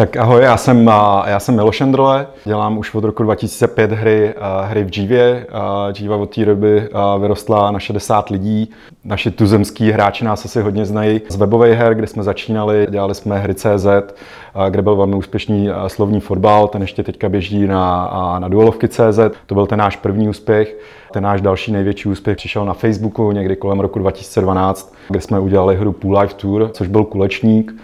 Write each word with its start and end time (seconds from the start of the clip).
Tak 0.00 0.16
ahoj, 0.16 0.42
já 0.42 0.56
jsem, 0.56 0.90
já 1.26 1.40
jsem 1.40 1.54
Miloš 1.54 1.80
Endrole, 1.80 2.26
dělám 2.44 2.78
už 2.78 2.94
od 2.94 3.04
roku 3.04 3.22
2005 3.22 3.92
hry, 3.92 4.34
hry 4.64 4.84
v 4.84 4.98
Jivě. 4.98 5.46
Jiva 5.98 6.16
od 6.16 6.34
té 6.34 6.44
doby 6.44 6.88
vyrostla 7.20 7.70
na 7.70 7.78
60 7.78 8.28
lidí. 8.28 8.70
Naši 9.04 9.30
tuzemský 9.30 9.90
hráči 9.90 10.24
nás 10.24 10.44
asi 10.44 10.62
hodně 10.62 10.84
znají 10.84 11.20
z 11.28 11.36
webových 11.36 11.78
her, 11.78 11.94
kde 11.94 12.06
jsme 12.06 12.22
začínali, 12.22 12.86
dělali 12.90 13.14
jsme 13.14 13.38
hry 13.38 13.54
CZ, 13.54 13.86
kde 14.70 14.82
byl 14.82 14.96
velmi 14.96 15.14
úspěšný 15.14 15.68
slovní 15.86 16.20
fotbal, 16.20 16.68
ten 16.68 16.82
ještě 16.82 17.02
teďka 17.02 17.28
běží 17.28 17.66
na, 17.66 18.36
na 18.38 18.48
duelovky 18.48 18.88
CZ, 18.88 19.18
to 19.46 19.54
byl 19.54 19.66
ten 19.66 19.78
náš 19.78 19.96
první 19.96 20.28
úspěch. 20.28 20.76
Ten 21.12 21.22
náš 21.22 21.40
další 21.40 21.72
největší 21.72 22.08
úspěch 22.08 22.36
přišel 22.36 22.64
na 22.64 22.74
Facebooku 22.74 23.32
někdy 23.32 23.56
kolem 23.56 23.80
roku 23.80 23.98
2012, 23.98 24.94
kde 25.08 25.20
jsme 25.20 25.40
udělali 25.40 25.76
hru 25.76 25.92
Pool 25.92 26.18
Life 26.18 26.34
Tour, 26.34 26.70
což 26.72 26.88
byl 26.88 27.04
kulečník. 27.04 27.74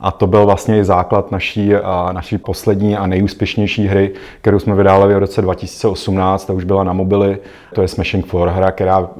A 0.00 0.10
to 0.10 0.26
byl 0.26 0.46
vlastně 0.46 0.78
i 0.78 0.84
základ 0.84 1.32
naší, 1.32 1.72
naší 2.12 2.38
poslední 2.38 2.96
a 2.96 3.06
nejúspěšnější 3.06 3.86
hry, 3.86 4.12
kterou 4.40 4.58
jsme 4.58 4.74
vydali 4.74 5.14
v 5.14 5.18
roce 5.18 5.42
2018, 5.42 6.44
ta 6.44 6.52
už 6.52 6.64
byla 6.64 6.84
na 6.84 6.92
mobily. 6.92 7.38
To 7.74 7.82
je 7.82 7.88
Smashing 7.88 8.26
4, 8.26 8.44
hra, 8.48 8.70
která 8.70 9.10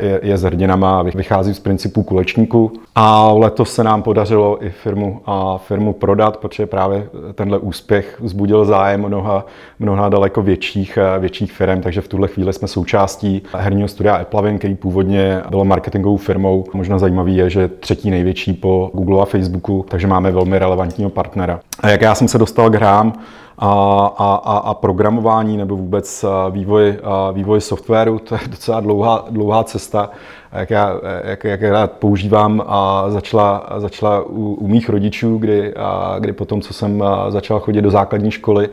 je, 0.00 0.20
je 0.22 0.38
s 0.38 0.42
hrdinama 0.42 0.98
a 0.98 1.02
vychází 1.02 1.54
z 1.54 1.60
principu 1.60 2.02
kulečníku. 2.02 2.72
A 2.94 3.32
letos 3.32 3.74
se 3.74 3.84
nám 3.84 4.02
podařilo 4.02 4.64
i 4.64 4.70
firmu, 4.70 5.20
a 5.26 5.58
firmu 5.58 5.92
prodat, 5.92 6.36
protože 6.36 6.66
právě 6.66 7.08
tenhle 7.34 7.58
úspěch 7.58 8.20
vzbudil 8.20 8.64
zájem 8.64 9.06
mnoha, 9.06 9.46
mnoha 9.78 10.08
daleko 10.08 10.42
větších, 10.42 10.98
větších 11.18 11.52
firm, 11.52 11.80
takže 11.80 12.00
v 12.00 12.08
tuhle 12.08 12.28
chvíli 12.28 12.52
jsme 12.52 12.68
součástí 12.68 13.42
herního 13.54 13.88
studia 13.88 14.20
Eplavin, 14.20 14.58
který 14.58 14.74
původně 14.74 15.42
bylo 15.50 15.64
marketingovou 15.64 16.16
firmou. 16.16 16.64
Možná 16.74 16.98
zajímavý 16.98 17.36
je, 17.36 17.50
že 17.50 17.68
třetí 17.68 18.10
největší 18.10 18.52
po 18.52 18.90
Google 18.94 19.22
a 19.22 19.24
Facebooku, 19.24 19.84
takže 19.88 20.06
máme 20.06 20.27
velmi 20.32 20.58
relevantního 20.58 21.10
partnera. 21.10 21.60
A 21.80 21.88
jak 21.88 22.00
já 22.00 22.14
jsem 22.14 22.28
se 22.28 22.38
dostal 22.38 22.70
k 22.70 22.74
hrám, 22.74 23.12
a, 23.60 23.70
a, 24.18 24.56
a 24.58 24.74
programování 24.74 25.56
nebo 25.56 25.76
vůbec 25.76 26.24
vývoj, 26.50 26.98
vývoj 27.32 27.60
softwaru, 27.60 28.18
to 28.18 28.34
je 28.34 28.40
docela 28.48 28.80
dlouhá, 28.80 29.24
dlouhá 29.30 29.64
cesta, 29.64 30.10
jak 30.52 30.70
já, 30.70 30.92
jak, 31.24 31.44
jak 31.44 31.60
já 31.60 31.86
používám 31.86 32.62
a 32.66 33.04
začala, 33.10 33.66
začala 33.76 34.22
u, 34.22 34.54
u 34.54 34.68
mých 34.68 34.88
rodičů, 34.88 35.38
kdy, 35.38 35.74
a, 35.74 36.16
kdy 36.18 36.32
potom, 36.32 36.60
co 36.60 36.74
jsem 36.74 37.04
začal 37.28 37.60
chodit 37.60 37.82
do 37.82 37.90
základní 37.90 38.30
školy, 38.30 38.68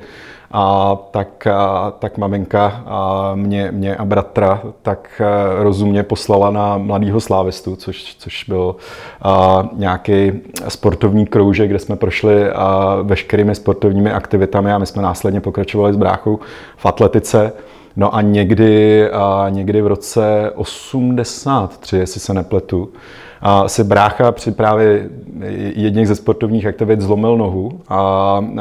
a 0.51 0.95
tak, 1.11 1.47
a, 1.47 1.91
tak 1.99 2.17
maminka 2.17 2.83
a 2.85 3.31
mě, 3.35 3.71
mě 3.71 3.95
a 3.95 4.05
bratra 4.05 4.61
tak 4.81 5.21
rozumně 5.59 6.03
poslala 6.03 6.51
na 6.51 6.77
mladýho 6.77 7.21
slávistu, 7.21 7.75
což, 7.75 8.15
což 8.15 8.43
byl 8.43 8.75
a, 9.21 9.63
nějaký 9.73 10.31
sportovní 10.67 11.25
kroužek, 11.25 11.69
kde 11.69 11.79
jsme 11.79 11.95
prošli 11.95 12.49
a, 12.49 12.97
veškerými 13.03 13.55
sportovními 13.55 14.11
aktivitami 14.11 14.71
a 14.71 14.77
my 14.77 14.85
jsme 14.85 15.01
následně 15.01 15.41
pokračovali 15.41 15.93
s 15.93 15.97
bráchou 15.97 16.39
v 16.77 16.85
atletice. 16.85 17.53
No 17.97 18.15
a 18.15 18.21
někdy, 18.21 19.09
a 19.09 19.45
někdy 19.49 19.81
v 19.81 19.87
roce 19.87 20.51
83, 20.55 21.97
jestli 21.97 22.19
se 22.19 22.33
nepletu, 22.33 22.89
a 23.47 23.67
si 23.67 23.83
brácha 23.83 24.31
při 24.31 24.51
právě 24.51 25.09
jedných 25.75 26.07
ze 26.07 26.15
sportovních 26.15 26.65
aktivit 26.65 27.01
zlomil 27.01 27.37
nohu 27.37 27.79
a, 27.87 27.99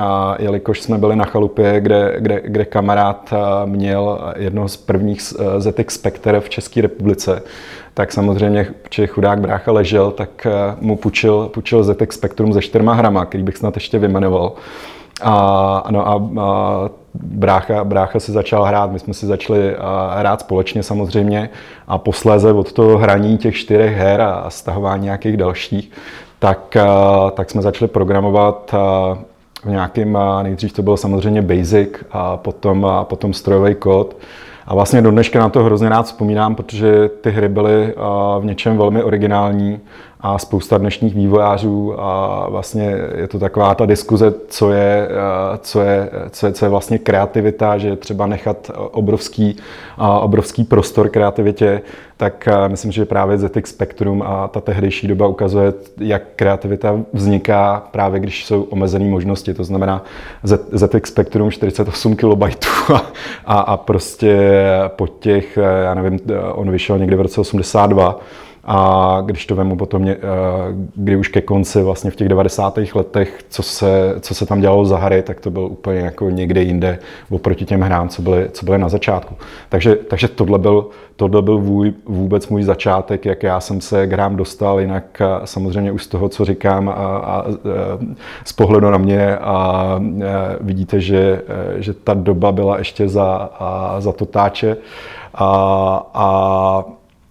a 0.00 0.36
jelikož 0.38 0.80
jsme 0.80 0.98
byli 0.98 1.16
na 1.16 1.24
chalupě, 1.24 1.80
kde, 1.80 2.14
kde, 2.18 2.40
kde 2.44 2.64
kamarád 2.64 3.34
měl 3.64 4.18
jednoho 4.36 4.68
z 4.68 4.77
prvních 4.77 5.20
ZX 5.58 5.94
Spectre 5.94 6.40
v 6.40 6.48
České 6.48 6.80
republice, 6.80 7.42
tak 7.94 8.12
samozřejmě, 8.12 8.66
že 8.90 9.06
chudák 9.06 9.40
brácha 9.40 9.72
ležel, 9.72 10.10
tak 10.10 10.46
mu 10.80 10.96
půjčil, 10.96 11.50
půjčil 11.55 11.84
ZX 11.84 12.16
Spectrum 12.16 12.52
ze 12.52 12.62
čtyřma 12.62 12.94
hrama, 12.94 13.24
který 13.24 13.42
bych 13.42 13.56
snad 13.56 13.77
ještě 13.77 13.98
vymenoval. 13.98 14.52
A, 15.22 15.84
no 15.90 16.08
a, 16.08 16.42
a 16.42 16.88
brácha, 17.14 17.84
brácha 17.84 18.20
si 18.20 18.32
začal 18.32 18.64
hrát, 18.64 18.92
my 18.92 18.98
jsme 18.98 19.14
si 19.14 19.26
začali 19.26 19.76
hrát 20.18 20.40
společně 20.40 20.82
samozřejmě 20.82 21.50
a 21.88 21.98
posléze 21.98 22.52
od 22.52 22.72
toho 22.72 22.98
hraní 22.98 23.39
těch 23.39 23.56
čtyřech 23.56 23.96
her 23.96 24.20
a 24.20 24.50
stahování 24.50 25.05
nějakých 25.05 25.36
dalších, 25.36 25.90
tak, 26.39 26.77
tak 27.34 27.50
jsme 27.50 27.62
začali 27.62 27.89
programovat 27.89 28.74
v 29.64 29.70
nějakým, 29.70 30.18
nejdřív 30.42 30.72
to 30.72 30.83
bylo 30.83 30.96
samozřejmě 30.96 31.42
Basic 31.42 31.89
a 32.10 32.36
potom, 32.36 32.84
a 32.84 33.05
potom 33.05 33.33
strojový 33.33 33.74
kód. 33.74 34.16
A 34.67 34.75
vlastně 34.75 35.02
do 35.02 35.11
dneška 35.11 35.39
na 35.39 35.48
to 35.48 35.64
hrozně 35.64 35.89
rád 35.89 36.02
vzpomínám, 36.02 36.55
protože 36.55 37.08
ty 37.20 37.30
hry 37.30 37.48
byly 37.48 37.95
v 38.39 38.45
něčem 38.45 38.79
velmi 38.79 39.02
originální 39.02 39.80
a 40.20 40.39
spousta 40.39 40.79
dnešních 40.79 41.14
vývojářů 41.14 42.01
a 42.01 42.47
vlastně 42.48 42.97
je 43.17 43.29
to 43.29 43.39
taková 43.39 43.75
ta 43.75 43.86
diskuze, 43.86 44.35
co 44.48 44.73
je, 44.73 45.08
co 45.61 45.80
je, 45.80 46.11
co 46.30 46.47
je, 46.47 46.52
co 46.52 46.64
je 46.64 46.69
vlastně 46.69 46.98
kreativita, 46.98 47.79
že 47.79 47.89
je 47.89 47.97
třeba 47.97 48.27
nechat 48.27 48.70
obrovský, 48.77 49.57
obrovský 50.20 50.64
prostor 50.64 51.08
kreativitě, 51.08 51.83
tak 52.17 52.48
myslím, 52.69 52.92
že 52.92 53.05
právě 53.05 53.39
ZX 53.39 53.70
Spectrum 53.70 54.23
a 54.23 54.48
ta 54.48 54.61
tehdejší 54.61 55.08
doba 55.08 55.27
ukazuje, 55.27 55.73
jak 55.98 56.23
kreativita 56.36 57.01
vzniká 57.13 57.89
právě, 57.91 58.20
když 58.20 58.45
jsou 58.45 58.63
omezené 58.63 59.05
možnosti. 59.05 59.55
To 59.55 59.64
znamená 59.64 60.05
ZX 60.73 61.08
Spectrum 61.11 61.51
48 61.51 62.17
KB 62.17 62.42
a, 62.95 63.02
a, 63.47 63.61
a 63.61 63.77
prostě 63.77 64.51
po 64.89 65.07
těch, 65.07 65.58
já 65.83 65.95
nevím, 65.95 66.19
on 66.52 66.70
vyšel 66.70 66.98
někde 66.98 67.17
v 67.17 67.20
roce 67.20 67.41
82, 67.41 68.20
a 68.67 69.19
když 69.27 69.47
to 69.47 69.55
vemu 69.55 69.77
potom, 69.77 70.08
eh, 70.08 70.17
kdy 70.95 71.17
už 71.17 71.29
ke 71.29 71.41
konci 71.41 71.83
vlastně 71.83 72.11
v 72.11 72.17
těch 72.17 72.29
90. 72.29 72.95
letech, 72.95 73.45
co 73.48 73.63
se, 73.63 74.14
co 74.20 74.35
se 74.35 74.47
tam 74.47 74.61
dělalo 74.61 74.85
za 74.85 74.97
hry, 74.97 75.23
tak 75.23 75.41
to 75.41 75.51
byl 75.51 75.63
úplně 75.63 76.01
jako 76.01 76.30
někde 76.30 76.63
jinde 76.63 76.98
oproti 77.30 77.64
těm 77.64 77.80
hrám, 77.80 78.08
co 78.08 78.23
byly, 78.23 78.48
co 78.52 78.64
byly 78.64 78.79
na 78.79 78.89
začátku. 78.89 79.35
Takže, 79.69 79.97
takže 79.97 80.29
tohle 80.29 80.58
byl, 80.58 80.86
tohle 81.17 81.42
byl 81.42 81.58
vůj, 81.58 81.92
vůbec 82.07 82.48
můj 82.48 82.63
začátek, 82.63 83.27
jak 83.27 83.42
já 83.42 83.61
jsem 83.61 83.80
se 83.80 84.07
k 84.07 84.13
hrám 84.13 84.36
dostal, 84.36 84.81
jinak 84.81 85.05
eh, 85.20 85.27
samozřejmě 85.45 85.92
už 85.92 86.05
z 86.05 86.08
toho, 86.08 86.29
co 86.29 86.45
říkám 86.45 86.89
a, 86.89 86.92
a, 86.92 87.45
eh, 87.48 88.14
z 88.45 88.52
pohledu 88.52 88.91
na 88.91 88.98
mě 88.98 89.36
a 89.36 89.85
vidíte, 90.61 91.01
že, 91.01 91.42
že 91.77 91.95
ta 91.95 92.14
doba 92.14 92.52
byla 92.52 92.79
ještě 92.79 93.08
za, 93.08 93.51
a, 93.58 94.01
za 94.01 94.13
totáče 94.13 94.77
a, 95.35 96.11
a 96.14 96.85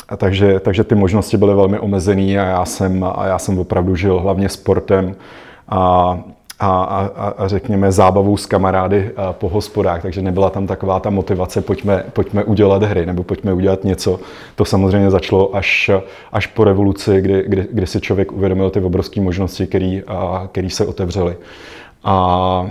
a 0.10 0.18
takže, 0.18 0.60
takže 0.60 0.84
ty 0.84 0.96
možnosti 0.96 1.38
byly 1.38 1.56
velmi 1.56 1.80
omezené 1.80 2.22
a 2.22 2.46
já 2.46 2.66
jsem, 2.66 3.04
a 3.16 3.26
já 3.26 3.40
jsem 3.40 3.60
opravdu 3.60 3.96
žil 3.96 4.20
hlavně 4.20 4.50
sportem 4.50 5.16
a, 5.70 6.20
a, 6.60 6.84
a, 6.84 7.28
a 7.38 7.48
řekněme 7.48 7.92
zábavou 7.92 8.38
s 8.38 8.46
kamarády 8.46 9.12
po 9.32 9.50
hospodách, 9.50 10.02
takže 10.02 10.22
nebyla 10.22 10.50
tam 10.50 10.68
taková 10.68 11.00
ta 11.00 11.10
motivace, 11.10 11.62
pojďme, 11.62 12.04
pojďme 12.14 12.44
udělat 12.44 12.84
hry 12.84 13.06
nebo 13.06 13.24
pojďme 13.24 13.54
udělat 13.54 13.84
něco. 13.84 14.20
To 14.56 14.66
samozřejmě 14.66 15.12
začalo 15.12 15.56
až, 15.56 15.92
až 16.32 16.48
po 16.48 16.64
revoluci, 16.64 17.22
kdy, 17.22 17.44
kdy, 17.48 17.68
kdy 17.72 17.88
si 17.88 18.02
člověk 18.02 18.32
uvědomil 18.32 18.70
ty 18.70 18.80
obrovské 18.80 19.22
možnosti, 19.22 19.68
které 20.48 20.70
se 20.70 20.86
otevřely. 20.86 21.36
A 22.04 22.68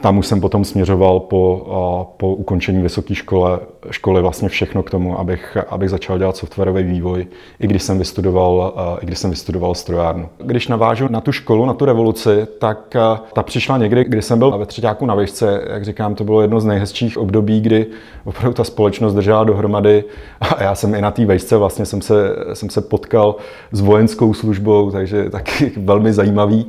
tam 0.00 0.18
už 0.18 0.26
jsem 0.26 0.40
potom 0.40 0.64
směřoval 0.64 1.20
po, 1.20 1.66
po 2.16 2.34
ukončení 2.34 2.82
vysoké 2.82 3.14
škole, 3.14 3.58
školy 3.90 4.22
vlastně 4.22 4.48
všechno 4.48 4.82
k 4.82 4.90
tomu, 4.90 5.18
abych, 5.18 5.56
abych 5.68 5.90
začal 5.90 6.18
dělat 6.18 6.36
softwarový 6.36 6.82
vývoj, 6.82 7.26
i 7.60 7.66
když 7.66 7.82
jsem 7.82 7.98
vystudoval, 7.98 8.74
i 9.02 9.06
když 9.06 9.18
jsem 9.18 9.30
vystudoval 9.30 9.74
strojárnu. 9.74 10.28
Když 10.38 10.68
navážu 10.68 11.06
na 11.10 11.20
tu 11.20 11.32
školu, 11.32 11.66
na 11.66 11.74
tu 11.74 11.84
revoluci, 11.84 12.46
tak 12.58 12.96
ta 13.32 13.42
přišla 13.42 13.78
někdy, 13.78 14.04
kdy 14.04 14.22
jsem 14.22 14.38
byl 14.38 14.58
ve 14.58 14.66
třetíku 14.66 15.06
na 15.06 15.14
výšce. 15.14 15.64
Jak 15.70 15.84
říkám, 15.84 16.14
to 16.14 16.24
bylo 16.24 16.42
jedno 16.42 16.60
z 16.60 16.64
nejhezčích 16.64 17.18
období, 17.18 17.60
kdy 17.60 17.86
opravdu 18.24 18.54
ta 18.54 18.64
společnost 18.64 19.14
držela 19.14 19.44
dohromady 19.44 20.04
a 20.40 20.62
já 20.62 20.74
jsem 20.74 20.94
i 20.94 21.00
na 21.00 21.10
té 21.10 21.24
vejšce 21.24 21.56
vlastně 21.56 21.86
jsem 21.86 22.02
se, 22.02 22.36
jsem 22.52 22.70
se 22.70 22.80
potkal 22.80 23.36
s 23.72 23.80
vojenskou 23.80 24.34
službou, 24.34 24.90
takže 24.90 25.30
taky 25.30 25.72
velmi 25.76 26.12
zajímavý. 26.12 26.66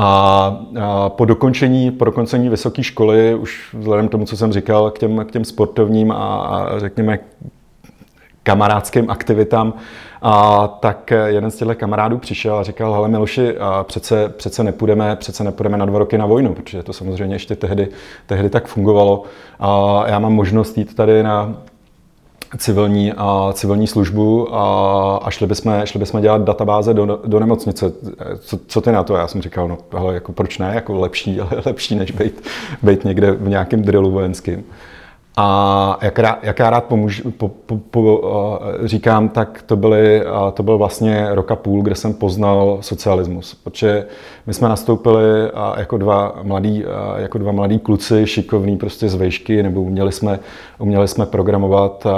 A, 0.00 1.08
po 1.08 1.24
dokončení, 1.24 1.90
po 1.90 2.04
dokončení 2.04 2.48
vysoké 2.48 2.82
školy, 2.82 3.34
už 3.34 3.74
vzhledem 3.78 4.08
k 4.08 4.10
tomu, 4.10 4.24
co 4.24 4.36
jsem 4.36 4.52
říkal, 4.52 4.90
k 4.90 4.98
těm, 4.98 5.24
k 5.24 5.30
těm 5.30 5.44
sportovním 5.44 6.12
a, 6.12 6.16
a 6.16 6.78
řekněme 6.78 7.18
kamarádským 8.42 9.10
aktivitám, 9.10 9.74
a 10.22 10.66
tak 10.68 11.12
jeden 11.26 11.50
z 11.50 11.56
těchto 11.56 11.74
kamarádů 11.74 12.18
přišel 12.18 12.58
a 12.58 12.62
říkal, 12.62 12.92
hele 12.92 13.08
Miloši, 13.08 13.58
a 13.58 13.84
přece, 13.84 14.28
přece, 14.28 14.64
nepůjdeme, 14.64 15.16
přece 15.16 15.44
nepůjdeme 15.44 15.76
na 15.76 15.86
dva 15.86 15.98
roky 15.98 16.18
na 16.18 16.26
vojnu, 16.26 16.54
protože 16.54 16.82
to 16.82 16.92
samozřejmě 16.92 17.34
ještě 17.34 17.56
tehdy, 17.56 17.88
tehdy 18.26 18.50
tak 18.50 18.66
fungovalo. 18.66 19.22
A 19.60 20.02
já 20.08 20.18
mám 20.18 20.32
možnost 20.32 20.78
jít 20.78 20.94
tady 20.94 21.22
na 21.22 21.54
civilní, 22.56 23.12
a 23.16 23.52
civilní 23.52 23.86
službu 23.86 24.54
a, 24.54 25.16
a 25.16 25.30
šli, 25.30 25.46
bychom, 25.46 25.80
šli 25.84 25.98
bychom 25.98 26.20
dělat 26.20 26.42
databáze 26.42 26.94
do, 26.94 27.20
do 27.26 27.40
nemocnice. 27.40 27.92
Co, 28.38 28.58
co 28.66 28.80
ty 28.80 28.92
na 28.92 29.02
to? 29.02 29.16
Já 29.16 29.28
jsem 29.28 29.42
říkal, 29.42 29.68
no 29.68 29.78
hele, 29.96 30.14
jako 30.14 30.32
proč 30.32 30.58
ne, 30.58 30.70
jako 30.74 31.00
lepší, 31.00 31.40
lepší 31.66 31.94
než 31.94 32.10
být, 32.10 32.48
být 32.82 33.04
někde 33.04 33.32
v 33.32 33.48
nějakém 33.48 33.82
drillu 33.82 34.10
vojenským. 34.10 34.64
A 35.40 35.98
jak, 36.02 36.18
rád, 36.18 36.38
jak 36.42 36.58
já 36.58 36.70
rád 36.70 36.84
pomůž, 36.84 37.22
po, 37.36 37.48
po, 37.48 37.76
po, 37.76 38.18
uh, 38.18 38.86
říkám, 38.86 39.28
tak 39.28 39.62
to, 39.66 39.76
byly, 39.76 40.26
uh, 40.26 40.50
to 40.50 40.62
byl 40.62 40.78
vlastně 40.78 41.26
rok 41.30 41.50
a 41.50 41.56
půl, 41.56 41.82
kde 41.82 41.94
jsem 41.94 42.14
poznal 42.14 42.78
socialismus. 42.80 43.54
Protože 43.54 44.06
my 44.46 44.54
jsme 44.54 44.68
nastoupili 44.68 45.52
uh, 45.52 45.78
jako, 45.78 45.98
dva 45.98 46.34
mladí, 46.42 46.84
jako 47.16 47.38
dva 47.38 47.52
mladí 47.52 47.78
kluci, 47.78 48.26
šikovní 48.26 48.76
prostě 48.76 49.08
z 49.08 49.14
vejšky, 49.14 49.62
nebo 49.62 49.82
uměli 49.82 50.12
jsme, 50.12 50.38
uměli 50.78 51.08
jsme 51.08 51.26
programovat 51.26 52.06
uh, 52.06 52.12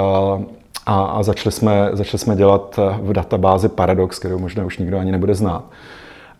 a, 0.85 1.03
a 1.03 1.23
začali, 1.23 1.51
jsme, 1.51 1.89
začali 1.93 2.19
jsme 2.19 2.35
dělat 2.35 2.79
v 3.01 3.13
databázi 3.13 3.69
Paradox, 3.69 4.19
kterou 4.19 4.39
možná 4.39 4.65
už 4.65 4.77
nikdo 4.77 4.99
ani 4.99 5.11
nebude 5.11 5.35
znát. 5.35 5.63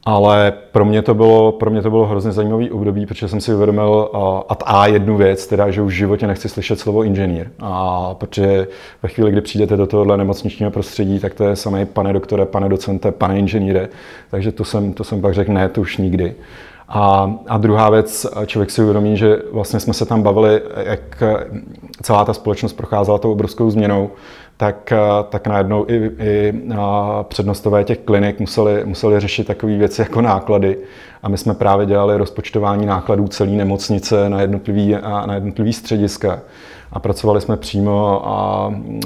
Ale 0.06 0.54
pro 0.72 0.86
mě 0.86 1.02
to 1.02 1.14
bylo, 1.14 1.52
pro 1.52 1.70
mě 1.70 1.82
to 1.82 1.90
bylo 1.90 2.06
hrozně 2.06 2.32
zajímavý 2.32 2.72
období, 2.72 3.06
protože 3.06 3.28
jsem 3.28 3.42
si 3.42 3.54
uvědomil 3.54 4.10
a, 4.50 4.56
a 4.66 4.88
jednu 4.88 5.18
věc, 5.18 5.48
teda, 5.48 5.72
že 5.72 5.82
už 5.82 5.94
v 5.94 5.98
životě 5.98 6.28
nechci 6.28 6.50
slyšet 6.50 6.80
slovo 6.80 7.04
inženýr. 7.04 7.48
A 7.60 8.14
protože 8.14 8.68
ve 9.04 9.10
chvíli, 9.10 9.32
kdy 9.32 9.42
přijdete 9.42 9.78
do 9.78 9.88
tohohle 9.88 10.18
nemocničního 10.18 10.72
prostředí, 10.72 11.20
tak 11.20 11.34
to 11.34 11.44
je 11.44 11.56
samé 11.56 11.86
pane 11.86 12.14
doktore, 12.14 12.46
pane 12.46 12.70
docente, 12.70 13.12
pane 13.12 13.40
inženýre. 13.40 13.90
Takže 14.32 14.52
to 14.52 14.64
jsem, 14.64 14.94
to 14.94 15.04
jsem 15.04 15.22
pak 15.22 15.34
řekl, 15.34 15.54
ne, 15.54 15.70
to 15.70 15.82
už 15.82 15.98
nikdy. 15.98 16.36
A, 16.90 17.34
a 17.48 17.58
druhá 17.58 17.90
věc, 17.90 18.28
člověk 18.46 18.72
si 18.72 18.82
uvědomí, 18.82 19.18
že 19.18 19.38
vlastně 19.52 19.80
jsme 19.80 19.94
se 19.94 20.06
tam 20.06 20.24
bavili, 20.24 20.62
jak 20.86 21.24
celá 22.02 22.26
ta 22.26 22.34
společnost 22.34 22.74
procházela 22.74 23.18
tou 23.18 23.32
obrovskou 23.32 23.70
změnou, 23.70 24.10
tak, 24.62 24.94
tak 25.30 25.48
najednou 25.48 25.86
i, 25.88 26.12
i 26.20 26.54
přednostové 27.24 27.84
těch 27.84 27.98
klinik 27.98 28.40
museli, 28.40 28.86
museli 28.86 29.20
řešit 29.20 29.48
takové 29.48 29.78
věci 29.78 30.02
jako 30.02 30.22
náklady. 30.22 30.78
A 31.24 31.30
my 31.30 31.38
jsme 31.38 31.54
právě 31.54 31.86
dělali 31.86 32.18
rozpočtování 32.18 32.86
nákladů 32.86 33.28
celé 33.28 33.50
nemocnice 33.50 34.30
na 34.30 34.42
jednotlivý, 34.42 34.96
na 35.26 35.34
jednotlivý 35.34 35.74
střediska 35.74 36.40
a 36.92 37.00
pracovali 37.00 37.42
jsme 37.42 37.58
přímo 37.58 38.28
a, 38.28 38.32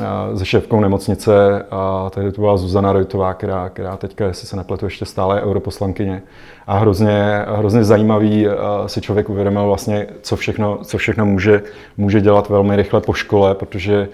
a 0.06 0.38
se 0.38 0.46
šéfkou 0.46 0.80
nemocnice, 0.80 1.66
a 1.72 2.10
tehdy 2.10 2.32
to 2.32 2.42
byla 2.42 2.58
Zuzana 2.58 2.94
Rojtová, 2.94 3.34
která, 3.34 3.70
která 3.70 3.98
teďka, 3.98 4.26
jestli 4.26 4.48
se 4.48 4.56
nepletu, 4.56 4.86
ještě 4.86 5.06
stále 5.06 5.38
je 5.38 5.42
europoslankyně. 5.42 6.22
A 6.68 6.78
hrozně, 6.78 7.46
hrozně 7.56 7.84
zajímavý 7.84 8.48
si 8.86 9.02
člověk 9.02 9.30
uvědomil 9.30 9.68
vlastně, 9.68 10.08
co 10.22 10.36
všechno, 10.36 10.80
co 10.84 10.98
všechno 10.98 11.26
může, 11.26 11.62
může 11.98 12.22
dělat 12.22 12.50
velmi 12.50 12.76
rychle 12.76 13.02
po 13.02 13.14
škole, 13.14 13.56
protože 13.56 14.08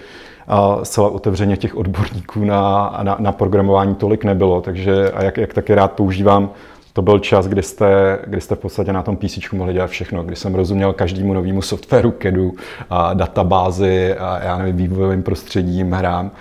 zcela 0.83 1.09
otevřeně 1.09 1.57
těch 1.57 1.77
odborníků 1.77 2.45
na, 2.45 2.99
na, 3.03 3.15
na 3.19 3.31
programování 3.31 3.95
tolik 3.95 4.23
nebylo, 4.23 4.61
takže 4.61 5.11
a 5.11 5.23
jak, 5.23 5.37
jak 5.37 5.53
taky 5.53 5.75
rád 5.75 5.91
používám 5.91 6.49
to 6.93 7.01
byl 7.01 7.19
čas, 7.19 7.47
kdy 7.47 7.63
jste, 7.63 8.19
kdy 8.27 8.41
jste 8.41 8.55
v 8.55 8.59
podstatě 8.59 8.93
na 8.93 9.01
tom 9.01 9.17
PC 9.17 9.51
mohli 9.51 9.73
dělat 9.73 9.89
všechno, 9.89 10.23
kdy 10.23 10.35
jsem 10.35 10.55
rozuměl 10.55 10.93
každému 10.93 11.33
novému 11.33 11.61
softwaru, 11.61 12.13
CADu, 12.21 12.53
a 12.89 13.13
databázy, 13.13 14.15
a 14.15 14.39
já 14.43 14.57
nevím, 14.57 14.75
vývojovým 14.75 15.23
prostředím, 15.23 15.91
hrám, 15.91 16.31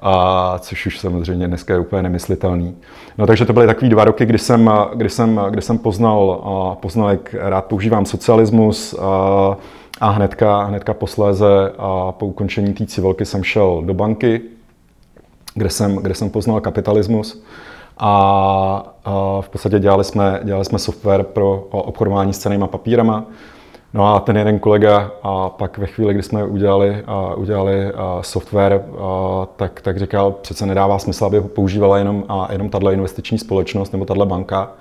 a 0.00 0.54
což 0.58 0.86
už 0.86 1.00
samozřejmě 1.00 1.48
dneska 1.48 1.74
je 1.74 1.80
úplně 1.80 2.02
nemyslitelný. 2.02 2.76
No 3.18 3.26
takže 3.26 3.44
to 3.44 3.52
byly 3.52 3.66
takový 3.66 3.90
dva 3.90 4.04
roky, 4.04 4.26
kdy 4.26 4.38
jsem, 4.38 4.70
kdy 4.94 5.08
jsem, 5.08 5.40
kdy 5.50 5.62
jsem 5.62 5.78
poznal, 5.78 6.42
poznal, 6.80 7.10
jak 7.10 7.34
rád 7.38 7.64
používám 7.64 8.06
socialismus, 8.06 8.94
a, 8.94 9.56
a 10.00 10.10
hnedka, 10.10 10.64
hnedka 10.64 10.94
posléze 10.94 11.72
a 11.78 12.12
po 12.12 12.26
ukončení 12.26 12.72
té 12.74 12.86
civilky 12.86 13.24
jsem 13.24 13.44
šel 13.44 13.82
do 13.86 13.94
banky, 13.94 14.40
kde 15.54 15.70
jsem, 15.70 15.96
kde 15.96 16.14
jsem 16.14 16.30
poznal 16.30 16.60
kapitalismus 16.60 17.42
a, 17.98 18.12
a 19.04 19.40
v 19.40 19.48
podstatě 19.48 19.78
dělali 19.78 20.04
jsme, 20.04 20.40
dělali 20.44 20.64
jsme 20.64 20.78
software 20.78 21.22
pro 21.22 21.66
obchodování 21.70 22.32
s 22.32 22.38
cenými 22.38 22.68
papírama. 22.68 23.24
No 23.94 24.14
a 24.14 24.20
ten 24.20 24.36
jeden 24.36 24.58
kolega 24.58 25.12
a 25.22 25.48
pak 25.48 25.78
ve 25.78 25.86
chvíli, 25.86 26.14
kdy 26.14 26.22
jsme 26.22 26.44
udělali, 26.44 27.02
a 27.06 27.34
udělali 27.34 27.86
a 27.86 28.18
software, 28.22 28.84
a 29.00 29.46
tak, 29.56 29.80
tak 29.80 29.98
říkal, 29.98 30.32
přece 30.32 30.66
nedává 30.66 30.98
smysl, 30.98 31.24
aby 31.24 31.38
ho 31.38 31.48
používala 31.48 31.98
jenom, 31.98 32.24
a 32.28 32.48
jenom 32.52 32.70
tahle 32.70 32.94
investiční 32.94 33.38
společnost 33.38 33.92
nebo 33.92 34.04
tahle 34.04 34.26
banka. 34.26 34.72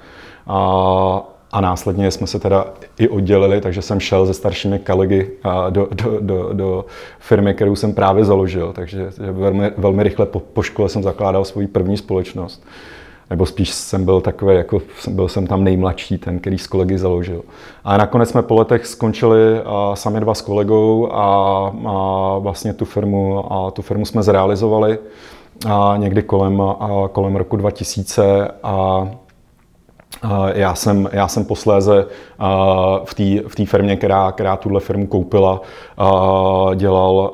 A, 0.47 1.21
a 1.51 1.61
následně 1.61 2.11
jsme 2.11 2.27
se 2.27 2.39
teda 2.39 2.65
i 2.97 3.09
oddělili, 3.09 3.61
takže 3.61 3.81
jsem 3.81 3.99
šel 3.99 4.25
se 4.25 4.33
staršími 4.33 4.79
kolegy 4.79 5.31
do, 5.69 5.87
do, 5.91 6.19
do, 6.19 6.49
do 6.53 6.85
firmy, 7.19 7.53
kterou 7.53 7.75
jsem 7.75 7.93
právě 7.93 8.25
založil. 8.25 8.73
Takže 8.73 9.09
velmi, 9.17 9.71
velmi 9.77 10.03
rychle 10.03 10.25
po, 10.25 10.39
po 10.39 10.61
škole 10.61 10.89
jsem 10.89 11.03
zakládal 11.03 11.45
svoji 11.45 11.67
první 11.67 11.97
společnost 11.97 12.63
nebo 13.29 13.45
spíš 13.45 13.69
jsem 13.69 14.05
byl 14.05 14.21
takový, 14.21 14.55
jako 14.55 14.81
byl 15.09 15.27
jsem 15.27 15.47
tam 15.47 15.63
nejmladší, 15.63 16.17
ten, 16.17 16.39
který 16.39 16.57
s 16.57 16.67
kolegy 16.67 16.97
založil. 16.97 17.41
A 17.83 17.97
nakonec 17.97 18.29
jsme 18.29 18.41
po 18.41 18.55
letech 18.55 18.87
skončili 18.87 19.61
a, 19.65 19.95
sami 19.95 20.19
dva 20.19 20.33
s 20.33 20.41
kolegou 20.41 21.11
a, 21.11 21.25
a 21.87 22.37
vlastně 22.37 22.73
tu 22.73 22.85
firmu, 22.85 23.53
a 23.53 23.71
tu 23.71 23.81
firmu 23.81 24.05
jsme 24.05 24.23
zrealizovali 24.23 24.99
a 25.69 25.93
někdy 25.97 26.21
kolem, 26.21 26.61
a 26.61 27.09
kolem 27.11 27.35
roku 27.35 27.55
2000 27.55 28.47
a 28.63 29.09
já 30.53 30.75
jsem, 30.75 31.09
já 31.11 31.27
jsem 31.27 31.45
posléze 31.45 32.05
v 33.45 33.55
té 33.55 33.65
firmě, 33.65 33.95
která, 33.95 34.31
která 34.31 34.57
tuhle 34.57 34.79
firmu 34.79 35.07
koupila, 35.07 35.61
dělal, 36.75 37.31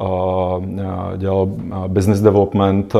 dělal 1.17 1.47
business 1.87 2.21
development 2.21 2.95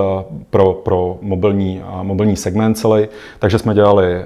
pro, 0.49 0.73
pro 0.73 1.17
mobilní, 1.21 1.81
mobilní 2.01 2.35
segment 2.35 2.75
celý. 2.75 3.07
Takže 3.39 3.59
jsme 3.59 3.73
dělali 3.73 4.25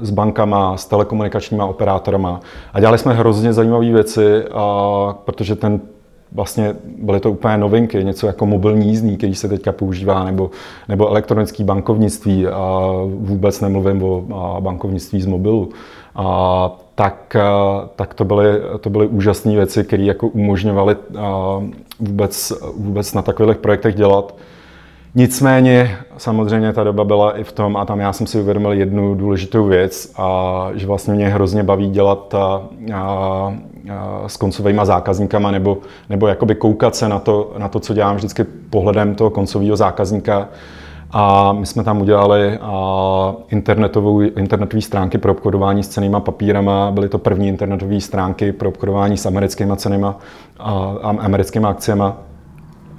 s 0.00 0.10
bankama, 0.10 0.76
s 0.76 0.86
telekomunikačníma 0.86 1.66
operátorama 1.66 2.40
a 2.72 2.80
dělali 2.80 2.98
jsme 2.98 3.14
hrozně 3.14 3.52
zajímavé 3.52 3.92
věci, 3.92 4.44
protože 5.24 5.56
ten 5.56 5.80
vlastně 6.32 6.76
byly 6.98 7.20
to 7.20 7.30
úplně 7.30 7.56
novinky, 7.56 8.04
něco 8.04 8.26
jako 8.26 8.46
mobilní 8.46 8.86
jízdní, 8.86 9.16
který 9.16 9.34
se 9.34 9.48
teďka 9.48 9.72
používá, 9.72 10.24
nebo, 10.24 10.50
nebo 10.88 11.08
elektronické 11.08 11.64
bankovnictví, 11.64 12.46
a 12.46 12.92
vůbec 13.06 13.60
nemluvím 13.60 14.02
o 14.02 14.56
bankovnictví 14.60 15.22
z 15.22 15.26
mobilu. 15.26 15.68
A 16.14 16.78
tak, 16.94 17.36
tak 17.96 18.14
to, 18.14 18.24
byly, 18.24 18.46
to 18.80 18.90
byly 18.90 19.06
úžasné 19.06 19.56
věci, 19.56 19.84
které 19.84 20.02
jako 20.02 20.28
umožňovaly 20.28 20.96
vůbec, 22.00 22.52
vůbec 22.76 23.14
na 23.14 23.22
takových 23.22 23.56
projektech 23.56 23.94
dělat. 23.94 24.34
Nicméně 25.14 25.96
samozřejmě 26.16 26.72
ta 26.72 26.84
doba 26.84 27.04
byla 27.04 27.38
i 27.38 27.44
v 27.44 27.52
tom, 27.52 27.76
a 27.76 27.84
tam 27.84 28.00
já 28.00 28.12
jsem 28.12 28.26
si 28.26 28.40
uvědomil 28.40 28.72
jednu 28.72 29.14
důležitou 29.14 29.66
věc, 29.66 30.12
a 30.16 30.68
že 30.74 30.86
vlastně 30.86 31.14
mě 31.14 31.28
hrozně 31.28 31.62
baví 31.62 31.90
dělat 31.90 32.34
a, 32.34 32.38
a, 32.38 32.62
a, 32.94 33.54
s 34.26 34.36
koncovými 34.36 34.80
zákazníkama, 34.84 35.50
nebo, 35.50 35.78
nebo 36.08 36.26
jakoby 36.26 36.54
koukat 36.54 36.94
se 36.94 37.08
na 37.08 37.18
to, 37.18 37.52
na 37.58 37.68
to, 37.68 37.80
co 37.80 37.94
dělám 37.94 38.16
vždycky 38.16 38.44
pohledem 38.44 39.14
toho 39.14 39.30
koncového 39.30 39.76
zákazníka. 39.76 40.48
A 41.12 41.52
my 41.52 41.66
jsme 41.66 41.84
tam 41.84 42.00
udělali 42.00 42.58
internetovou, 43.48 44.20
internetové 44.20 44.82
stránky 44.82 45.18
pro 45.18 45.32
obchodování 45.32 45.82
s 45.82 45.88
cenýma 45.88 46.20
papírama. 46.20 46.90
Byly 46.90 47.08
to 47.08 47.18
první 47.18 47.48
internetové 47.48 48.00
stránky 48.00 48.52
pro 48.52 48.68
obchodování 48.68 49.16
s 49.16 49.26
americkými 49.26 49.72
cenýma 49.76 50.18
a, 50.58 50.72
a 51.02 51.08
americkými 51.08 51.66
akciemi. 51.66 52.04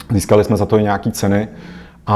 Získali 0.10 0.44
jsme 0.44 0.58
za 0.58 0.66
to 0.66 0.78
i 0.78 0.84
nějaké 0.84 1.12
ceny. 1.12 1.48
A, 2.08 2.14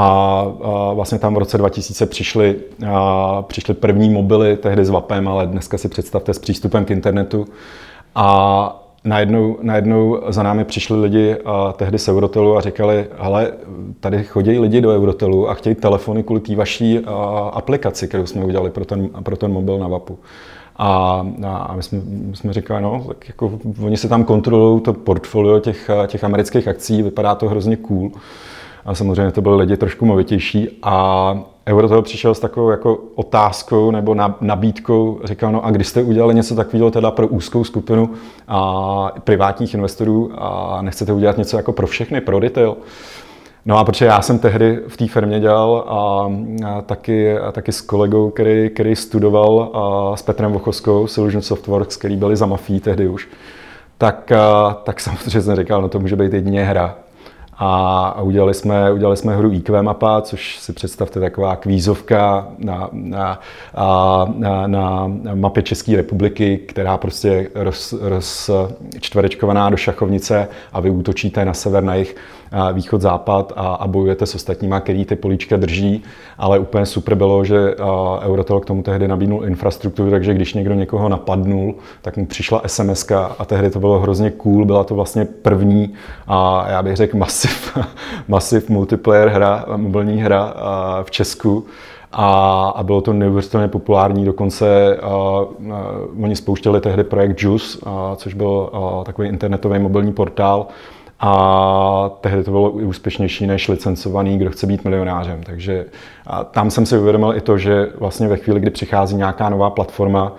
a 0.62 0.92
vlastně 0.92 1.18
tam 1.18 1.34
v 1.34 1.38
roce 1.38 1.58
2000 1.58 2.06
přišly, 2.06 2.56
a, 2.88 3.42
přišly 3.42 3.74
první 3.74 4.10
mobily, 4.10 4.56
tehdy 4.56 4.84
s 4.84 4.90
VAPem, 4.90 5.28
ale 5.28 5.46
dneska 5.46 5.78
si 5.78 5.88
představte 5.88 6.34
s 6.34 6.38
přístupem 6.38 6.84
k 6.84 6.90
internetu. 6.90 7.46
A 8.14 8.86
najednou, 9.04 9.58
najednou 9.62 10.20
za 10.28 10.42
námi 10.42 10.64
přišli 10.64 11.00
lidi 11.00 11.36
a 11.44 11.72
tehdy 11.72 11.98
z 11.98 12.08
Eurotelu 12.08 12.56
a 12.56 12.60
říkali, 12.60 13.06
hele, 13.18 13.52
tady 14.00 14.24
chodí 14.24 14.58
lidi 14.58 14.80
do 14.80 14.90
Eurotelu 14.90 15.50
a 15.50 15.54
chtějí 15.54 15.74
telefony 15.74 16.22
kvůli 16.22 16.40
té 16.40 16.56
vaší 16.56 16.98
a, 16.98 17.12
aplikaci, 17.54 18.08
kterou 18.08 18.26
jsme 18.26 18.44
udělali 18.44 18.70
pro 18.70 18.84
ten, 18.84 19.08
pro 19.22 19.36
ten 19.36 19.52
mobil 19.52 19.78
na 19.78 19.88
VAPu. 19.88 20.18
A, 20.76 21.26
a 21.44 21.74
my, 21.76 21.82
jsme, 21.82 22.00
my 22.06 22.36
jsme 22.36 22.52
říkali, 22.52 22.82
no, 22.82 23.04
tak 23.08 23.28
jako 23.28 23.58
oni 23.84 23.96
se 23.96 24.08
tam 24.08 24.24
kontrolují 24.24 24.80
to 24.80 24.92
portfolio 24.92 25.60
těch, 25.60 25.90
těch 26.06 26.24
amerických 26.24 26.68
akcí, 26.68 27.02
vypadá 27.02 27.34
to 27.34 27.48
hrozně 27.48 27.76
cool. 27.76 28.10
A 28.86 28.94
samozřejmě 28.94 29.32
to 29.32 29.42
byly 29.42 29.56
lidi 29.56 29.76
trošku 29.76 30.06
movitější. 30.06 30.68
A 30.82 31.38
Eurotel 31.68 32.02
přišel 32.02 32.34
s 32.34 32.40
takovou 32.40 32.70
jako 32.70 32.98
otázkou 33.14 33.90
nebo 33.90 34.16
nabídkou, 34.40 35.20
říkal, 35.24 35.52
no 35.52 35.64
a 35.64 35.70
když 35.70 35.86
jste 35.86 36.02
udělali 36.02 36.34
něco 36.34 36.54
takového 36.54 36.90
teda 36.90 37.10
pro 37.10 37.28
úzkou 37.28 37.64
skupinu 37.64 38.10
a 38.48 39.12
privátních 39.24 39.74
investorů 39.74 40.30
a 40.34 40.78
nechcete 40.82 41.12
udělat 41.12 41.38
něco 41.38 41.56
jako 41.56 41.72
pro 41.72 41.86
všechny, 41.86 42.20
pro 42.20 42.38
retail, 42.38 42.76
No 43.68 43.78
a 43.78 43.84
protože 43.84 44.04
já 44.04 44.22
jsem 44.22 44.38
tehdy 44.38 44.80
v 44.88 44.96
té 44.96 45.06
firmě 45.06 45.40
dělal 45.40 45.84
a, 45.88 46.30
a 46.68 46.82
taky, 46.82 47.38
a 47.38 47.52
taky 47.52 47.72
s 47.72 47.80
kolegou, 47.80 48.30
který, 48.30 48.70
který 48.70 48.96
studoval 48.96 49.70
a 49.74 50.16
s 50.16 50.22
Petrem 50.22 50.52
Vochovskou, 50.52 51.06
Solution 51.06 51.42
Softworks, 51.42 51.96
který 51.96 52.16
byli 52.16 52.36
za 52.36 52.46
mafí 52.46 52.80
tehdy 52.80 53.08
už, 53.08 53.28
tak, 53.98 54.32
a, 54.32 54.74
tak 54.84 55.00
samozřejmě 55.00 55.40
jsem 55.40 55.56
říkal, 55.56 55.82
no 55.82 55.88
to 55.88 56.00
může 56.00 56.16
být 56.16 56.32
jedině 56.32 56.64
hra. 56.64 56.96
A 57.58 58.22
udělali 58.22 58.54
jsme, 58.54 58.92
udělali 58.92 59.16
jsme 59.16 59.36
hru 59.36 59.52
IQ 59.52 59.82
mapa, 59.82 60.22
což 60.22 60.58
si 60.58 60.72
představte 60.72 61.20
taková 61.20 61.56
kvízovka 61.56 62.48
na, 62.58 62.88
na, 62.92 63.38
na, 64.36 64.66
na 64.66 65.08
mapě 65.34 65.62
České 65.62 65.96
republiky, 65.96 66.58
která 66.68 66.98
prostě 66.98 67.50
roz, 67.54 67.94
rozčtverečkovaná 68.00 69.70
do 69.70 69.76
šachovnice 69.76 70.48
a 70.72 70.80
vy 70.80 70.90
útočíte 70.90 71.44
na 71.44 71.54
sever, 71.54 71.82
na 71.82 71.94
jich, 71.94 72.16
východ, 72.72 73.00
západ 73.00 73.52
a, 73.56 73.74
a 73.74 73.86
bojujete 73.86 74.26
s 74.26 74.34
ostatníma, 74.34 74.80
který 74.80 75.04
ty 75.04 75.16
políčka 75.16 75.56
drží, 75.56 76.02
ale 76.38 76.58
úplně 76.58 76.86
super 76.86 77.14
bylo, 77.14 77.44
že 77.44 77.74
Eurotel 78.22 78.60
k 78.60 78.64
tomu 78.64 78.82
tehdy 78.82 79.08
nabídnul 79.08 79.46
infrastrukturu, 79.46 80.10
takže 80.10 80.34
když 80.34 80.54
někdo 80.54 80.74
někoho 80.74 81.08
napadnul, 81.08 81.74
tak 82.02 82.16
mu 82.16 82.26
přišla 82.26 82.62
SMS 82.66 83.10
a 83.38 83.44
tehdy 83.44 83.70
to 83.70 83.80
bylo 83.80 84.00
hrozně 84.00 84.30
cool, 84.30 84.64
byla 84.64 84.84
to 84.84 84.94
vlastně 84.94 85.24
první 85.24 85.94
a 86.26 86.66
já 86.68 86.82
bych 86.82 86.96
řekl 86.96 87.16
masiv, 87.46 87.78
masiv 88.28 88.68
multiplayer 88.68 89.28
hra, 89.28 89.64
mobilní 89.76 90.22
hra 90.22 90.54
v 91.02 91.10
Česku. 91.10 91.66
A, 92.12 92.68
a 92.76 92.82
bylo 92.82 93.00
to 93.00 93.12
neuvěřitelně 93.12 93.68
populární, 93.68 94.24
dokonce 94.24 94.98
uh, 95.02 95.66
uh, 95.66 96.24
oni 96.24 96.36
spouštěli 96.36 96.80
tehdy 96.80 97.04
projekt 97.04 97.42
Juice, 97.42 97.78
což 98.16 98.34
byl 98.34 98.70
uh, 98.72 99.04
takový 99.04 99.28
internetový 99.28 99.78
mobilní 99.78 100.12
portál, 100.12 100.66
a 101.20 102.10
tehdy 102.20 102.44
to 102.44 102.50
bylo 102.50 102.70
úspěšnější 102.70 103.46
než 103.46 103.68
licencovaný, 103.68 104.38
kdo 104.38 104.50
chce 104.50 104.66
být 104.66 104.84
milionářem. 104.84 105.42
Takže 105.42 105.84
tam 106.50 106.70
jsem 106.70 106.86
si 106.86 106.98
uvědomil 106.98 107.36
i 107.36 107.40
to, 107.40 107.58
že 107.58 107.88
vlastně 107.98 108.28
ve 108.28 108.36
chvíli, 108.36 108.60
kdy 108.60 108.70
přichází 108.70 109.16
nějaká 109.16 109.48
nová 109.48 109.70
platforma, 109.70 110.32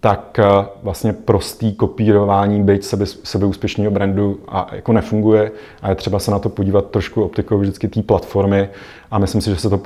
tak 0.00 0.38
eh, 0.38 0.66
vlastně 0.82 1.12
prostý 1.12 1.74
kopírování 1.74 2.62
byť 2.62 2.84
sebe, 2.84 3.06
sebeúspěšného 3.06 3.90
brandu 3.90 4.40
a 4.48 4.70
jako 4.72 4.92
nefunguje. 4.92 5.52
A 5.82 5.88
je 5.88 5.94
třeba 5.94 6.18
se 6.18 6.30
na 6.30 6.38
to 6.38 6.48
podívat 6.48 6.90
trošku 6.90 7.22
optikou 7.22 7.58
vždycky 7.58 7.88
té 7.88 8.02
platformy. 8.02 8.68
A 9.10 9.18
myslím 9.18 9.42
si, 9.42 9.50
že 9.50 9.56
se 9.56 9.70
to 9.70 9.78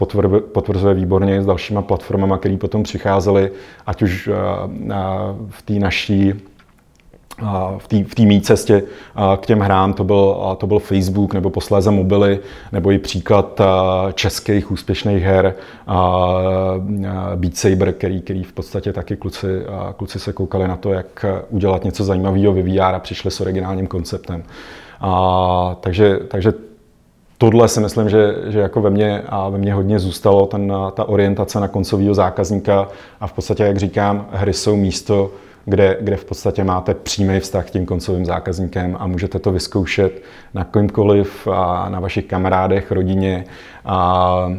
potvrzuje 0.52 0.94
výborně 0.94 1.42
s 1.42 1.46
dalšíma 1.46 1.82
platformama, 1.82 2.38
které 2.38 2.56
potom 2.56 2.82
přicházely, 2.82 3.50
ať 3.86 4.02
už 4.02 4.28
eh, 4.28 4.34
v 5.48 5.62
té 5.62 5.72
naší 5.72 6.34
v 7.78 8.14
té 8.14 8.22
mý 8.22 8.40
cestě 8.40 8.82
k 9.36 9.46
těm 9.46 9.60
hrám 9.60 9.92
to 9.92 10.04
byl, 10.04 10.56
to 10.58 10.66
byl 10.66 10.78
Facebook 10.78 11.34
nebo 11.34 11.50
posléze 11.50 11.90
mobily, 11.90 12.38
nebo 12.72 12.90
i 12.90 12.98
příklad 12.98 13.60
českých 14.14 14.70
úspěšných 14.70 15.22
her 15.22 15.54
Beat 17.34 17.56
Saber, 17.56 17.92
který, 17.92 18.20
který 18.20 18.42
v 18.42 18.52
podstatě 18.52 18.92
taky 18.92 19.16
kluci, 19.16 19.46
kluci 19.96 20.18
se 20.18 20.32
koukali 20.32 20.68
na 20.68 20.76
to, 20.76 20.92
jak 20.92 21.24
udělat 21.50 21.84
něco 21.84 22.04
zajímavého 22.04 22.52
ve 22.52 22.62
VR 22.62 22.94
a 22.94 22.98
přišli 22.98 23.30
s 23.30 23.40
originálním 23.40 23.86
konceptem. 23.86 24.42
A, 25.00 25.76
takže, 25.80 26.18
takže 26.28 26.52
tohle 27.38 27.68
si 27.68 27.80
myslím, 27.80 28.08
že, 28.08 28.34
že 28.46 28.58
jako 28.58 28.80
ve 28.80 28.90
mně, 28.90 29.22
a 29.28 29.48
ve 29.48 29.58
mně 29.58 29.74
hodně 29.74 29.98
zůstalo 29.98 30.46
ten, 30.46 30.72
ta 30.94 31.04
orientace 31.04 31.60
na 31.60 31.68
koncového 31.68 32.14
zákazníka 32.14 32.88
a 33.20 33.26
v 33.26 33.32
podstatě, 33.32 33.62
jak 33.62 33.76
říkám, 33.76 34.26
hry 34.32 34.52
jsou 34.52 34.76
místo, 34.76 35.30
kde, 35.64 35.98
kde 36.00 36.16
v 36.16 36.24
podstatě 36.24 36.64
máte 36.64 36.94
přímý 36.94 37.40
vztah 37.40 37.66
k 37.66 37.70
tím 37.70 37.86
koncovým 37.86 38.26
zákazníkem 38.26 38.96
a 39.00 39.06
můžete 39.06 39.38
to 39.38 39.52
vyzkoušet 39.52 40.22
na 40.54 40.64
komkoliv, 40.64 41.48
a 41.48 41.88
na 41.88 42.00
vašich 42.00 42.24
kamarádech, 42.24 42.92
rodině 42.92 43.44
a, 43.84 44.52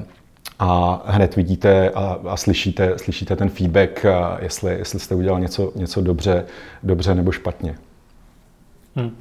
a 0.59 1.01
hned 1.05 1.35
vidíte 1.35 1.89
a, 1.89 2.19
a 2.27 2.37
slyšíte, 2.37 2.97
slyšíte 2.97 3.35
ten 3.35 3.49
feedback, 3.49 4.05
jestli, 4.39 4.77
jestli 4.77 4.99
jste 4.99 5.15
udělal 5.15 5.39
něco, 5.39 5.71
něco 5.75 6.01
dobře, 6.01 6.45
dobře 6.83 7.15
nebo 7.15 7.31
špatně. 7.31 7.75
Hmm. 8.95 9.15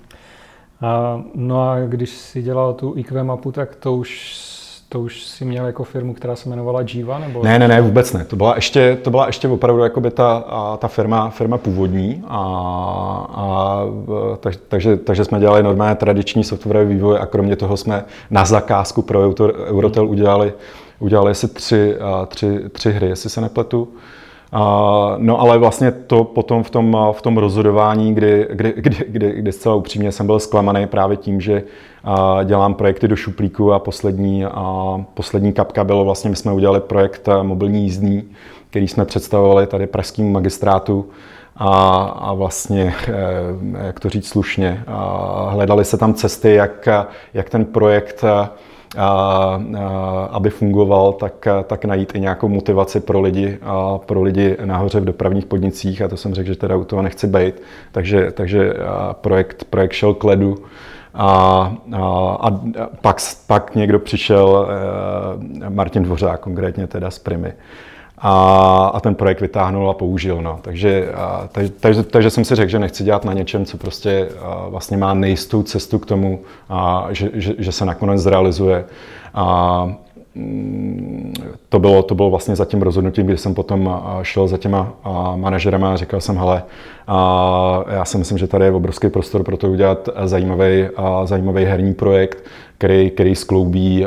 A, 0.81 1.23
no 1.35 1.69
a 1.71 1.81
když 1.81 2.11
si 2.11 2.43
dělal 2.43 2.75
tu 2.75 2.95
IQ 2.97 3.25
mapu, 3.25 3.53
tak 3.53 3.77
to 3.77 3.95
už 3.95 4.35
to 4.95 5.01
už 5.01 5.25
si 5.25 5.45
měl 5.45 5.67
jako 5.67 5.85
firmu, 5.85 6.15
která 6.15 6.37
se 6.37 6.49
jmenovala 6.49 6.81
Jiva? 6.93 7.19
Nebo... 7.19 7.43
Ne, 7.43 7.59
ne, 7.59 7.69
ne, 7.69 7.81
vůbec 7.81 8.13
ne. 8.13 8.25
To 8.25 8.37
byla 8.37 8.55
ještě, 8.55 8.99
to 9.03 9.11
byla 9.11 9.27
ještě 9.27 9.49
opravdu 9.49 9.83
jakoby 9.83 10.11
ta, 10.11 10.37
a, 10.37 10.77
ta 10.77 10.89
firma, 10.89 11.31
firma 11.31 11.59
původní. 11.59 12.23
A, 12.27 12.39
a, 13.35 13.83
tak, 14.41 14.55
takže, 14.69 14.97
takže 14.97 15.25
jsme 15.25 15.41
dělali 15.41 15.63
normálně 15.63 15.95
tradiční 15.95 16.45
software 16.45 16.85
vývoj 16.85 17.19
a 17.21 17.27
kromě 17.27 17.57
toho 17.57 17.77
jsme 17.77 18.05
na 18.31 18.45
zakázku 18.45 19.03
pro 19.03 19.35
Eurotel 19.67 20.07
udělali, 20.07 20.53
udělali 20.99 21.35
si 21.35 21.49
tři, 21.49 21.97
tři, 22.29 22.61
tři 22.73 22.93
hry, 22.93 23.07
jestli 23.07 23.31
se 23.31 23.41
nepletu. 23.41 23.89
No 25.19 25.41
ale 25.41 25.59
vlastně 25.59 25.93
to 25.93 26.25
potom 26.25 26.63
v 26.63 26.71
tom, 26.71 26.97
v 27.13 27.23
tom 27.23 27.39
rozhodování, 27.39 28.15
kdy, 28.15 28.49
kdy, 28.53 28.75
kdy, 28.77 28.97
kdy, 29.09 29.33
kdy 29.33 29.53
zcela 29.53 29.75
upřímně 29.75 30.13
jsem 30.13 30.27
byl 30.27 30.41
zklamaný 30.41 30.87
právě 30.87 31.17
tím, 31.17 31.41
že 31.41 31.63
dělám 32.45 32.75
projekty 32.75 33.09
do 33.09 33.17
šuplíku 33.17 33.73
a 33.73 33.79
poslední, 33.79 34.45
poslední 35.15 35.53
kapka 35.53 35.85
bylo 35.85 36.05
vlastně, 36.05 36.31
my 36.31 36.37
jsme 36.37 36.53
udělali 36.53 36.81
projekt 36.81 37.29
mobilní 37.43 37.83
jízdní, 37.83 38.23
který 38.71 38.89
jsme 38.89 39.05
představovali 39.05 39.67
tady 39.67 39.87
pražskému 39.87 40.31
magistrátu. 40.31 41.09
A, 41.57 42.03
a 42.21 42.33
vlastně, 42.33 42.95
eh, 43.09 43.87
jak 43.87 44.01
to 44.01 44.09
říct 44.09 44.29
slušně, 44.29 44.85
hledali 45.49 45.85
se 45.85 45.97
tam 45.97 46.15
cesty, 46.15 46.55
jak, 46.55 46.89
jak 47.35 47.51
ten 47.51 47.65
projekt 47.65 48.25
a, 48.97 49.61
aby 50.31 50.51
fungoval, 50.51 51.13
tak, 51.13 51.49
tak 51.67 51.85
najít 51.85 52.15
i 52.15 52.21
nějakou 52.21 52.49
motivaci 52.49 53.01
pro 53.01 53.21
lidi, 53.21 53.59
a 53.63 53.99
pro 53.99 54.23
lidi 54.23 54.57
nahoře 54.65 55.01
v 55.01 55.05
dopravních 55.05 55.47
podnicích. 55.47 56.03
A 56.03 56.09
to 56.09 56.17
jsem 56.17 56.35
řekl, 56.35 56.49
že 56.49 56.57
teda 56.57 56.77
u 56.77 56.85
toho 56.85 57.03
nechci 57.03 57.27
být, 57.27 57.55
takže, 57.93 58.31
takže 58.33 58.75
projekt, 59.13 59.65
projekt 59.65 59.93
šel 59.93 60.15
k 60.15 60.25
ledu. 60.25 60.57
A, 61.15 61.27
a, 61.93 62.07
a 62.41 62.51
pak, 63.01 63.17
pak 63.47 63.75
někdo 63.75 63.99
přišel, 63.99 64.69
e, 65.67 65.71
Martin 65.71 66.03
Dvořák 66.03 66.41
konkrétně 66.41 66.87
teda 66.87 67.11
z 67.11 67.19
Primy, 67.19 67.53
a, 68.27 68.91
a 68.95 69.01
ten 69.01 69.15
projekt 69.15 69.41
vytáhnul 69.41 69.91
a 69.91 69.95
použil. 69.95 70.43
No. 70.43 70.59
Takže, 70.63 71.13
a, 71.13 71.49
takže, 71.53 71.73
takže, 71.81 72.03
takže 72.03 72.31
jsem 72.31 72.45
si 72.45 72.55
řekl, 72.55 72.71
že 72.71 72.79
nechci 72.79 73.05
dělat 73.05 73.25
na 73.25 73.33
něčem, 73.33 73.65
co 73.65 73.79
prostě 73.79 74.29
a, 74.41 74.69
vlastně 74.69 74.97
má 74.97 75.15
nejistou 75.15 75.63
cestu 75.63 75.99
k 75.99 76.07
tomu, 76.07 76.41
a, 76.69 77.09
že, 77.11 77.31
že, 77.35 77.55
že 77.59 77.73
se 77.73 77.85
nakonec 77.85 78.21
zrealizuje. 78.21 78.85
A, 79.35 79.95
to 81.69 81.79
bylo, 81.79 82.03
to 82.03 82.15
bylo 82.15 82.31
vlastně 82.31 82.57
za 82.57 82.65
tím 82.65 82.83
rozhodnutím, 82.83 83.27
kdy 83.27 83.37
jsem 83.37 83.55
potom 83.55 84.03
šel 84.23 84.49
za 84.49 84.59
těma 84.59 84.93
manažerama 85.37 85.93
a 85.93 85.97
říkal 85.97 86.21
jsem, 86.21 86.37
hele, 86.37 86.63
já 87.91 88.05
si 88.05 88.19
myslím, 88.19 88.39
že 88.39 88.47
tady 88.47 88.65
je 88.65 88.73
obrovský 88.73 89.09
prostor 89.09 89.43
pro 89.43 89.57
to 89.57 89.71
udělat 89.71 90.09
zajímavý, 90.25 90.89
zajímavý 91.25 91.65
herní 91.65 91.95
projekt, 91.95 92.45
který, 92.79 93.11
který 93.11 93.35
skloubí 93.35 94.07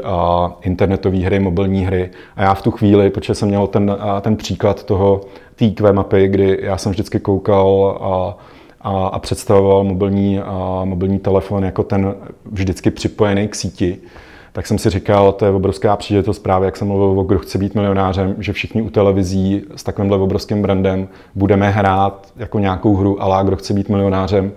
internetové 0.61 1.17
hry, 1.17 1.39
mobilní 1.39 1.85
hry. 1.85 2.09
A 2.35 2.43
já 2.43 2.53
v 2.53 2.61
tu 2.61 2.71
chvíli, 2.71 3.09
protože 3.09 3.35
jsem 3.35 3.47
měl 3.49 3.67
ten, 3.67 3.97
ten 4.21 4.35
příklad 4.35 4.83
toho 4.83 5.21
TQ 5.55 5.93
mapy, 5.93 6.27
kdy 6.27 6.59
já 6.61 6.77
jsem 6.77 6.91
vždycky 6.91 7.19
koukal 7.19 7.97
a, 8.01 8.37
a, 8.81 9.07
a 9.07 9.19
představoval 9.19 9.83
mobilní, 9.83 10.39
a 10.39 10.81
mobilní 10.83 11.19
telefon 11.19 11.63
jako 11.63 11.83
ten 11.83 12.15
vždycky 12.51 12.91
připojený 12.91 13.47
k 13.47 13.55
síti, 13.55 13.97
tak 14.57 14.67
jsem 14.67 14.77
si 14.77 14.89
říkal, 14.89 15.31
to 15.31 15.45
je 15.45 15.51
obrovská 15.51 15.95
příležitost 15.95 16.39
právě, 16.39 16.65
jak 16.65 16.77
jsem 16.77 16.87
mluvil 16.87 17.19
o 17.19 17.23
kdo 17.23 17.39
chce 17.39 17.57
být 17.57 17.75
milionářem, 17.75 18.35
že 18.39 18.53
všichni 18.53 18.81
u 18.81 18.89
televizí 18.89 19.63
s 19.75 19.83
takovýmhle 19.83 20.17
obrovským 20.17 20.61
brandem 20.61 21.07
budeme 21.35 21.69
hrát 21.69 22.27
jako 22.35 22.59
nějakou 22.59 22.95
hru 22.95 23.23
ale 23.23 23.45
kdo 23.45 23.55
chce 23.55 23.73
být 23.73 23.89
milionářem 23.89 24.51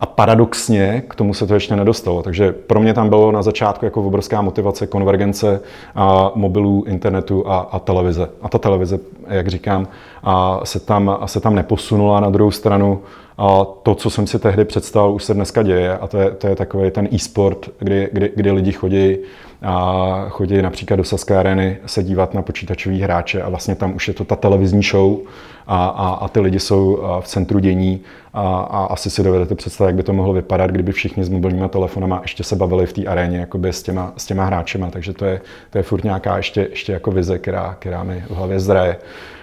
a 0.00 0.06
paradoxně 0.06 1.02
k 1.08 1.14
tomu 1.14 1.34
se 1.34 1.46
to 1.46 1.54
ještě 1.54 1.76
nedostalo. 1.76 2.22
Takže 2.22 2.52
pro 2.52 2.80
mě 2.80 2.94
tam 2.94 3.08
bylo 3.08 3.32
na 3.32 3.42
začátku 3.42 3.84
jako 3.84 4.02
obrovská 4.02 4.42
motivace 4.42 4.86
konvergence 4.86 5.60
a 5.94 6.32
mobilů, 6.34 6.84
internetu 6.86 7.48
a, 7.50 7.58
a 7.58 7.78
televize. 7.78 8.30
A 8.42 8.48
ta 8.48 8.58
televize, 8.58 8.98
jak 9.28 9.48
říkám, 9.48 9.88
a 10.22 10.60
se, 10.64 10.80
tam, 10.80 11.16
a 11.20 11.26
se 11.26 11.40
tam 11.40 11.54
neposunula. 11.54 12.20
Na 12.20 12.30
druhou 12.30 12.50
stranu 12.50 13.00
a 13.38 13.64
to, 13.82 13.94
co 13.94 14.10
jsem 14.10 14.26
si 14.26 14.38
tehdy 14.38 14.64
představil, 14.64 15.14
už 15.14 15.24
se 15.24 15.34
dneska 15.34 15.62
děje 15.62 15.98
a 15.98 16.06
to 16.06 16.18
je, 16.18 16.30
to 16.30 16.46
je 16.46 16.56
takový 16.56 16.90
ten 16.90 17.08
e-sport, 17.12 17.68
kdy, 17.78 18.08
kdy, 18.12 18.32
kdy 18.36 18.50
lidi 18.50 18.72
chodí 18.72 19.18
a 19.62 20.26
chodí 20.28 20.62
například 20.62 20.96
do 20.96 21.04
Saské 21.04 21.36
areny 21.36 21.76
se 21.86 22.02
dívat 22.02 22.34
na 22.34 22.42
počítačový 22.42 23.00
hráče 23.00 23.42
a 23.42 23.48
vlastně 23.48 23.74
tam 23.74 23.94
už 23.94 24.08
je 24.08 24.14
to 24.14 24.24
ta 24.24 24.36
televizní 24.36 24.82
show 24.82 25.18
a, 25.66 25.86
a, 25.86 26.08
a 26.08 26.28
ty 26.28 26.40
lidi 26.40 26.60
jsou 26.60 27.02
v 27.20 27.28
centru 27.28 27.58
dění 27.58 28.00
a, 28.34 28.58
a 28.58 28.84
asi 28.84 29.10
si 29.10 29.22
dovedete 29.22 29.54
představit, 29.54 29.88
jak 29.88 29.96
by 29.96 30.02
to 30.02 30.12
mohlo 30.12 30.32
vypadat, 30.32 30.70
kdyby 30.70 30.92
všichni 30.92 31.24
s 31.24 31.28
mobilníma 31.28 31.68
telefonama 31.68 32.18
ještě 32.22 32.44
se 32.44 32.56
bavili 32.56 32.86
v 32.86 32.92
té 32.92 33.04
aréně 33.04 33.38
jakoby 33.38 33.68
s 33.68 33.82
těma, 33.82 34.12
s 34.16 34.26
těma 34.26 34.44
hráčema, 34.44 34.90
takže 34.90 35.12
to 35.12 35.24
je, 35.24 35.40
to 35.70 35.78
je 35.78 35.82
furt 35.82 36.04
nějaká 36.04 36.36
ještě, 36.36 36.66
ještě 36.70 36.92
jako 36.92 37.10
vize, 37.10 37.38
která, 37.38 37.76
která 37.78 38.02
mi 38.02 38.24
v 38.28 38.34
hlavě 38.34 38.60
zraje. 38.60 38.96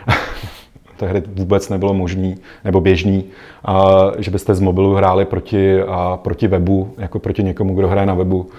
tehdy 1.01 1.23
vůbec 1.35 1.69
nebylo 1.69 1.93
možný 1.93 2.35
nebo 2.65 2.81
běžný, 2.81 3.23
že 4.17 4.31
byste 4.31 4.55
z 4.55 4.59
mobilu 4.59 4.93
hráli 4.93 5.25
proti, 5.25 5.79
proti 6.15 6.47
webu, 6.47 6.93
jako 6.97 7.19
proti 7.19 7.43
někomu, 7.43 7.75
kdo 7.75 7.87
hraje 7.87 8.05
na 8.07 8.13
webu. 8.13 8.49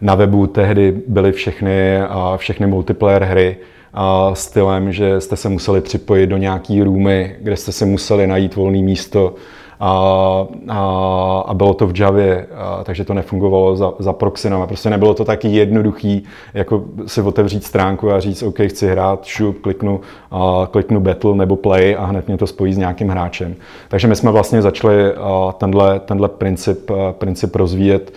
Na 0.00 0.14
webu 0.14 0.46
tehdy 0.46 1.02
byly 1.08 1.32
všechny, 1.32 2.00
a, 2.00 2.36
všechny 2.36 2.66
multiplayer 2.66 3.24
hry, 3.24 3.56
a 3.94 4.34
stylem, 4.34 4.92
že 4.92 5.20
jste 5.20 5.36
se 5.36 5.48
museli 5.48 5.80
připojit 5.80 6.26
do 6.26 6.36
nějaký 6.36 6.82
roomy, 6.82 7.36
kde 7.40 7.56
jste 7.56 7.72
se 7.72 7.86
museli 7.86 8.26
najít 8.26 8.56
volné 8.56 8.78
místo 8.78 9.34
a, 9.84 10.46
a, 10.68 11.44
a 11.46 11.54
bylo 11.54 11.74
to 11.74 11.86
v 11.86 12.00
Javě, 12.00 12.46
a, 12.54 12.84
takže 12.84 13.04
to 13.04 13.14
nefungovalo 13.14 13.76
za, 13.76 13.92
za 13.98 14.12
proxy, 14.12 14.50
prostě 14.66 14.90
nebylo 14.90 15.14
to 15.14 15.24
taky 15.24 15.48
jednoduchý, 15.48 16.24
jako 16.54 16.84
si 17.06 17.22
otevřít 17.22 17.64
stránku 17.64 18.10
a 18.10 18.20
říct, 18.20 18.42
OK, 18.42 18.58
chci 18.66 18.88
hrát, 18.88 19.24
šup, 19.24 19.60
kliknu, 19.60 20.00
a, 20.30 20.68
kliknu 20.70 21.00
battle 21.00 21.34
nebo 21.34 21.56
play 21.56 21.96
a 21.98 22.04
hned 22.04 22.26
mě 22.26 22.36
to 22.36 22.46
spojí 22.46 22.72
s 22.72 22.78
nějakým 22.78 23.08
hráčem. 23.08 23.54
Takže 23.88 24.08
my 24.08 24.16
jsme 24.16 24.30
vlastně 24.30 24.62
začali 24.62 25.14
a, 25.14 25.54
tenhle, 25.58 26.00
tenhle 26.00 26.28
princip, 26.28 26.90
a, 26.90 27.12
princip 27.12 27.56
rozvíjet 27.56 28.12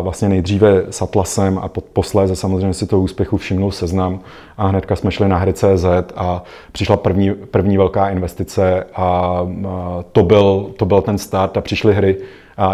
vlastně 0.00 0.28
nejdříve 0.28 0.82
s 0.90 1.02
Atlasem 1.02 1.58
a 1.58 1.68
posléze 1.68 2.36
samozřejmě 2.36 2.74
si 2.74 2.86
toho 2.86 3.02
úspěchu 3.02 3.36
všimnul 3.36 3.70
seznam 3.70 4.20
a 4.56 4.66
hnedka 4.66 4.96
jsme 4.96 5.10
šli 5.10 5.28
na 5.28 5.36
hry 5.36 5.52
CZ 5.52 5.84
a 6.16 6.42
přišla 6.72 6.96
první, 6.96 7.34
první 7.34 7.76
velká 7.76 8.08
investice 8.08 8.86
a, 8.94 9.40
to, 10.12 10.22
byl, 10.22 10.70
to 10.76 10.84
byl 10.84 11.02
ten 11.02 11.18
start 11.18 11.56
a 11.56 11.60
přišly 11.60 11.94
hry 11.94 12.16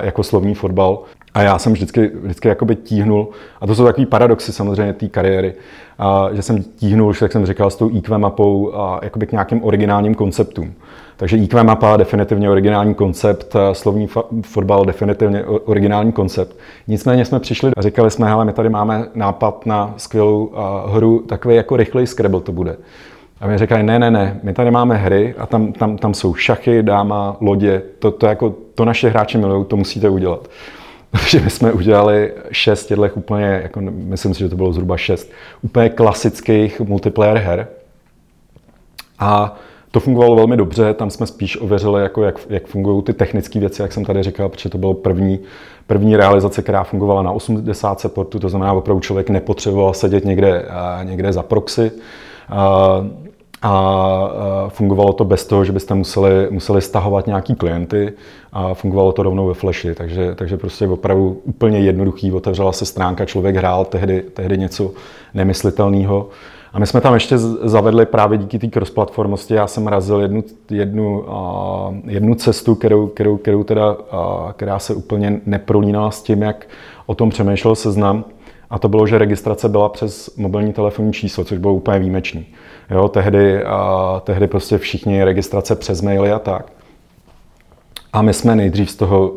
jako 0.02 0.22
slovní 0.22 0.54
fotbal. 0.54 1.02
A 1.34 1.42
já 1.42 1.58
jsem 1.58 1.72
vždycky, 1.72 2.10
vždycky 2.22 2.48
jakoby 2.48 2.76
tíhnul, 2.76 3.28
a 3.60 3.66
to 3.66 3.74
jsou 3.74 3.84
takový 3.84 4.06
paradoxy 4.06 4.52
samozřejmě 4.52 4.92
té 4.92 5.08
kariéry, 5.08 5.54
a, 5.98 6.28
že 6.32 6.42
jsem 6.42 6.62
tíhnul, 6.62 7.14
jak 7.22 7.32
jsem 7.32 7.46
říkal, 7.46 7.70
s 7.70 7.76
tou 7.76 7.90
IQ 7.90 8.18
mapou 8.18 8.74
a, 8.74 9.00
jakoby 9.02 9.26
k 9.26 9.32
nějakým 9.32 9.64
originálním 9.64 10.14
konceptům. 10.14 10.74
Takže 11.16 11.36
IQ 11.36 11.64
mapa 11.64 11.96
definitivně 11.96 12.50
originální 12.50 12.94
koncept, 12.94 13.56
slovní 13.72 14.08
fotbal 14.42 14.84
definitivně 14.84 15.44
originální 15.44 16.12
koncept. 16.12 16.56
Nicméně 16.88 17.24
jsme 17.24 17.40
přišli 17.40 17.70
a 17.76 17.82
říkali 17.82 18.10
jsme, 18.10 18.28
hele, 18.28 18.44
my 18.44 18.52
tady 18.52 18.68
máme 18.68 19.08
nápad 19.14 19.66
na 19.66 19.94
skvělou 19.96 20.52
hru, 20.86 21.18
takový 21.18 21.56
jako 21.56 21.76
rychlej 21.76 22.06
Scrabble 22.06 22.40
to 22.40 22.52
bude. 22.52 22.76
A 23.40 23.46
mi 23.46 23.58
říkali, 23.58 23.82
ne, 23.82 23.98
ne, 23.98 24.10
ne, 24.10 24.40
my 24.42 24.52
tady 24.52 24.70
máme 24.70 24.96
hry 24.96 25.34
a 25.38 25.46
tam, 25.46 25.72
tam, 25.72 25.98
tam 25.98 26.14
jsou 26.14 26.34
šachy, 26.34 26.82
dáma, 26.82 27.36
lodě, 27.40 27.82
to, 27.98 28.10
to, 28.10 28.26
jako, 28.26 28.54
to 28.74 28.84
naše 28.84 29.08
hráči 29.08 29.38
milují, 29.38 29.64
to 29.64 29.76
musíte 29.76 30.08
udělat. 30.08 30.48
Takže 31.20 31.40
my 31.40 31.50
jsme 31.50 31.72
udělali 31.72 32.32
šest 32.50 32.86
těchto 32.86 33.08
úplně, 33.14 33.60
jako, 33.62 33.80
myslím 33.80 34.34
si, 34.34 34.40
že 34.40 34.48
to 34.48 34.56
bylo 34.56 34.72
zhruba 34.72 34.96
šest, 34.96 35.30
úplně 35.62 35.88
klasických 35.88 36.80
multiplayer 36.80 37.36
her. 37.36 37.68
A 39.18 39.56
to 39.90 40.00
fungovalo 40.00 40.36
velmi 40.36 40.56
dobře, 40.56 40.94
tam 40.94 41.10
jsme 41.10 41.26
spíš 41.26 41.60
ověřili, 41.60 42.02
jako 42.02 42.22
jak, 42.22 42.40
jak 42.48 42.66
fungují 42.66 43.02
ty 43.02 43.12
technické 43.12 43.60
věci, 43.60 43.82
jak 43.82 43.92
jsem 43.92 44.04
tady 44.04 44.22
říkal, 44.22 44.48
protože 44.48 44.68
to 44.68 44.78
bylo 44.78 44.94
první, 44.94 45.38
první 45.86 46.16
realizace, 46.16 46.62
která 46.62 46.84
fungovala 46.84 47.22
na 47.22 47.32
80 47.32 48.12
portu, 48.12 48.38
to 48.38 48.48
znamená, 48.48 48.72
opravdu 48.72 49.00
člověk 49.00 49.30
nepotřeboval 49.30 49.94
sedět 49.94 50.24
někde, 50.24 50.68
někde 51.02 51.32
za 51.32 51.42
proxy. 51.42 51.92
A, 53.66 54.66
fungovalo 54.68 55.12
to 55.12 55.24
bez 55.24 55.46
toho, 55.46 55.64
že 55.64 55.72
byste 55.72 55.94
museli, 55.94 56.48
museli 56.50 56.82
stahovat 56.82 57.26
nějaký 57.26 57.54
klienty 57.54 58.12
a 58.52 58.74
fungovalo 58.74 59.12
to 59.12 59.22
rovnou 59.22 59.46
ve 59.46 59.54
Flashi, 59.54 59.94
takže, 59.94 60.34
takže 60.34 60.56
prostě 60.56 60.88
opravdu 60.88 61.40
úplně 61.44 61.78
jednoduchý, 61.78 62.32
otevřela 62.32 62.72
se 62.72 62.86
stránka, 62.86 63.24
člověk 63.24 63.56
hrál 63.56 63.84
tehdy, 63.84 64.22
tehdy 64.22 64.58
něco 64.58 64.90
nemyslitelného. 65.34 66.28
A 66.72 66.78
my 66.78 66.86
jsme 66.86 67.00
tam 67.00 67.14
ještě 67.14 67.38
zavedli 67.38 68.06
právě 68.06 68.38
díky 68.38 68.58
té 68.58 68.66
cross-platformosti, 68.66 69.54
já 69.54 69.66
jsem 69.66 69.86
razil 69.86 70.20
jednu, 70.20 70.44
jednu, 70.70 71.24
jednu 72.06 72.34
cestu, 72.34 72.74
kterou, 72.74 73.06
kterou, 73.06 73.36
kterou 73.36 73.64
teda, 73.64 73.96
která 74.52 74.78
se 74.78 74.94
úplně 74.94 75.40
neprolínala 75.46 76.10
s 76.10 76.22
tím, 76.22 76.42
jak 76.42 76.66
o 77.06 77.14
tom 77.14 77.30
přemýšlel 77.30 77.74
seznam. 77.74 78.24
A 78.70 78.78
to 78.78 78.88
bylo, 78.88 79.06
že 79.06 79.18
registrace 79.18 79.68
byla 79.68 79.88
přes 79.88 80.36
mobilní 80.36 80.72
telefonní 80.72 81.12
číslo, 81.12 81.44
což 81.44 81.58
bylo 81.58 81.74
úplně 81.74 81.98
výjimečný. 81.98 82.46
Jo, 82.90 83.08
tehdy, 83.08 83.64
a, 83.64 84.22
tehdy 84.24 84.46
prostě 84.46 84.78
všichni 84.78 85.24
registrace 85.24 85.76
přes 85.76 86.02
maily 86.02 86.32
a 86.32 86.38
tak. 86.38 86.72
A 88.12 88.22
my 88.22 88.34
jsme 88.34 88.56
nejdřív 88.56 88.90
z 88.90 88.96
toho, 88.96 89.32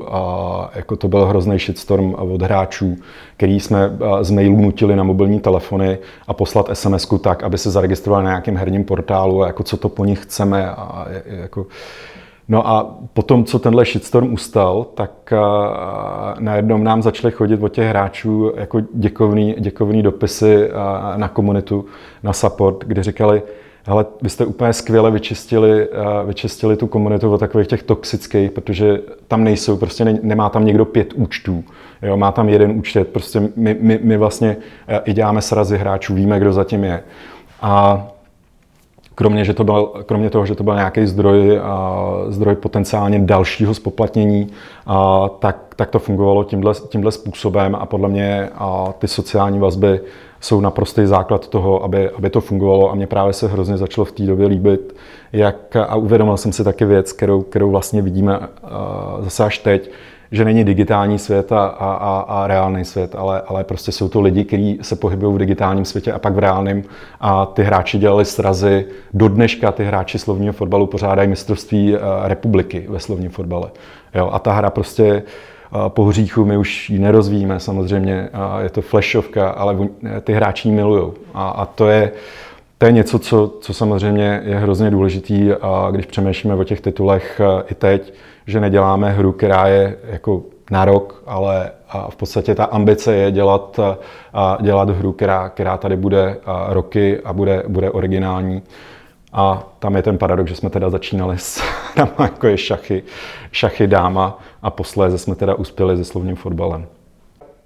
jako 0.76 0.96
to 0.96 1.08
byl 1.08 1.26
hrozný 1.26 1.60
shitstorm 1.60 2.14
od 2.14 2.42
hráčů, 2.42 2.98
který 3.38 3.60
jsme 3.60 3.98
z 4.22 4.32
mailů 4.32 4.62
nutili 4.62 4.96
na 4.96 5.04
mobilní 5.04 5.40
telefony 5.40 5.98
a 6.28 6.34
poslat 6.34 6.70
sms 6.74 7.08
tak, 7.22 7.44
aby 7.44 7.58
se 7.58 7.72
zaregistrovali 7.72 8.24
na 8.24 8.30
nějakém 8.30 8.58
herním 8.58 8.84
portálu, 8.84 9.44
a 9.44 9.48
jako 9.48 9.64
co 9.64 9.78
to 9.78 9.90
po 9.90 10.06
nich 10.06 10.20
chceme. 10.20 10.70
A 10.70 11.08
jako... 11.26 11.66
No 12.50 12.68
a 12.68 12.98
potom, 13.14 13.44
co 13.44 13.60
tenhle 13.60 13.86
shitstorm 13.86 14.34
ustal, 14.34 14.86
tak 14.94 15.34
najednou 16.40 16.78
nám 16.78 17.02
začaly 17.02 17.32
chodit 17.32 17.64
od 17.64 17.70
těch 17.70 17.88
hráčů 17.88 18.52
jako 18.56 18.82
děkovný, 18.94 19.56
děkovný 19.60 20.04
dopisy 20.04 20.70
na 21.16 21.28
komunitu, 21.28 21.86
na 22.24 22.34
support, 22.34 22.84
kde 22.86 23.04
říkali, 23.04 23.42
ale 23.88 24.06
vy 24.22 24.30
jste 24.30 24.46
úplně 24.46 24.74
skvěle 24.74 25.12
vyčistili, 25.12 25.88
eh, 25.92 26.26
vyčistili 26.26 26.78
tu 26.78 26.88
komunitu 26.88 27.34
od 27.34 27.38
takových 27.38 27.68
těch 27.68 27.84
toxických, 27.84 28.52
protože 28.52 29.02
tam 29.28 29.44
nejsou, 29.44 29.78
prostě 29.78 30.06
ne, 30.06 30.20
nemá 30.22 30.50
tam 30.50 30.66
někdo 30.66 30.86
pět 30.86 31.14
účtů, 31.14 31.64
jo, 32.02 32.18
má 32.18 32.32
tam 32.32 32.50
jeden 32.50 32.72
účet, 32.72 33.08
prostě 33.08 33.40
my, 33.56 33.78
my, 33.80 34.00
my 34.04 34.18
vlastně 34.18 34.58
eh, 34.88 35.02
i 35.06 35.14
děláme 35.14 35.42
srazy 35.42 35.78
hráčů, 35.78 36.14
víme, 36.16 36.40
kdo 36.40 36.54
zatím 36.54 36.84
je. 36.84 37.04
A 37.62 38.08
kromě, 39.18 39.46
že 39.46 39.54
to 39.54 39.64
byl, 39.64 39.92
kromě 40.06 40.30
toho, 40.30 40.46
že 40.46 40.56
to 40.56 40.64
byl 40.64 40.76
nějaký 40.76 41.06
zdroj, 41.06 41.60
a, 41.64 42.06
zdroj 42.28 42.56
potenciálně 42.56 43.20
dalšího 43.20 43.74
spoplatnění, 43.74 44.48
a, 44.88 45.30
tak, 45.40 45.58
tak 45.76 45.90
to 45.90 46.00
fungovalo 46.00 46.44
tímhle, 46.44 46.74
tímhle 46.90 47.12
způsobem 47.12 47.76
a 47.76 47.86
podle 47.86 48.10
mě 48.10 48.50
a, 48.56 48.94
ty 49.00 49.08
sociální 49.08 49.60
vazby 49.60 50.00
jsou 50.42 50.62
naprostý 50.62 51.06
základ 51.06 51.48
toho, 51.48 51.84
aby, 51.84 52.10
aby 52.10 52.30
to 52.30 52.42
fungovalo. 52.42 52.92
A 52.92 52.96
mě 52.96 53.08
právě 53.08 53.34
se 53.34 53.48
hrozně 53.48 53.78
začalo 53.78 54.06
v 54.06 54.12
té 54.12 54.24
době 54.24 54.48
líbit, 54.48 54.96
jak, 55.34 55.76
a 55.76 55.96
uvědomil 55.96 56.38
jsem 56.38 56.52
si 56.52 56.64
taky 56.64 56.86
věc, 56.86 57.12
kterou, 57.12 57.42
kterou 57.42 57.72
vlastně 57.72 58.02
vidíme 58.02 58.40
zase 59.20 59.44
až 59.44 59.58
teď, 59.58 59.92
že 60.32 60.46
není 60.46 60.64
digitální 60.64 61.20
svět 61.20 61.52
a, 61.52 61.66
a, 61.66 61.94
a, 61.94 62.20
a 62.28 62.48
reálný 62.48 62.86
svět, 62.86 63.16
ale, 63.16 63.42
ale 63.48 63.64
prostě 63.64 63.92
jsou 63.92 64.10
to 64.10 64.22
lidi, 64.22 64.44
kteří 64.44 64.80
se 64.82 64.96
pohybují 64.96 65.36
v 65.36 65.38
digitálním 65.38 65.86
světě 65.86 66.12
a 66.12 66.20
pak 66.20 66.34
v 66.34 66.40
reálném. 66.40 66.84
A 67.20 67.46
ty 67.46 67.64
hráči 67.64 67.98
dělali 67.98 68.26
srazy. 68.26 68.86
Do 69.14 69.28
dneška 69.28 69.72
ty 69.72 69.84
hráči 69.84 70.20
slovního 70.20 70.54
fotbalu 70.54 70.88
pořádají 70.88 71.30
mistrovství 71.30 71.94
uh, 71.94 72.00
republiky 72.24 72.86
ve 72.90 73.00
slovním 73.00 73.30
fotbale. 73.30 73.70
Jo, 74.16 74.30
a 74.34 74.40
ta 74.40 74.54
hra 74.54 74.70
prostě 74.70 75.24
po 75.88 76.06
hříchu 76.06 76.46
my 76.46 76.58
už 76.58 76.90
ji 76.90 77.00
nerozvíjíme 77.00 77.60
samozřejmě, 77.60 78.30
je 78.60 78.70
to 78.70 78.82
flashovka, 78.82 79.50
ale 79.50 79.78
ty 80.22 80.34
hráči 80.34 80.70
ji 80.70 80.76
milují. 80.76 81.12
A, 81.34 81.50
a 81.50 81.66
to 81.66 81.88
je, 81.88 82.12
to 82.78 82.86
je 82.86 82.92
něco, 82.92 83.20
co, 83.20 83.54
co 83.62 83.74
samozřejmě 83.74 84.42
je 84.46 84.56
hrozně 84.56 84.90
důležitý, 84.90 85.52
a 85.62 85.88
když 85.92 86.06
přemýšlíme 86.06 86.56
o 86.56 86.64
těch 86.64 86.82
titulech 86.82 87.42
i 87.72 87.76
teď, 87.76 88.14
že 88.48 88.60
neděláme 88.60 89.12
hru, 89.12 89.32
která 89.32 89.68
je 89.68 89.98
jako 90.04 90.44
na 90.72 90.86
rok, 90.86 91.24
ale 91.26 91.72
v 92.10 92.16
podstatě 92.16 92.56
ta 92.56 92.66
ambice 92.66 93.16
je 93.16 93.32
dělat, 93.32 93.80
dělat 94.62 94.90
hru, 94.90 95.12
která, 95.12 95.50
která 95.50 95.78
tady 95.78 95.98
bude 95.98 96.38
roky 96.68 97.20
a 97.24 97.34
bude, 97.34 97.64
bude 97.68 97.92
originální. 97.92 98.64
A 99.34 99.68
tam 99.80 99.96
je 99.96 100.02
ten 100.02 100.18
paradox, 100.18 100.50
že 100.50 100.56
jsme 100.56 100.70
teda 100.70 100.90
začínali 100.90 101.38
s 101.38 101.62
jako 102.20 102.48
je 102.48 102.58
šachy, 102.58 103.04
šachy 103.52 103.88
dáma 103.88 104.40
a 104.62 104.70
posléze 104.70 105.18
jsme 105.18 105.36
teda 105.36 105.56
uspěli 105.56 105.98
se 105.98 106.06
slovním 106.06 106.36
fotbalem. 106.36 106.86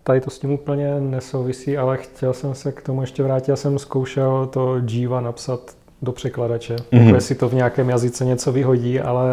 Tady 0.04 0.22
to 0.22 0.30
s 0.30 0.40
tím 0.40 0.52
úplně 0.52 1.00
nesouvisí, 1.00 1.78
ale 1.78 1.98
chtěl 1.98 2.34
jsem 2.34 2.56
se 2.56 2.72
k 2.72 2.82
tomu 2.82 3.02
ještě 3.02 3.24
vrátit. 3.24 3.50
Já 3.50 3.56
jsem 3.56 3.80
zkoušel 3.80 4.46
to 4.46 4.76
Jiva 4.88 5.22
napsat 5.22 5.62
do 6.02 6.12
překladače, 6.12 6.76
mm-hmm. 6.76 7.04
jako 7.04 7.16
jestli 7.16 7.36
to 7.36 7.50
v 7.50 7.54
nějakém 7.54 7.90
jazyce 7.90 8.26
něco 8.26 8.52
vyhodí, 8.52 9.00
ale 9.00 9.30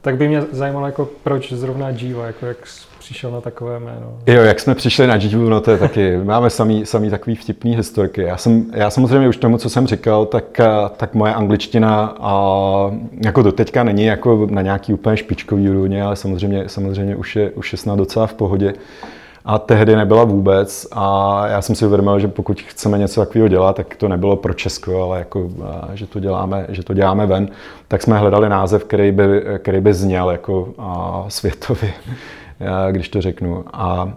tak 0.00 0.16
by 0.16 0.28
mě 0.28 0.42
zajímalo, 0.52 0.86
jako 0.86 1.08
proč 1.22 1.52
zrovna 1.52 1.88
Jiva, 1.88 2.26
jako 2.26 2.46
jak 2.46 2.56
přišel 2.98 3.30
na 3.30 3.40
takové 3.40 3.80
jméno. 3.80 4.18
Jo, 4.26 4.42
jak 4.42 4.60
jsme 4.60 4.74
přišli 4.74 5.06
na 5.06 5.14
Jivu, 5.14 5.48
no 5.48 5.60
to 5.60 5.70
je 5.70 5.78
taky, 5.78 6.16
máme 6.24 6.50
samý, 6.50 6.86
samý 6.86 7.10
takový 7.10 7.36
vtipný 7.36 7.76
historky. 7.76 8.22
Já, 8.22 8.36
jsem, 8.36 8.64
já 8.72 8.90
samozřejmě 8.90 9.28
už 9.28 9.36
tomu, 9.36 9.58
co 9.58 9.70
jsem 9.70 9.86
říkal, 9.86 10.26
tak, 10.26 10.60
tak 10.96 11.14
moje 11.14 11.34
angličtina 11.34 12.16
a 12.20 12.32
jako 13.24 13.42
do 13.42 13.52
teďka 13.52 13.84
není 13.84 14.04
jako 14.04 14.46
na 14.50 14.62
nějaký 14.62 14.92
úplně 14.94 15.16
špičkový 15.16 15.70
úrovni, 15.70 16.02
ale 16.02 16.16
samozřejmě, 16.16 16.68
samozřejmě 16.68 17.16
už, 17.16 17.36
je, 17.36 17.50
už 17.50 17.72
je 17.72 17.78
snad 17.78 17.98
docela 17.98 18.26
v 18.26 18.34
pohodě 18.34 18.74
a 19.46 19.58
tehdy 19.58 19.96
nebyla 19.96 20.24
vůbec 20.24 20.86
a 20.92 21.42
já 21.46 21.62
jsem 21.62 21.74
si 21.74 21.86
uvědomil, 21.86 22.18
že 22.18 22.28
pokud 22.28 22.60
chceme 22.60 22.98
něco 22.98 23.20
takového 23.20 23.48
dělat, 23.48 23.76
tak 23.76 23.96
to 23.96 24.08
nebylo 24.08 24.36
pro 24.36 24.54
Česko, 24.54 25.02
ale 25.02 25.18
jako, 25.18 25.50
že, 25.94 26.06
to 26.06 26.20
děláme, 26.20 26.66
že 26.68 26.82
to 26.82 26.94
děláme 26.94 27.26
ven, 27.26 27.48
tak 27.88 28.02
jsme 28.02 28.18
hledali 28.18 28.48
název, 28.48 28.84
který 28.84 29.12
by, 29.12 29.42
který 29.58 29.80
by 29.80 29.94
zněl 29.94 30.30
jako 30.30 30.68
světově, 31.28 31.92
když 32.90 33.08
to 33.08 33.20
řeknu. 33.20 33.64
A, 33.72 34.12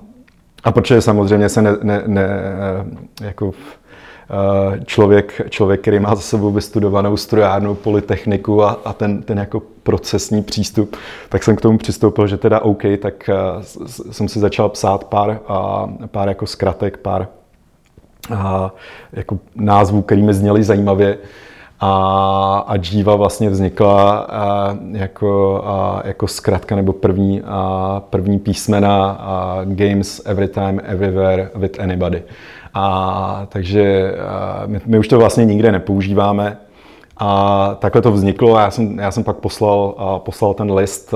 a 0.64 0.72
protože 0.72 1.02
samozřejmě 1.02 1.50
se 1.50 1.62
ne, 1.62 1.78
ne, 1.84 2.04
ne 2.06 2.30
jako 3.22 3.52
člověk, 4.86 5.42
člověk, 5.50 5.82
který 5.82 6.00
má 6.00 6.16
za 6.16 6.22
sebou 6.22 6.52
vystudovanou 6.52 7.18
strojárnu, 7.18 7.76
polytechniku 7.76 8.64
a, 8.64 8.80
a 8.86 8.94
ten, 8.94 9.22
ten 9.22 9.38
jako 9.38 9.62
procesní 9.84 10.44
přístup, 10.44 10.96
tak 11.30 11.44
jsem 11.44 11.56
k 11.56 11.62
tomu 11.62 11.78
přistoupil, 11.78 12.28
že 12.28 12.38
teda 12.38 12.60
OK, 12.60 12.84
tak 13.02 13.30
uh, 13.30 13.92
jsem 14.12 14.28
si 14.28 14.40
začal 14.40 14.70
psát 14.70 15.04
pár, 15.04 15.40
uh, 15.50 16.06
pár 16.06 16.28
jako 16.28 16.48
zkratek, 16.48 16.98
pár 16.98 17.28
uh, 18.32 18.38
jako 19.14 19.40
názvů, 19.56 20.02
které 20.02 20.22
mi 20.22 20.34
zněly 20.34 20.64
zajímavě. 20.64 21.18
A, 21.82 22.64
a 22.68 22.76
Jiva 22.76 23.16
vlastně 23.16 23.50
vznikla 23.50 24.20
a, 24.20 24.78
jako, 24.92 25.62
a, 25.66 26.02
jako 26.06 26.28
zkratka 26.28 26.76
nebo 26.76 26.94
první, 26.94 27.42
a, 27.46 28.02
první 28.10 28.40
písmena 28.40 29.12
a 29.12 29.60
Games 29.64 30.22
Every 30.26 30.48
Time, 30.48 30.82
Everywhere 30.84 31.50
with 31.56 31.80
Anybody. 31.80 32.24
A, 32.74 33.46
takže 33.50 34.14
my, 34.66 34.82
my 34.86 35.00
už 35.00 35.08
to 35.08 35.18
vlastně 35.18 35.46
nikde 35.46 35.72
nepoužíváme, 35.72 36.58
a 37.22 37.76
takhle 37.80 38.02
to 38.02 38.12
vzniklo 38.12 38.56
a 38.56 38.62
já 38.62 38.72
jsem, 38.72 39.00
já 39.00 39.12
jsem 39.12 39.24
pak 39.24 39.38
poslal, 39.38 39.96
poslal 40.26 40.54
ten 40.54 40.72
list 40.72 41.14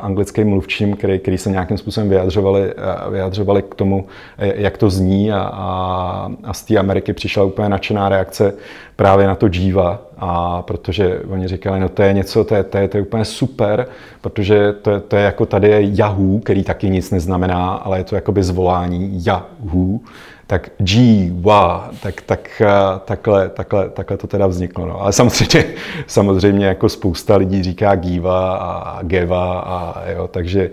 anglickým 0.00 0.48
mluvčím, 0.48 0.96
který, 0.96 1.18
který 1.18 1.38
se 1.38 1.50
nějakým 1.50 1.78
způsobem 1.78 2.08
vyjadřovali, 2.08 2.74
vyjadřovali 3.10 3.62
k 3.62 3.74
tomu, 3.74 4.06
jak 4.38 4.78
to 4.78 4.90
zní. 4.90 5.32
A, 5.32 5.38
a, 5.52 6.30
a 6.44 6.52
z 6.52 6.62
té 6.62 6.78
Ameriky 6.78 7.12
přišla 7.12 7.44
úplně 7.44 7.68
nadšená 7.68 8.08
reakce 8.08 8.54
právě 8.96 9.26
na 9.26 9.34
to 9.34 9.48
Jiva, 9.52 10.00
a 10.18 10.62
protože 10.62 11.20
oni 11.30 11.48
říkali, 11.48 11.80
no 11.80 11.88
to 11.88 12.02
je 12.02 12.12
něco, 12.12 12.44
to 12.44 12.54
je, 12.54 12.62
to 12.62 12.78
je, 12.78 12.88
to 12.88 12.96
je 12.96 13.02
úplně 13.02 13.24
super, 13.24 13.86
protože 14.20 14.72
to 14.72 14.90
je, 14.90 15.00
to 15.00 15.16
je 15.16 15.22
jako 15.22 15.46
tady 15.46 15.68
je 15.68 15.80
Yahoo, 15.82 16.38
který 16.38 16.64
taky 16.64 16.90
nic 16.90 17.10
neznamená, 17.10 17.72
ale 17.74 17.98
je 17.98 18.04
to 18.04 18.14
jakoby 18.14 18.42
zvolání 18.42 19.26
Yahoo 19.26 19.98
tak 20.46 20.70
G, 20.78 21.30
wa, 21.40 21.90
tak, 22.02 22.22
tak, 22.22 22.62
eh, 22.64 23.00
takhle, 23.04 23.48
takhle, 23.48 23.88
takhle 23.88 24.16
to 24.16 24.26
teda 24.26 24.46
vzniklo. 24.46 24.86
No. 24.86 25.00
Ale 25.00 25.12
samozřejmě, 25.12 25.74
samozřejmě 26.06 26.66
jako 26.66 26.88
spousta 26.88 27.36
lidí 27.36 27.62
říká 27.62 27.94
Giva 27.94 28.56
a 28.56 29.02
Geva, 29.02 29.60
a, 29.60 30.10
jo, 30.10 30.28
takže, 30.28 30.70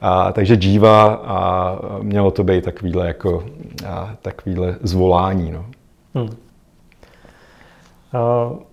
a, 0.00 0.32
takže 0.32 0.58
Jiva 0.60 1.22
a 1.24 1.78
mělo 2.02 2.30
to 2.30 2.44
být 2.44 2.64
takovýhle, 2.64 3.06
jako, 3.06 3.44
a, 3.88 4.16
takovýhle 4.22 4.76
zvolání. 4.82 5.52
No. 5.52 5.66
Hmm. 6.14 6.30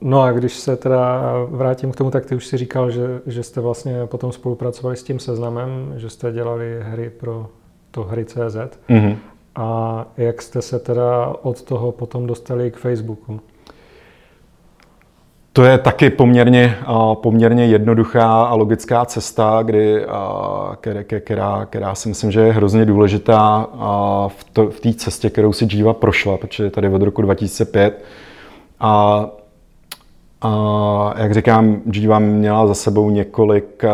No 0.02 0.22
a 0.22 0.32
když 0.32 0.54
se 0.54 0.76
teda 0.76 1.22
vrátím 1.50 1.92
k 1.92 1.96
tomu, 1.96 2.12
tak 2.12 2.26
ty 2.26 2.36
už 2.36 2.48
si 2.48 2.58
říkal, 2.58 2.92
že, 2.92 3.22
že 3.26 3.44
jste 3.44 3.62
vlastně 3.62 4.06
potom 4.06 4.32
spolupracovali 4.32 4.98
s 4.98 5.04
tím 5.04 5.20
seznamem, 5.20 5.94
že 5.98 6.10
jste 6.10 6.32
dělali 6.32 6.80
hry 6.82 7.10
pro 7.10 7.48
to 7.92 8.04
hry.cz. 8.04 8.58
Mm-hmm. 8.90 9.16
A 9.58 10.06
jak 10.18 10.42
jste 10.42 10.62
se 10.62 10.80
teda 10.80 11.36
od 11.42 11.62
toho 11.62 11.92
potom 11.92 12.28
dostali 12.28 12.72
k 12.72 12.78
Facebooku? 12.78 13.42
To 15.54 15.64
je 15.64 15.78
taky 15.78 16.10
poměrně, 16.10 16.78
poměrně 17.14 17.66
jednoduchá 17.66 18.44
a 18.46 18.56
logická 18.56 19.06
cesta, 19.06 19.60
kdy, 19.64 20.06
která, 21.20 21.66
která 21.66 21.96
si 21.96 22.10
myslím, 22.10 22.32
že 22.32 22.42
je 22.42 22.54
hrozně 22.54 22.86
důležitá 22.86 23.68
v 24.70 24.80
té 24.80 24.94
cestě, 24.94 25.30
kterou 25.30 25.54
si 25.54 25.68
Jiva 25.72 25.94
prošla, 25.94 26.38
protože 26.38 26.70
tady 26.70 26.90
od 26.90 27.02
roku 27.02 27.22
2005. 27.22 28.04
A 28.80 29.26
a 30.42 31.14
jak 31.18 31.34
říkám, 31.34 31.82
Jiva 31.94 32.20
měla 32.20 32.68
za 32.68 32.74
sebou 32.74 33.10
několik, 33.10 33.84
a, 33.84 33.94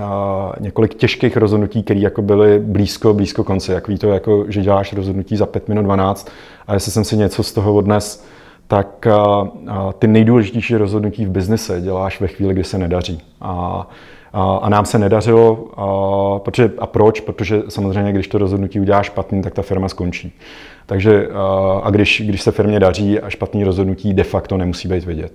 a, 0.00 0.52
několik 0.60 0.94
těžkých 0.94 1.36
rozhodnutí, 1.36 1.82
které 1.82 2.00
jako 2.00 2.22
byly 2.22 2.58
blízko, 2.58 3.14
blízko 3.14 3.44
konce. 3.44 3.72
Jak 3.72 3.88
ví 3.88 3.98
to, 3.98 4.08
jako, 4.08 4.44
že 4.48 4.62
děláš 4.62 4.92
rozhodnutí 4.92 5.36
za 5.36 5.46
5 5.46 5.68
minut 5.68 5.82
12 5.82 6.30
a 6.66 6.74
jestli 6.74 6.92
jsem 6.92 7.04
si 7.04 7.16
něco 7.16 7.42
z 7.42 7.52
toho 7.52 7.74
odnes, 7.74 8.24
tak 8.70 9.06
a, 9.06 9.48
a, 9.68 9.92
ty 9.92 10.06
nejdůležitější 10.06 10.76
rozhodnutí 10.76 11.26
v 11.26 11.30
biznise 11.30 11.80
děláš 11.80 12.20
ve 12.20 12.28
chvíli, 12.28 12.54
kdy 12.54 12.64
se 12.64 12.78
nedaří. 12.78 13.22
A, 13.40 13.86
a, 14.32 14.56
a 14.56 14.68
nám 14.68 14.84
se 14.84 14.98
nedařilo, 14.98 15.68
a, 15.76 16.38
protože, 16.38 16.70
a 16.78 16.86
proč? 16.86 17.20
Protože 17.20 17.62
samozřejmě, 17.68 18.12
když 18.12 18.28
to 18.28 18.38
rozhodnutí 18.38 18.80
uděláš 18.80 19.06
špatný, 19.06 19.42
tak 19.42 19.54
ta 19.54 19.62
firma 19.62 19.88
skončí. 19.88 20.32
Takže 20.86 21.28
a 21.82 21.90
když, 21.90 22.22
když 22.26 22.42
se 22.42 22.52
firmě 22.52 22.80
daří 22.80 23.20
a 23.20 23.30
špatný 23.30 23.64
rozhodnutí 23.64 24.14
de 24.14 24.24
facto 24.24 24.56
nemusí 24.56 24.88
být 24.88 25.04
vidět. 25.04 25.32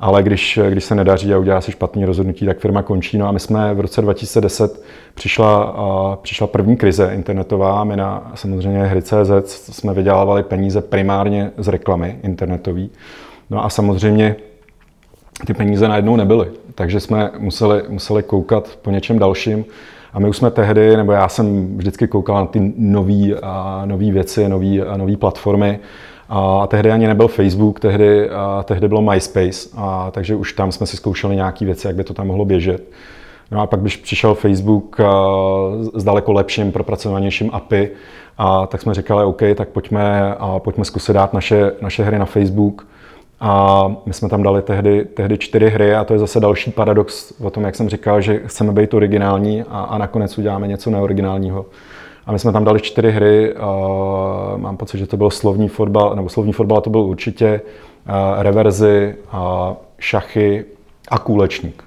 Ale 0.00 0.22
když, 0.22 0.58
když 0.70 0.84
se 0.84 0.94
nedaří 0.94 1.34
a 1.34 1.38
udělá 1.38 1.60
si 1.60 1.72
špatný 1.72 2.04
rozhodnutí, 2.04 2.46
tak 2.46 2.58
firma 2.58 2.82
končí. 2.82 3.18
No 3.18 3.28
a 3.28 3.32
my 3.32 3.40
jsme 3.40 3.74
v 3.74 3.80
roce 3.80 4.02
2010 4.02 4.82
přišla, 5.14 5.76
přišla 6.22 6.46
první 6.46 6.76
krize 6.76 7.10
internetová. 7.14 7.84
My 7.84 7.96
na 7.96 8.32
samozřejmě 8.34 8.84
hry.cz 8.84 9.50
jsme 9.50 9.94
vydělávali 9.94 10.42
peníze 10.42 10.80
primárně 10.80 11.50
z 11.56 11.68
reklamy 11.68 12.18
internetové. 12.22 12.86
No 13.50 13.64
a 13.64 13.68
samozřejmě 13.68 14.36
ty 15.46 15.54
peníze 15.54 15.88
najednou 15.88 16.16
nebyly. 16.16 16.48
Takže 16.74 17.00
jsme 17.00 17.30
museli, 17.38 17.82
museli 17.88 18.22
koukat 18.22 18.78
po 18.82 18.90
něčem 18.90 19.18
dalším. 19.18 19.64
A 20.12 20.18
my 20.18 20.28
už 20.28 20.36
jsme 20.36 20.50
tehdy, 20.50 20.96
nebo 20.96 21.12
já 21.12 21.28
jsem 21.28 21.76
vždycky 21.76 22.08
koukal 22.08 22.36
na 22.36 22.46
ty 22.46 22.72
nové 23.86 24.12
věci, 24.12 24.48
nové 24.96 25.16
platformy. 25.16 25.78
A 26.28 26.66
tehdy 26.66 26.90
ani 26.90 27.06
nebyl 27.06 27.28
Facebook, 27.28 27.80
tehdy, 27.80 28.30
a 28.30 28.62
tehdy 28.62 28.88
bylo 28.88 29.02
MySpace, 29.02 29.68
a 29.76 30.10
takže 30.10 30.34
už 30.34 30.52
tam 30.52 30.72
jsme 30.72 30.86
si 30.86 30.96
zkoušeli 30.96 31.36
nějaké 31.36 31.64
věci, 31.64 31.86
jak 31.86 31.96
by 31.96 32.04
to 32.04 32.14
tam 32.14 32.26
mohlo 32.26 32.44
běžet. 32.44 32.82
No 33.50 33.60
a 33.60 33.66
pak, 33.66 33.80
když 33.80 33.96
přišel 33.96 34.34
Facebook 34.34 35.00
s 35.94 36.04
daleko 36.04 36.32
lepším, 36.32 36.72
propracovanějším 36.72 37.50
API, 37.52 37.90
a 38.38 38.66
tak 38.66 38.82
jsme 38.82 38.94
říkali, 38.94 39.24
OK, 39.24 39.42
tak 39.54 39.68
pojďme, 39.68 40.34
a 40.34 40.58
pojďme 40.58 40.84
zkusit 40.84 41.12
dát 41.12 41.32
naše, 41.32 41.72
naše 41.80 42.04
hry 42.04 42.18
na 42.18 42.24
Facebook. 42.24 42.86
A 43.40 43.86
my 44.06 44.12
jsme 44.12 44.28
tam 44.28 44.42
dali 44.42 44.62
tehdy, 44.62 45.04
tehdy 45.04 45.38
čtyři 45.38 45.70
hry 45.70 45.94
a 45.94 46.04
to 46.04 46.12
je 46.12 46.18
zase 46.18 46.40
další 46.40 46.70
paradox 46.70 47.32
o 47.40 47.50
tom, 47.50 47.64
jak 47.64 47.74
jsem 47.74 47.88
říkal, 47.88 48.20
že 48.20 48.42
chceme 48.46 48.72
být 48.72 48.94
originální 48.94 49.62
a, 49.62 49.80
a 49.80 49.98
nakonec 49.98 50.38
uděláme 50.38 50.66
něco 50.66 50.90
neoriginálního. 50.90 51.66
A 52.28 52.32
my 52.32 52.38
jsme 52.38 52.52
tam 52.52 52.64
dali 52.64 52.80
čtyři 52.80 53.10
hry, 53.10 53.54
uh, 53.54 54.60
mám 54.60 54.76
pocit, 54.76 54.98
že 54.98 55.06
to 55.06 55.16
byl 55.16 55.30
slovní 55.30 55.68
fotbal, 55.68 56.16
nebo 56.16 56.28
slovní 56.28 56.52
fotbal 56.52 56.80
to 56.80 56.90
byl 56.90 57.00
určitě, 57.00 57.60
uh, 58.08 58.42
reverzy, 58.42 59.14
uh, 59.34 59.40
šachy 59.98 60.64
a 61.08 61.18
kůlečník. 61.18 61.84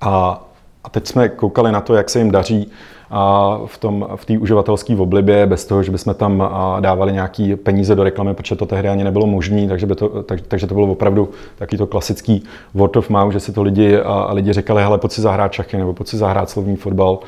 A, 0.00 0.44
a 0.84 0.90
teď 0.90 1.06
jsme 1.06 1.28
koukali 1.28 1.72
na 1.72 1.80
to, 1.80 1.94
jak 1.94 2.10
se 2.10 2.18
jim 2.18 2.30
daří 2.30 2.70
a 3.10 3.58
v 3.66 3.78
tom 3.78 4.08
v 4.16 4.24
té 4.24 4.38
uživatelské 4.38 4.96
oblibě, 4.96 5.46
bez 5.46 5.64
toho, 5.64 5.82
že 5.82 5.92
bychom 5.92 6.14
tam 6.14 6.50
dávali 6.80 7.12
nějaký 7.12 7.56
peníze 7.56 7.94
do 7.94 8.04
reklamy, 8.04 8.34
protože 8.34 8.56
to 8.56 8.66
tehdy 8.66 8.88
ani 8.88 9.04
nebylo 9.04 9.26
možné, 9.26 9.68
takže, 9.68 9.86
by 9.86 9.94
to, 9.94 10.22
tak, 10.22 10.40
takže 10.40 10.66
to 10.66 10.74
bylo 10.74 10.86
opravdu 10.86 11.28
taky 11.56 11.76
to 11.76 11.86
klasický 11.86 12.44
word 12.74 12.96
of 12.96 13.10
mouth, 13.10 13.32
že 13.32 13.40
si 13.40 13.52
to 13.52 13.62
lidi, 13.62 13.98
a 14.00 14.32
lidi 14.32 14.52
říkali, 14.52 14.82
hele, 14.82 14.98
pojď 14.98 15.12
si 15.12 15.20
zahrát 15.20 15.52
šachy, 15.52 15.76
nebo 15.76 15.92
pojď 15.92 16.08
si 16.08 16.16
zahrát 16.16 16.50
slovní 16.50 16.76
fotbal. 16.76 17.18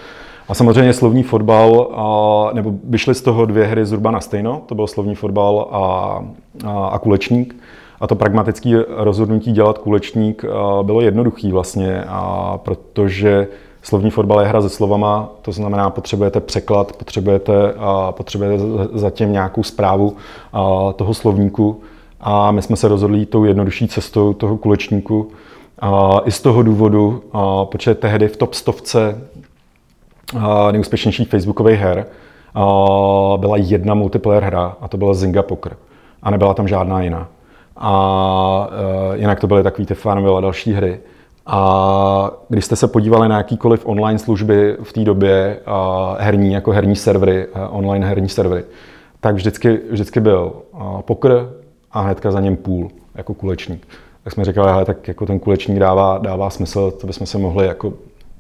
A 0.49 0.55
samozřejmě 0.55 0.93
slovní 0.93 1.23
fotbal, 1.23 1.91
a, 1.95 2.55
nebo 2.55 2.73
vyšly 2.85 3.15
z 3.15 3.23
toho 3.23 3.47
dvě 3.47 3.67
hry 3.67 3.87
zhruba 3.87 4.11
na 4.11 4.21
stejno, 4.21 4.63
to 4.67 4.75
byl 4.75 4.87
slovní 4.87 5.15
fotbal 5.15 5.69
a, 5.71 5.79
a, 6.67 6.87
a 6.87 6.99
kulečník. 6.99 7.57
A 8.01 8.07
to 8.07 8.15
pragmatické 8.15 8.85
rozhodnutí 8.89 9.53
dělat 9.53 9.79
kulečník 9.79 10.45
bylo 10.83 11.01
jednoduchý 11.01 11.53
vlastně, 11.53 12.05
a 12.09 12.59
protože 12.63 13.49
slovní 13.83 14.11
fotbal 14.11 14.41
je 14.41 14.47
hra 14.47 14.63
se 14.63 14.69
slovama, 14.69 15.29
to 15.43 15.53
znamená, 15.53 15.91
potřebujete 15.91 16.41
překlad, 16.41 16.93
potřebujete, 16.97 17.75
potřebujete 18.11 18.65
zatím 18.93 19.33
nějakou 19.33 19.63
zprávu 19.63 20.17
toho 20.97 21.15
slovníku. 21.15 21.81
A 22.21 22.51
my 22.51 22.63
jsme 22.63 22.77
se 22.77 22.89
rozhodli 22.89 23.27
tou 23.27 23.45
jednodušší 23.45 23.89
cestou 23.89 24.33
toho 24.33 24.57
kulečníku. 24.57 25.29
I 26.25 26.31
z 26.31 26.41
toho 26.41 26.63
důvodu, 26.63 27.23
protože 27.65 27.95
tehdy 27.95 28.29
v 28.29 28.37
top 28.37 28.55
stovce 28.55 29.19
nejúspěšnějších 30.71 31.29
facebookových 31.29 31.81
her 31.81 32.07
byla 33.37 33.57
jedna 33.57 33.95
multiplayer 33.95 34.43
hra 34.43 34.77
a 34.81 34.89
to 34.89 34.97
byla 34.97 35.15
Zynga 35.15 35.43
Poker. 35.43 35.77
A 36.23 36.31
nebyla 36.31 36.55
tam 36.55 36.69
žádná 36.69 37.03
jiná. 37.03 37.29
A 37.77 38.69
e, 39.15 39.19
jinak 39.19 39.41
to 39.41 39.47
byly 39.47 39.63
takové 39.63 39.87
ty 39.87 39.95
Farmville 39.95 40.39
a 40.39 40.41
další 40.41 40.73
hry. 40.73 41.01
A 41.47 42.31
když 42.49 42.65
jste 42.65 42.77
se 42.77 42.89
podívali 42.89 43.29
na 43.29 43.37
jakýkoliv 43.37 43.87
online 43.87 44.19
služby 44.19 44.77
v 44.83 44.93
té 44.93 45.01
době, 45.01 45.61
herní, 46.19 46.53
jako 46.53 46.71
herní 46.71 46.97
servery, 46.97 47.47
online 47.71 48.07
herní 48.07 48.29
servery, 48.29 48.65
tak 49.21 49.35
vždycky, 49.35 49.81
vždycky 49.91 50.21
byl 50.21 50.53
poker 51.01 51.49
a 51.93 52.01
hnedka 52.01 52.31
za 52.31 52.41
něm 52.41 52.57
půl, 52.57 52.91
jako 53.15 53.35
kulečník. 53.35 53.87
Tak 54.25 54.33
jsme 54.33 54.45
říkali, 54.45 54.71
hele, 54.71 54.85
tak 54.85 55.09
jako 55.09 55.27
ten 55.27 55.39
kulečník 55.39 55.79
dává, 55.79 56.19
dává 56.19 56.51
smysl, 56.51 56.91
to 56.91 57.07
bychom 57.07 57.27
se 57.27 57.39
mohli 57.39 57.67
jako 57.67 57.93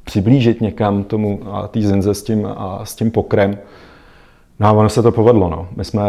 přiblížit 0.04 0.60
někam 0.60 1.04
tomu 1.04 1.40
a 1.52 1.68
té 1.68 1.80
zinze 1.80 2.14
s 2.14 2.22
tím, 2.22 2.46
a 2.46 2.80
s 2.84 2.94
tím 2.94 3.10
pokrem. 3.10 3.58
No 4.60 4.66
a 4.66 4.72
ono 4.72 4.88
se 4.88 5.02
to 5.02 5.12
povedlo. 5.12 5.50
No. 5.50 5.68
My, 5.76 5.84
jsme, 5.84 6.02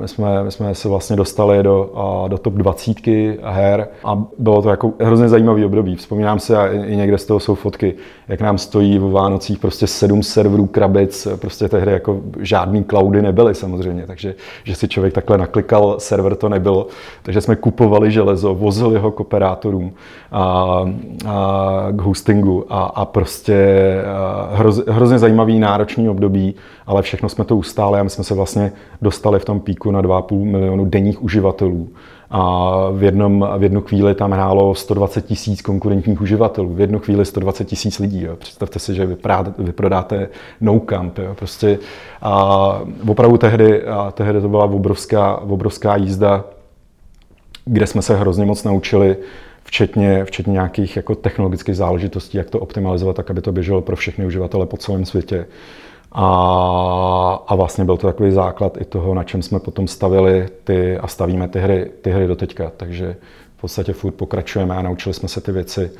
my, 0.00 0.08
jsme, 0.08 0.44
my 0.44 0.50
jsme 0.50 0.74
se 0.74 0.88
vlastně 0.88 1.16
dostali 1.16 1.62
do, 1.62 1.90
do 2.28 2.38
top 2.38 2.54
20 2.54 3.06
her 3.42 3.88
a 4.04 4.22
bylo 4.38 4.62
to 4.62 4.70
jako 4.70 4.92
hrozně 5.00 5.28
zajímavý 5.28 5.64
období. 5.64 5.96
Vzpomínám 5.96 6.38
si, 6.38 6.54
a 6.54 6.66
i 6.66 6.96
někde 6.96 7.18
z 7.18 7.26
toho 7.26 7.40
jsou 7.40 7.54
fotky, 7.54 7.94
jak 8.28 8.40
nám 8.40 8.58
stojí 8.58 8.98
v 8.98 9.10
Vánocích 9.10 9.58
prostě 9.58 9.86
sedm 9.86 10.22
serverů 10.22 10.66
krabic, 10.66 11.28
prostě 11.36 11.68
tehdy 11.68 11.92
jako 11.92 12.20
žádný 12.40 12.84
cloudy 12.84 13.22
nebyly 13.22 13.54
samozřejmě, 13.54 14.06
takže 14.06 14.34
že 14.64 14.74
si 14.74 14.88
člověk 14.88 15.14
takhle 15.14 15.38
naklikal, 15.38 15.94
server 15.98 16.34
to 16.34 16.48
nebylo. 16.48 16.86
Takže 17.22 17.40
jsme 17.40 17.56
kupovali 17.56 18.10
železo, 18.10 18.54
vozili 18.54 18.98
ho 18.98 19.10
k 19.10 19.20
operátorům 19.20 19.92
a, 20.32 20.84
a 21.28 21.86
k 21.90 22.00
hostingu 22.00 22.64
a, 22.68 22.82
a 22.82 23.04
prostě 23.04 23.66
a 24.06 24.48
hroz, 24.52 24.80
hrozně 24.88 25.18
zajímavý 25.18 25.58
náročný 25.58 26.08
období, 26.08 26.54
ale 26.90 27.02
všechno 27.02 27.28
jsme 27.28 27.44
to 27.44 27.54
neustále 27.54 28.00
a 28.00 28.02
my 28.02 28.10
jsme 28.10 28.24
se 28.24 28.34
vlastně 28.34 28.72
dostali 29.02 29.38
v 29.38 29.44
tom 29.44 29.60
píku 29.60 29.90
na 29.90 30.02
2,5 30.02 30.44
milionu 30.44 30.84
denních 30.84 31.22
uživatelů. 31.22 31.88
A 32.30 32.74
v, 32.92 33.02
jednom, 33.02 33.48
v 33.58 33.62
jednu 33.62 33.80
chvíli 33.80 34.14
tam 34.14 34.32
hrálo 34.32 34.74
120 34.74 35.26
tisíc 35.26 35.62
konkurentních 35.62 36.20
uživatelů, 36.20 36.74
v 36.74 36.80
jednu 36.80 36.98
chvíli 36.98 37.24
120 37.24 37.64
tisíc 37.64 37.98
lidí. 37.98 38.22
Jo. 38.22 38.36
Představte 38.36 38.78
si, 38.78 38.94
že 38.94 39.16
vyprodáte 39.58 40.28
no 40.60 40.80
camp. 40.80 41.18
Jo. 41.18 41.34
Prostě 41.34 41.78
a 42.22 42.82
opravdu 43.08 43.36
tehdy, 43.36 43.84
a 43.84 44.10
tehdy 44.10 44.40
to 44.40 44.48
byla 44.48 44.64
obrovská, 44.64 45.36
obrovská 45.36 45.96
jízda, 45.96 46.44
kde 47.64 47.86
jsme 47.86 48.02
se 48.02 48.16
hrozně 48.16 48.46
moc 48.46 48.64
naučili, 48.64 49.16
včetně, 49.64 50.24
včetně 50.24 50.52
nějakých 50.52 50.96
jako 50.96 51.14
technologických 51.14 51.76
záležitostí, 51.76 52.38
jak 52.38 52.50
to 52.50 52.58
optimalizovat, 52.58 53.16
tak 53.16 53.30
aby 53.30 53.40
to 53.40 53.52
běželo 53.52 53.80
pro 53.80 53.96
všechny 53.96 54.26
uživatele 54.26 54.66
po 54.66 54.76
celém 54.76 55.04
světě. 55.04 55.46
A, 56.12 57.44
a 57.46 57.54
vlastně 57.54 57.84
byl 57.84 57.96
to 57.96 58.06
takový 58.06 58.30
základ 58.30 58.80
i 58.80 58.84
toho, 58.84 59.14
na 59.14 59.24
čem 59.24 59.42
jsme 59.42 59.60
potom 59.60 59.88
stavili 59.88 60.48
ty 60.64 60.98
a 60.98 61.06
stavíme 61.06 61.48
ty 61.48 61.60
hry, 61.60 61.90
ty 62.02 62.10
hry 62.10 62.26
do 62.26 62.36
teďka. 62.36 62.72
Takže 62.76 63.16
v 63.56 63.60
podstatě 63.60 63.92
furt 63.92 64.12
pokračujeme 64.12 64.76
a 64.76 64.82
naučili 64.82 65.14
jsme 65.14 65.28
se 65.28 65.40
ty 65.40 65.52
věci 65.52 65.90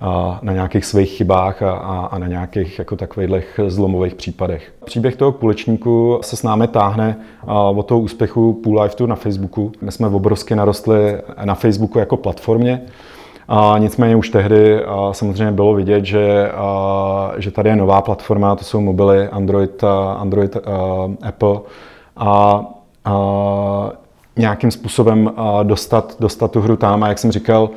a 0.00 0.38
na 0.42 0.52
nějakých 0.52 0.84
svých 0.84 1.10
chybách 1.10 1.62
a, 1.62 1.72
a, 1.72 2.06
a 2.06 2.18
na 2.18 2.26
nějakých 2.26 2.78
jako 2.78 2.96
takových 2.96 3.60
zlomových 3.66 4.14
případech. 4.14 4.72
Příběh 4.84 5.16
toho 5.16 5.32
kulečníku 5.32 6.18
se 6.22 6.36
s 6.36 6.42
námi 6.42 6.68
táhne 6.68 7.16
od 7.74 7.82
toho 7.82 8.00
úspěchu 8.00 8.52
Pool 8.52 8.82
Life 8.82 9.06
na 9.06 9.14
Facebooku. 9.14 9.72
My 9.80 9.92
jsme 9.92 10.08
obrovsky 10.08 10.54
narostli 10.54 11.18
na 11.44 11.54
Facebooku 11.54 11.98
jako 11.98 12.16
platformě. 12.16 12.82
A 13.48 13.74
nicméně 13.78 14.16
už 14.16 14.28
tehdy 14.28 14.84
a 14.84 15.12
samozřejmě 15.12 15.52
bylo 15.52 15.74
vidět, 15.74 16.04
že, 16.04 16.50
a, 16.54 17.32
že 17.36 17.50
tady 17.50 17.68
je 17.68 17.76
nová 17.76 18.02
platforma, 18.02 18.56
to 18.56 18.64
jsou 18.64 18.80
mobily 18.80 19.28
Android, 19.28 19.84
a, 19.84 20.12
Android 20.12 20.56
a, 20.56 20.60
Apple. 21.22 21.60
A, 22.16 22.64
a 23.04 23.92
nějakým 24.36 24.70
způsobem 24.70 25.32
dostat, 25.62 26.16
dostat 26.20 26.50
tu 26.50 26.60
hru 26.60 26.76
tam. 26.76 27.02
A 27.02 27.08
jak 27.08 27.18
jsem 27.18 27.32
říkal, 27.32 27.70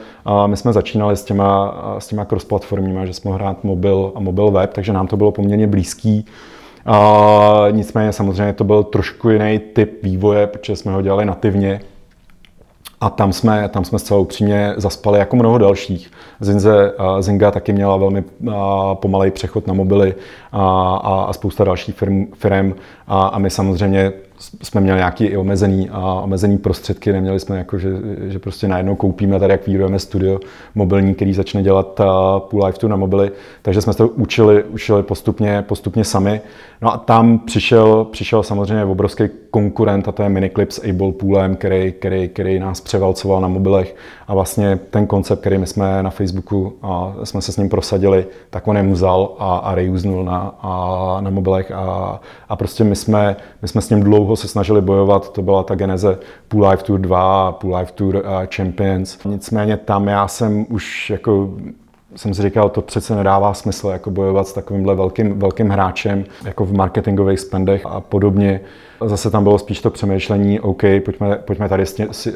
my 0.46 0.58
jsme 0.58 0.74
začínali 0.74 1.18
s 1.18 1.24
těma, 1.24 1.74
s 2.00 2.08
těma 2.08 2.26
cross-platformníma, 2.26 3.06
že 3.06 3.14
jsme 3.14 3.32
hrát 3.32 3.64
mobil 3.64 4.12
a 4.16 4.20
mobil 4.20 4.52
web, 4.52 4.74
takže 4.74 4.94
nám 4.94 5.08
to 5.08 5.18
bylo 5.18 5.32
poměrně 5.32 5.68
blízký. 5.68 6.26
A 6.86 7.66
nicméně 7.72 8.14
samozřejmě 8.14 8.54
to 8.54 8.64
byl 8.64 8.84
trošku 8.84 9.30
jiný 9.30 9.60
typ 9.60 10.04
vývoje, 10.04 10.48
protože 10.48 10.76
jsme 10.76 10.92
ho 10.92 11.02
dělali 11.02 11.26
nativně. 11.26 11.82
A 13.02 13.10
tam 13.10 13.34
jsme, 13.34 13.70
tam 13.70 13.86
jsme 13.86 14.00
zcela 14.00 14.20
upřímně 14.20 14.74
zaspali 14.78 15.20
jako 15.20 15.36
mnoho 15.36 15.58
dalších. 15.58 16.12
Zinze, 16.40 16.94
Zinga 17.20 17.52
taky 17.52 17.74
měla 17.74 17.98
velmi 17.98 18.24
pomalej 18.94 19.32
přechod 19.32 19.68
na 19.68 19.74
mobily 19.74 20.16
a, 20.52 20.96
a, 20.96 21.22
a 21.24 21.34
spousta 21.34 21.64
dalších 21.64 21.96
firm, 21.96 22.26
firm 22.34 22.74
a, 23.08 23.28
a 23.28 23.40
my 23.40 23.50
samozřejmě 23.50 24.14
jsme 24.62 24.82
měli 24.82 24.98
nějaký 24.98 25.26
i 25.26 25.38
omezený, 25.38 25.90
a 25.90 26.14
omezený 26.14 26.58
prostředky, 26.58 27.12
neměli 27.12 27.40
jsme 27.40 27.58
jako, 27.58 27.78
že, 27.78 27.90
že 28.28 28.40
prostě 28.40 28.68
najednou 28.68 28.96
koupíme 28.96 29.40
tady, 29.40 29.52
jak 29.52 29.68
výrojeme 29.68 30.00
studio 30.00 30.40
mobilní, 30.76 31.16
který 31.16 31.34
začne 31.34 31.64
dělat 31.64 32.02
Pool 32.38 32.66
Life 32.66 32.88
na 32.88 32.96
mobily, 32.96 33.32
takže 33.62 33.82
jsme 33.82 33.94
se 33.94 33.98
to 33.98 34.08
učili, 34.08 34.64
učili 34.64 35.04
postupně, 35.04 35.62
postupně 35.62 36.04
sami. 36.04 36.42
No 36.82 36.94
a 36.94 36.98
tam 36.98 37.40
přišel, 37.40 38.06
přišel 38.12 38.44
samozřejmě 38.44 38.86
obrovský 38.86 39.24
konkurent 39.52 40.08
a 40.08 40.12
to 40.12 40.24
je 40.24 40.30
Miniclip 40.30 40.72
s 40.72 40.90
Able 40.90 41.12
Poolem, 41.12 41.56
který, 41.56 41.92
který, 41.92 42.30
který 42.30 42.60
nás 42.60 42.82
převalcoval 42.82 43.42
na 43.42 43.48
mobilech 43.48 43.96
a 44.28 44.34
vlastně 44.34 44.80
ten 44.90 45.08
koncept, 45.08 45.40
který 45.40 45.58
my 45.58 45.68
jsme 45.68 46.04
na 46.04 46.10
Facebooku 46.10 46.74
a 46.82 47.14
jsme 47.24 47.42
se 47.42 47.52
s 47.52 47.58
ním 47.58 47.70
prosadili, 47.70 48.26
tak 48.50 48.68
on 48.68 48.78
je 48.78 48.84
vzal 48.84 49.36
a, 49.40 49.58
a 49.58 49.76
reusenul 49.76 50.24
na, 50.24 50.56
a, 50.62 51.18
na 51.22 51.30
mobilech 51.30 51.72
a, 51.72 52.20
a 52.50 52.56
prostě 52.56 52.84
my 52.84 52.96
jsme, 52.96 53.36
my 53.62 53.68
jsme 53.68 53.82
s 53.82 53.90
ním 53.90 54.04
dlouho 54.04 54.36
se 54.36 54.48
snažili 54.48 54.82
bojovat, 54.82 55.34
to 55.34 55.42
byla 55.42 55.64
ta 55.64 55.76
geneze 55.76 56.18
Pool 56.48 56.68
Life 56.68 56.84
Tour 56.84 57.00
2, 57.00 57.52
Pool 57.52 57.76
Life 57.76 57.92
Tour 57.94 58.24
Champions. 58.56 59.18
Nicméně 59.26 59.78
tam 59.78 60.08
já 60.08 60.28
jsem 60.28 60.66
už 60.70 61.10
jako 61.10 61.50
jsem 62.16 62.34
si 62.34 62.42
říkal, 62.42 62.70
to 62.70 62.82
přece 62.82 63.16
nedává 63.16 63.54
smysl 63.54 63.88
jako 63.88 64.12
bojovat 64.12 64.48
s 64.48 64.54
takovýmhle 64.54 64.96
velkým, 64.96 65.40
velkým 65.40 65.70
hráčem 65.70 66.26
jako 66.46 66.66
v 66.66 66.74
marketingových 66.74 67.40
spendech 67.40 67.86
a 67.86 68.02
podobně. 68.02 68.62
Zase 69.06 69.32
tam 69.32 69.44
bylo 69.44 69.60
spíš 69.60 69.82
to 69.82 69.90
přemýšlení, 69.90 70.60
OK, 70.60 70.84
pojďme, 71.06 71.36
pojďme 71.36 71.70
tady 71.70 71.86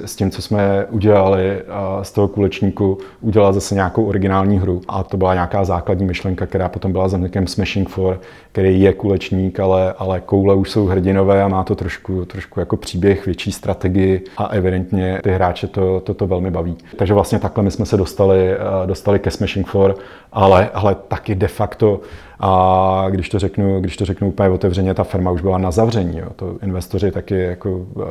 s 0.06 0.16
tím, 0.16 0.32
co 0.32 0.42
jsme 0.42 0.86
udělali 0.90 1.62
z 2.02 2.12
toho 2.12 2.28
kulečníku, 2.28 2.98
udělat 3.22 3.54
zase 3.54 3.76
nějakou 3.76 4.06
originální 4.06 4.60
hru. 4.60 4.82
A 4.88 5.04
to 5.04 5.18
byla 5.18 5.34
nějaká 5.34 5.66
základní 5.66 6.06
myšlenka, 6.06 6.46
která 6.46 6.70
potom 6.70 6.92
byla 6.92 7.08
za 7.08 7.20
Smashing 7.46 7.90
for, 7.90 8.20
který 8.52 8.82
je 8.82 8.94
kulečník, 8.94 9.60
ale, 9.60 9.94
ale 9.98 10.22
koule 10.22 10.56
už 10.56 10.72
jsou 10.72 10.86
hrdinové 10.86 11.44
a 11.44 11.48
má 11.48 11.64
to 11.64 11.76
trošku, 11.76 12.26
trošku 12.26 12.60
jako 12.60 12.78
příběh, 12.78 13.26
větší 13.26 13.52
strategii 13.52 14.24
a 14.38 14.46
evidentně 14.46 15.20
ty 15.24 15.32
hráče 15.32 15.68
to, 15.68 16.00
to, 16.00 16.14
to 16.14 16.28
velmi 16.28 16.52
baví. 16.52 16.78
Takže 16.96 17.14
vlastně 17.14 17.40
takhle 17.40 17.64
my 17.64 17.72
jsme 17.72 17.86
se 17.86 17.98
dostali, 17.98 18.58
dostali 18.86 19.20
ke 19.20 19.32
Smashing 19.32 19.68
for, 19.68 19.96
ale, 20.36 20.70
ale 20.74 20.96
taky 20.96 21.36
de 21.36 21.48
facto 21.48 22.02
a 22.40 23.06
když 23.10 23.30
to 23.30 23.40
řeknu, 23.40 23.80
když 23.80 23.98
to 23.98 24.06
řeknu 24.06 24.28
úplně 24.28 24.50
otevřeně, 24.50 24.94
ta 24.94 25.04
firma 25.04 25.32
už 25.32 25.42
byla 25.42 25.58
na 25.58 25.72
zavření. 25.72 26.18
Jo. 26.18 26.28
To 26.36 26.58
investoři 26.64 27.12
taky 27.12 27.40
jako 27.40 27.72
uh, 27.72 28.04
uh, 28.04 28.08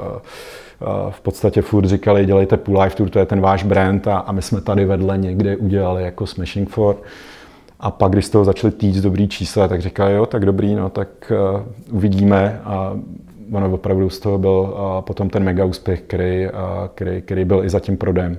v 1.11 1.21
podstatě 1.21 1.63
furt 1.63 1.87
říkali, 1.87 2.27
dělejte 2.27 2.57
Pool 2.57 2.81
Life 2.81 2.97
Tour, 2.97 3.11
to 3.11 3.19
je 3.19 3.27
ten 3.27 3.41
váš 3.41 3.65
brand 3.65 4.09
a, 4.09 4.19
a 4.19 4.33
my 4.33 4.43
jsme 4.43 4.61
tady 4.61 4.85
vedle 4.85 5.19
někde 5.19 5.57
udělali 5.57 6.03
jako 6.03 6.27
Smashing 6.27 6.69
for. 6.69 6.97
A 7.81 7.91
pak, 7.91 8.13
když 8.13 8.25
z 8.25 8.31
toho 8.31 8.45
začali 8.45 8.73
týct 8.73 9.01
dobrý 9.01 9.29
čísla, 9.29 9.69
tak 9.69 9.83
říkali, 9.83 10.13
jo, 10.13 10.27
tak 10.27 10.47
dobrý, 10.47 10.75
no 10.75 10.91
tak 10.91 11.33
uh, 11.55 11.97
uvidíme. 11.97 12.61
A 12.65 12.93
ono 13.53 13.73
opravdu 13.73 14.11
z 14.11 14.19
toho 14.19 14.39
byl 14.39 14.51
uh, 14.51 15.01
potom 15.01 15.31
ten 15.31 15.45
mega 15.45 15.65
úspěch, 15.65 16.01
který, 16.01 16.47
uh, 16.47 16.53
který, 16.95 17.23
který 17.23 17.45
byl 17.45 17.65
i 17.65 17.71
za 17.71 17.81
tím 17.81 17.97
prodem. 17.97 18.39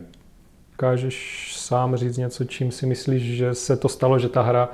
Dokážeš 0.80 1.52
sám 1.58 1.96
říct 1.96 2.18
něco, 2.18 2.44
čím 2.44 2.72
si 2.72 2.86
myslíš, 2.86 3.24
že 3.24 3.54
se 3.54 3.78
to 3.78 3.90
stalo, 3.90 4.20
že 4.20 4.30
ta 4.30 4.42
hra 4.42 4.70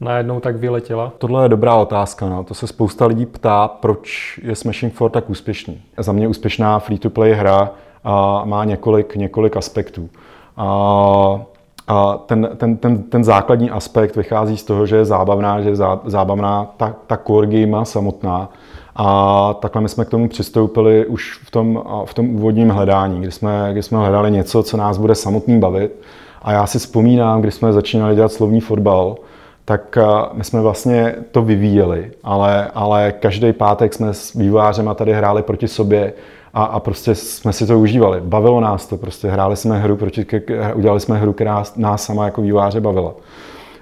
najednou 0.00 0.40
tak 0.40 0.56
vyletěla? 0.56 1.12
Tohle 1.18 1.44
je 1.44 1.48
dobrá 1.48 1.74
otázka. 1.74 2.28
No. 2.28 2.44
To 2.44 2.54
se 2.54 2.66
spousta 2.66 3.06
lidí 3.06 3.26
ptá, 3.26 3.68
proč 3.68 4.40
je 4.42 4.56
Smashing 4.56 4.94
4 4.94 5.10
tak 5.10 5.30
úspěšný. 5.30 5.82
Za 5.98 6.12
mě 6.12 6.28
úspěšná 6.28 6.78
free-to-play 6.78 7.32
hra 7.32 7.70
a 8.04 8.44
má 8.44 8.64
několik, 8.64 9.16
několik 9.16 9.56
aspektů. 9.56 10.10
A 10.56 11.40
a 11.88 12.18
ten, 12.26 12.48
ten, 12.56 12.76
ten, 12.76 13.02
ten 13.02 13.24
základní 13.24 13.70
aspekt 13.70 14.16
vychází 14.16 14.56
z 14.56 14.64
toho, 14.64 14.86
že 14.86 14.96
je 14.96 15.04
zábavná, 15.04 15.60
že 15.60 15.68
je 15.68 15.76
zábavná 16.04 16.70
ta, 16.76 16.94
ta 17.06 17.16
core 17.16 17.46
game 17.46 17.86
samotná. 17.86 18.48
A 18.96 19.54
takhle 19.54 19.82
my 19.82 19.88
jsme 19.88 20.04
k 20.04 20.08
tomu 20.08 20.28
přistoupili 20.28 21.06
už 21.06 21.40
v 21.44 21.50
tom, 21.50 21.82
v 22.04 22.14
tom 22.14 22.34
úvodním 22.34 22.68
hledání, 22.68 23.20
kdy 23.20 23.30
jsme, 23.30 23.68
kdy 23.72 23.82
jsme 23.82 23.98
hledali 23.98 24.30
něco, 24.30 24.62
co 24.62 24.76
nás 24.76 24.98
bude 24.98 25.14
samotný 25.14 25.60
bavit. 25.60 25.92
A 26.42 26.52
já 26.52 26.66
si 26.66 26.78
vzpomínám, 26.78 27.40
když 27.40 27.54
jsme 27.54 27.72
začínali 27.72 28.14
dělat 28.14 28.32
slovní 28.32 28.60
fotbal, 28.60 29.16
tak 29.64 29.96
eh, 29.96 30.04
my 30.32 30.44
jsme 30.44 30.60
vlastně 30.60 31.14
to 31.30 31.42
vyvíjeli, 31.42 32.10
ale, 32.24 32.70
ale 32.74 33.12
každý 33.12 33.52
pátek 33.52 33.94
jsme 33.94 34.14
s 34.14 34.34
vývojářem 34.34 34.90
tady 34.94 35.12
hráli 35.12 35.42
proti 35.42 35.68
sobě 35.68 36.12
a, 36.54 36.64
a 36.64 36.80
prostě 36.80 37.14
jsme 37.14 37.52
si 37.52 37.66
to 37.66 37.78
užívali. 37.78 38.20
Bavilo 38.20 38.60
nás 38.60 38.86
to, 38.86 38.96
prostě 38.96 39.28
hráli 39.28 39.56
jsme 39.56 39.78
hru, 39.78 39.96
proti, 39.96 40.26
udělali 40.74 41.00
jsme 41.00 41.18
hru, 41.18 41.32
která 41.32 41.64
nás 41.76 42.04
sama 42.04 42.24
jako 42.24 42.42
vývojáře 42.42 42.80
bavila. 42.80 43.14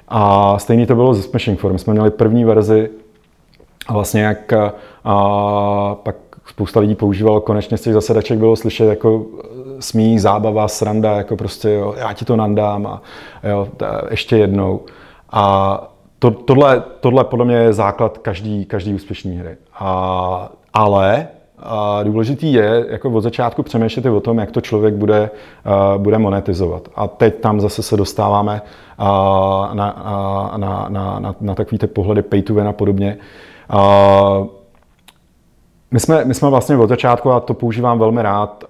A 0.08 0.58
stejně 0.58 0.86
to 0.86 0.94
bylo 0.94 1.14
ze 1.14 1.22
Smashing 1.22 1.60
Form. 1.60 1.78
jsme 1.78 1.92
měli 1.92 2.10
první 2.10 2.44
verzi 2.44 2.90
a 3.88 3.92
vlastně 3.92 4.22
jak 4.22 4.52
a, 4.52 4.72
a 5.04 5.94
pak 5.94 6.16
spousta 6.46 6.80
lidí 6.80 6.94
používalo, 6.94 7.40
konečně 7.40 7.76
z 7.76 7.82
těch 7.82 7.92
zasedaček 7.92 8.38
bylo 8.38 8.56
slyšet 8.56 8.84
jako 8.84 9.26
smí, 9.80 10.18
zábava, 10.18 10.68
sranda, 10.68 11.16
jako 11.16 11.36
prostě 11.36 11.70
jo, 11.70 11.94
já 11.98 12.12
ti 12.12 12.24
to 12.24 12.36
nandám 12.36 12.86
a 12.86 13.02
jo, 13.48 13.68
ještě 14.10 14.36
jednou. 14.36 14.80
A 15.30 15.94
to, 16.18 16.30
tohle, 16.30 16.82
tohle 17.00 17.24
podle 17.24 17.44
mě 17.44 17.56
je 17.56 17.72
základ 17.72 18.18
každý, 18.18 18.64
každý 18.64 18.94
úspěšné 18.94 19.32
hry. 19.32 19.56
A, 19.78 20.52
ale 20.74 21.28
a 21.62 22.02
důležitý 22.02 22.52
je 22.52 22.86
jako 22.88 23.10
od 23.10 23.20
začátku 23.20 23.62
přemýšlet 23.62 24.06
o 24.06 24.20
tom, 24.20 24.38
jak 24.38 24.50
to 24.50 24.60
člověk 24.60 24.94
bude, 24.94 25.30
uh, 25.66 26.02
bude 26.02 26.18
monetizovat. 26.18 26.88
A 26.96 27.08
teď 27.08 27.40
tam 27.40 27.60
zase 27.60 27.82
se 27.82 27.96
dostáváme 27.96 28.62
uh, 29.00 29.06
na, 29.74 30.04
uh, 30.52 30.58
na, 30.58 30.86
na, 30.88 31.18
na, 31.18 31.34
na 31.40 31.54
takové 31.54 31.78
ty 31.78 31.86
pohledy 31.86 32.22
pay 32.22 32.42
to 32.42 32.54
win 32.54 32.68
a 32.68 32.72
podobně. 32.72 33.16
My 35.90 36.00
jsme, 36.00 36.24
my 36.24 36.34
jsme 36.34 36.50
vlastně 36.50 36.76
od 36.76 36.88
začátku, 36.88 37.30
a 37.30 37.40
to 37.40 37.54
používám 37.54 37.98
velmi 37.98 38.22
rád, 38.22 38.64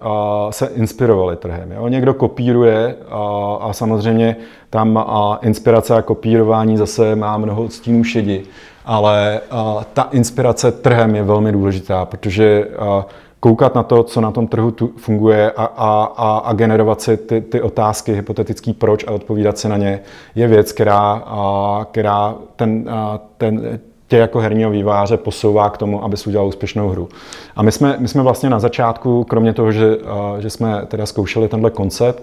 se 0.50 0.66
inspirovali 0.66 1.36
trhem. 1.36 1.72
Jo? 1.72 1.88
Někdo 1.88 2.14
kopíruje 2.14 2.96
a, 3.10 3.56
a 3.60 3.72
samozřejmě 3.72 4.36
tam 4.70 4.96
a 4.96 5.38
inspirace 5.42 5.94
a 5.94 6.02
kopírování 6.02 6.76
zase 6.76 7.16
má 7.16 7.38
mnoho 7.38 7.68
stínů 7.68 8.04
šedi, 8.04 8.42
ale 8.86 9.40
a, 9.50 9.84
ta 9.92 10.08
inspirace 10.12 10.72
trhem 10.72 11.14
je 11.14 11.22
velmi 11.22 11.52
důležitá, 11.52 12.04
protože 12.04 12.68
a, 12.78 13.06
koukat 13.40 13.74
na 13.74 13.82
to, 13.82 14.02
co 14.02 14.20
na 14.20 14.30
tom 14.30 14.46
trhu 14.46 14.70
tu 14.70 14.90
funguje 14.96 15.50
a, 15.50 15.64
a, 15.64 16.12
a, 16.16 16.38
a 16.38 16.52
generovat 16.52 17.00
si 17.00 17.16
ty, 17.16 17.40
ty 17.40 17.62
otázky, 17.62 18.14
hypotetický 18.14 18.72
proč 18.72 19.04
a 19.08 19.10
odpovídat 19.10 19.58
si 19.58 19.68
na 19.68 19.76
ně, 19.76 20.00
je 20.34 20.48
věc, 20.48 20.72
která, 20.72 21.22
a, 21.26 21.86
která 21.90 22.34
ten, 22.56 22.88
a, 22.90 23.20
ten 23.36 23.78
tě 24.08 24.16
jako 24.16 24.40
herního 24.40 24.70
výváře 24.70 25.16
posouvá 25.16 25.70
k 25.70 25.78
tomu, 25.78 26.04
abys 26.04 26.26
udělal 26.26 26.46
úspěšnou 26.46 26.88
hru. 26.88 27.08
A 27.56 27.62
my 27.62 27.72
jsme, 27.72 27.96
my 27.98 28.08
jsme 28.08 28.22
vlastně 28.22 28.50
na 28.50 28.58
začátku, 28.58 29.24
kromě 29.24 29.52
toho, 29.52 29.72
že, 29.72 29.96
že 30.38 30.50
jsme 30.50 30.82
teda 30.86 31.06
zkoušeli 31.06 31.48
tenhle 31.48 31.70
koncept, 31.70 32.22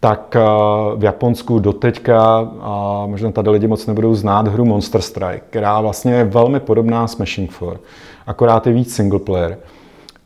tak 0.00 0.36
v 0.96 1.04
Japonsku 1.04 1.58
doteďka, 1.58 2.50
a 2.60 3.02
možná 3.06 3.32
tady 3.32 3.50
lidi 3.50 3.66
moc 3.66 3.86
nebudou 3.86 4.14
znát, 4.14 4.48
hru 4.48 4.64
Monster 4.64 5.00
Strike, 5.00 5.40
která 5.50 5.80
vlastně 5.80 6.14
je 6.14 6.24
velmi 6.24 6.60
podobná 6.60 7.06
Smashing 7.06 7.50
4, 7.50 7.70
akorát 8.26 8.66
je 8.66 8.72
víc 8.72 8.94
single 8.94 9.18
player. 9.18 9.58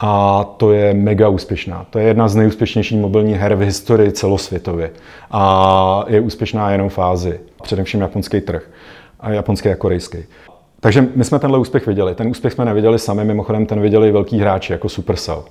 A 0.02 0.44
to 0.56 0.72
je 0.72 0.94
mega 0.94 1.28
úspěšná. 1.28 1.86
To 1.90 1.98
je 1.98 2.04
jedna 2.04 2.28
z 2.28 2.36
nejúspěšnějších 2.36 2.98
mobilních 2.98 3.36
her 3.36 3.54
v 3.54 3.60
historii 3.60 4.12
celosvětově. 4.12 4.90
A 5.30 6.04
je 6.06 6.20
úspěšná 6.20 6.70
jenom 6.70 6.88
fázi, 6.88 7.40
především 7.62 8.00
japonský 8.00 8.40
trh. 8.40 8.62
A 9.20 9.30
japonský 9.30 9.68
a 9.68 9.76
korejský. 9.76 10.18
Takže 10.80 11.08
my 11.14 11.24
jsme 11.24 11.38
tenhle 11.38 11.58
úspěch 11.58 11.86
viděli. 11.86 12.14
Ten 12.14 12.26
úspěch 12.26 12.52
jsme 12.52 12.64
neviděli 12.64 12.98
sami, 12.98 13.24
mimochodem 13.24 13.66
ten 13.66 13.80
viděli 13.80 14.12
velký 14.12 14.38
hráči 14.38 14.72
jako 14.72 14.88
Supercell. 14.88 15.44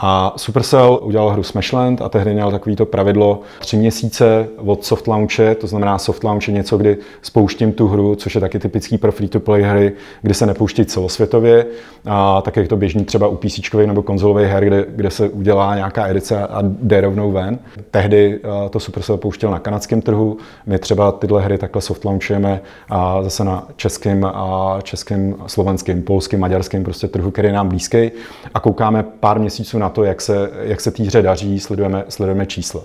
A 0.00 0.32
Supercell 0.36 1.00
udělal 1.02 1.30
hru 1.30 1.42
Smashland 1.42 2.02
a 2.02 2.08
tehdy 2.08 2.34
měl 2.34 2.50
takovýto 2.50 2.86
pravidlo 2.86 3.40
tři 3.58 3.76
měsíce 3.76 4.48
od 4.56 4.84
soft 4.84 5.06
launche, 5.06 5.54
to 5.54 5.66
znamená 5.66 5.98
soft 5.98 6.24
launch 6.24 6.48
je 6.48 6.54
něco, 6.54 6.78
kdy 6.78 6.96
spouštím 7.22 7.72
tu 7.72 7.88
hru, 7.88 8.14
což 8.14 8.34
je 8.34 8.40
taky 8.40 8.58
typický 8.58 8.98
pro 8.98 9.12
free-to-play 9.12 9.62
hry, 9.62 9.92
kdy 10.22 10.34
se 10.34 10.46
nepouští 10.46 10.84
celosvětově, 10.84 11.66
a 12.06 12.42
tak 12.42 12.56
jak 12.56 12.68
to 12.68 12.76
běžný 12.76 13.04
třeba 13.04 13.28
u 13.28 13.36
PC 13.36 13.60
nebo 13.86 14.02
konzolových 14.02 14.48
her, 14.48 14.64
kde, 14.64 14.86
kde 14.88 15.10
se 15.10 15.28
udělá 15.28 15.76
nějaká 15.76 16.08
edice 16.08 16.46
a 16.46 16.58
jde 16.62 17.00
rovnou 17.00 17.32
ven. 17.32 17.58
Tehdy 17.90 18.40
to 18.70 18.80
Supercell 18.80 19.16
pouštěl 19.16 19.50
na 19.50 19.58
kanadském 19.58 20.02
trhu, 20.02 20.36
my 20.66 20.78
třeba 20.78 21.12
tyhle 21.12 21.42
hry 21.42 21.58
takhle 21.58 21.82
soft 21.82 22.04
launchujeme 22.04 22.60
a 22.90 23.22
zase 23.22 23.44
na 23.44 23.68
českém, 23.76 24.24
a 24.24 24.78
českém, 24.82 25.34
slovenském, 25.46 26.02
polském, 26.02 26.40
maďarském 26.40 26.84
prostě 26.84 27.08
trhu, 27.08 27.30
který 27.30 27.48
je 27.48 27.54
nám 27.54 27.68
blízký 27.68 28.10
a 28.54 28.60
koukáme 28.60 29.02
pár 29.02 29.40
měsíců 29.40 29.78
na 29.78 29.87
na 29.88 29.94
to, 29.94 30.04
jak 30.04 30.20
se, 30.20 30.50
jak 30.62 30.80
se 30.80 30.90
té 30.90 31.02
hře 31.02 31.22
daří, 31.22 31.60
sledujeme, 31.60 32.04
sledujeme 32.08 32.46
čísla. 32.46 32.80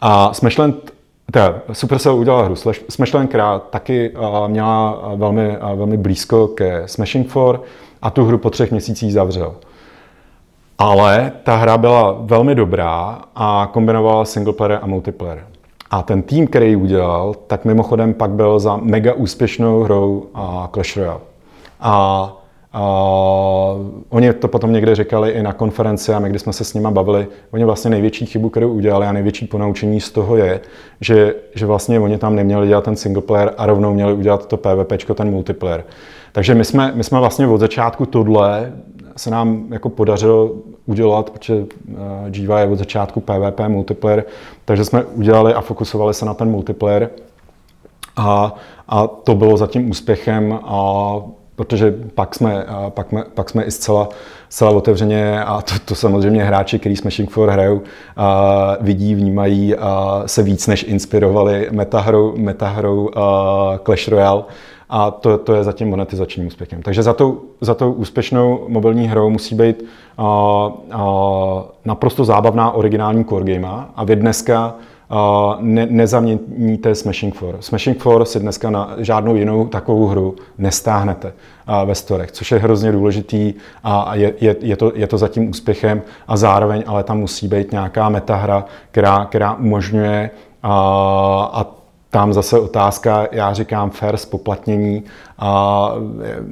A 0.00 0.34
Smashland 0.34 0.92
teda, 1.32 1.54
Supercell 1.72 2.16
udělala 2.16 2.44
hru 2.44 2.54
Smashland, 2.88 3.28
která 3.28 3.58
taky 3.58 4.14
měla 4.46 5.02
velmi, 5.16 5.56
velmi 5.74 5.96
blízko 5.96 6.48
ke 6.48 6.88
Smashing 6.88 7.26
4 7.26 7.40
a 8.02 8.10
tu 8.10 8.24
hru 8.24 8.38
po 8.38 8.50
třech 8.50 8.70
měsících 8.70 9.12
zavřel. 9.12 9.54
Ale 10.78 11.32
ta 11.42 11.56
hra 11.56 11.78
byla 11.78 12.16
velmi 12.20 12.54
dobrá 12.54 13.18
a 13.34 13.68
kombinovala 13.72 14.24
single 14.24 14.52
player 14.52 14.78
a 14.82 14.86
multiplayer. 14.86 15.46
A 15.90 16.02
ten 16.02 16.22
tým, 16.22 16.46
který 16.46 16.68
ji 16.68 16.76
udělal, 16.76 17.34
tak 17.46 17.64
mimochodem 17.64 18.14
pak 18.14 18.30
byl 18.30 18.58
za 18.58 18.76
mega 18.76 19.14
úspěšnou 19.14 19.82
hrou 19.82 20.26
Clash 20.74 20.96
Royale. 20.96 21.20
A 21.80 22.32
Uh, 22.74 23.86
oni 24.08 24.32
to 24.32 24.48
potom 24.48 24.72
někde 24.72 24.94
říkali 24.94 25.30
i 25.30 25.42
na 25.42 25.52
konferenci 25.52 26.14
a 26.14 26.18
my, 26.18 26.28
když 26.28 26.42
jsme 26.42 26.52
se 26.52 26.64
s 26.64 26.74
nimi 26.74 26.88
bavili, 26.90 27.26
oni 27.50 27.64
vlastně 27.64 27.90
největší 27.90 28.26
chybu, 28.26 28.48
kterou 28.48 28.72
udělali 28.72 29.06
a 29.06 29.12
největší 29.12 29.46
ponaučení 29.46 30.00
z 30.00 30.10
toho 30.10 30.36
je, 30.36 30.60
že, 31.00 31.34
že 31.54 31.66
vlastně 31.66 32.00
oni 32.00 32.18
tam 32.18 32.36
neměli 32.36 32.68
dělat 32.68 32.84
ten 32.84 32.96
single 32.96 33.22
player 33.22 33.54
a 33.56 33.66
rovnou 33.66 33.94
měli 33.94 34.12
udělat 34.12 34.46
to 34.46 34.56
PvP, 34.56 35.14
ten 35.14 35.30
multiplayer. 35.30 35.84
Takže 36.32 36.54
my 36.54 36.64
jsme, 36.64 36.92
my 36.94 37.04
jsme 37.04 37.20
vlastně 37.20 37.46
od 37.46 37.58
začátku 37.58 38.06
tohle 38.06 38.72
se 39.16 39.30
nám 39.30 39.64
jako 39.70 39.88
podařilo 39.88 40.50
udělat, 40.86 41.30
protože 41.30 41.64
Jiva 42.32 42.60
je 42.60 42.66
od 42.66 42.78
začátku 42.78 43.20
PvP 43.20 43.60
multiplayer, 43.68 44.24
takže 44.64 44.84
jsme 44.84 45.04
udělali 45.04 45.54
a 45.54 45.60
fokusovali 45.60 46.14
se 46.14 46.24
na 46.24 46.34
ten 46.34 46.50
multiplayer 46.50 47.10
a, 48.16 48.54
a 48.88 49.06
to 49.06 49.34
bylo 49.34 49.56
zatím 49.56 49.90
úspěchem 49.90 50.58
a 50.62 51.14
protože 51.58 51.94
pak 52.14 52.34
jsme, 52.34 52.66
pak, 52.88 53.08
jsme, 53.08 53.24
pak 53.34 53.50
jsme 53.50 53.64
i 53.64 53.70
zcela, 53.70 54.08
zcela 54.48 54.70
otevřeně, 54.70 55.44
a 55.44 55.62
to, 55.62 55.74
to 55.84 55.94
samozřejmě 55.94 56.44
hráči, 56.44 56.78
kteří 56.78 56.96
Smashing 56.96 57.30
4 57.30 57.46
hrajou, 57.50 57.80
a 58.16 58.76
vidí, 58.80 59.14
vnímají 59.14 59.76
a 59.76 60.22
se 60.26 60.42
víc 60.42 60.66
než 60.66 60.82
inspirovali 60.82 61.68
metahrou, 61.70 62.34
metahrou 62.36 63.10
a 63.16 63.78
Clash 63.84 64.08
Royale, 64.08 64.42
a 64.88 65.10
to, 65.10 65.38
to 65.38 65.54
je 65.54 65.64
zatím 65.64 65.88
monetizačním 65.88 66.46
úspěchem. 66.46 66.82
Takže 66.82 67.02
za 67.02 67.12
tou, 67.12 67.40
za 67.60 67.74
tou 67.74 67.92
úspěšnou 67.92 68.64
mobilní 68.68 69.08
hrou 69.08 69.30
musí 69.30 69.54
být 69.54 69.84
a, 70.18 70.24
a, 70.92 71.04
naprosto 71.84 72.24
zábavná 72.24 72.70
originální 72.70 73.24
core 73.24 73.54
game. 73.54 73.68
A 73.96 74.04
vy 74.04 74.16
dneska 74.16 74.74
ne, 75.60 75.86
nezaměníte 75.90 76.94
Smashing 76.94 77.34
4. 77.34 77.52
Smashing 77.60 77.98
4 78.00 78.14
si 78.24 78.40
dneska 78.40 78.70
na 78.70 78.94
žádnou 78.98 79.34
jinou 79.34 79.66
takovou 79.66 80.06
hru 80.06 80.36
nestáhnete 80.58 81.32
ve 81.84 81.94
storech, 81.94 82.32
což 82.32 82.52
je 82.52 82.58
hrozně 82.58 82.92
důležitý 82.92 83.54
a 83.84 84.14
je, 84.14 84.34
je, 84.40 84.56
je, 84.60 84.76
to, 84.76 84.92
je 84.94 85.06
to 85.06 85.18
zatím 85.18 85.50
úspěchem 85.50 86.02
a 86.28 86.36
zároveň 86.36 86.84
ale 86.86 87.04
tam 87.04 87.18
musí 87.18 87.48
být 87.48 87.72
nějaká 87.72 88.08
metahra, 88.08 88.64
která, 88.90 89.24
která 89.24 89.54
umožňuje 89.54 90.30
a, 90.62 90.72
a 91.52 91.66
tam 92.10 92.32
zase 92.32 92.58
otázka, 92.58 93.26
já 93.32 93.52
říkám 93.52 93.90
fair 93.90 94.16
spoplatnění 94.16 95.04
a 95.38 95.92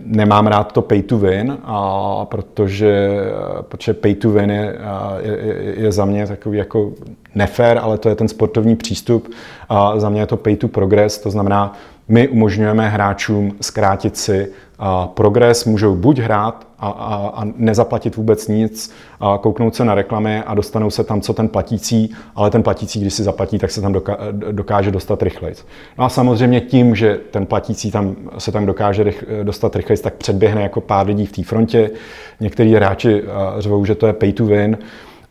nemám 0.05 0.47
rád 0.47 0.73
to 0.73 0.83
pay 0.83 1.03
to 1.03 1.19
win, 1.19 1.59
a 1.65 2.25
protože, 2.25 3.21
protože 3.63 3.95
pay 3.95 4.15
to 4.15 4.31
win 4.31 4.51
je, 4.51 4.79
je, 5.23 5.75
je 5.77 5.93
za 5.93 6.05
mě 6.05 6.27
takový 6.27 6.59
jako 6.59 6.93
nefér, 7.35 7.79
ale 7.83 7.99
to 7.99 8.09
je 8.09 8.15
ten 8.15 8.29
sportovní 8.29 8.77
přístup. 8.77 9.31
A 9.69 9.99
za 9.99 10.09
mě 10.09 10.21
je 10.21 10.27
to 10.27 10.37
pay 10.37 10.57
to 10.57 10.69
progress, 10.69 11.19
to 11.19 11.31
znamená, 11.31 11.73
my 12.09 12.29
umožňujeme 12.29 12.89
hráčům 12.89 13.53
zkrátit 13.61 14.17
si 14.17 14.53
progres, 15.15 15.65
můžou 15.65 15.97
buď 15.97 16.19
hrát 16.19 16.67
a, 16.79 16.89
a, 16.89 17.33
a 17.35 17.45
nezaplatit 17.57 18.17
vůbec 18.17 18.49
nic, 18.49 18.95
a 19.21 19.39
kouknout 19.39 19.75
se 19.75 19.85
na 19.85 19.95
reklamy 19.95 20.43
a 20.43 20.55
dostanou 20.55 20.91
se 20.91 21.05
tam, 21.05 21.21
co 21.21 21.33
ten 21.33 21.49
platící, 21.49 22.15
ale 22.35 22.51
ten 22.51 22.63
platící, 22.63 23.01
když 23.01 23.15
si 23.15 23.23
zaplatí, 23.23 23.59
tak 23.59 23.71
se 23.71 23.81
tam 23.81 23.95
dokáže 24.53 24.91
dostat 24.91 25.23
rychleji. 25.23 25.55
No 25.99 26.05
a 26.05 26.09
samozřejmě 26.09 26.61
tím, 26.61 26.95
že 26.95 27.21
ten 27.31 27.47
platící 27.47 27.91
tam, 27.91 28.17
se 28.39 28.53
tam 28.53 28.67
dokáže 28.77 29.03
rych, 29.03 29.25
dostat 29.43 29.77
rychleji, 29.77 29.99
tak 29.99 30.15
předběhne 30.15 30.63
jako 30.63 30.81
pár 30.81 31.07
lidí 31.07 31.27
v 31.27 31.33
té 31.33 31.43
frontě. 31.43 31.91
Některý 32.41 32.75
hráči 32.75 33.23
řvou, 33.59 33.85
že 33.85 33.95
to 33.95 34.07
je 34.07 34.13
pay 34.13 34.33
to 34.33 34.45
win, 34.45 34.79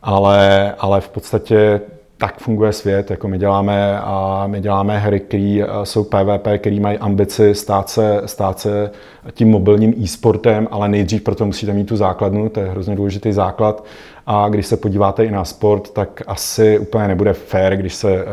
ale, 0.02 0.74
ale 0.78 1.00
v 1.00 1.08
podstatě 1.08 1.80
tak 2.18 2.38
funguje 2.38 2.72
svět, 2.72 3.10
jako 3.10 3.28
my 3.28 3.38
děláme 3.38 4.00
a 4.00 4.44
my 4.46 4.60
děláme 4.60 4.98
hry, 4.98 5.20
které 5.20 5.60
eh, 5.62 5.66
jsou 5.82 6.04
PvP, 6.04 6.48
které 6.58 6.80
mají 6.80 6.98
ambici 6.98 7.54
stát 7.54 7.88
se, 7.88 8.22
stát 8.26 8.58
se 8.58 8.90
tím 9.32 9.50
mobilním 9.50 9.94
e-sportem, 10.04 10.68
ale 10.70 10.88
nejdřív 10.88 11.22
proto 11.22 11.46
musíte 11.46 11.72
mít 11.72 11.84
tu 11.84 11.96
základnu, 11.96 12.48
to 12.48 12.60
je 12.60 12.66
hrozně 12.66 12.96
důležitý 12.96 13.32
základ 13.32 13.84
a 14.26 14.48
když 14.48 14.66
se 14.66 14.76
podíváte 14.76 15.24
i 15.24 15.30
na 15.30 15.44
sport, 15.44 15.90
tak 15.90 16.22
asi 16.26 16.78
úplně 16.78 17.08
nebude 17.08 17.32
fair, 17.32 17.76
když 17.76 17.94
se 17.94 18.14
eh, 18.14 18.24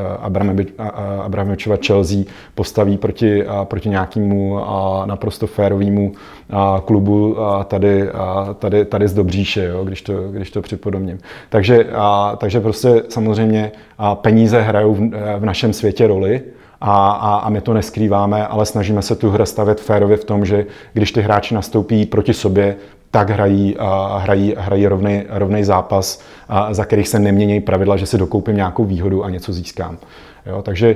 Abramovičova 1.24 1.78
Chelsea 1.88 2.18
postaví 2.56 2.98
proti, 2.98 3.44
proti 3.64 3.90
nějakému 3.90 4.60
naprosto 5.06 5.48
férovému 5.48 6.12
klubu 6.86 7.38
tady, 7.68 8.10
tady, 8.60 8.86
tady 8.86 9.08
z 9.08 9.14
Dobříše, 9.14 9.64
jo, 9.66 9.84
když, 9.86 10.02
to, 10.02 10.14
když 10.32 10.52
to 10.52 10.62
připodobním. 10.62 11.20
Takže, 11.50 11.86
takže 12.38 12.60
prostě 12.60 13.04
samozřejmě 13.10 13.72
peníze 14.14 14.62
hrajou 14.62 14.94
v 15.40 15.46
našem 15.46 15.74
světě 15.74 16.08
roli, 16.08 16.42
a, 16.86 17.12
a, 17.12 17.36
a 17.38 17.50
my 17.50 17.62
to 17.62 17.74
neskrýváme, 17.74 18.48
ale 18.48 18.66
snažíme 18.66 19.02
se 19.02 19.16
tu 19.16 19.30
hru 19.30 19.46
stavět 19.46 19.82
férově 19.82 20.18
v 20.18 20.26
tom, 20.26 20.46
že 20.46 20.66
když 20.94 21.12
ty 21.12 21.22
hráči 21.22 21.56
nastoupí 21.56 22.06
proti 22.06 22.34
sobě, 22.34 22.76
tak 23.12 23.30
hrají, 23.30 23.76
hrají, 24.18 24.56
hrají 24.58 24.88
rovný, 24.88 25.24
rovný 25.30 25.64
zápas, 25.64 26.22
za 26.72 26.86
kterých 26.86 27.08
se 27.08 27.20
nemění 27.20 27.62
pravidla, 27.62 27.98
že 27.98 28.06
si 28.06 28.18
dokoupím 28.18 28.56
nějakou 28.56 28.86
výhodu 28.86 29.24
a 29.24 29.30
něco 29.30 29.54
získám. 29.54 29.98
Jo, 30.46 30.62
takže 30.62 30.96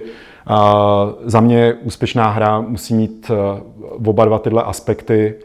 za 1.26 1.40
mě 1.40 1.74
úspěšná 1.74 2.30
hra 2.30 2.62
musí 2.62 2.94
mít 2.94 3.32
oba 4.06 4.26
dva 4.26 4.40
tyhle 4.40 4.64
aspekty, 4.64 5.36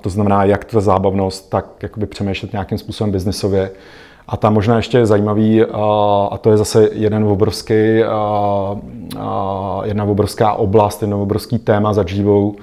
to 0.00 0.10
znamená 0.10 0.44
jak 0.44 0.64
ta 0.64 0.80
zábavnost, 0.80 1.50
tak 1.50 1.66
jakoby 1.82 2.06
přemýšlet 2.06 2.52
nějakým 2.52 2.78
způsobem 2.78 3.10
biznesově. 3.10 3.70
A 4.28 4.36
tam 4.36 4.54
možná 4.54 4.76
ještě 4.76 4.98
je 4.98 5.06
zajímavý, 5.06 5.62
a 6.30 6.38
to 6.40 6.50
je 6.50 6.56
zase 6.56 6.88
jeden 6.92 7.24
obrovský, 7.24 7.74
jedna 9.84 10.04
obrovská 10.04 10.52
oblast, 10.52 11.02
jedno 11.02 11.22
obrovský 11.22 11.58
téma 11.58 11.92
za 11.92 12.04
živou, 12.06 12.56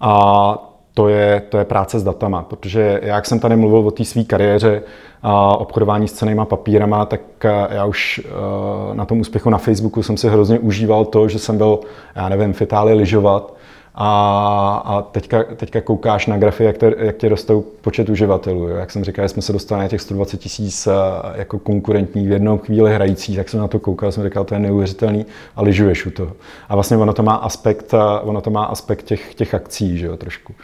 a 0.00 0.72
to 0.94 1.08
je, 1.08 1.42
to 1.48 1.58
je 1.58 1.64
práce 1.64 1.98
s 1.98 2.04
datama, 2.04 2.42
protože 2.42 3.00
jak 3.02 3.26
jsem 3.26 3.40
tady 3.40 3.56
mluvil 3.56 3.78
o 3.78 3.90
té 3.90 4.04
své 4.04 4.24
kariéře 4.24 4.82
a 5.22 5.56
obchodování 5.56 6.08
s 6.08 6.12
cenýma 6.12 6.44
papírama, 6.44 7.04
tak 7.04 7.20
já 7.70 7.84
už 7.84 8.20
na 8.92 9.04
tom 9.04 9.20
úspěchu 9.20 9.50
na 9.50 9.58
Facebooku 9.58 10.02
jsem 10.02 10.16
si 10.16 10.28
hrozně 10.28 10.58
užíval 10.58 11.04
to, 11.04 11.28
že 11.28 11.38
jsem 11.38 11.58
byl, 11.58 11.78
já 12.14 12.28
nevím, 12.28 12.52
v 12.52 12.62
Itálii 12.62 12.96
lyžovat 12.96 13.55
a, 13.98 14.82
a 14.84 15.02
teďka, 15.02 15.44
teďka 15.56 15.80
koukáš 15.80 16.26
na 16.26 16.36
grafy, 16.36 16.64
jak, 16.64 16.78
te, 16.78 16.92
jak 16.98 17.16
tě 17.16 17.28
rostou 17.28 17.64
počet 17.80 18.08
uživatelů. 18.08 18.68
Jo. 18.68 18.76
Jak 18.76 18.90
jsem 18.90 19.04
říkal, 19.04 19.28
jsme 19.28 19.42
se 19.42 19.52
dostali 19.52 19.82
na 19.82 19.88
těch 19.88 20.00
120 20.00 20.36
tisíc 20.36 20.88
jako 21.34 21.58
konkurentní 21.58 22.26
v 22.26 22.30
jednou 22.30 22.58
chvíli 22.58 22.94
hrající, 22.94 23.36
tak 23.36 23.48
jsem 23.48 23.60
na 23.60 23.68
to 23.68 23.78
koukal, 23.78 24.12
jsem 24.12 24.24
říkal, 24.24 24.44
to 24.44 24.54
je 24.54 24.60
neuvěřitelný 24.60 25.26
a 25.56 25.62
lyžuješ 25.62 26.06
u 26.06 26.10
toho. 26.10 26.32
A 26.68 26.74
vlastně 26.74 26.96
ono 26.96 27.12
to 27.12 27.22
má 27.22 27.34
aspekt, 27.34 27.94
ono 28.22 28.40
to 28.40 28.50
má 28.50 28.64
aspekt 28.64 29.02
těch, 29.02 29.34
těch 29.34 29.54
akcí, 29.54 29.98
že 29.98 30.06
jo, 30.06 30.16
trošku. 30.16 30.54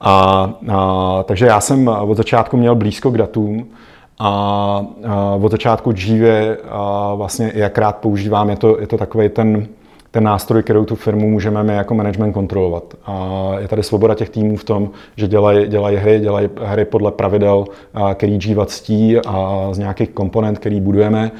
A, 0.00 0.50
a, 0.68 1.22
takže 1.22 1.46
já 1.46 1.60
jsem 1.60 1.88
od 1.88 2.16
začátku 2.16 2.56
měl 2.56 2.74
blízko 2.74 3.10
k 3.10 3.18
datům, 3.18 3.68
a, 4.18 4.86
od 5.42 5.50
začátku 5.50 5.92
dříve 5.92 6.56
vlastně 7.14 7.52
jak 7.54 7.78
rád 7.78 7.96
používám, 7.96 8.50
je 8.50 8.56
to, 8.56 8.80
je 8.80 8.86
to 8.86 8.98
takový 8.98 9.28
ten, 9.28 9.66
ten 10.16 10.24
nástroj, 10.24 10.62
kterou 10.62 10.84
tu 10.84 10.94
firmu 10.94 11.30
můžeme 11.30 11.62
my 11.62 11.74
jako 11.74 11.94
management 11.94 12.32
kontrolovat. 12.32 12.94
A 13.06 13.50
je 13.58 13.68
tady 13.68 13.82
svoboda 13.82 14.14
těch 14.14 14.30
týmů 14.30 14.56
v 14.56 14.64
tom, 14.64 14.90
že 15.16 15.28
dělají, 15.28 15.68
dělají 15.68 15.96
hry, 15.96 16.20
dělají 16.20 16.48
hry 16.62 16.84
podle 16.84 17.12
pravidel, 17.12 17.64
který 18.14 18.38
Jiva 18.44 18.66
ctí 18.66 19.18
a 19.18 19.68
z 19.70 19.78
nějakých 19.78 20.10
komponent, 20.10 20.58
který 20.58 20.80
budujeme, 20.80 21.30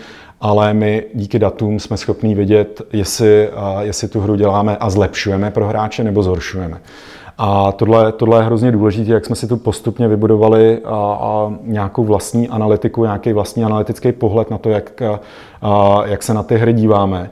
ale 0.40 0.74
my 0.74 1.04
díky 1.14 1.38
datům 1.38 1.80
jsme 1.80 1.96
schopni 1.96 2.34
vidět, 2.34 2.82
jestli, 2.92 3.48
jestli 3.80 4.08
tu 4.08 4.20
hru 4.20 4.34
děláme 4.34 4.76
a 4.76 4.90
zlepšujeme 4.90 5.50
pro 5.50 5.66
hráče 5.66 6.04
nebo 6.04 6.22
zhoršujeme. 6.22 6.80
A 7.38 7.72
tohle, 7.72 8.12
tohle 8.12 8.38
je 8.38 8.44
hrozně 8.44 8.72
důležité, 8.72 9.12
jak 9.12 9.26
jsme 9.26 9.36
si 9.36 9.46
tu 9.46 9.56
postupně 9.56 10.08
vybudovali 10.08 10.80
a, 10.84 11.18
a 11.20 11.52
nějakou 11.62 12.04
vlastní 12.04 12.48
analytiku, 12.48 13.04
nějaký 13.04 13.32
vlastní 13.32 13.64
analytický 13.64 14.12
pohled 14.12 14.50
na 14.50 14.58
to, 14.58 14.70
jak, 14.70 15.02
a, 15.02 16.06
jak 16.06 16.22
se 16.22 16.34
na 16.34 16.42
ty 16.42 16.56
hry 16.56 16.72
díváme. 16.72 17.30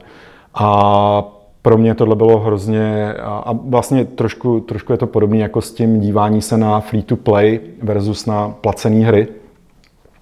A 0.57 1.34
pro 1.65 1.77
mě 1.77 1.95
tohle 1.95 2.15
bylo 2.15 2.39
hrozně, 2.39 3.13
a 3.13 3.53
vlastně 3.53 4.05
trošku, 4.05 4.59
trošku 4.59 4.91
je 4.91 4.97
to 4.97 5.07
podobné 5.07 5.37
jako 5.37 5.61
s 5.61 5.71
tím 5.71 5.99
dívání 5.99 6.41
se 6.41 6.57
na 6.57 6.79
free-to-play 6.79 7.59
versus 7.81 8.25
na 8.25 8.49
placené 8.49 9.05
hry, 9.05 9.27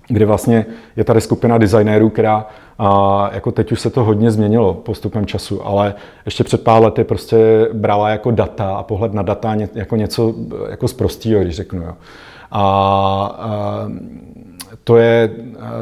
kdy 0.08 0.26
vlastně 0.26 0.66
je 0.96 1.04
tady 1.04 1.22
skupina 1.22 1.58
designérů, 1.58 2.10
která 2.10 2.48
a 2.86 3.30
jako 3.34 3.52
teď 3.52 3.72
už 3.72 3.82
se 3.82 3.90
to 3.90 4.04
hodně 4.04 4.32
změnilo 4.32 4.74
postupem 4.74 5.26
času, 5.26 5.68
ale 5.68 5.94
ještě 6.26 6.44
před 6.44 6.64
pár 6.64 6.84
lety 6.84 7.04
prostě 7.04 7.68
brala 7.74 8.10
jako 8.10 8.32
data 8.32 8.76
a 8.76 8.84
pohled 8.84 9.14
na 9.14 9.22
data 9.22 9.56
jako 9.74 9.96
něco 9.96 10.34
jako 10.70 10.88
z 10.88 10.94
prostýho, 10.94 11.42
když 11.42 11.56
řeknu. 11.56 11.82
Jo. 11.82 11.94
A, 12.52 12.62
a 13.40 13.88
to 14.84 14.98
je, 14.98 15.30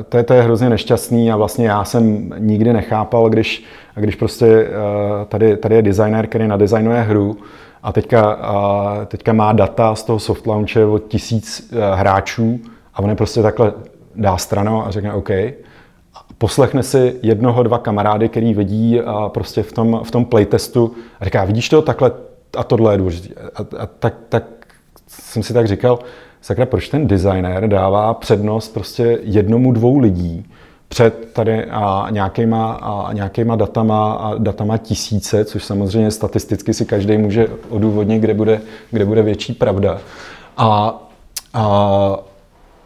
to, 0.10 0.18
je, 0.18 0.24
to 0.24 0.34
je 0.34 0.42
hrozně 0.42 0.70
nešťastný 0.70 1.32
a 1.32 1.36
vlastně 1.36 1.68
já 1.68 1.84
jsem 1.84 2.34
nikdy 2.38 2.74
nechápal, 2.74 3.30
když, 3.30 3.64
když 3.96 4.16
prostě 4.16 4.68
tady, 5.28 5.58
tady 5.58 5.76
je 5.76 5.82
designer, 5.82 6.28
který 6.28 6.48
nadizajnuje 6.48 7.02
hru 7.02 7.38
a 7.84 7.92
teďka, 7.92 8.40
teďka 9.06 9.34
má 9.34 9.54
data 9.54 9.96
z 9.96 10.04
toho 10.04 10.20
soft 10.20 10.48
launche 10.48 10.86
od 10.86 11.08
tisíc 11.08 11.74
hráčů 11.94 12.60
a 12.94 13.00
on 13.00 13.10
je 13.10 13.16
prostě 13.16 13.42
takhle 13.42 13.74
dá 14.16 14.38
stranou 14.38 14.86
a 14.86 14.92
řekne 14.92 15.14
OK, 15.14 15.30
poslechne 16.42 16.84
si 16.84 17.20
jednoho, 17.22 17.64
dva 17.64 17.78
kamarády, 17.78 18.30
který 18.30 18.54
vidí 18.54 19.00
a 19.02 19.30
prostě 19.30 19.64
v 19.64 19.74
tom, 19.74 20.02
v 20.04 20.12
tom 20.12 20.26
playtestu 20.26 20.92
a 21.20 21.26
říká, 21.26 21.46
vidíš 21.46 21.70
to, 21.70 21.82
takhle 21.82 22.12
a 22.58 22.64
tohle 22.64 22.94
je 22.94 22.98
důležité. 22.98 23.34
A, 23.56 23.60
a 23.78 23.86
tak, 23.86 24.14
tak 24.30 24.44
jsem 25.08 25.44
si 25.44 25.54
tak 25.54 25.68
říkal, 25.68 26.00
sakra, 26.42 26.66
proč 26.66 26.90
ten 26.90 27.08
designer 27.08 27.68
dává 27.68 28.14
přednost 28.14 28.74
prostě 28.74 29.20
jednomu, 29.24 29.72
dvou 29.72 30.00
lidí 30.00 30.46
před 30.88 31.30
tady 31.34 31.66
a 31.66 32.08
nějakýma, 32.10 32.74
a 32.74 33.14
nějakýma 33.14 33.56
datama 33.56 34.14
a 34.14 34.38
datama 34.38 34.78
tisíce, 34.78 35.46
což 35.46 35.64
samozřejmě 35.64 36.12
statisticky 36.12 36.74
si 36.74 36.86
každý 36.86 37.18
může 37.18 37.48
odůvodnit, 37.70 38.22
kde 38.22 38.34
bude, 38.34 38.62
kde 38.92 39.06
bude 39.06 39.22
větší 39.22 39.54
pravda. 39.54 39.98
A, 40.58 41.02
a 41.54 42.18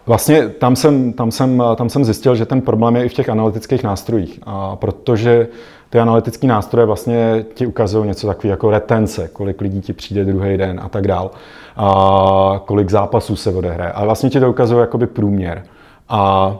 Vlastně 0.07 0.49
tam 0.49 0.75
jsem, 0.75 1.13
tam, 1.13 1.31
jsem, 1.31 1.63
tam 1.75 1.89
jsem 1.89 2.05
zjistil, 2.05 2.35
že 2.35 2.45
ten 2.45 2.61
problém 2.61 2.95
je 2.95 3.05
i 3.05 3.09
v 3.09 3.13
těch 3.13 3.29
analytických 3.29 3.83
nástrojích, 3.83 4.39
a 4.43 4.75
protože 4.75 5.47
ty 5.89 5.99
analytické 5.99 6.47
nástroje 6.47 6.85
vlastně 6.85 7.45
ti 7.53 7.65
ukazují 7.65 8.07
něco 8.07 8.27
takového 8.27 8.51
jako 8.51 8.69
retence, 8.69 9.29
kolik 9.33 9.61
lidí 9.61 9.81
ti 9.81 9.93
přijde 9.93 10.25
druhý 10.25 10.57
den 10.57 10.79
a 10.83 10.89
tak 10.89 11.07
dál, 11.07 11.31
a 11.75 12.61
kolik 12.65 12.89
zápasů 12.89 13.35
se 13.35 13.53
odehraje. 13.53 13.91
Ale 13.91 14.05
vlastně 14.05 14.29
ti 14.29 14.39
to 14.39 14.49
ukazují 14.49 14.79
jakoby 14.79 15.07
průměr. 15.07 15.63
A 16.09 16.55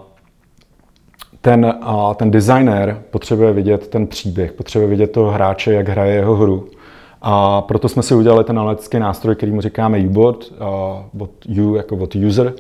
ten, 1.42 1.74
a 1.82 2.14
ten 2.14 2.32
designer 2.32 3.02
potřebuje 3.12 3.54
vidět 3.54 3.88
ten 3.88 4.08
příběh, 4.08 4.54
potřebuje 4.54 4.90
vidět 4.90 5.12
toho 5.12 5.32
hráče, 5.32 5.74
jak 5.74 5.90
hraje 5.90 6.14
jeho 6.14 6.36
hru. 6.36 6.68
A 7.22 7.62
proto 7.62 7.90
jsme 7.90 8.04
si 8.04 8.16
udělali 8.16 8.44
ten 8.44 8.60
analytický 8.60 9.00
nástroj, 9.00 9.36
který 9.36 9.52
mu 9.52 9.62
říkáme 9.62 10.00
U-bot, 10.00 10.54
bot 11.14 11.32
U 11.62 11.76
jako 11.76 11.96
bot 11.96 12.16
user, 12.16 12.54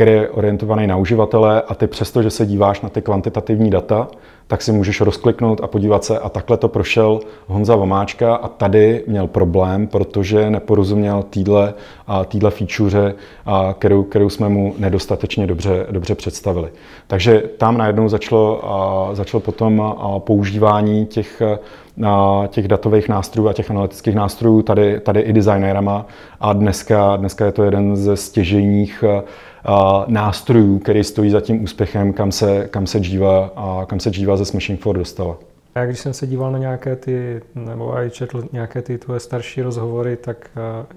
který 0.00 0.12
je 0.12 0.28
orientovaný 0.28 0.86
na 0.86 0.96
uživatele 0.96 1.62
a 1.62 1.74
ty 1.74 1.86
přesto, 1.86 2.22
že 2.22 2.30
se 2.30 2.46
díváš 2.46 2.80
na 2.80 2.88
ty 2.88 3.02
kvantitativní 3.02 3.70
data, 3.70 4.08
tak 4.46 4.62
si 4.62 4.72
můžeš 4.72 5.00
rozkliknout 5.00 5.60
a 5.60 5.66
podívat 5.66 6.04
se 6.04 6.18
a 6.18 6.28
takhle 6.28 6.56
to 6.56 6.68
prošel 6.68 7.20
Honza 7.46 7.76
Vomáčka 7.76 8.34
a 8.34 8.48
tady 8.48 9.04
měl 9.06 9.26
problém, 9.26 9.86
protože 9.86 10.50
neporozuměl 10.50 11.24
týdle, 11.30 11.74
týdle 12.28 12.50
feature, 12.50 13.14
kterou, 13.78 14.02
kterou 14.02 14.30
jsme 14.30 14.48
mu 14.48 14.74
nedostatečně 14.78 15.46
dobře, 15.46 15.86
dobře 15.90 16.14
představili. 16.14 16.70
Takže 17.06 17.42
tam 17.58 17.76
najednou 17.78 18.08
začalo, 18.08 18.60
začalo 19.12 19.40
potom 19.40 19.96
používání 20.18 21.06
těch, 21.06 21.42
těch 22.48 22.68
datových 22.68 23.08
nástrojů 23.08 23.48
a 23.48 23.52
těch 23.52 23.70
analytických 23.70 24.14
nástrojů 24.14 24.62
tady, 24.62 25.00
tady 25.00 25.20
i 25.20 25.32
designérama 25.32 26.06
a 26.40 26.52
dneska, 26.52 27.16
dneska 27.16 27.46
je 27.46 27.52
to 27.52 27.64
jeden 27.64 27.96
ze 27.96 28.16
stěžejních 28.16 29.04
nástrojů, 30.06 30.78
který 30.78 31.04
stojí 31.04 31.30
za 31.30 31.40
tím 31.40 31.64
úspěchem, 31.64 32.12
kam 32.12 32.32
se, 32.32 32.68
kam 32.70 32.86
se 32.86 32.98
Jiva, 32.98 33.52
kam 33.86 34.00
se 34.00 34.10
Jiva 34.14 34.36
ze 34.36 34.44
Smashing 34.44 34.80
4 34.80 34.98
dostala. 34.98 35.36
Já 35.74 35.86
když 35.86 35.98
jsem 35.98 36.12
se 36.12 36.26
díval 36.26 36.52
na 36.52 36.58
nějaké 36.58 36.96
ty, 36.96 37.42
nebo 37.54 37.98
i 37.98 38.10
četl 38.10 38.44
nějaké 38.52 38.82
ty 38.82 38.98
tvoje 38.98 39.20
starší 39.20 39.62
rozhovory, 39.62 40.16
tak 40.16 40.50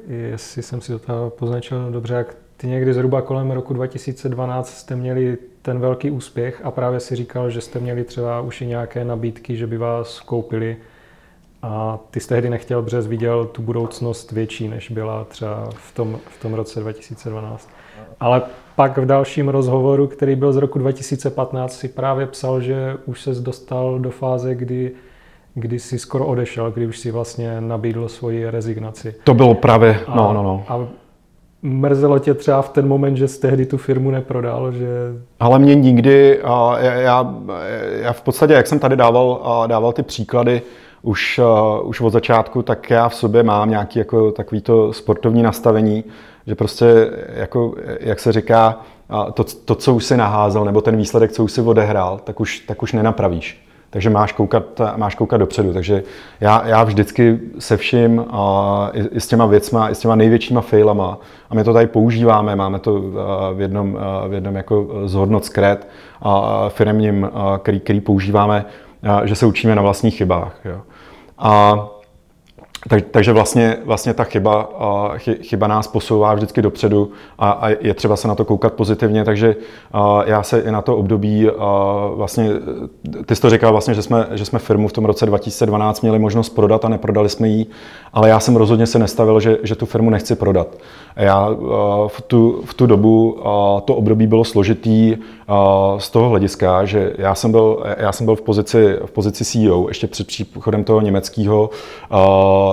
jestli 0.08 0.64
jsem 0.64 0.82
si 0.82 1.00
to 1.00 1.34
poznačil 1.40 1.92
dobře, 1.92 2.14
jak 2.14 2.36
ty 2.58 2.68
někdy 2.68 2.94
zhruba 2.94 3.22
kolem 3.22 3.52
roku 3.52 3.74
2012 3.74 4.78
jste 4.78 4.96
měli 4.96 5.38
ten 5.62 5.80
velký 5.80 6.12
úspěch 6.12 6.62
a 6.64 6.72
právě 6.72 7.00
si 7.00 7.16
říkal, 7.16 7.50
že 7.50 7.62
jste 7.62 7.80
měli 7.80 8.04
třeba 8.04 8.42
už 8.42 8.62
i 8.62 8.66
nějaké 8.66 9.06
nabídky, 9.06 9.56
že 9.56 9.68
by 9.68 9.78
vás 9.78 10.20
koupili 10.20 10.78
a 11.62 12.00
ty 12.12 12.20
jsi 12.20 12.28
tehdy 12.28 12.50
nechtěl, 12.50 12.82
protože 12.82 13.02
viděl 13.02 13.46
tu 13.46 13.62
budoucnost 13.62 14.32
větší, 14.32 14.68
než 14.68 14.92
byla 14.92 15.24
třeba 15.24 15.70
v 15.76 15.94
tom, 15.94 16.20
v 16.30 16.42
tom 16.42 16.54
roce 16.54 16.80
2012. 16.80 17.70
Ale 18.20 18.42
pak 18.76 18.98
v 18.98 19.06
dalším 19.06 19.50
rozhovoru, 19.50 20.08
který 20.08 20.36
byl 20.36 20.54
z 20.54 20.58
roku 20.58 20.80
2015, 20.80 21.74
si 21.74 21.88
právě 21.88 22.26
psal, 22.26 22.62
že 22.62 22.98
už 23.06 23.22
se 23.22 23.32
dostal 23.32 24.00
do 24.00 24.12
fáze, 24.12 24.56
kdy 24.56 24.92
kdy 25.56 25.80
si 25.80 26.00
skoro 26.00 26.26
odešel, 26.26 26.72
kdy 26.72 26.88
už 26.88 27.00
si 27.00 27.12
vlastně 27.12 27.62
nabídl 27.62 28.08
svoji 28.08 28.50
rezignaci. 28.50 29.16
To 29.24 29.34
bylo 29.34 29.56
právě, 29.56 30.00
a, 30.08 30.16
no, 30.16 30.34
no, 30.34 30.44
no. 30.44 30.64
A 30.68 30.88
mrzelo 31.62 32.20
tě 32.20 32.34
třeba 32.34 32.62
v 32.62 32.70
ten 32.70 32.88
moment, 32.88 33.18
že 33.18 33.28
jsi 33.28 33.42
tehdy 33.42 33.66
tu 33.66 33.78
firmu 33.78 34.12
neprodal, 34.12 34.72
že... 34.72 34.88
Ale 35.40 35.60
mě 35.60 35.76
nikdy, 35.76 36.40
já, 36.44 36.80
já, 36.80 37.36
já 38.02 38.14
v 38.14 38.22
podstatě, 38.22 38.54
jak 38.54 38.68
jsem 38.68 38.80
tady 38.80 38.96
dával, 38.96 39.64
dával 39.68 39.94
ty 39.94 40.04
příklady, 40.04 40.62
už, 41.02 41.40
už 41.84 42.02
od 42.02 42.10
začátku, 42.10 42.62
tak 42.62 42.90
já 42.90 43.10
v 43.10 43.16
sobě 43.16 43.44
mám 43.44 43.70
nějaký 43.70 44.00
jako 44.00 44.32
takový 44.32 44.62
to 44.62 44.94
sportovní 44.94 45.44
nastavení, 45.44 46.04
že 46.48 46.56
prostě, 46.56 47.12
jako, 47.34 47.76
jak 48.00 48.20
se 48.20 48.32
říká, 48.32 48.82
to, 49.34 49.44
to, 49.44 49.76
co 49.76 49.94
už 49.94 50.06
si 50.06 50.18
naházel, 50.18 50.66
nebo 50.66 50.82
ten 50.82 50.98
výsledek, 50.98 51.32
co 51.32 51.44
už 51.44 51.52
si 51.52 51.62
odehrál, 51.62 52.20
tak 52.24 52.40
už, 52.40 52.60
tak 52.60 52.84
už 52.84 52.94
nenapravíš. 52.94 53.68
Takže 53.90 54.10
máš 54.10 54.32
koukat, 54.32 54.64
máš 54.96 55.16
koukat 55.16 55.40
dopředu. 55.40 55.74
Takže 55.74 56.04
já, 56.42 56.68
já 56.68 56.84
vždycky 56.84 57.40
se 57.60 57.78
vším, 57.78 58.26
a 58.30 58.90
i, 58.94 59.02
i 59.02 59.20
s 59.20 59.28
těma 59.28 59.46
věcma, 59.46 59.90
i 59.90 59.96
s 59.96 60.00
těma 60.00 60.16
největšíma 60.16 60.62
failama, 60.62 61.20
a 61.50 61.56
my 61.56 61.64
to 61.64 61.74
tady 61.74 61.88
používáme, 61.88 62.56
máme 62.56 62.80
to 62.80 63.02
v 63.54 63.62
jednom, 63.62 63.98
v 64.28 64.34
jednom 64.34 64.56
jako 64.56 64.88
zhodnot 65.06 65.46
skret 65.46 65.88
a 66.22 66.66
firmním, 66.70 67.30
který, 67.58 67.80
který 67.80 68.02
používáme, 68.02 68.66
že 69.24 69.36
se 69.36 69.46
učíme 69.46 69.76
na 69.76 69.82
vlastních 69.82 70.18
chybách. 70.18 70.56
Jo. 70.66 70.82
A 71.38 71.76
tak, 72.90 73.04
takže 73.12 73.34
vlastně, 73.34 73.78
vlastně 73.86 74.14
ta 74.14 74.24
chyba, 74.24 74.70
chyba 75.42 75.68
nás 75.68 75.88
posouvá 75.88 76.34
vždycky 76.34 76.62
dopředu 76.62 77.12
a, 77.40 77.52
a 77.52 77.70
je 77.70 77.94
třeba 77.94 78.16
se 78.16 78.28
na 78.28 78.36
to 78.36 78.46
koukat 78.46 78.74
pozitivně, 78.74 79.26
takže 79.26 79.56
já 80.26 80.44
se 80.44 80.60
i 80.60 80.72
na 80.72 80.82
to 80.82 80.98
období 80.98 81.48
vlastně, 82.16 82.50
ty 83.26 83.36
jsi 83.36 83.42
to 83.42 83.50
říkal 83.50 83.72
vlastně, 83.72 83.94
že 83.94 84.02
jsme, 84.02 84.28
že 84.32 84.46
jsme 84.46 84.60
firmu 84.60 84.88
v 84.88 84.94
tom 84.94 85.06
roce 85.06 85.26
2012 85.26 86.02
měli 86.02 86.20
možnost 86.20 86.50
prodat 86.50 86.86
a 86.86 86.90
neprodali 86.90 87.30
jsme 87.30 87.48
ji, 87.48 87.66
ale 88.14 88.30
já 88.30 88.40
jsem 88.40 88.56
rozhodně 88.56 88.88
se 88.88 89.00
nestavil, 89.00 89.40
že, 89.40 89.58
že 89.64 89.76
tu 89.76 89.86
firmu 89.86 90.10
nechci 90.10 90.36
prodat. 90.36 90.68
Já 91.16 91.50
v 92.08 92.22
tu, 92.22 92.62
v 92.66 92.74
tu 92.74 92.86
dobu 92.86 93.40
to 93.86 93.96
období 93.96 94.28
bylo 94.28 94.44
složitý 94.44 95.18
z 95.98 96.10
toho 96.10 96.30
hlediska, 96.30 96.86
že 96.86 97.14
já 97.18 97.36
jsem 97.36 97.52
byl, 97.52 97.84
já 97.98 98.12
jsem 98.12 98.26
byl 98.26 98.36
v 98.36 98.42
pozici, 98.42 98.98
v 99.06 99.12
pozici 99.12 99.46
CEO 99.46 99.88
ještě 99.88 100.08
před 100.08 100.28
příchodem 100.28 100.84
toho 100.84 101.02
německého 101.02 101.70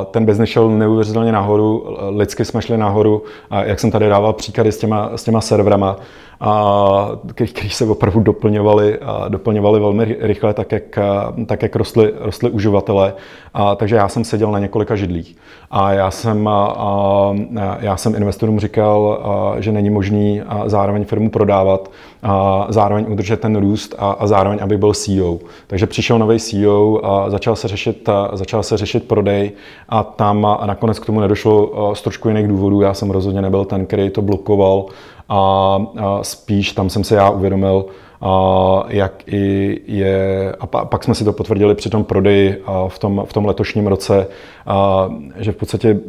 ten 0.05 0.27
biznis 0.27 0.51
šel 0.51 0.71
neuvěřitelně 0.71 1.33
nahoru, 1.33 1.97
lidsky 2.09 2.45
jsme 2.45 2.63
šli 2.63 2.77
nahoru, 2.77 3.23
a 3.51 3.65
jak 3.65 3.81
jsem 3.81 3.91
tady 3.91 4.09
dával 4.09 4.33
příklady 4.33 4.73
s 4.73 4.79
těma, 4.79 5.11
s 5.17 5.25
těma 5.25 5.41
serverama, 5.41 5.97
a 6.41 7.09
který, 7.35 7.71
se 7.71 7.85
opravdu 7.85 8.21
doplňovali, 8.21 8.99
doplňovali 9.29 9.81
velmi 9.81 10.17
rychle, 10.21 10.55
tak 10.55 10.73
jak, 10.73 10.99
tak 11.47 11.63
jak 11.63 11.77
rostly, 11.77 12.13
rostly 12.19 12.51
uživatelé. 12.51 13.15
A, 13.55 13.75
takže 13.75 13.97
já 13.97 14.09
jsem 14.09 14.25
seděl 14.25 14.53
na 14.53 14.59
několika 14.59 14.97
židlích. 14.97 15.37
A 15.71 15.93
já 15.93 16.11
jsem, 16.11 16.49
a, 16.49 17.35
já 17.81 17.97
jsem 17.97 18.15
investorům 18.15 18.61
říkal, 18.61 19.21
a, 19.23 19.61
že 19.61 19.73
není 19.73 19.91
možný 19.91 20.43
a 20.43 20.69
zároveň 20.69 21.05
firmu 21.05 21.31
prodávat, 21.31 21.91
a 22.23 22.67
zároveň 22.69 23.07
udržet 23.09 23.41
ten 23.41 23.57
růst 23.57 23.95
a, 23.99 24.11
a 24.11 24.27
zároveň, 24.27 24.59
aby 24.63 24.79
byl 24.79 24.95
CEO. 24.95 25.39
Takže 25.67 25.87
přišel 25.87 26.19
nový 26.19 26.39
CEO 26.39 27.01
a 27.03 27.31
začal 27.31 27.57
se 27.57 27.69
řešit, 27.69 28.09
a 28.09 28.31
začal 28.33 28.63
se 28.63 28.77
řešit 28.77 29.09
prodej 29.09 29.53
a 29.89 30.03
tam 30.03 30.47
a 30.47 30.67
nakonec 30.67 30.99
k 30.99 31.07
tomu 31.07 31.21
nedošlo 31.21 31.91
z 31.95 32.03
trošku 32.03 32.29
jiných 32.29 32.49
důvodů. 32.49 32.81
Já 32.81 32.95
jsem 32.95 33.11
rozhodně 33.11 33.43
nebyl 33.43 33.65
ten, 33.65 33.87
který 33.87 34.11
to 34.11 34.23
blokoval 34.23 34.87
a, 35.31 35.79
spíš 36.23 36.73
tam 36.73 36.91
jsem 36.91 37.05
se 37.05 37.15
já 37.15 37.31
uvědomil, 37.31 37.87
a 38.21 38.83
jak 38.89 39.23
i 39.27 39.81
je, 39.87 40.53
a 40.61 40.67
pak 40.67 41.05
jsme 41.05 41.15
si 41.15 41.25
to 41.25 41.33
potvrdili 41.33 41.75
při 41.75 41.91
tom 41.91 42.05
prodeji 42.05 42.63
v 42.89 42.99
tom, 42.99 43.23
v 43.27 43.33
tom 43.33 43.47
letošním 43.47 43.87
roce, 43.87 44.27
a, 44.67 45.09
že 45.37 45.53
v 45.53 45.57
podstatě 45.57 46.01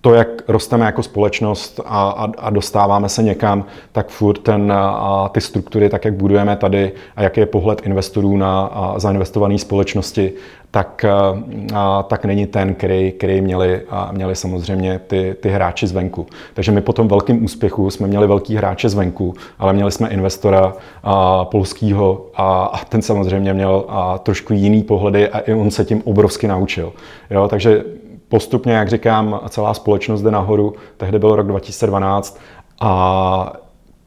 to, 0.00 0.14
jak 0.14 0.28
rosteme 0.48 0.86
jako 0.86 1.02
společnost 1.02 1.80
a, 1.84 2.10
a, 2.10 2.28
a 2.38 2.50
dostáváme 2.50 3.08
se 3.08 3.22
někam, 3.22 3.64
tak 3.92 4.08
furt 4.08 4.38
ten, 4.38 4.72
a 4.72 5.30
ty 5.32 5.40
struktury, 5.40 5.88
tak 5.88 6.04
jak 6.04 6.14
budujeme 6.14 6.56
tady 6.56 6.92
a 7.16 7.22
jaký 7.22 7.40
je 7.40 7.46
pohled 7.46 7.86
investorů 7.86 8.36
na 8.36 8.62
a 8.62 8.98
zainvestované 8.98 9.58
společnosti, 9.58 10.32
tak, 10.70 11.04
a, 11.74 12.02
tak 12.02 12.24
není 12.24 12.46
ten, 12.46 12.74
který, 12.74 13.12
který 13.12 13.40
měli, 13.40 13.82
a 13.90 14.12
měli 14.12 14.36
samozřejmě 14.36 15.00
ty, 15.06 15.36
ty 15.40 15.48
hráči 15.48 15.86
zvenku. 15.86 16.26
Takže 16.54 16.72
my 16.72 16.80
po 16.80 16.92
tom 16.92 17.08
velkým 17.08 17.44
úspěchu 17.44 17.90
jsme 17.90 18.06
měli 18.06 18.26
velký 18.26 18.56
hráče 18.56 18.88
zvenku, 18.88 19.34
ale 19.58 19.72
měli 19.72 19.92
jsme 19.92 20.08
investora 20.08 20.72
a, 21.02 21.44
polskýho 21.44 22.26
a, 22.34 22.64
a 22.64 22.84
ten 22.84 23.02
samozřejmě 23.02 23.54
měl 23.54 23.84
a, 23.88 24.18
trošku 24.18 24.52
jiný 24.52 24.82
pohledy 24.82 25.28
a 25.28 25.38
i 25.38 25.54
on 25.54 25.70
se 25.70 25.84
tím 25.84 26.02
obrovsky 26.04 26.48
naučil. 26.48 26.92
Jo, 27.30 27.48
takže 27.48 27.84
postupně, 28.30 28.72
jak 28.72 28.88
říkám, 28.88 29.40
celá 29.48 29.74
společnost 29.74 30.22
jde 30.22 30.30
nahoru. 30.30 30.74
Tehdy 30.96 31.18
byl 31.18 31.36
rok 31.36 31.46
2012 31.46 32.40
a 32.80 33.52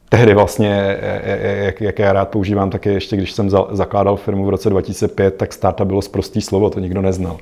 tehdy 0.08 0.34
vlastně, 0.34 0.98
jak, 1.42 1.80
jak 1.80 1.98
já 1.98 2.12
rád 2.12 2.28
používám, 2.28 2.70
taky 2.70 2.88
ještě 2.88 3.16
když 3.16 3.32
jsem 3.32 3.50
zakládal 3.70 4.16
firmu 4.16 4.46
v 4.46 4.48
roce 4.48 4.70
2005, 4.70 5.36
tak 5.36 5.52
startup 5.52 5.86
bylo 5.86 6.02
zprostý 6.02 6.40
slovo, 6.40 6.70
to 6.70 6.80
nikdo 6.80 7.02
neznal. 7.02 7.36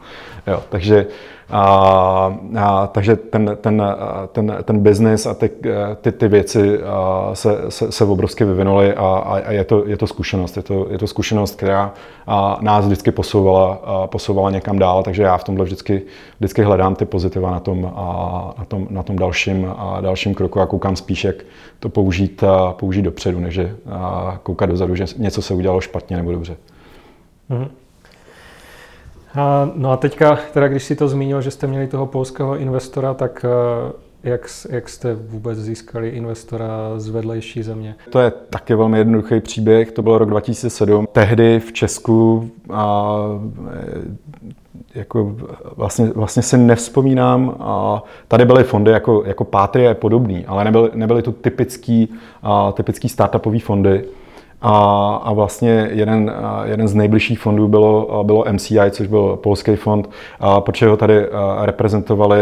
Jo, 0.46 0.62
takže 0.68 1.06
a, 1.52 2.38
a, 2.58 2.86
takže 2.86 3.16
ten, 3.16 3.56
ten, 3.60 3.82
ten, 4.32 4.56
ten 4.64 4.78
business 4.78 5.26
a 5.26 5.34
ty, 5.34 5.50
ty, 6.00 6.12
ty 6.12 6.28
věci 6.28 6.80
se, 7.32 7.58
se, 7.68 7.92
se 7.92 8.04
obrovsky 8.04 8.44
vyvinuly 8.44 8.94
a, 8.94 9.06
a 9.46 9.52
je, 9.52 9.64
to, 9.64 9.86
je 9.86 9.96
to 9.96 10.06
zkušenost. 10.06 10.56
Je 10.56 10.62
to, 10.62 10.86
je 10.90 10.98
to 10.98 11.06
zkušenost, 11.06 11.56
která 11.56 11.94
nás 12.60 12.84
vždycky 12.84 13.10
posouvala, 13.10 13.78
posouvala 14.06 14.50
někam 14.50 14.78
dál, 14.78 15.02
takže 15.02 15.22
já 15.22 15.36
v 15.36 15.44
tomhle 15.44 15.64
vždycky, 15.64 16.02
vždycky 16.38 16.62
hledám 16.62 16.94
ty 16.94 17.04
pozitiva 17.04 17.50
na 17.50 17.60
tom, 17.60 17.92
na 18.58 18.64
tom, 18.64 18.86
na 18.90 19.02
tom 19.02 19.16
dalším, 19.16 19.66
dalším 20.00 20.34
kroku 20.34 20.60
a 20.60 20.66
koukám 20.66 20.96
spíš, 20.96 21.24
jak 21.24 21.36
to 21.80 21.88
použít, 21.88 22.44
použít 22.72 23.02
dopředu, 23.02 23.40
než 23.40 23.60
koukat 24.42 24.70
dozadu, 24.70 24.94
že 24.94 25.04
něco 25.16 25.42
se 25.42 25.54
udělalo 25.54 25.80
špatně 25.80 26.16
nebo 26.16 26.32
dobře. 26.32 26.56
Mm-hmm. 27.50 27.81
A, 29.34 29.70
no 29.74 29.90
a 29.90 29.96
teďka, 29.96 30.38
teda 30.52 30.68
když 30.68 30.84
si 30.84 30.96
to 30.96 31.08
zmínil, 31.08 31.42
že 31.42 31.50
jste 31.50 31.66
měli 31.66 31.86
toho 31.86 32.06
polského 32.06 32.58
investora, 32.58 33.14
tak 33.14 33.44
eh, 33.44 33.92
jak, 34.22 34.46
jak 34.70 34.88
jste 34.88 35.14
vůbec 35.14 35.58
získali 35.58 36.08
investora 36.08 36.68
z 36.96 37.08
vedlejší 37.08 37.62
země? 37.62 37.94
To 38.10 38.20
je 38.20 38.30
taky 38.30 38.74
velmi 38.74 38.98
jednoduchý 38.98 39.40
příběh, 39.40 39.92
to 39.92 40.02
byl 40.02 40.18
rok 40.18 40.30
2007. 40.30 41.06
Tehdy 41.12 41.60
v 41.60 41.72
Česku 41.72 42.50
a, 42.70 43.14
jako 44.94 45.36
vlastně, 45.76 46.06
vlastně 46.14 46.42
si 46.42 46.58
nevzpomínám, 46.58 47.56
a 47.60 48.02
tady 48.28 48.44
byly 48.44 48.64
fondy 48.64 48.90
jako, 48.90 49.22
jako 49.26 49.44
Patria 49.44 49.88
je 49.88 49.94
podobný, 49.94 50.46
ale 50.46 50.64
nebyly, 50.64 50.90
nebyly 50.94 51.22
to 51.22 51.32
typický, 51.32 52.08
a, 52.42 52.72
typický 52.72 53.08
startupový 53.08 53.60
fondy. 53.60 54.04
A, 54.62 55.14
a 55.24 55.32
vlastně 55.32 55.88
jeden, 55.92 56.32
jeden 56.64 56.88
z 56.88 56.94
nejbližších 56.94 57.38
fondů 57.38 57.68
bylo, 57.68 58.24
bylo 58.24 58.44
MCI, 58.52 58.90
což 58.90 59.06
byl 59.06 59.36
polský 59.36 59.76
fond, 59.76 60.10
a 60.40 60.60
protože 60.60 60.88
ho 60.88 60.96
tady 60.96 61.26
reprezentovali 61.62 62.40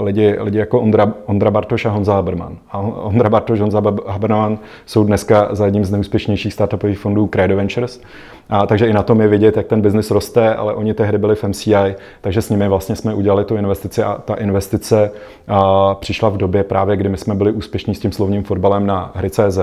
lidi, 0.00 0.36
lidi 0.40 0.58
jako 0.58 0.80
Ondra, 0.80 1.12
Ondra 1.26 1.50
Bartoš 1.50 1.86
a 1.86 1.90
Honza 1.90 2.14
Haberman. 2.14 2.56
A 2.70 2.78
Ondra 2.78 3.30
Bartoš 3.30 3.60
a 3.60 3.62
Honza 3.62 3.82
Haberman 4.06 4.58
jsou 4.86 5.04
dneska 5.04 5.48
za 5.50 5.64
jedním 5.64 5.84
z 5.84 5.90
nejúspěšnějších 5.90 6.52
startupových 6.52 6.98
fondů 6.98 7.26
Credo 7.26 7.56
Ventures. 7.56 8.00
A, 8.48 8.66
takže 8.66 8.86
i 8.86 8.92
na 8.92 9.02
tom 9.02 9.20
je 9.20 9.28
vidět, 9.28 9.56
jak 9.56 9.66
ten 9.66 9.80
biznis 9.80 10.10
roste, 10.10 10.54
ale 10.54 10.74
oni 10.74 10.94
tehdy 10.94 11.18
byli 11.18 11.34
v 11.34 11.44
MCI, 11.44 11.96
takže 12.20 12.42
s 12.42 12.50
nimi 12.50 12.68
vlastně 12.68 12.96
jsme 12.96 13.14
udělali 13.14 13.44
tu 13.44 13.56
investici 13.56 14.02
a 14.02 14.20
ta 14.24 14.34
investice 14.34 15.10
a, 15.48 15.94
přišla 15.94 16.28
v 16.28 16.36
době 16.36 16.64
právě, 16.64 16.96
kdy 16.96 17.08
my 17.08 17.16
jsme 17.16 17.34
byli 17.34 17.52
úspěšní 17.52 17.94
s 17.94 18.00
tím 18.00 18.12
slovním 18.12 18.44
fotbalem 18.44 18.86
na 18.86 19.10
hry.cz 19.14 19.58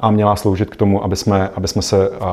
a 0.00 0.10
měla 0.10 0.36
sloužit 0.36 0.70
k 0.70 0.76
tomu, 0.76 1.04
aby 1.04 1.16
jsme, 1.16 1.50
aby 1.54 1.68
jsme, 1.68 1.82
se, 1.82 2.10
a, 2.20 2.26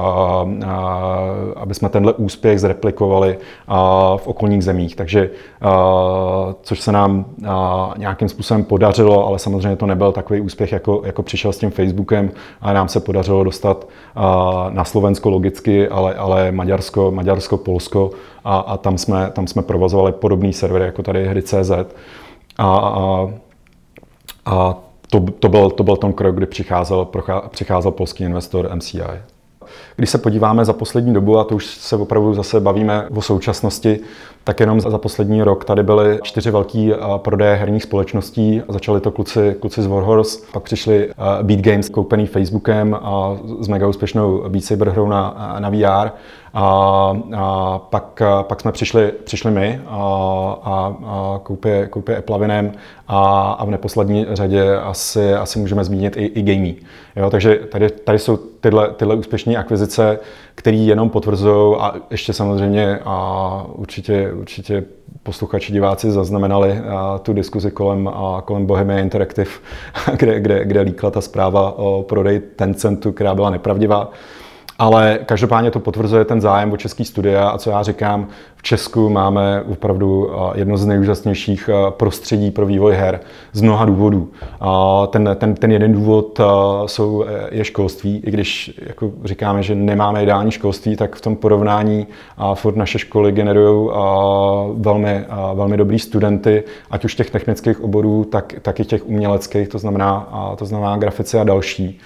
a, 0.65 1.19
aby 1.55 1.73
jsme 1.73 1.89
tenhle 1.89 2.13
úspěch 2.13 2.59
zreplikovali 2.59 3.37
a, 3.67 4.17
v 4.17 4.27
okolních 4.27 4.63
zemích. 4.63 4.95
Takže, 4.95 5.29
a, 5.61 6.53
což 6.61 6.79
se 6.79 6.91
nám 6.91 7.25
a, 7.47 7.93
nějakým 7.97 8.29
způsobem 8.29 8.63
podařilo, 8.63 9.27
ale 9.27 9.39
samozřejmě 9.39 9.75
to 9.75 9.85
nebyl 9.85 10.11
takový 10.11 10.41
úspěch, 10.41 10.71
jako, 10.71 11.01
jako 11.05 11.23
přišel 11.23 11.53
s 11.53 11.57
tím 11.57 11.71
Facebookem, 11.71 12.31
a 12.61 12.73
nám 12.73 12.87
se 12.87 12.99
podařilo 12.99 13.43
dostat 13.43 13.87
a, 14.15 14.67
na 14.69 14.85
Slovensko 14.85 15.29
logicky, 15.29 15.78
ale, 15.87 16.15
ale 16.15 16.51
Maďarsko, 16.51 17.11
Maďarsko, 17.11 17.57
Polsko 17.57 18.11
a, 18.43 18.59
a 18.59 18.77
tam, 18.77 18.97
jsme, 18.97 19.31
tam 19.31 19.47
jsme 19.47 19.61
provozovali 19.61 20.11
podobný 20.11 20.53
servery 20.53 20.85
jako 20.85 21.03
tady 21.03 21.27
hry.cz. 21.27 21.71
A, 22.57 22.77
a, 22.77 23.29
a 24.45 24.75
to, 25.11 25.19
to, 25.39 25.49
byl, 25.49 25.69
to 25.69 25.83
byl 25.83 25.95
ten 25.97 26.13
krok, 26.13 26.35
kdy 26.35 26.45
přicházel, 26.45 27.07
přicházel 27.49 27.91
polský 27.91 28.23
investor 28.23 28.75
MCI. 28.75 29.01
Když 29.95 30.09
se 30.09 30.17
podíváme 30.17 30.65
za 30.65 30.73
poslední 30.73 31.13
dobu, 31.13 31.39
a 31.39 31.43
to 31.43 31.55
už 31.55 31.65
se 31.65 31.95
opravdu 31.95 32.33
zase 32.33 32.59
bavíme 32.59 33.07
o 33.15 33.21
současnosti, 33.21 33.99
tak 34.43 34.59
jenom 34.59 34.81
za 34.81 34.97
poslední 34.97 35.43
rok 35.43 35.65
tady 35.65 35.83
byly 35.83 36.19
čtyři 36.23 36.51
velký 36.51 36.91
prodeje 37.17 37.55
herních 37.55 37.83
společností. 37.83 38.61
Začali 38.69 39.01
to 39.01 39.11
kluci, 39.11 39.55
kluci 39.59 39.81
z 39.81 39.87
Warhorse, 39.87 40.39
pak 40.53 40.63
přišli 40.63 41.09
Beat 41.41 41.59
Games 41.59 41.89
koupený 41.89 42.25
Facebookem 42.25 42.97
a 43.01 43.37
s 43.59 43.67
mega 43.67 43.87
úspěšnou 43.87 44.43
Beat 44.49 44.63
Saber 44.63 44.89
hrou 44.89 45.07
na, 45.07 45.55
na 45.59 45.69
VR. 45.69 46.09
A, 46.53 46.63
a 47.35 47.79
pak, 47.79 48.21
pak 48.41 48.61
jsme 48.61 48.71
přišli, 48.71 49.11
přišli 49.23 49.51
my 49.51 49.81
a, 49.87 49.95
a, 50.63 50.95
a 51.05 51.39
koupě, 51.43 51.87
koupě 51.87 52.17
Applavinem 52.17 52.71
a, 53.07 53.51
a 53.51 53.65
v 53.65 53.69
neposlední 53.69 54.25
řadě 54.29 54.75
asi, 54.77 55.33
asi 55.33 55.59
můžeme 55.59 55.83
zmínit 55.83 56.17
i, 56.17 56.25
i 56.25 56.41
Gamey. 56.41 56.75
Jo, 57.15 57.29
takže 57.29 57.55
tady, 57.55 57.89
tady 57.89 58.19
jsou 58.19 58.37
tyhle, 58.37 58.89
tyhle 58.93 59.15
úspěšné 59.15 59.55
akvizice, 59.55 60.19
které 60.55 60.77
jenom 60.77 61.09
potvrzují 61.09 61.75
a 61.79 61.93
ještě 62.11 62.33
samozřejmě 62.33 62.99
a 63.05 63.65
určitě, 63.75 64.33
určitě 64.33 64.83
posluchači, 65.23 65.73
diváci 65.73 66.11
zaznamenali 66.11 66.81
tu 67.21 67.33
diskuzi 67.33 67.71
kolem, 67.71 68.07
a 68.07 68.41
kolem 68.45 68.65
Bohemia 68.65 68.99
Interactive, 68.99 69.51
kde, 70.17 70.39
kde, 70.39 70.65
kde 70.65 70.81
líkla 70.81 71.11
ta 71.11 71.21
zpráva 71.21 71.77
o 71.77 72.03
prodeji 72.03 72.39
Tencentu, 72.39 73.11
která 73.11 73.35
byla 73.35 73.49
nepravdivá. 73.49 74.11
Ale 74.79 75.19
každopádně 75.25 75.71
to 75.71 75.79
potvrzuje 75.79 76.25
ten 76.25 76.41
zájem 76.41 76.71
o 76.71 76.77
český 76.77 77.05
studia 77.05 77.49
a 77.49 77.57
co 77.57 77.69
já 77.69 77.83
říkám, 77.83 78.27
v 78.55 78.63
Česku 78.63 79.09
máme 79.09 79.63
opravdu 79.71 80.31
jedno 80.55 80.77
z 80.77 80.85
nejúžasnějších 80.85 81.69
prostředí 81.89 82.51
pro 82.51 82.65
vývoj 82.65 82.93
her 82.95 83.19
z 83.53 83.61
mnoha 83.61 83.85
důvodů. 83.85 84.29
Ten, 85.09 85.29
ten, 85.35 85.55
ten 85.55 85.71
jeden 85.71 85.93
důvod 85.93 86.39
jsou, 86.85 87.25
je 87.51 87.65
školství, 87.65 88.23
i 88.25 88.31
když 88.31 88.79
jako 88.87 89.11
říkáme, 89.25 89.63
že 89.63 89.75
nemáme 89.75 90.23
ideální 90.23 90.51
školství, 90.51 90.95
tak 90.95 91.15
v 91.15 91.21
tom 91.21 91.35
porovnání 91.35 92.07
furt 92.53 92.75
naše 92.75 92.99
školy 92.99 93.31
generují 93.31 93.89
velmi, 94.75 95.25
velmi 95.53 95.77
dobrý 95.77 95.99
studenty, 95.99 96.63
ať 96.91 97.05
už 97.05 97.15
těch 97.15 97.29
technických 97.29 97.81
oborů, 97.81 98.23
tak, 98.23 98.53
tak 98.61 98.79
i 98.79 98.85
těch 98.85 99.07
uměleckých, 99.09 99.67
to 99.67 99.79
znamená, 99.79 100.29
to 100.57 100.65
znamená 100.65 100.97
grafici 100.97 101.39
a 101.39 101.43
další. 101.43 101.99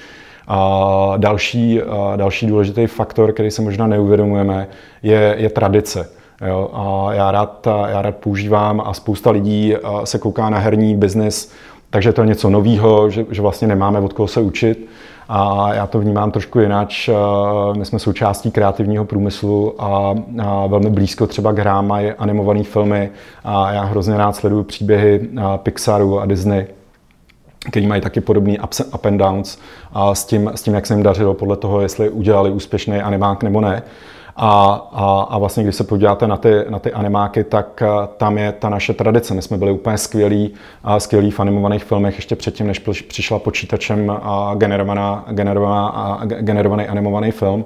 A 0.48 1.14
další, 1.18 1.82
a 1.82 2.16
další 2.16 2.48
důležitý 2.48 2.88
faktor, 2.88 3.34
který 3.34 3.52
se 3.52 3.62
možná 3.62 3.88
neuvědomujeme, 3.88 4.68
je, 5.04 5.36
je 5.38 5.50
tradice. 5.50 6.10
Jo, 6.48 6.70
a 6.74 7.14
já 7.14 7.32
rád, 7.32 7.68
já 7.88 8.02
rád 8.02 8.16
používám 8.16 8.82
a 8.86 8.94
spousta 8.94 9.32
lidí 9.32 9.74
se 10.04 10.20
kouká 10.20 10.50
na 10.50 10.58
herní 10.58 10.96
biznis 10.96 11.54
Takže 11.94 12.14
to 12.14 12.22
je 12.22 12.28
něco 12.28 12.50
nového, 12.50 13.10
že, 13.10 13.26
že 13.32 13.42
vlastně 13.42 13.68
nemáme 13.68 14.00
od 14.00 14.14
koho 14.14 14.28
se 14.28 14.42
učit. 14.42 14.90
A 15.30 15.74
já 15.74 15.88
to 15.88 16.00
vnímám 16.00 16.32
trošku 16.32 16.60
jinak. 16.60 16.90
My 17.78 17.86
jsme 17.86 18.00
součástí 18.00 18.52
kreativního 18.52 19.06
průmyslu 19.06 19.82
a, 19.82 20.16
a 20.44 20.68
velmi 20.68 20.90
blízko 20.90 21.28
třeba 21.28 21.54
k 21.54 21.60
hrám 21.60 21.88
mají 21.88 22.12
animované 22.12 22.64
filmy. 22.64 23.10
A 23.44 23.72
já 23.72 23.84
hrozně 23.84 24.18
rád 24.18 24.36
sleduju 24.36 24.64
příběhy 24.64 25.30
Pixaru 25.58 26.20
a 26.20 26.26
Disney 26.26 26.66
který 27.70 27.88
mají 27.88 28.02
taky 28.02 28.22
podobný 28.22 28.60
ups, 28.60 28.82
up 28.94 29.06
and 29.06 29.18
downs 29.18 29.60
a 29.94 30.16
s 30.16 30.26
tím, 30.26 30.52
s 30.56 30.64
tím, 30.64 30.74
jak 30.74 30.88
se 30.88 30.94
jim 30.94 31.04
dařilo 31.04 31.34
podle 31.34 31.58
toho, 31.58 31.82
jestli 31.82 32.10
udělali 32.10 32.52
úspěšný 32.52 32.98
animák 32.98 33.44
nebo 33.44 33.62
ne. 33.62 33.84
A, 34.36 34.74
a, 34.92 35.22
a 35.30 35.38
vlastně, 35.38 35.64
když 35.64 35.76
se 35.76 35.84
podíváte 35.84 36.28
na 36.28 36.38
ty, 36.38 36.66
na 36.70 36.80
ty 36.80 36.92
animáky, 36.94 37.44
tak 37.44 37.82
eh, 37.82 37.88
tam 38.18 38.38
je 38.38 38.52
ta 38.52 38.70
naše 38.70 38.94
tradice. 38.94 39.34
My 39.34 39.42
jsme 39.42 39.58
byli 39.58 39.72
úplně 39.72 39.98
skvělí, 39.98 40.54
skvělí 40.98 41.32
v 41.32 41.40
animovaných 41.40 41.84
filmech 41.84 42.16
ještě 42.16 42.36
předtím, 42.36 42.68
než 42.68 42.80
přišla 43.08 43.40
počítačem 43.40 44.20
generovaná, 44.56 45.26
generovaná, 45.30 46.22
generovaný 46.26 46.88
animovaný 46.88 47.32
film. 47.32 47.66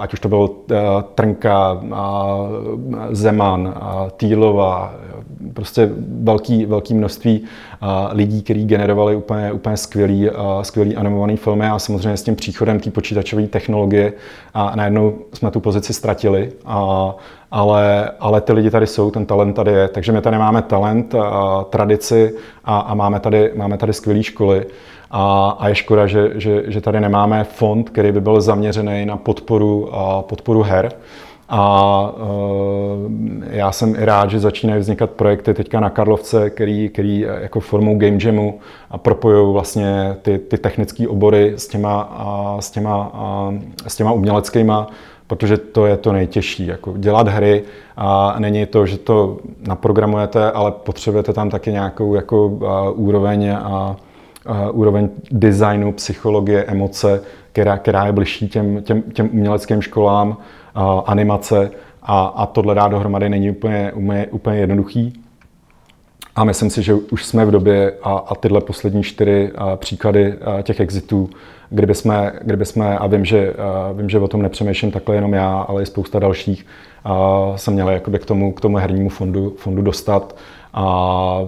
Ať 0.00 0.12
už 0.12 0.20
to 0.20 0.28
byl 0.28 0.38
uh, 0.38 0.76
Trnka, 1.14 1.80
Zeman, 3.10 3.74
Týlova, 4.16 4.94
prostě 5.54 5.90
velký, 6.22 6.66
velký 6.66 6.94
množství 6.94 7.40
uh, 7.40 7.88
lidí, 8.12 8.42
kteří 8.42 8.64
generovali 8.64 9.16
úplně, 9.16 9.52
úplně 9.52 9.76
skvělý, 9.76 10.30
uh, 10.30 10.36
skvělý 10.62 10.96
animovaný 10.96 11.36
filmy 11.36 11.66
a 11.66 11.78
samozřejmě 11.78 12.16
s 12.16 12.22
tím 12.22 12.36
příchodem 12.36 12.80
té 12.80 12.90
počítačové 12.90 13.46
technologie 13.46 14.12
a 14.54 14.76
najednou 14.76 15.18
jsme 15.32 15.50
tu 15.50 15.60
pozici 15.60 15.92
ztratili. 15.92 16.52
A, 16.64 17.14
ale, 17.50 18.10
ale 18.20 18.40
ty 18.40 18.52
lidi 18.52 18.70
tady 18.70 18.86
jsou, 18.86 19.10
ten 19.10 19.26
talent 19.26 19.56
tady 19.56 19.72
je. 19.72 19.88
Takže 19.88 20.12
my 20.12 20.20
tady 20.20 20.38
máme 20.38 20.62
talent, 20.62 21.14
a 21.14 21.64
tradici 21.70 22.34
a, 22.64 22.78
a 22.78 22.94
máme 22.94 23.20
tady, 23.20 23.52
máme 23.56 23.76
tady 23.76 23.92
skvělé 23.92 24.22
školy. 24.22 24.66
A, 25.18 25.56
a 25.58 25.68
je 25.68 25.74
škoda, 25.74 26.06
že, 26.06 26.30
že, 26.34 26.62
že 26.66 26.80
tady 26.80 27.00
nemáme 27.00 27.44
fond, 27.44 27.90
který 27.90 28.12
by 28.12 28.20
byl 28.20 28.40
zaměřený 28.40 29.06
na 29.06 29.16
podporu, 29.16 29.94
a 29.94 30.22
podporu 30.22 30.62
her. 30.62 30.92
A 31.48 32.12
uh, 32.16 33.44
já 33.50 33.72
jsem 33.72 33.94
i 33.94 34.04
rád, 34.04 34.30
že 34.30 34.40
začínají 34.40 34.80
vznikat 34.80 35.10
projekty 35.10 35.54
teďka 35.54 35.80
na 35.80 35.90
Karlovce, 35.90 36.50
který, 36.50 36.88
který 36.88 37.20
jako 37.20 37.60
formou 37.60 37.98
Game 37.98 38.18
Jamu 38.24 38.58
a 38.90 38.98
propojují 38.98 39.52
vlastně 39.52 40.16
ty, 40.22 40.38
ty 40.38 40.58
technické 40.58 41.08
obory 41.08 41.52
s 41.56 41.68
těma, 41.68 42.00
a, 42.00 42.56
s 42.60 42.70
těma, 42.70 43.10
a, 43.14 43.52
s 43.86 43.96
těma 43.96 44.12
uměleckýma, 44.12 44.86
protože 45.26 45.56
to 45.56 45.86
je 45.86 45.96
to 45.96 46.12
nejtěžší. 46.12 46.66
Jako 46.66 46.94
dělat 46.96 47.28
hry 47.28 47.62
a 47.96 48.36
není 48.38 48.66
to, 48.66 48.86
že 48.86 48.98
to 48.98 49.38
naprogramujete, 49.68 50.50
ale 50.50 50.72
potřebujete 50.72 51.32
tam 51.32 51.50
taky 51.50 51.72
nějakou 51.72 52.14
jako, 52.14 52.58
a, 52.66 52.90
úroveň 52.90 53.50
a, 53.50 53.58
a 53.58 53.96
úroveň 54.72 55.08
designu, 55.30 55.92
psychologie, 55.92 56.64
emoce, 56.64 57.20
která, 57.52 57.78
která 57.78 58.06
je 58.06 58.12
bližší 58.12 58.48
těm, 58.48 58.82
těm, 58.82 59.02
těm 59.02 59.30
uměleckým 59.32 59.82
školám 59.82 60.36
animace 61.06 61.70
a, 62.02 62.24
a 62.24 62.46
tohle 62.46 62.74
dát 62.74 62.88
dohromady 62.88 63.28
není 63.28 63.50
úplně, 63.50 63.92
úplně, 63.92 64.26
úplně 64.26 64.58
jednoduchý. 64.58 65.22
A 66.36 66.44
myslím 66.44 66.70
si, 66.70 66.82
že 66.82 66.94
už 66.94 67.24
jsme 67.24 67.44
v 67.44 67.50
době 67.50 67.92
a, 68.02 68.12
a 68.12 68.34
tyhle 68.34 68.60
poslední 68.60 69.02
čtyři 69.02 69.52
a, 69.54 69.76
příklady 69.76 70.34
a, 70.34 70.62
těch 70.62 70.80
exitů, 70.80 71.30
kdyby 71.70 71.94
jsme, 71.94 72.32
kdyby 72.42 72.64
jsme 72.64 72.98
a 72.98 73.06
vím 73.06 73.24
že, 73.24 73.52
a, 73.52 73.92
vím, 73.92 74.08
že 74.08 74.18
o 74.18 74.28
tom 74.28 74.42
nepřemýšlím 74.42 74.92
takhle 74.92 75.14
jenom 75.14 75.34
já, 75.34 75.58
ale 75.58 75.82
i 75.82 75.86
spousta 75.86 76.18
dalších, 76.18 76.66
a, 77.04 77.52
se 77.56 77.70
měli 77.70 77.94
jakoby 77.94 78.18
k 78.18 78.24
tomu, 78.24 78.52
k 78.52 78.60
tomu 78.60 78.76
hernímu 78.76 79.08
fondu, 79.08 79.54
fondu 79.58 79.82
dostat. 79.82 80.36
A 80.74 81.38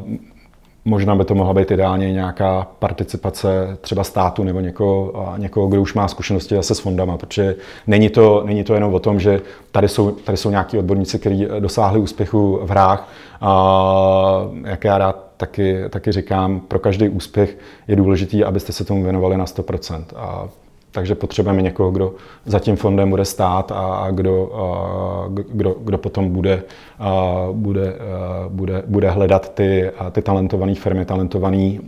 Možná 0.88 1.16
by 1.16 1.24
to 1.24 1.34
mohla 1.34 1.54
být 1.54 1.70
ideálně 1.70 2.12
nějaká 2.12 2.66
participace 2.78 3.76
třeba 3.80 4.04
státu 4.04 4.44
nebo 4.44 4.60
někoho, 4.60 5.12
někoho 5.36 5.66
kdo 5.66 5.82
už 5.82 5.94
má 5.94 6.08
zkušenosti 6.08 6.54
zase 6.54 6.74
s 6.74 6.80
fondama, 6.80 7.16
protože 7.16 7.54
není 7.86 8.10
to, 8.10 8.42
není 8.44 8.64
to 8.64 8.74
jenom 8.74 8.94
o 8.94 8.98
tom, 8.98 9.20
že 9.20 9.40
tady 9.72 9.88
jsou, 9.88 10.10
tady 10.10 10.36
jsou 10.38 10.50
nějaký 10.50 10.78
odborníci, 10.78 11.18
kteří 11.18 11.46
dosáhli 11.58 12.00
úspěchu 12.00 12.60
v 12.62 12.70
hrách. 12.70 13.08
A 13.40 14.48
jak 14.64 14.84
já 14.84 14.98
rád 14.98 15.24
taky, 15.36 15.84
taky 15.90 16.12
říkám, 16.12 16.60
pro 16.60 16.78
každý 16.78 17.08
úspěch 17.08 17.58
je 17.88 17.96
důležité, 17.96 18.44
abyste 18.44 18.72
se 18.72 18.84
tomu 18.84 19.02
věnovali 19.02 19.36
na 19.36 19.44
100%. 19.44 20.04
A 20.16 20.48
takže 20.90 21.14
potřebujeme 21.14 21.62
někoho, 21.62 21.90
kdo 21.90 22.14
za 22.46 22.58
tím 22.58 22.76
fondem 22.76 23.10
bude 23.10 23.24
stát 23.24 23.72
a 23.74 24.08
kdo, 24.10 24.50
a 24.54 25.28
kdo, 25.28 25.76
kdo 25.80 25.98
potom 25.98 26.30
bude, 26.30 26.62
a 26.98 27.46
bude, 27.52 27.94
a 27.94 28.48
bude, 28.48 28.82
bude 28.86 29.10
hledat 29.10 29.54
ty, 29.54 29.90
ty 30.12 30.22
talentované 30.22 30.74
firmy, 30.74 31.04
talentované 31.04 31.78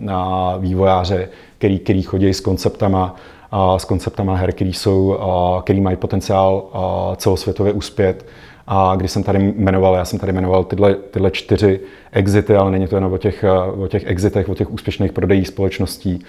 vývojáře, 0.59 1.29
který, 1.59 1.79
který 1.79 2.03
chodí 2.03 2.35
s 2.35 2.41
konceptama, 2.41 3.17
a 3.53 3.79
s 3.79 3.85
konceptama 3.85 4.35
her, 4.37 4.53
který, 4.53 4.73
jsou, 4.73 5.19
a 5.19 5.63
který 5.63 5.81
mají 5.81 5.97
potenciál 5.97 6.65
a 6.73 7.13
celosvětově 7.17 7.73
uspět. 7.73 8.27
A 8.67 8.97
když 8.97 9.11
jsem 9.11 9.23
tady 9.23 9.53
jmenoval, 9.57 9.95
já 9.95 10.05
jsem 10.05 10.19
tady 10.19 10.33
jmenoval 10.33 10.65
tyhle, 10.65 10.95
tyhle 10.95 11.31
čtyři 11.31 11.81
exity, 12.13 12.57
ale 12.57 12.71
není 12.71 12.87
to 12.87 12.97
jen 12.97 13.05
o 13.05 13.19
těch, 13.19 13.45
o 13.83 13.89
těch 13.89 14.07
exitech, 14.07 14.49
o 14.49 14.55
těch 14.55 14.71
úspěšných 14.71 15.13
prodejích 15.13 15.49
společností. 15.49 16.25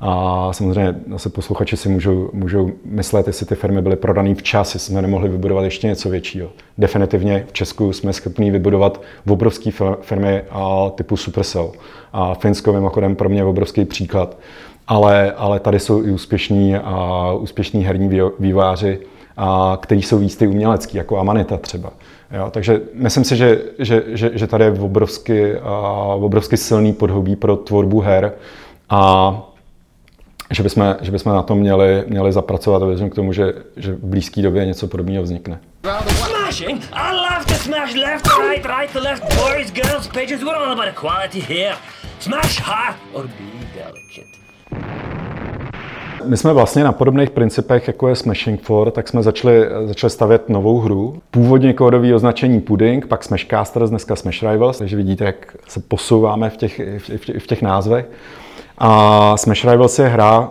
A 0.00 0.48
samozřejmě 0.52 0.94
zase 1.10 1.30
posluchači 1.30 1.76
si 1.76 1.88
můžou, 1.88 2.30
můžou 2.32 2.70
myslet, 2.84 3.26
jestli 3.26 3.46
ty 3.46 3.54
firmy 3.54 3.82
byly 3.82 3.96
prodané 3.96 4.34
včas, 4.34 4.74
jestli 4.74 4.92
jsme 4.92 5.02
nemohli 5.02 5.28
vybudovat 5.28 5.64
ještě 5.64 5.86
něco 5.86 6.10
většího. 6.10 6.48
Definitivně 6.78 7.44
v 7.48 7.52
Česku 7.52 7.92
jsme 7.92 8.12
schopni 8.12 8.50
vybudovat 8.50 9.00
obrovské 9.28 9.70
firmy 10.00 10.42
typu 10.94 11.16
Supercell. 11.16 11.72
A 12.12 12.34
Finsko 12.34 12.72
mimochodem 12.72 13.16
pro 13.16 13.28
mě 13.28 13.44
obrovský 13.44 13.84
příklad. 13.84 14.36
Ale, 14.86 15.32
ale 15.32 15.60
tady 15.60 15.80
jsou 15.80 16.04
i 16.04 16.10
úspěšní, 16.10 16.76
a 16.76 17.32
úspěšní 17.32 17.84
herní 17.84 18.20
výváři, 18.38 18.98
a, 19.36 19.78
kteří 19.82 20.02
jsou 20.02 20.20
jistý 20.20 20.46
umělecký, 20.46 20.96
jako 20.96 21.18
Amanita 21.18 21.56
třeba. 21.56 21.90
Jo, 22.36 22.50
takže 22.50 22.80
myslím 22.94 23.24
si, 23.24 23.36
že, 23.36 23.62
že, 23.78 24.02
že, 24.06 24.30
že 24.34 24.46
tady 24.46 24.64
je 24.64 24.70
obrovsky, 24.70 25.56
a, 25.56 25.70
obrovsky 26.14 26.56
silný 26.56 26.92
podhobí 26.92 27.36
pro 27.36 27.56
tvorbu 27.56 28.00
her. 28.00 28.32
A 28.90 29.53
že 30.50 30.62
bychom, 30.62 30.96
že 31.00 31.10
bychom 31.10 31.34
na 31.34 31.42
tom 31.42 31.58
měli, 31.58 32.04
měli 32.06 32.32
zapracovat 32.32 32.82
a 32.82 32.86
věřím 32.86 33.10
k 33.10 33.14
tomu, 33.14 33.32
že, 33.32 33.52
že 33.76 33.92
v 33.92 34.04
blízké 34.04 34.42
době 34.42 34.66
něco 34.66 34.86
podobného 34.86 35.24
vznikne. 35.24 35.60
Smashing! 36.08 36.82
I 36.92 37.14
love 37.14 37.44
to 37.46 37.54
smash 37.54 37.94
left, 37.94 38.26
right, 38.48 38.66
right 38.66 38.92
to 38.92 39.00
left, 39.00 39.22
boys, 39.22 39.70
girls, 39.72 40.08
pages, 40.08 40.42
we're 40.42 40.56
all 40.56 40.72
about 40.72 40.88
equality 40.88 41.40
here. 41.40 41.74
Smash 42.20 42.60
hard 42.60 42.96
or 43.12 43.26
be 43.26 43.66
delicate. 43.74 44.34
My 46.26 46.36
jsme 46.36 46.52
vlastně 46.52 46.84
na 46.84 46.92
podobných 46.92 47.30
principech, 47.30 47.86
jako 47.86 48.08
je 48.08 48.16
Smashing 48.16 48.60
4, 48.62 48.74
tak 48.92 49.08
jsme 49.08 49.22
začali, 49.22 49.68
začali 49.84 50.10
stavět 50.10 50.48
novou 50.48 50.78
hru. 50.78 51.22
Původně 51.30 51.72
kódový 51.72 52.14
označení 52.14 52.60
Pudding, 52.60 53.06
pak 53.06 53.24
Smashcasters, 53.24 53.90
dneska 53.90 54.16
Smash 54.16 54.42
Rivals, 54.42 54.78
takže 54.78 54.96
vidíte, 54.96 55.24
jak 55.24 55.56
se 55.68 55.80
posouváme 55.80 56.50
v 56.50 56.56
těch, 56.56 56.80
v 56.98 57.26
těch, 57.26 57.42
v 57.42 57.46
těch 57.46 57.62
názvech. 57.62 58.06
A 58.78 59.36
Smash 59.36 59.64
Rivals 59.64 59.98
je 59.98 60.08
hra, 60.08 60.50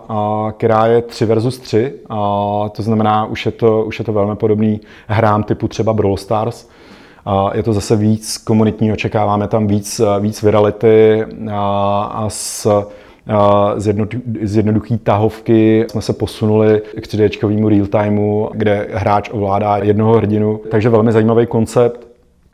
která 0.57 0.85
je 0.85 1.01
3 1.01 1.25
versus 1.25 1.59
3, 1.59 1.93
a 2.09 2.69
to 2.71 2.81
znamená, 2.81 3.25
už 3.25 3.45
je 3.45 3.51
to, 3.51 3.83
už 3.85 3.99
je 3.99 4.05
to 4.05 4.13
velmi 4.13 4.35
podobný 4.35 4.81
hrám 5.07 5.43
typu 5.43 5.67
třeba 5.67 5.93
Brawl 5.93 6.17
Stars. 6.17 6.69
A 7.25 7.55
je 7.55 7.63
to 7.63 7.73
zase 7.73 7.95
víc 7.95 8.37
komunitní, 8.37 8.93
očekáváme 8.93 9.47
tam 9.47 9.67
víc, 9.67 10.01
víc 10.19 10.41
virality 10.41 11.25
a, 11.51 12.03
a 12.13 12.29
s 12.29 12.67
z 14.41 14.55
jednoduché 14.55 14.97
tahovky 14.97 15.85
jsme 15.89 16.01
se 16.01 16.13
posunuli 16.13 16.81
k 16.95 17.07
3D 17.07 17.69
real 17.69 17.87
timeu, 17.87 18.49
kde 18.53 18.87
hráč 18.93 19.29
ovládá 19.29 19.77
jednoho 19.77 20.13
hrdinu. 20.13 20.59
Takže 20.71 20.89
velmi 20.89 21.11
zajímavý 21.11 21.45
koncept. 21.45 22.12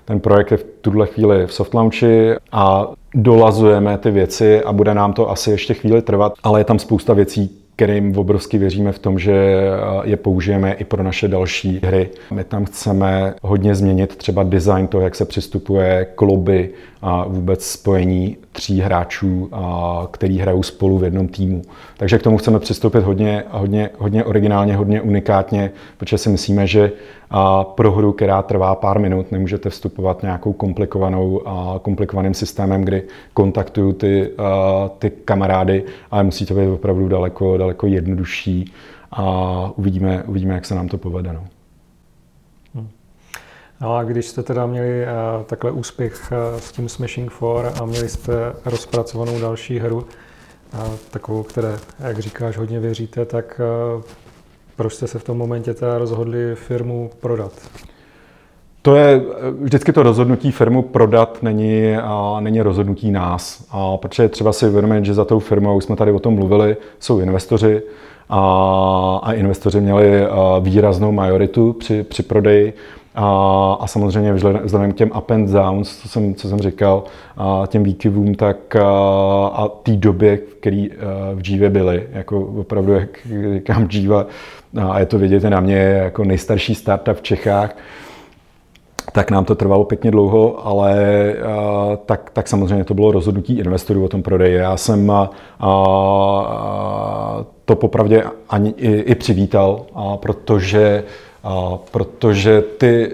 Ten 0.09 0.19
projekt 0.19 0.51
je 0.51 0.57
v 0.57 0.65
tuhle 0.81 1.07
chvíli 1.07 1.47
v 1.47 1.53
soft 1.53 1.73
launchi 1.73 2.31
a 2.51 2.87
dolazujeme 3.13 3.97
ty 3.97 4.11
věci 4.11 4.63
a 4.63 4.73
bude 4.73 4.93
nám 4.93 5.13
to 5.13 5.29
asi 5.29 5.51
ještě 5.51 5.73
chvíli 5.73 6.01
trvat, 6.01 6.33
ale 6.43 6.59
je 6.59 6.63
tam 6.63 6.79
spousta 6.79 7.13
věcí, 7.13 7.59
kterým 7.75 8.17
obrovsky 8.17 8.57
věříme 8.57 8.91
v 8.91 8.99
tom, 8.99 9.19
že 9.19 9.61
je 10.03 10.17
použijeme 10.17 10.73
i 10.73 10.83
pro 10.83 11.03
naše 11.03 11.27
další 11.27 11.79
hry. 11.83 12.09
My 12.31 12.43
tam 12.43 12.65
chceme 12.65 13.33
hodně 13.41 13.75
změnit 13.75 14.15
třeba 14.15 14.43
design 14.43 14.87
toho, 14.87 15.03
jak 15.03 15.15
se 15.15 15.25
přistupuje 15.25 16.07
k 16.15 16.21
lobby 16.21 16.69
a 17.01 17.27
vůbec 17.27 17.65
spojení 17.65 18.37
tří 18.51 18.79
hráčů, 18.79 19.49
který 20.11 20.39
hrajou 20.39 20.63
spolu 20.63 20.97
v 20.97 21.03
jednom 21.03 21.27
týmu. 21.27 21.61
Takže 21.97 22.17
k 22.19 22.23
tomu 22.23 22.37
chceme 22.37 22.59
přistoupit 22.59 23.03
hodně, 23.03 23.43
hodně, 23.49 23.89
hodně 23.97 24.23
originálně, 24.23 24.75
hodně 24.75 25.01
unikátně, 25.01 25.71
protože 25.97 26.17
si 26.17 26.29
myslíme, 26.29 26.67
že 26.67 26.91
pro 27.75 27.91
hru, 27.91 28.11
která 28.11 28.41
trvá 28.41 28.75
pár 28.75 28.99
minut, 28.99 29.31
nemůžete 29.31 29.69
vstupovat 29.69 30.21
nějakou 30.21 30.53
komplikovanou, 30.53 31.41
komplikovaným 31.81 32.33
systémem, 32.33 32.81
kdy 32.81 33.03
kontaktuju 33.33 33.93
ty, 33.93 34.31
ty 34.99 35.11
kamarády, 35.25 35.83
ale 36.11 36.23
musí 36.23 36.45
to 36.45 36.53
být 36.53 36.67
opravdu 36.67 37.07
daleko, 37.07 37.57
daleko 37.57 37.87
jednodušší 37.87 38.71
a 39.11 39.71
uvidíme, 39.75 40.23
uvidíme 40.27 40.53
jak 40.53 40.65
se 40.65 40.75
nám 40.75 40.87
to 40.87 40.97
povede. 40.97 41.33
No. 41.33 41.43
No 43.81 43.95
a 43.95 44.03
když 44.03 44.27
jste 44.27 44.43
teda 44.43 44.65
měli 44.65 45.03
uh, 45.03 45.43
takhle 45.43 45.71
úspěch 45.71 46.31
uh, 46.31 46.59
s 46.59 46.71
tím 46.71 46.89
Smashing 46.89 47.31
4 47.31 47.45
a 47.81 47.85
měli 47.85 48.09
jste 48.09 48.53
rozpracovanou 48.65 49.39
další 49.39 49.79
hru, 49.79 49.97
uh, 49.97 50.79
takovou, 51.11 51.43
které, 51.43 51.77
jak 51.99 52.19
říkáš, 52.19 52.57
hodně 52.57 52.79
věříte, 52.79 53.25
tak 53.25 53.61
proč 54.75 54.93
jste 54.93 55.07
se 55.07 55.19
v 55.19 55.23
tom 55.23 55.37
momentě 55.37 55.73
teda 55.73 55.97
rozhodli 55.97 56.55
firmu 56.55 57.11
prodat? 57.19 57.51
To 58.81 58.95
je 58.95 59.21
vždycky 59.61 59.93
to 59.93 60.03
rozhodnutí 60.03 60.51
firmu 60.51 60.81
prodat 60.81 61.43
není, 61.43 61.95
a, 61.95 62.37
není 62.39 62.61
rozhodnutí 62.61 63.11
nás. 63.11 63.67
A 63.71 63.97
protože 63.97 64.29
třeba 64.29 64.53
si 64.53 64.67
uvědomit, 64.67 65.05
že 65.05 65.13
za 65.13 65.25
tou 65.25 65.39
firmou, 65.39 65.77
už 65.77 65.83
jsme 65.83 65.95
tady 65.95 66.11
o 66.11 66.19
tom 66.19 66.33
mluvili, 66.33 66.77
jsou 66.99 67.19
investoři 67.19 67.81
a, 68.29 69.19
a 69.23 69.33
investoři 69.33 69.81
měli 69.81 70.27
výraznou 70.61 71.11
majoritu 71.11 71.73
při, 71.73 72.03
při 72.03 72.23
prodeji. 72.23 72.73
A, 73.21 73.77
a 73.79 73.87
samozřejmě 73.87 74.33
vzhledem 74.33 74.91
k 74.91 74.95
těm 74.95 75.11
up 75.17 75.31
and 75.31 75.49
downs, 75.49 75.97
co 75.97 76.09
jsem, 76.09 76.35
co 76.35 76.49
jsem 76.49 76.59
říkal, 76.59 77.03
a 77.37 77.63
těm 77.67 77.83
výkyvům, 77.83 78.35
tak 78.35 78.75
a, 78.75 78.87
a 79.47 79.67
té 79.67 79.91
době, 79.91 80.37
které 80.37 80.87
v 81.33 81.41
Džívě 81.41 81.69
byly, 81.69 82.07
jako 82.11 82.39
opravdu, 82.39 82.93
jak 82.93 83.09
říkám, 83.53 83.87
Dživa, 83.87 84.25
a 84.89 84.99
je 84.99 85.05
to 85.05 85.17
vidět 85.17 85.43
na 85.43 85.59
mě, 85.59 85.77
jako 85.77 86.23
nejstarší 86.23 86.75
startup 86.75 87.17
v 87.17 87.21
Čechách, 87.21 87.77
tak 89.11 89.31
nám 89.31 89.45
to 89.45 89.55
trvalo 89.55 89.85
pěkně 89.85 90.11
dlouho, 90.11 90.67
ale 90.67 90.93
a, 91.33 91.97
tak, 92.05 92.29
tak 92.33 92.47
samozřejmě 92.47 92.83
to 92.83 92.93
bylo 92.93 93.11
rozhodnutí 93.11 93.59
investorů 93.59 94.05
o 94.05 94.09
tom 94.09 94.23
prodeji. 94.23 94.55
Já 94.55 94.77
jsem 94.77 95.11
a, 95.11 95.29
a, 95.59 97.45
to 97.65 97.75
popravdě 97.75 98.23
ani 98.49 98.73
i, 98.77 98.91
i 98.91 99.15
přivítal, 99.15 99.81
a 99.95 100.17
protože, 100.17 101.03
a, 101.43 101.77
protože 101.91 102.61
ty 102.61 103.11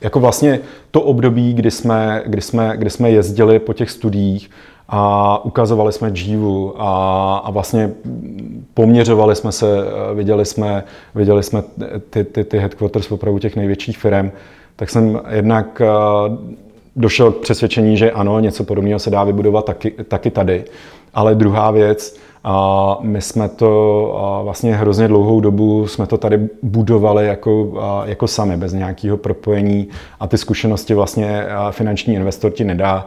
jako 0.00 0.20
vlastně 0.20 0.60
to 0.90 1.02
období, 1.02 1.54
kdy 1.54 1.70
jsme, 1.70 2.22
kdy 2.26 2.42
jsme, 2.42 2.76
kdy 2.76 2.90
jsme 2.90 3.10
jezdili 3.10 3.58
po 3.58 3.72
těch 3.72 3.90
studiích 3.90 4.50
a 4.88 5.44
ukazovali 5.44 5.92
jsme 5.92 6.10
dživu 6.10 6.82
a, 6.82 7.36
a 7.36 7.50
vlastně 7.50 7.90
poměřovali 8.74 9.36
jsme 9.36 9.52
se, 9.52 9.66
viděli 10.14 10.46
jsme, 10.46 10.84
viděli 11.14 11.42
jsme 11.42 11.62
ty, 12.10 12.24
ty, 12.24 12.44
ty 12.44 12.58
headquarters 12.58 13.12
opravdu 13.12 13.38
těch 13.38 13.56
největších 13.56 13.98
firm, 13.98 14.30
tak 14.76 14.90
jsem 14.90 15.20
jednak 15.30 15.82
došel 16.96 17.32
k 17.32 17.40
přesvědčení, 17.40 17.96
že 17.96 18.10
ano, 18.10 18.40
něco 18.40 18.64
podobného 18.64 18.98
se 18.98 19.10
dá 19.10 19.24
vybudovat 19.24 19.64
taky, 19.64 19.90
taky 19.90 20.30
tady. 20.30 20.64
Ale 21.14 21.34
druhá 21.34 21.70
věc, 21.70 22.19
a 22.44 22.98
my 23.00 23.20
jsme 23.20 23.48
to 23.48 24.40
vlastně 24.44 24.76
hrozně 24.76 25.08
dlouhou 25.08 25.40
dobu 25.40 25.86
jsme 25.86 26.06
to 26.06 26.18
tady 26.18 26.48
budovali 26.62 27.26
jako, 27.26 27.72
jako 28.04 28.28
sami, 28.28 28.56
bez 28.56 28.72
nějakého 28.72 29.16
propojení 29.16 29.88
a 30.20 30.26
ty 30.26 30.38
zkušenosti 30.38 30.94
vlastně 30.94 31.46
finanční 31.70 32.14
investor 32.14 32.50
ti 32.52 32.64
nedá, 32.64 33.06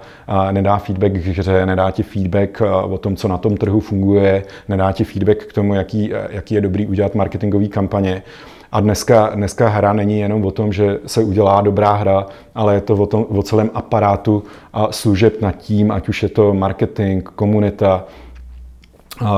nedá 0.51 0.77
feedback 0.77 1.11
k 1.11 1.15
hře, 1.15 1.65
nedá 1.65 1.91
ti 1.91 2.03
feedback 2.03 2.61
o 2.89 2.97
tom, 2.97 3.15
co 3.15 3.27
na 3.27 3.37
tom 3.37 3.57
trhu 3.57 3.79
funguje, 3.79 4.43
nedá 4.69 4.91
ti 4.91 5.03
feedback 5.03 5.45
k 5.45 5.53
tomu, 5.53 5.73
jaký, 5.73 6.11
jaký 6.29 6.55
je 6.55 6.61
dobrý 6.61 6.87
udělat 6.87 7.15
marketingový 7.15 7.69
kampaně. 7.69 8.23
A 8.71 8.79
dneska, 8.79 9.31
dneska 9.35 9.67
hra 9.69 9.93
není 9.93 10.19
jenom 10.19 10.45
o 10.45 10.51
tom, 10.51 10.73
že 10.73 10.99
se 11.05 11.23
udělá 11.23 11.61
dobrá 11.61 11.93
hra, 11.93 12.25
ale 12.55 12.75
je 12.75 12.81
to 12.81 12.93
o, 12.93 13.05
tom, 13.05 13.25
o 13.29 13.43
celém 13.43 13.69
aparátu 13.73 14.43
a 14.73 14.91
služeb 14.91 15.41
nad 15.41 15.51
tím, 15.51 15.91
ať 15.91 16.09
už 16.09 16.23
je 16.23 16.29
to 16.29 16.53
marketing, 16.53 17.29
komunita, 17.35 18.05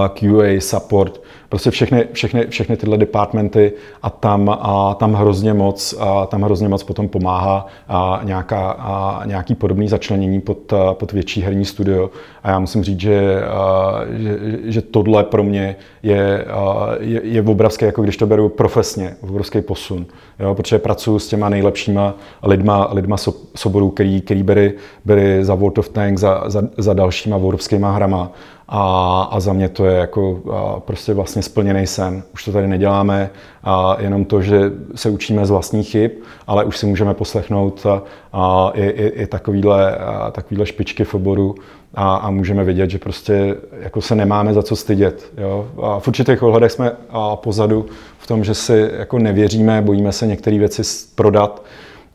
QA, 0.10 0.60
support, 0.60 1.22
prostě 1.50 1.72
všechny, 1.72 2.08
všechny, 2.12 2.48
všechny 2.48 2.78
tyhle 2.78 2.98
departmenty 2.98 3.74
a 4.02 4.10
tam, 4.10 4.58
a 4.62 4.94
tam 4.94 5.14
hrozně 5.14 5.54
moc, 5.54 5.96
a 6.00 6.26
tam 6.26 6.42
hrozně 6.42 6.70
moc 6.70 6.84
potom 6.84 7.10
pomáhá 7.10 7.68
a 7.88 8.22
nějaká, 8.24 8.72
a 8.72 9.22
nějaký 9.26 9.56
podobný 9.56 9.88
začlenění 9.88 10.42
pod, 10.42 10.74
pod 10.94 11.12
větší 11.12 11.42
herní 11.42 11.66
studio. 11.66 12.10
A 12.44 12.50
já 12.50 12.60
musím 12.60 12.84
říct, 12.84 13.00
že, 13.00 13.46
a, 13.46 14.00
že, 14.10 14.40
že 14.64 14.82
tohle 14.82 15.24
pro 15.24 15.44
mě 15.44 15.76
je, 16.04 16.46
a, 16.46 16.90
je, 17.00 17.22
je 17.24 17.42
obrovské, 17.42 17.86
jako 17.86 18.02
když 18.02 18.18
to 18.18 18.28
beru 18.28 18.50
profesně, 18.50 19.16
obrovský 19.22 19.62
posun. 19.62 20.06
Jo, 20.40 20.56
protože 20.56 20.80
pracuji 20.80 21.20
s 21.20 21.28
těma 21.28 21.50
nejlepšíma 21.50 22.14
lidma, 22.44 22.90
lidma 22.92 23.18
soborů, 23.56 23.90
který, 23.90 24.22
který 24.22 24.44
byli, 24.44 24.74
byli 25.06 25.46
za 25.46 25.56
World 25.56 25.78
of 25.78 25.90
Tanks, 25.90 26.22
za, 26.22 26.44
za, 26.48 26.62
za 26.78 26.94
dalšíma 26.94 27.38
vorovskýma 27.38 27.92
hrama. 27.92 28.32
A, 28.68 29.22
a 29.32 29.40
za 29.40 29.54
mě 29.54 29.70
to 29.70 29.86
je 29.86 29.98
jako 29.98 30.42
a, 30.54 30.80
prostě 30.80 31.14
vlastně 31.14 31.42
splněný 31.42 31.88
sen. 31.88 32.24
Už 32.34 32.44
to 32.46 32.52
tady 32.52 32.68
neděláme, 32.68 33.30
a 33.64 33.96
jenom 34.00 34.26
to, 34.26 34.42
že 34.42 34.72
se 34.96 35.10
učíme 35.10 35.46
z 35.46 35.50
vlastních 35.50 35.90
chyb, 35.90 36.12
ale 36.48 36.66
už 36.66 36.78
si 36.78 36.86
můžeme 36.86 37.14
poslechnout 37.14 37.86
a, 37.86 38.02
a, 38.34 38.72
i, 38.74 38.84
i, 38.84 39.08
i 39.08 39.28
takovýhle, 39.28 39.96
a, 39.96 40.32
takovýhle 40.32 40.66
špičky 40.66 41.04
v 41.04 41.14
oboru 41.16 41.56
a, 41.96 42.16
a 42.16 42.30
můžeme 42.30 42.64
vidět, 42.64 42.90
že 42.90 42.98
prostě 42.98 43.56
jako 43.80 44.02
se 44.02 44.16
nemáme 44.16 44.54
za 44.54 44.64
co 44.64 44.76
stydět. 44.76 45.32
Jo? 45.38 45.68
A 45.82 46.00
v 46.00 46.08
určitých 46.08 46.44
ohledech 46.44 46.72
jsme 46.72 46.92
a 47.10 47.36
pozadu 47.36 47.86
v 48.18 48.28
tom, 48.28 48.44
že 48.44 48.54
si 48.54 48.90
jako 48.98 49.20
nevěříme, 49.20 49.82
bojíme 49.82 50.12
se 50.12 50.28
některé 50.28 50.60
věci 50.60 50.82
prodat, 51.16 51.62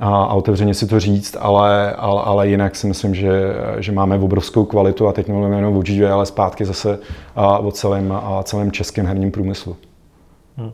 a, 0.00 0.22
a 0.22 0.34
otevřeně 0.34 0.74
si 0.74 0.86
to 0.86 1.00
říct, 1.00 1.36
ale, 1.40 1.92
ale, 1.92 2.22
ale 2.22 2.48
jinak 2.48 2.76
si 2.76 2.86
myslím, 2.86 3.14
že, 3.14 3.54
že 3.78 3.92
máme 3.92 4.18
obrovskou 4.18 4.64
kvalitu 4.64 5.08
a 5.08 5.12
teď 5.12 5.28
nemluvíme 5.28 5.56
jenom 5.56 5.76
o 5.76 5.82
GGV, 5.82 6.10
ale 6.12 6.26
zpátky 6.26 6.64
zase 6.64 6.98
a, 7.36 7.58
o 7.58 7.72
celém, 7.72 8.12
a 8.12 8.42
celém 8.42 8.72
českém 8.72 9.06
herním 9.06 9.30
průmyslu. 9.30 9.76
Hmm. 10.56 10.72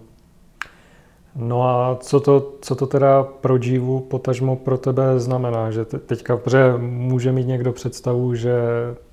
No 1.36 1.62
a 1.62 1.96
co 2.00 2.20
to, 2.20 2.52
co 2.60 2.74
to 2.74 2.86
teda 2.86 3.22
pro 3.22 3.56
Jivu 3.56 4.00
potažmo 4.00 4.56
pro 4.56 4.78
tebe 4.78 5.20
znamená? 5.20 5.70
Že 5.70 5.84
teďka, 5.84 6.36
protože 6.36 6.74
může 6.78 7.32
mít 7.32 7.46
někdo 7.46 7.72
představu, 7.72 8.34
že 8.34 8.54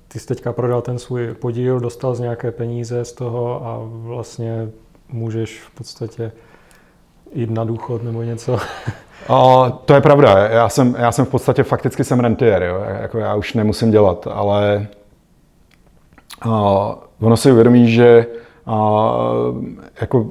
ty 0.08 0.18
jsi 0.18 0.26
teďka 0.26 0.52
prodal 0.52 0.82
ten 0.82 0.98
svůj 0.98 1.34
podíl, 1.34 1.80
dostal 1.80 2.14
z 2.14 2.20
nějaké 2.20 2.50
peníze 2.50 3.04
z 3.04 3.12
toho 3.12 3.66
a 3.66 3.80
vlastně 3.84 4.70
můžeš 5.08 5.60
v 5.60 5.70
podstatě 5.74 6.32
jít 7.34 7.50
na 7.50 7.64
důchod 7.64 8.02
nebo 8.02 8.22
něco. 8.22 8.58
O, 9.28 9.72
to 9.84 9.94
je 9.94 10.00
pravda. 10.00 10.48
Já 10.48 10.68
jsem, 10.68 10.96
já 10.98 11.12
jsem 11.12 11.24
v 11.24 11.28
podstatě 11.28 11.62
fakticky 11.62 12.04
jsem 12.04 12.20
rentier, 12.20 12.62
jo. 12.62 12.84
Jako 13.00 13.18
já 13.18 13.34
už 13.34 13.54
nemusím 13.54 13.90
dělat, 13.90 14.28
ale 14.32 14.86
o, 16.50 16.94
ono 17.20 17.36
si 17.36 17.52
uvědomí, 17.52 17.90
že 17.90 18.26
o, 18.66 19.54
jako 20.00 20.26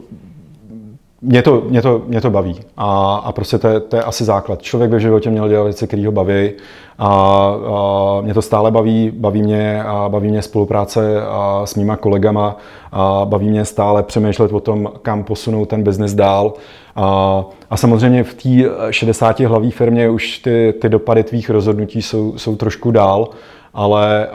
mě 1.21 1.41
to, 1.41 1.61
mě 1.69 1.81
to, 1.81 2.01
mě 2.07 2.21
to 2.21 2.29
baví 2.29 2.59
a, 2.77 3.15
a 3.15 3.31
prostě 3.31 3.57
to 3.57 3.67
je, 3.67 3.79
to 3.79 3.95
je 3.95 4.03
asi 4.03 4.23
základ. 4.23 4.61
Člověk 4.61 4.91
by 4.91 4.97
v 4.97 4.99
životě 4.99 5.29
měl 5.29 5.49
dělat 5.49 5.63
věci, 5.63 5.87
které 5.87 6.05
ho 6.05 6.11
baví 6.11 6.51
a, 6.97 7.07
a 7.07 8.21
mě 8.21 8.33
to 8.33 8.41
stále 8.41 8.71
baví, 8.71 9.11
baví 9.15 9.41
mě, 9.41 9.83
a 9.83 10.09
baví 10.09 10.29
mě 10.29 10.41
spolupráce 10.41 11.21
a 11.25 11.61
s 11.65 11.75
mýma 11.75 11.95
kolegama 11.95 12.57
a 12.91 13.21
baví 13.25 13.49
mě 13.49 13.65
stále 13.65 14.03
přemýšlet 14.03 14.53
o 14.53 14.59
tom, 14.59 14.91
kam 15.01 15.23
posunout 15.23 15.65
ten 15.65 15.83
biznis 15.83 16.13
dál. 16.13 16.53
A, 16.95 17.45
a 17.69 17.77
samozřejmě 17.77 18.23
v 18.23 18.33
té 18.33 18.49
60 18.93 19.39
hlaví 19.39 19.71
firmě 19.71 20.09
už 20.09 20.37
ty, 20.37 20.73
ty 20.81 20.89
dopady 20.89 21.23
tvých 21.23 21.49
rozhodnutí 21.49 22.01
jsou, 22.01 22.37
jsou 22.37 22.55
trošku 22.55 22.91
dál 22.91 23.29
ale, 23.73 24.27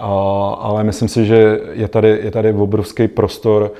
ale 0.59 0.85
myslím 0.85 1.09
si, 1.09 1.27
že 1.27 1.61
je 1.73 1.89
tady, 1.89 2.19
je 2.23 2.31
tady 2.31 2.53
obrovský 2.53 3.09
prostor, 3.09 3.73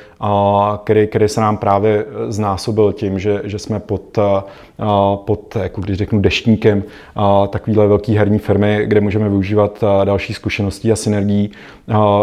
který, 0.85 1.07
který 1.07 1.29
se 1.29 1.41
nám 1.41 1.57
právě 1.57 2.05
znásobil 2.29 2.93
tím, 2.93 3.19
že, 3.19 3.41
že 3.45 3.59
jsme 3.59 3.81
pod, 3.81 4.19
pod 5.25 5.57
jako 5.57 5.81
když 5.81 5.99
řeknu, 5.99 6.21
deštníkem 6.21 6.83
takovéhle 7.51 7.87
velké 7.87 8.13
herní 8.13 8.39
firmy, 8.39 8.81
kde 8.85 9.01
můžeme 9.01 9.29
využívat 9.29 9.85
další 10.05 10.35
zkušeností 10.35 10.93
a 10.93 10.97
synergií, 10.97 11.51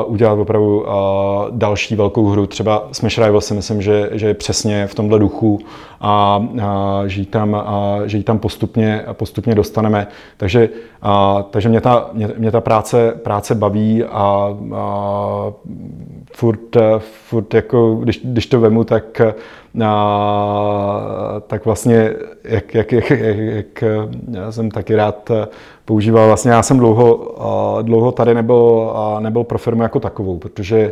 udělat 0.06 0.40
opravdu 0.40 0.86
další 1.52 1.96
velkou 1.96 2.28
hru. 2.28 2.48
Třeba 2.48 2.88
Smash 2.92 3.18
Rivals 3.18 3.46
si 3.46 3.54
myslím, 3.54 3.82
že, 3.82 4.10
že 4.12 4.28
je 4.28 4.34
přesně 4.34 4.88
v 4.88 4.96
tomhle 4.96 5.20
duchu 5.20 5.60
a, 6.02 6.48
a 6.62 7.04
že 7.06 7.22
ji 7.22 7.26
tam, 7.26 7.56
a, 7.56 8.00
že 8.06 8.18
ji 8.18 8.24
tam 8.24 8.40
postupně, 8.40 9.06
postupně 9.14 9.56
dostaneme. 9.56 10.08
Takže, 10.38 10.70
a, 11.02 11.46
takže 11.50 11.70
mě, 11.70 11.82
ta, 11.82 12.10
mě, 12.14 12.30
mě 12.38 12.52
ta 12.52 12.62
práce, 12.62 13.14
práce 13.26 13.56
baví 13.56 14.04
a, 14.04 14.58
a 14.76 15.54
furt, 16.36 16.78
furt 17.00 17.54
jako, 17.54 17.96
když, 17.96 18.22
když 18.24 18.48
to 18.48 18.60
vemu, 18.60 18.84
tak, 18.84 19.22
a, 19.84 21.42
tak 21.48 21.66
vlastně, 21.66 22.14
jak, 22.44 22.74
jak, 22.74 22.92
jak, 22.92 23.10
jak, 23.10 23.38
jak 23.38 23.84
já 24.32 24.52
jsem 24.52 24.72
taky 24.72 24.96
rád 24.96 25.32
používal, 25.86 26.28
vlastně 26.28 26.52
já 26.52 26.64
jsem 26.64 26.78
dlouho, 26.78 27.36
dlouho 27.82 28.12
tady 28.12 28.34
nebyl, 28.34 28.94
nebyl 29.20 29.44
pro 29.44 29.58
firmu 29.58 29.84
jako 29.84 30.00
takovou, 30.00 30.38
protože 30.38 30.92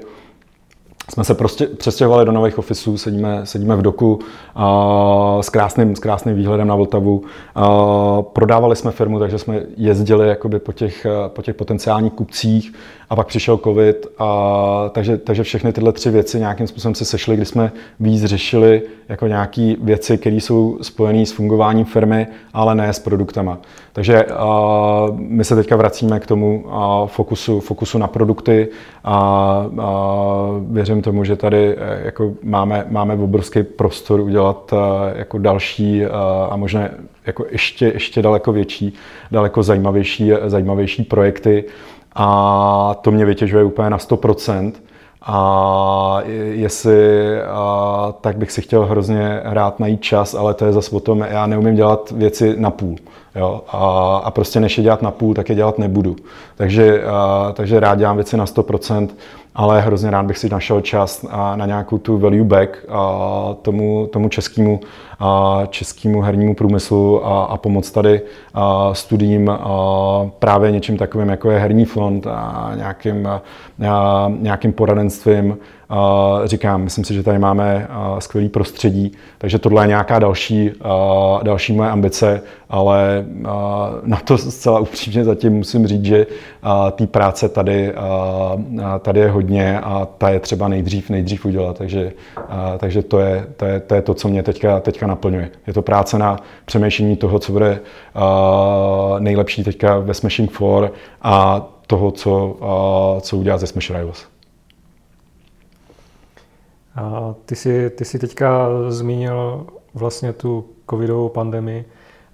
jsme 1.12 1.24
se 1.24 1.34
prostě 1.34 1.68
přestěhovali 1.68 2.26
do 2.26 2.32
nových 2.32 2.60
ofisů, 2.60 2.98
sedíme, 2.98 3.42
sedíme 3.44 3.76
v 3.76 3.82
doku 3.82 4.14
uh, 4.14 5.42
s, 5.42 5.50
krásným, 5.50 5.96
s 5.96 6.00
krásným 6.00 6.36
výhledem 6.36 6.68
na 6.68 6.76
Vltavu. 6.76 7.22
Uh, 7.22 8.22
prodávali 8.22 8.76
jsme 8.76 8.92
firmu, 8.92 9.20
takže 9.20 9.40
jsme 9.40 9.62
jezdili 9.78 10.28
jakoby 10.28 10.60
po, 10.60 10.74
těch, 10.74 11.08
po 11.28 11.42
těch 11.42 11.56
potenciálních 11.56 12.14
kupcích 12.14 12.74
a 13.10 13.16
pak 13.16 13.28
přišel 13.28 13.58
covid. 13.58 14.08
A, 14.20 14.90
takže, 14.92 15.18
takže 15.18 15.44
všechny 15.44 15.74
tyhle 15.74 15.92
tři 15.92 16.10
věci 16.10 16.40
nějakým 16.40 16.68
způsobem 16.68 16.96
se 16.96 17.06
sešly, 17.06 17.36
kdy 17.36 17.46
jsme 17.46 17.72
víc 18.00 18.26
řešili 18.26 18.82
jako 19.10 19.28
nějaké 19.28 19.76
věci, 19.82 20.18
které 20.18 20.36
jsou 20.36 20.78
spojené 20.82 21.26
s 21.26 21.32
fungováním 21.32 21.86
firmy, 21.86 22.28
ale 22.54 22.76
ne 22.76 22.94
s 22.94 23.00
produktama. 23.00 23.58
Takže 23.94 24.26
uh, 24.26 25.20
my 25.20 25.44
se 25.44 25.56
teďka 25.56 25.76
vracíme 25.76 26.20
k 26.20 26.28
tomu 26.28 26.64
uh, 26.66 27.08
fokusu, 27.08 27.60
fokusu 27.60 27.98
na 27.98 28.08
produkty 28.08 28.68
a 29.04 29.66
uh, 29.72 29.84
věřím 30.74 30.93
tomu, 31.02 31.24
že 31.24 31.36
tady 31.36 31.76
e, 31.78 32.02
jako 32.06 32.34
máme, 32.44 32.86
máme 32.90 33.14
obrovský 33.14 33.64
prostor 33.64 34.20
udělat 34.20 34.74
uh, 34.74 34.80
jako 35.16 35.38
další 35.38 36.06
uh, 36.06 36.12
a 36.50 36.56
možná 36.56 36.90
jako 37.26 37.46
ještě, 37.52 37.86
ještě 37.86 38.22
daleko 38.22 38.52
větší, 38.52 38.94
daleko 39.32 39.64
zajímavější, 39.64 40.32
zajímavější 40.46 41.04
projekty 41.04 41.66
a 42.16 42.96
to 43.02 43.12
mě 43.12 43.26
vytěžuje 43.26 43.64
úplně 43.64 43.90
na 43.90 43.98
100%. 43.98 44.72
A 45.26 46.22
jestli, 46.52 47.42
a, 47.42 48.14
tak 48.22 48.38
bych 48.38 48.52
si 48.52 48.62
chtěl 48.62 48.86
hrozně 48.86 49.42
hrát 49.46 49.80
najít 49.80 50.02
čas, 50.02 50.34
ale 50.34 50.54
to 50.54 50.66
je 50.66 50.74
zase 50.74 50.96
o 50.96 51.00
tom, 51.00 51.26
já 51.30 51.48
neumím 51.48 51.76
dělat 51.76 52.12
věci 52.12 52.56
na 52.58 52.72
půl. 52.72 52.96
Jo? 53.36 53.62
A, 53.68 54.18
a 54.24 54.32
prostě 54.32 54.60
než 54.60 54.78
je 54.78 54.84
dělat 54.84 55.02
na 55.02 55.12
půl, 55.12 55.34
tak 55.34 55.50
je 55.50 55.56
dělat 55.56 55.80
nebudu. 55.80 56.16
Takže, 56.56 57.04
a, 57.04 57.52
takže 57.54 57.80
rád 57.80 57.98
dělám 57.98 58.16
věci 58.16 58.38
na 58.38 58.46
100%, 58.46 59.10
ale 59.56 59.82
hrozně 59.82 60.12
rád 60.12 60.26
bych 60.26 60.38
si 60.38 60.50
našel 60.50 60.82
čas 60.82 61.26
na 61.56 61.66
nějakou 61.66 61.98
tu 61.98 62.18
value 62.18 62.44
back 62.44 62.86
a 62.90 63.56
tomu, 63.62 64.10
tomu 64.14 64.30
českému, 64.30 64.80
a 65.20 65.62
českému 65.70 66.22
hernímu 66.22 66.56
průmyslu 66.56 67.26
a, 67.26 67.44
a 67.44 67.58
pomoct 67.58 67.92
tady 67.92 68.22
a 68.54 68.94
studiím 68.94 69.50
a 69.50 70.30
právě 70.40 70.72
něčím 70.72 70.98
takovým, 70.98 71.30
jako 71.30 71.52
je 71.52 71.60
herní 71.60 71.86
fond 71.86 72.28
a 72.28 72.72
nějakým, 72.76 73.28
a 73.88 74.32
nějakým 74.40 74.74
poradenstvím 74.74 75.58
Říkám, 76.46 76.84
myslím 76.84 77.06
si, 77.06 77.14
že 77.14 77.24
tady 77.24 77.40
máme 77.40 77.88
skvělý 78.20 78.50
prostředí, 78.50 79.12
takže 79.38 79.60
tohle 79.60 79.84
je 79.84 79.88
nějaká 79.88 80.20
další, 80.20 80.72
další 81.44 81.74
moje 81.74 81.90
ambice, 81.90 82.42
ale 82.70 83.26
na 84.04 84.18
to 84.18 84.38
zcela 84.38 84.80
upřímně 84.80 85.24
zatím 85.24 85.54
musím 85.54 85.88
říct, 85.88 86.06
že 86.06 86.28
té 86.92 87.08
práce 87.08 87.50
tady, 87.50 87.94
tady 89.00 89.20
je 89.20 89.30
hodně 89.30 89.80
a 89.80 90.08
ta 90.18 90.30
je 90.30 90.40
třeba 90.40 90.68
nejdřív, 90.68 91.10
nejdřív 91.10 91.46
udělat, 91.46 91.78
takže, 91.78 92.12
takže 92.78 93.02
to, 93.02 93.20
je, 93.20 93.48
to, 93.58 93.66
je, 93.66 93.80
to 93.80 93.96
je 93.96 94.02
to, 94.02 94.14
co 94.14 94.28
mě 94.28 94.44
teďka, 94.44 94.80
teďka 94.80 95.08
naplňuje. 95.08 95.50
Je 95.68 95.74
to 95.74 95.82
práce 95.82 96.18
na 96.18 96.38
přemýšlení 96.66 97.16
toho, 97.16 97.40
co 97.40 97.52
bude 97.52 97.80
nejlepší 99.20 99.64
teďka 99.64 99.98
ve 99.98 100.14
Smashing 100.14 100.52
4 100.52 100.66
a 101.22 101.66
toho, 101.88 102.12
co, 102.12 102.58
co 103.22 103.38
udělat 103.38 103.60
ze 103.60 103.68
Smash 103.68 103.90
Rivals. 103.90 104.33
A 106.96 107.36
ty 107.46 107.56
jsi, 107.56 107.90
ty 107.90 108.06
jsi 108.06 108.20
teďka 108.20 108.70
zmínil 108.90 109.68
vlastně 109.94 110.34
tu 110.34 110.66
covidovou 110.90 111.30
pandemii. 111.30 111.86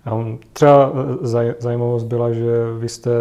A 0.06 0.26
třeba 0.54 0.94
e, 1.38 1.56
zajímavost 1.60 2.04
byla, 2.04 2.34
že 2.34 2.52
vy 2.80 2.90
jste 2.90 3.12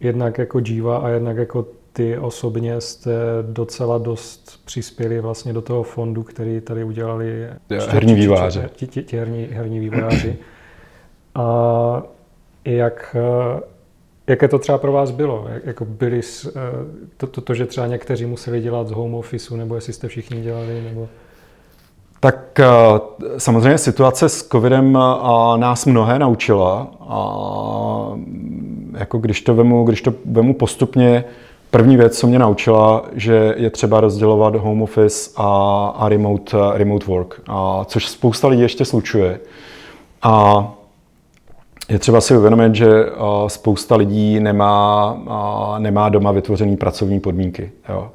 jednak 0.00 0.38
jako 0.38 0.60
díva 0.60 0.98
a 0.98 1.08
jednak 1.08 1.36
jako 1.36 1.66
ty 1.92 2.18
osobně 2.18 2.80
jste 2.80 3.12
docela 3.42 3.98
dost 3.98 4.60
přispěli 4.64 5.20
vlastně 5.20 5.52
do 5.52 5.62
toho 5.62 5.82
fondu, 5.82 6.22
který 6.22 6.60
tady 6.60 6.84
udělali 6.84 7.48
herní 7.88 8.14
vývojáři. 8.14 8.60
Ti, 8.72 8.86
ti, 8.86 9.02
ti 9.02 9.16
herní, 9.16 9.48
herní 9.50 9.80
vývojáři. 9.80 10.36
A 11.34 12.02
jak 12.64 13.16
Jaké 14.28 14.48
to 14.48 14.58
třeba 14.58 14.78
pro 14.78 14.92
vás 14.92 15.10
bylo? 15.10 15.46
Jako 15.64 15.84
byli, 15.84 16.20
eh, 16.48 16.50
to, 17.16 17.26
to, 17.26 17.40
to, 17.40 17.54
že 17.54 17.66
třeba 17.66 17.86
někteří 17.86 18.26
museli 18.26 18.60
dělat 18.60 18.88
z 18.88 18.90
home 18.90 19.14
officeu, 19.14 19.56
nebo 19.56 19.74
jestli 19.74 19.92
jste 19.92 20.08
všichni 20.08 20.40
dělali? 20.40 20.82
Nebo... 20.84 21.08
Tak 22.20 22.60
eh, 22.60 22.66
samozřejmě 23.38 23.78
situace 23.78 24.28
s 24.28 24.48
covidem 24.48 24.96
eh, 24.96 25.58
nás 25.58 25.86
mnohé 25.86 26.18
naučila. 26.18 26.90
A 27.00 28.18
jako 28.98 29.18
když 29.18 29.40
to 29.40 29.54
vemu, 29.54 29.84
když 29.84 30.02
to 30.02 30.14
vemu 30.24 30.54
postupně, 30.54 31.24
první 31.70 31.96
věc, 31.96 32.18
co 32.18 32.26
mě 32.26 32.38
naučila, 32.38 33.04
že 33.12 33.54
je 33.56 33.70
třeba 33.70 34.00
rozdělovat 34.00 34.56
home 34.56 34.82
office 34.82 35.30
a, 35.36 35.86
a 35.96 36.08
remote, 36.08 36.56
remote 36.72 37.06
work, 37.06 37.40
a 37.46 37.84
což 37.84 38.08
spousta 38.08 38.48
lidí 38.48 38.62
ještě 38.62 38.84
slučuje. 38.84 39.40
A 40.22 40.64
je 41.88 41.98
třeba 41.98 42.20
si 42.20 42.36
uvědomit, 42.36 42.74
že 42.74 42.88
spousta 43.46 43.96
lidí 43.96 44.40
nemá, 44.40 45.18
nemá 45.78 46.08
doma 46.08 46.32
vytvořené 46.32 46.76
pracovní 46.76 47.20
podmínky. 47.20 47.70
Jo. 47.88 48.10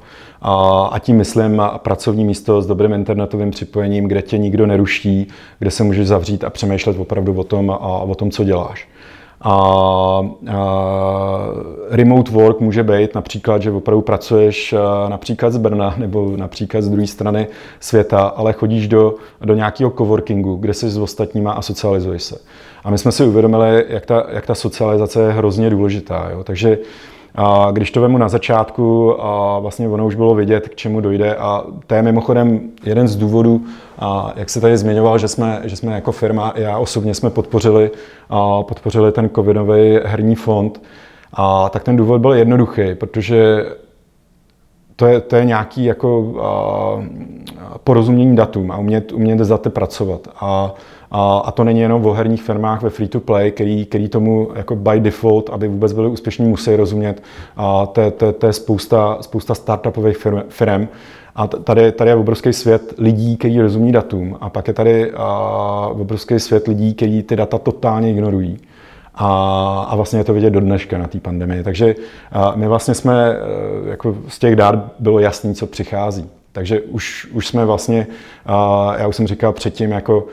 A 0.90 0.96
tím 0.98 1.16
myslím 1.16 1.62
pracovní 1.76 2.24
místo 2.24 2.62
s 2.62 2.66
dobrým 2.66 2.92
internetovým 2.92 3.50
připojením, 3.50 4.04
kde 4.04 4.22
tě 4.22 4.38
nikdo 4.38 4.66
neruší, 4.66 5.28
kde 5.58 5.70
se 5.70 5.84
můžeš 5.84 6.08
zavřít 6.08 6.44
a 6.44 6.50
přemýšlet 6.50 6.98
opravdu 6.98 7.34
o 7.34 7.44
tom, 7.44 7.78
o 7.80 8.14
tom 8.14 8.30
co 8.30 8.44
děláš. 8.44 8.88
A, 9.46 9.52
a 9.52 11.38
remote 11.90 12.30
work 12.30 12.60
může 12.60 12.82
být 12.82 13.14
například, 13.14 13.62
že 13.62 13.70
opravdu 13.70 14.02
pracuješ 14.02 14.74
například 15.08 15.52
z 15.52 15.56
Brna 15.56 15.94
nebo 15.96 16.32
například 16.36 16.82
z 16.82 16.88
druhé 16.88 17.06
strany 17.06 17.46
světa, 17.80 18.20
ale 18.26 18.52
chodíš 18.52 18.88
do, 18.88 19.14
do 19.40 19.54
nějakého 19.54 19.90
coworkingu, 19.90 20.56
kde 20.56 20.74
jsi 20.74 20.90
s 20.90 20.98
ostatníma 20.98 21.52
a 21.52 21.62
socializuješ 21.62 22.22
se. 22.22 22.38
A 22.84 22.90
my 22.90 22.98
jsme 22.98 23.12
si 23.12 23.24
uvědomili, 23.24 23.84
jak 23.88 24.06
ta, 24.06 24.26
jak 24.30 24.46
ta 24.46 24.54
socializace 24.54 25.22
je 25.22 25.32
hrozně 25.32 25.70
důležitá. 25.70 26.28
Jo? 26.32 26.44
Takže 26.44 26.78
a 27.34 27.70
když 27.72 27.90
to 27.90 28.00
vemu 28.00 28.18
na 28.18 28.28
začátku, 28.28 29.16
a 29.24 29.58
vlastně 29.58 29.88
ono 29.88 30.06
už 30.06 30.14
bylo 30.14 30.34
vidět, 30.34 30.68
k 30.68 30.74
čemu 30.74 31.00
dojde 31.00 31.36
a 31.36 31.64
to 31.86 31.94
je 31.94 32.02
mimochodem 32.02 32.60
jeden 32.84 33.08
z 33.08 33.16
důvodů, 33.16 33.60
a 33.98 34.32
jak 34.36 34.50
se 34.50 34.60
tady 34.60 34.76
zmiňoval, 34.76 35.18
že 35.18 35.28
jsme, 35.28 35.60
že 35.64 35.76
jsme 35.76 35.92
jako 35.92 36.12
firma, 36.12 36.52
já 36.56 36.78
osobně 36.78 37.14
jsme 37.14 37.30
podpořili, 37.30 37.90
a 38.30 38.62
podpořili 38.62 39.12
ten 39.12 39.30
covidový 39.34 39.98
herní 40.04 40.34
fond, 40.34 40.82
a 41.32 41.68
tak 41.68 41.82
ten 41.82 41.96
důvod 41.96 42.20
byl 42.20 42.32
jednoduchý, 42.32 42.94
protože 42.94 43.64
to 44.96 45.06
je, 45.06 45.20
to 45.20 45.36
je 45.36 45.44
nějaký 45.44 45.84
jako 45.84 46.34
a, 46.42 47.04
porozumění 47.84 48.36
datům 48.36 48.70
a 48.70 48.78
umět, 48.78 49.12
umět 49.12 49.38
za 49.38 49.58
to 49.58 49.70
pracovat. 49.70 50.28
A 50.40 50.74
a, 51.16 51.38
a 51.38 51.50
to 51.50 51.64
není 51.64 51.80
jenom 51.80 52.06
o 52.06 52.12
herních 52.12 52.42
firmách 52.42 52.82
ve 52.82 52.90
free-to-play, 52.90 53.50
který, 53.50 53.86
který 53.86 54.08
tomu 54.08 54.48
jako 54.54 54.76
by 54.76 55.00
default, 55.00 55.50
aby 55.50 55.68
vůbec 55.68 55.92
byli 55.92 56.08
úspěšní, 56.08 56.46
musí 56.46 56.76
rozumět. 56.76 57.22
A 57.56 57.86
to, 57.86 58.10
to, 58.10 58.32
to 58.32 58.46
je 58.46 58.52
spousta, 58.52 59.18
spousta 59.20 59.54
startupových 59.54 60.16
firm, 60.16 60.42
firm. 60.48 60.88
A 61.34 61.46
tady, 61.46 61.92
tady 61.92 62.10
je 62.10 62.16
obrovský 62.16 62.52
svět 62.52 62.94
lidí, 62.98 63.36
kteří 63.36 63.60
rozumí 63.60 63.92
datům. 63.92 64.36
A 64.40 64.50
pak 64.50 64.68
je 64.68 64.74
tady 64.74 65.12
a, 65.12 65.88
obrovský 65.90 66.40
svět 66.40 66.68
lidí, 66.68 66.94
kteří 66.94 67.22
ty 67.22 67.36
data 67.36 67.58
totálně 67.58 68.10
ignorují. 68.10 68.58
A, 69.14 69.86
a 69.88 69.96
vlastně 69.96 70.18
je 70.18 70.24
to 70.24 70.34
vidět 70.34 70.50
do 70.50 70.60
dneška 70.60 70.98
na 70.98 71.06
té 71.06 71.20
pandemii. 71.20 71.62
Takže 71.62 71.94
a, 72.32 72.52
my 72.56 72.68
vlastně 72.68 72.94
jsme, 72.94 73.32
e, 73.32 73.90
jako 73.90 74.16
z 74.28 74.38
těch 74.38 74.56
dát 74.56 74.92
bylo 74.98 75.18
jasný, 75.18 75.54
co 75.54 75.66
přichází. 75.66 76.30
Takže 76.54 76.80
už, 76.80 77.26
už 77.32 77.46
jsme 77.46 77.64
vlastně, 77.64 78.06
uh, 78.48 78.94
já 78.98 79.06
už 79.08 79.16
jsem 79.16 79.26
říkal 79.26 79.52
předtím, 79.52 79.90
jako, 79.90 80.26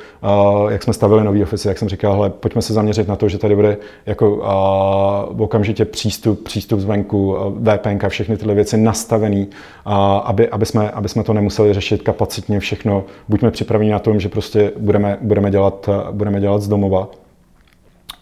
uh, 0.63 0.71
jak 0.71 0.83
jsme 0.83 0.93
stavili 0.93 1.23
nový 1.23 1.43
office, 1.43 1.69
jak 1.69 1.77
jsem 1.77 1.89
říkal, 1.89 2.13
hele, 2.13 2.29
pojďme 2.29 2.61
se 2.61 2.73
zaměřit 2.73 3.07
na 3.07 3.15
to, 3.15 3.29
že 3.29 3.37
tady 3.37 3.55
bude 3.55 3.77
jako 4.05 4.35
uh, 4.35 5.41
okamžitě 5.41 5.85
přístup, 5.85 6.43
přístup 6.43 6.79
zvenku, 6.79 7.37
VPN, 7.59 8.07
všechny 8.07 8.37
tyhle 8.37 8.53
věci 8.53 8.77
nastavený, 8.77 9.47
uh, 9.85 9.93
aby, 10.23 10.49
aby, 10.49 10.65
jsme, 10.65 10.91
aby 10.91 11.09
jsme 11.09 11.23
to 11.23 11.33
nemuseli 11.33 11.73
řešit 11.73 12.01
kapacitně 12.01 12.59
všechno. 12.59 13.03
Buďme 13.27 13.51
připraveni 13.51 13.91
na 13.91 13.99
tom, 13.99 14.19
že 14.19 14.29
prostě 14.29 14.71
budeme, 14.77 15.17
budeme, 15.21 15.51
dělat, 15.51 15.89
budeme 16.11 16.39
dělat 16.39 16.61
z 16.61 16.67
domova. 16.67 17.07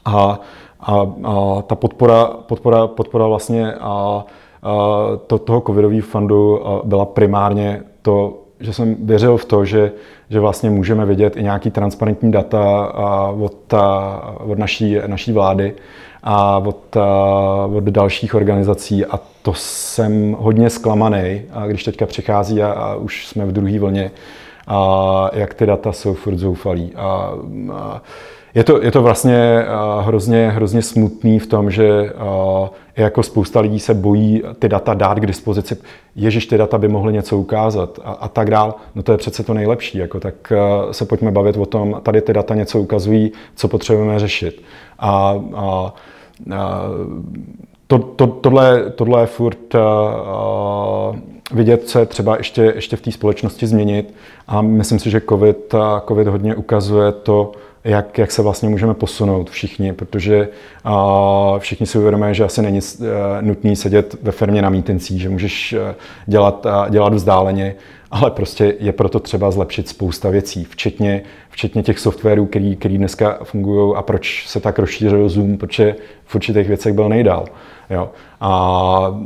A, 0.06 0.40
a, 0.80 1.08
a 1.24 1.62
ta 1.62 1.76
podpora, 1.76 2.26
podpora, 2.26 2.88
podpora 2.88 3.28
vlastně 3.28 3.74
a, 3.74 4.26
to, 5.28 5.38
toho 5.38 5.62
covidového 5.62 6.02
fundu 6.02 6.62
byla 6.84 7.06
primárně 7.06 7.82
to, 8.02 8.38
že 8.60 8.74
jsem 8.74 8.96
věřil 9.00 9.38
v 9.38 9.46
to, 9.46 9.66
že, 9.66 9.92
že 10.30 10.40
vlastně 10.40 10.70
můžeme 10.70 11.06
vidět 11.06 11.38
i 11.38 11.44
nějaký 11.44 11.72
transparentní 11.72 12.32
data 12.32 12.94
od, 13.40 13.74
od 14.38 14.58
naší, 14.58 14.98
naší 15.08 15.32
vlády 15.32 15.74
a 16.24 16.58
od, 16.58 16.98
od 17.74 17.84
dalších 17.84 18.36
organizací 18.36 19.06
a 19.06 19.20
to 19.42 19.54
jsem 19.54 20.36
hodně 20.40 20.70
zklamaný, 20.70 21.42
když 21.68 21.84
teďka 21.84 22.06
přichází 22.06 22.64
a, 22.64 22.72
a 22.72 22.96
už 22.96 23.28
jsme 23.28 23.46
v 23.46 23.52
druhé 23.52 23.80
vlně, 23.80 24.12
a 24.68 25.30
jak 25.34 25.54
ty 25.54 25.66
data 25.66 25.92
jsou 25.92 26.14
furt 26.14 26.38
zoufalí. 26.38 26.92
A, 26.96 27.32
a 27.74 28.02
je 28.56 28.64
to, 28.64 28.84
je 28.84 28.92
to 28.92 29.02
vlastně 29.02 29.66
uh, 29.66 30.06
hrozně, 30.06 30.50
hrozně 30.50 30.82
smutný 30.82 31.40
v 31.40 31.48
tom, 31.48 31.72
že 31.72 32.14
uh, 32.14 32.68
jako 32.98 33.24
spousta 33.24 33.60
lidí 33.60 33.80
se 33.80 33.94
bojí 33.94 34.44
ty 34.60 34.70
data 34.70 34.94
dát 34.94 35.20
k 35.20 35.26
dispozici. 35.26 35.78
Ježíš, 36.16 36.46
ty 36.46 36.58
data 36.58 36.78
by 36.78 36.88
mohly 36.88 37.14
něco 37.14 37.38
ukázat 37.38 38.00
a, 38.04 38.12
a 38.12 38.28
tak 38.28 38.50
dál. 38.50 38.76
No 38.96 39.04
to 39.04 39.12
je 39.12 39.18
přece 39.18 39.44
to 39.44 39.54
nejlepší. 39.54 39.98
Jako, 39.98 40.20
tak 40.20 40.34
uh, 40.52 40.92
se 40.92 41.06
pojďme 41.06 41.32
bavit 41.32 41.58
o 41.58 41.66
tom, 41.66 42.00
tady 42.04 42.22
ty 42.22 42.34
data 42.34 42.56
něco 42.56 42.80
ukazují, 42.80 43.32
co 43.56 43.68
potřebujeme 43.68 44.20
řešit. 44.20 44.64
A, 45.00 45.36
a, 45.56 45.94
a 46.56 46.82
to, 47.88 48.00
to, 48.00 48.28
tohle, 48.28 48.90
tohle 48.90 49.22
je 49.22 49.26
furt 49.26 49.76
uh, 49.76 51.16
vidět, 51.52 51.84
co 51.84 52.00
je 52.00 52.06
třeba 52.06 52.38
ještě, 52.38 52.74
ještě 52.76 52.96
v 52.96 53.02
té 53.02 53.12
společnosti 53.12 53.68
změnit. 53.68 54.14
A 54.48 54.62
myslím 54.62 55.00
si, 55.00 55.10
že 55.10 55.22
COVID, 55.30 55.76
COVID 56.08 56.28
hodně 56.28 56.56
ukazuje 56.56 57.12
to, 57.12 57.52
jak, 57.84 58.18
jak 58.18 58.32
se 58.32 58.42
vlastně 58.42 58.70
můžeme 58.70 58.94
posunout 58.94 59.50
všichni, 59.50 59.94
protože 59.94 60.48
uh, 60.86 61.60
všichni 61.60 61.86
si 61.86 61.98
uvědomuje, 61.98 62.34
že 62.34 62.44
asi 62.44 62.62
není 62.62 62.80
uh, 62.80 63.08
nutný 63.42 63.76
sedět 63.76 64.16
ve 64.24 64.32
firmě 64.32 64.62
na 64.62 64.70
mítencích, 64.70 65.22
že 65.22 65.30
můžeš 65.30 65.74
uh, 65.74 65.96
dělat, 66.26 66.66
uh, 66.66 66.90
dělat 66.90 67.14
vzdáleně, 67.14 67.76
ale 68.12 68.32
prostě 68.32 68.76
je 68.80 68.94
proto 68.94 69.20
třeba 69.20 69.52
zlepšit 69.52 69.90
spousta 69.90 70.30
věcí, 70.30 70.64
včetně, 70.64 71.22
včetně 71.50 71.84
těch 71.84 72.00
softwarů, 72.00 72.46
který, 72.46 72.76
který 72.76 72.98
dneska 72.98 73.38
fungují 73.44 73.96
a 73.96 74.02
proč 74.02 74.48
se 74.48 74.60
tak 74.60 74.80
rozšířil 74.80 75.30
Zoom, 75.30 75.58
protože 75.58 75.96
v 76.26 76.36
určitých 76.36 76.68
věcech 76.68 76.94
byl 76.94 77.10
nejdál. 77.10 77.46
Jo. 77.90 78.10
A 78.42 79.22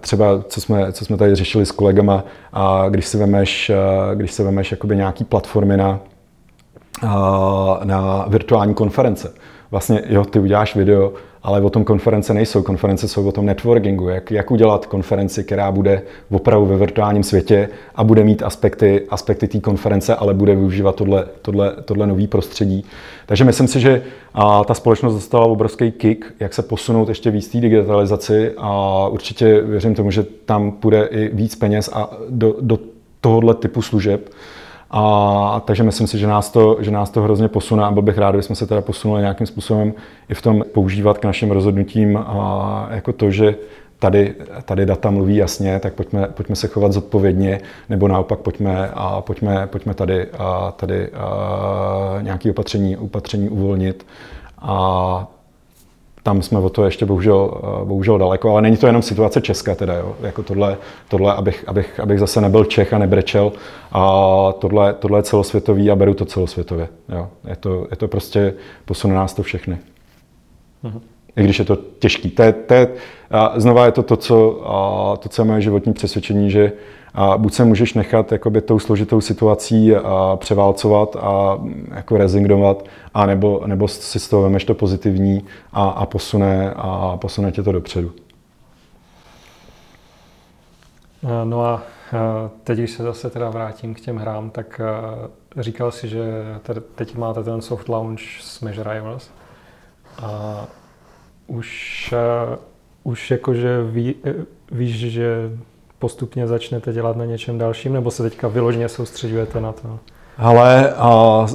třeba, 0.00 0.42
co 0.42 0.60
jsme, 0.60 0.92
co 0.92 1.04
jsme 1.04 1.16
tady 1.16 1.34
řešili 1.34 1.66
s 1.66 1.72
kolegama, 1.72 2.24
a 2.52 2.88
když 2.88 3.06
si 3.06 3.18
vemeš, 3.18 3.70
když 4.14 4.32
si 4.32 4.42
vemeš 4.42 4.70
jakoby 4.70 4.96
nějaký 4.96 5.24
platformy 5.24 5.76
na, 5.76 6.00
na 7.84 8.24
virtuální 8.28 8.74
konference. 8.74 9.32
Vlastně, 9.70 10.02
jo, 10.08 10.24
ty 10.24 10.38
uděláš 10.38 10.76
video, 10.76 11.12
ale 11.42 11.60
o 11.60 11.70
tom 11.70 11.84
konference 11.84 12.34
nejsou. 12.34 12.62
Konference 12.62 13.08
jsou 13.08 13.28
o 13.28 13.32
tom 13.32 13.46
networkingu, 13.46 14.08
jak, 14.08 14.30
jak 14.30 14.50
udělat 14.50 14.86
konferenci, 14.86 15.44
která 15.44 15.72
bude 15.72 16.02
opravdu 16.30 16.66
ve 16.66 16.76
virtuálním 16.76 17.22
světě 17.22 17.68
a 17.94 18.04
bude 18.04 18.24
mít 18.24 18.42
aspekty, 18.42 19.06
aspekty 19.10 19.48
té 19.48 19.60
konference, 19.60 20.14
ale 20.14 20.34
bude 20.34 20.54
využívat 20.54 20.96
tohle, 20.96 21.26
tohle, 21.42 21.72
tohle 21.84 22.06
nový 22.06 22.26
prostředí. 22.26 22.84
Takže 23.26 23.44
myslím 23.44 23.68
si, 23.68 23.80
že 23.80 24.02
a, 24.34 24.64
ta 24.64 24.74
společnost 24.74 25.14
dostala 25.14 25.46
obrovský 25.46 25.92
kick, 25.92 26.24
jak 26.40 26.54
se 26.54 26.62
posunout 26.62 27.08
ještě 27.08 27.30
víc 27.30 27.48
té 27.48 27.60
digitalizaci 27.60 28.52
a 28.58 29.08
určitě 29.08 29.60
věřím 29.60 29.94
tomu, 29.94 30.10
že 30.10 30.22
tam 30.44 30.72
půjde 30.72 31.08
i 31.10 31.34
víc 31.34 31.54
peněz 31.54 31.90
a 31.92 32.10
do, 32.28 32.56
do 32.60 32.78
tohohle 33.20 33.54
typu 33.54 33.82
služeb. 33.82 34.30
A 34.92 35.62
takže 35.64 35.82
myslím 35.82 36.06
si, 36.06 36.18
že 36.18 36.26
nás 36.26 36.50
to, 36.50 36.76
že 36.80 36.90
nás 36.90 37.10
to 37.10 37.22
hrozně 37.22 37.48
posune 37.48 37.84
a 37.84 37.90
byl 37.90 38.02
bych 38.02 38.18
rád, 38.18 38.30
kdybychom 38.30 38.56
se 38.56 38.66
teda 38.66 38.80
posunuli 38.80 39.20
nějakým 39.20 39.46
způsobem 39.46 39.94
i 40.28 40.34
v 40.34 40.42
tom 40.42 40.64
používat 40.74 41.18
k 41.18 41.24
našim 41.24 41.50
rozhodnutím. 41.50 42.16
A 42.16 42.88
jako 42.90 43.12
to, 43.12 43.30
že 43.30 43.54
tady, 43.98 44.34
tady 44.64 44.86
data 44.86 45.10
mluví 45.10 45.36
jasně, 45.36 45.78
tak 45.78 45.94
pojďme, 45.94 46.28
pojďme 46.28 46.56
se 46.56 46.68
chovat 46.68 46.92
zodpovědně, 46.92 47.60
nebo 47.88 48.08
naopak 48.08 48.38
pojďme, 48.38 48.90
a 48.94 49.20
pojďme, 49.20 49.66
pojďme 49.66 49.94
tady, 49.94 50.26
a 50.38 50.72
tady 50.76 51.08
a 51.08 52.18
nějaké 52.20 52.50
opatření, 52.50 52.96
opatření 52.96 53.48
uvolnit. 53.48 54.06
A 54.58 55.26
tam 56.22 56.42
jsme 56.42 56.58
o 56.58 56.68
to 56.68 56.84
ještě 56.84 57.06
bohužel, 57.06 57.60
eh, 57.62 57.84
bohužel 57.84 58.18
daleko, 58.18 58.50
ale 58.50 58.62
není 58.62 58.76
to 58.76 58.86
jenom 58.86 59.02
situace 59.02 59.40
Česka 59.40 59.74
teda, 59.74 59.94
jo. 59.94 60.16
Jako 60.20 60.42
tohle, 60.42 60.76
tohle 61.08 61.34
abych, 61.34 61.64
abych, 61.66 62.00
abych, 62.00 62.18
zase 62.18 62.40
nebyl 62.40 62.64
Čech 62.64 62.92
a 62.92 62.98
nebrečel, 62.98 63.52
a 63.92 64.52
tohle, 64.58 64.94
tohle 64.94 65.18
je 65.18 65.22
celosvětový 65.22 65.90
a 65.90 65.96
beru 65.96 66.14
to 66.14 66.24
celosvětově. 66.24 66.88
Jo. 67.08 67.28
Je, 67.48 67.56
to, 67.56 67.86
je 67.90 67.96
to 67.96 68.08
prostě, 68.08 68.54
posune 68.84 69.14
nás 69.14 69.34
to 69.34 69.42
všechny. 69.42 69.78
Mhm. 70.82 71.00
I 71.36 71.44
když 71.44 71.58
je 71.58 71.64
to 71.64 71.78
těžký. 71.98 72.30
To 72.30 72.42
je, 72.42 72.52
to 72.52 72.74
je, 72.74 72.88
znova 73.56 73.86
je 73.86 73.92
to 73.92 74.02
to, 74.02 74.16
co, 74.16 74.62
to, 75.18 75.28
co 75.28 75.42
je 75.42 75.46
moje 75.46 75.60
životní 75.60 75.92
přesvědčení, 75.92 76.50
že 76.50 76.72
a 77.14 77.38
buď 77.38 77.54
se 77.54 77.64
můžeš 77.64 77.94
nechat 77.94 78.32
jakoby 78.32 78.60
tou 78.60 78.78
složitou 78.78 79.20
situací 79.20 79.96
a 79.96 80.36
převálcovat 80.40 81.16
a 81.16 81.58
jako 81.94 82.16
rezignovat, 82.16 82.84
a 83.14 83.26
nebo, 83.26 83.62
nebo 83.66 83.88
si 83.88 84.20
z 84.20 84.28
toho 84.28 84.42
vemeš 84.42 84.64
to 84.64 84.74
pozitivní 84.74 85.44
a, 85.72 85.88
a, 85.88 86.06
posune, 86.06 86.74
a 86.76 87.16
posune 87.16 87.52
tě 87.52 87.62
to 87.62 87.72
dopředu. 87.72 88.12
No 91.44 91.64
a 91.64 91.82
teď, 92.64 92.78
když 92.78 92.90
se 92.90 93.02
zase 93.02 93.30
teda 93.30 93.50
vrátím 93.50 93.94
k 93.94 94.00
těm 94.00 94.16
hrám, 94.16 94.50
tak 94.50 94.80
říkal 95.56 95.90
si, 95.90 96.08
že 96.08 96.22
teď 96.94 97.16
máte 97.16 97.42
ten 97.42 97.60
soft 97.60 97.88
launch 97.88 98.20
Smash 98.40 98.78
Rivals. 98.78 99.30
A 100.22 100.64
už, 101.46 102.14
už 103.02 103.30
jakože 103.30 103.82
ví, 103.82 104.14
víš, 104.72 105.12
že 105.12 105.50
postupně 106.02 106.46
začnete 106.46 106.92
dělat 106.92 107.16
na 107.16 107.24
něčem 107.24 107.58
dalším, 107.58 107.92
nebo 107.92 108.10
se 108.10 108.22
teďka 108.22 108.48
vyloženě 108.48 108.88
soustředujete 108.88 109.60
na 109.60 109.72
to? 109.72 109.98
Ale 110.38 110.94
a, 110.96 111.46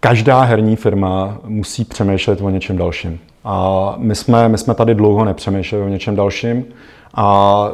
každá 0.00 0.42
herní 0.42 0.76
firma 0.76 1.38
musí 1.44 1.84
přemýšlet 1.84 2.40
o 2.40 2.50
něčem 2.50 2.76
dalším. 2.76 3.18
A 3.44 3.94
my 3.98 4.14
jsme, 4.14 4.48
my 4.48 4.58
jsme 4.58 4.74
tady 4.74 4.94
dlouho 4.94 5.24
nepřemýšleli 5.24 5.84
o 5.84 5.88
něčem 5.88 6.16
dalším. 6.16 6.64
A, 7.14 7.24
a 7.24 7.68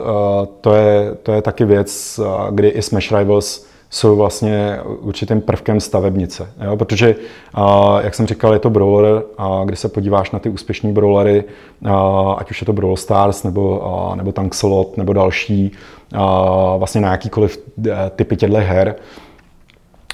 to, 0.61 0.75
je, 0.75 1.15
to 1.23 1.33
je 1.33 1.43
taky 1.43 1.65
věc, 1.65 2.21
kdy 2.51 2.69
i 2.69 2.83
Smash 2.83 3.13
Rivals 3.13 3.67
jsou 3.93 4.17
vlastně 4.17 4.79
určitým 5.01 5.41
prvkem 5.41 5.81
stavebnice. 5.81 6.53
Jo? 6.65 6.77
Protože, 6.77 7.15
jak 8.01 8.15
jsem 8.15 8.27
říkal, 8.27 8.53
je 8.53 8.59
to 8.59 8.71
brawler, 8.71 9.23
a 9.39 9.63
když 9.65 9.79
se 9.79 9.89
podíváš 9.89 10.31
na 10.31 10.39
ty 10.39 10.49
úspěšné 10.49 10.93
brawlery, 10.93 11.45
ať 12.37 12.51
už 12.51 12.61
je 12.61 12.67
to 12.67 12.73
Brawl 12.73 12.97
Stars, 12.97 13.43
nebo, 13.43 13.83
nebo 14.15 14.33
Tankslot, 14.33 14.97
nebo 14.97 15.13
další, 15.13 15.73
vlastně 16.79 17.01
na 17.01 17.11
jakýkoliv 17.11 17.59
e, 17.87 18.11
typy 18.11 18.37
těchto 18.37 18.57
her, 18.57 18.95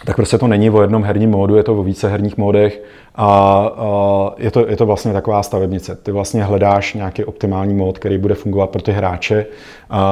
tak 0.04 0.16
prostě 0.16 0.38
to 0.38 0.46
není 0.46 0.70
o 0.70 0.82
jednom 0.82 1.02
herním 1.04 1.30
módu, 1.30 1.56
je 1.56 1.62
to 1.62 1.74
o 1.74 1.82
více 1.82 2.08
herních 2.08 2.36
módech 2.36 2.82
a, 3.14 3.26
a 3.76 4.30
je, 4.38 4.50
to, 4.50 4.68
je 4.68 4.76
to 4.76 4.86
vlastně 4.86 5.12
taková 5.12 5.42
stavebnice. 5.42 5.96
Ty 5.96 6.12
vlastně 6.12 6.44
hledáš 6.44 6.94
nějaký 6.94 7.24
optimální 7.24 7.74
mód, 7.74 7.98
který 7.98 8.18
bude 8.18 8.34
fungovat 8.34 8.70
pro 8.70 8.82
ty 8.82 8.92
hráče 8.92 9.46
a, 9.90 10.02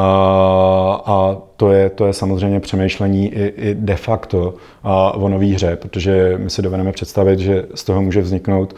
a 1.07 1.37
to, 1.57 1.73
je, 1.73 1.91
to 1.91 2.07
je 2.07 2.13
samozřejmě 2.13 2.61
přemýšlení 2.61 3.29
i, 3.29 3.47
i 3.57 3.75
de 3.75 3.97
facto 3.97 4.55
a, 4.83 5.15
o 5.15 5.29
nové 5.29 5.47
hře, 5.47 5.77
protože 5.77 6.35
my 6.39 6.51
si 6.51 6.63
dovedeme 6.63 6.93
představit, 6.93 7.39
že 7.39 7.67
z 7.75 7.85
toho 7.85 8.03
může 8.03 8.21
vzniknout 8.21 8.75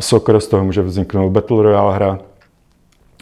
soccer, 0.00 0.40
z 0.40 0.46
toho 0.46 0.64
může 0.64 0.82
vzniknout 0.82 1.30
Battle 1.30 1.62
Royale 1.62 1.94
hra, 1.94 2.18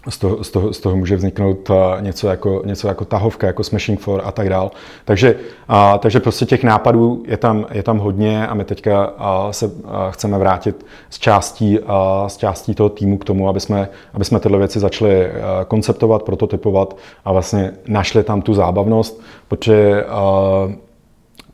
z 0.09 0.19
toho, 0.19 0.45
z 0.45 0.51
toho, 0.51 0.73
z 0.73 0.81
toho 0.81 0.97
může 0.97 1.17
vzniknout 1.17 1.71
něco 2.01 2.29
jako, 2.29 2.63
něco 2.65 2.89
jako 2.89 3.05
tahovka, 3.05 3.47
jako 3.47 3.65
Smashing 3.65 4.01
for 4.01 4.23
a 4.25 4.33
tak 4.33 4.49
dál. 4.49 4.71
Takže, 5.05 5.37
a, 5.69 5.99
takže 5.99 6.21
prostě 6.21 6.47
těch 6.47 6.65
nápadů 6.65 7.23
je 7.27 7.37
tam, 7.37 7.67
je 7.73 7.83
tam 7.83 7.99
hodně 7.99 8.47
a 8.47 8.55
my 8.55 8.65
teďka 8.65 9.05
a, 9.19 9.53
se 9.53 9.71
a, 9.85 10.11
chceme 10.11 10.39
vrátit 10.39 10.87
z 11.11 11.19
částí, 11.19 11.79
a, 11.87 12.25
z 12.29 12.37
částí 12.37 12.75
toho 12.75 12.89
týmu 12.89 13.19
k 13.19 13.25
tomu, 13.25 13.49
aby 13.49 13.61
jsme, 13.61 13.89
aby 14.15 14.25
jsme 14.25 14.41
tyhle 14.41 14.59
věci 14.59 14.81
začali 14.81 15.31
konceptovat, 15.69 16.23
prototypovat 16.23 16.97
a 17.25 17.33
vlastně 17.33 17.73
našli 17.89 18.23
tam 18.23 18.43
tu 18.43 18.55
zábavnost, 18.55 19.23
protože 19.49 20.05
a, 20.05 20.86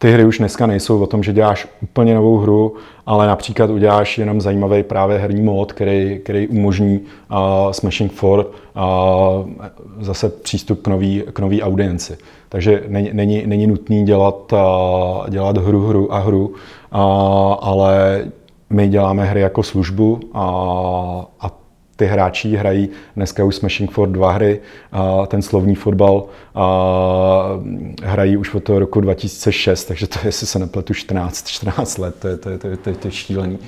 ty 0.02 0.12
hry 0.12 0.24
už 0.24 0.38
dneska 0.38 0.66
nejsou 0.66 1.02
o 1.02 1.06
tom, 1.06 1.22
že 1.22 1.32
děláš 1.32 1.68
úplně 1.82 2.14
novou 2.14 2.38
hru, 2.38 2.74
ale 3.06 3.26
například 3.26 3.70
uděláš 3.70 4.18
jenom 4.18 4.40
zajímavý 4.40 4.82
právě 4.82 5.18
herní 5.18 5.42
mód, 5.42 5.72
který, 5.72 6.20
který 6.24 6.48
umožní 6.48 7.00
uh, 7.00 7.72
Smashing 7.72 8.12
4 8.12 8.26
uh, 8.26 8.42
zase 10.00 10.28
přístup 10.28 10.82
k 10.82 10.88
nový, 10.88 11.22
k 11.32 11.38
nový 11.38 11.62
audienci. 11.62 12.18
Takže 12.48 12.82
není, 12.88 13.10
není, 13.12 13.46
není 13.46 13.66
nutný 13.66 14.04
dělat, 14.04 14.52
uh, 14.52 15.28
dělat 15.28 15.58
hru, 15.58 15.86
hru 15.86 16.14
a 16.14 16.18
hru, 16.18 16.48
uh, 16.48 16.54
ale 17.60 18.24
my 18.70 18.88
děláme 18.88 19.24
hry 19.24 19.40
jako 19.40 19.62
službu 19.62 20.20
a, 20.34 20.46
a 21.40 21.61
ty 22.02 22.06
hráči 22.06 22.56
hrají, 22.56 22.88
dneska 23.16 23.44
už 23.44 23.54
Smashing 23.54 23.90
for 23.90 24.08
dva 24.08 24.32
hry, 24.32 24.60
a 24.92 25.26
ten 25.26 25.42
slovní 25.42 25.74
fotbal 25.74 26.24
a 26.54 26.68
hrají 28.02 28.36
už 28.36 28.54
od 28.54 28.64
toho 28.64 28.78
roku 28.78 29.00
2006, 29.00 29.84
takže 29.84 30.06
to 30.06 30.18
je, 30.18 30.28
jestli 30.28 30.46
se 30.46 30.58
nepletu, 30.58 30.94
14, 30.94 31.48
14 31.48 31.98
let, 31.98 32.14
to 32.18 32.28
je, 32.28 32.36
to 32.36 32.50
je, 32.50 32.58
to 32.58 32.68
je, 32.68 32.76
to 32.76 33.08
je, 33.08 33.10
šílený. 33.10 33.58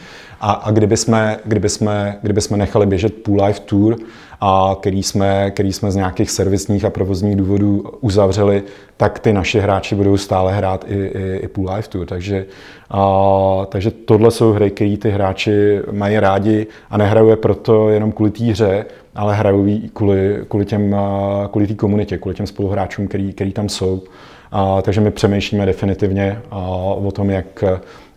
A, 0.46 0.52
a 0.52 0.70
kdyby, 0.70 0.96
jsme, 0.96 1.38
kdyby, 1.44 1.68
jsme, 1.68 2.18
kdyby 2.22 2.40
jsme 2.40 2.56
nechali 2.56 2.86
běžet 2.86 3.22
Pool 3.22 3.44
Life 3.44 3.60
Tour, 3.60 3.96
a 4.40 4.76
který 4.80 5.02
jsme, 5.02 5.50
který 5.50 5.72
jsme 5.72 5.90
z 5.90 5.96
nějakých 5.96 6.30
servisních 6.30 6.84
a 6.84 6.90
provozních 6.90 7.36
důvodů 7.36 7.84
uzavřeli, 8.00 8.62
tak 8.96 9.18
ty 9.18 9.32
naši 9.32 9.60
hráči 9.60 9.94
budou 9.94 10.16
stále 10.16 10.52
hrát 10.52 10.84
i, 10.88 10.94
i, 10.94 11.36
i 11.36 11.48
Pool 11.48 11.70
Life 11.74 11.88
Tour. 11.88 12.06
Takže, 12.06 12.46
a, 12.90 13.66
takže 13.68 13.90
tohle 13.90 14.30
jsou 14.30 14.52
hry, 14.52 14.70
které 14.70 14.96
ty 14.96 15.10
hráči 15.10 15.80
mají 15.92 16.20
rádi 16.20 16.66
a 16.90 16.96
nehrajou 16.96 17.28
je 17.28 17.36
proto 17.36 17.88
jenom 17.88 18.12
kvůli 18.12 18.30
té 18.30 18.44
hře, 18.44 18.84
ale 19.14 19.34
hrajou 19.34 19.66
ji 19.66 19.90
kvůli, 19.92 20.38
kvůli, 20.48 20.64
těm, 20.64 20.96
kvůli 21.50 21.74
komunitě, 21.74 22.18
kvůli 22.18 22.34
těm 22.34 22.46
spoluhráčům, 22.46 23.08
který, 23.08 23.32
který 23.32 23.52
tam 23.52 23.68
jsou. 23.68 24.02
A, 24.52 24.82
takže 24.82 25.00
my 25.00 25.10
přemýšlíme 25.10 25.66
definitivně 25.66 26.40
a, 26.50 26.58
o 27.04 27.10
tom, 27.12 27.30
jak, 27.30 27.64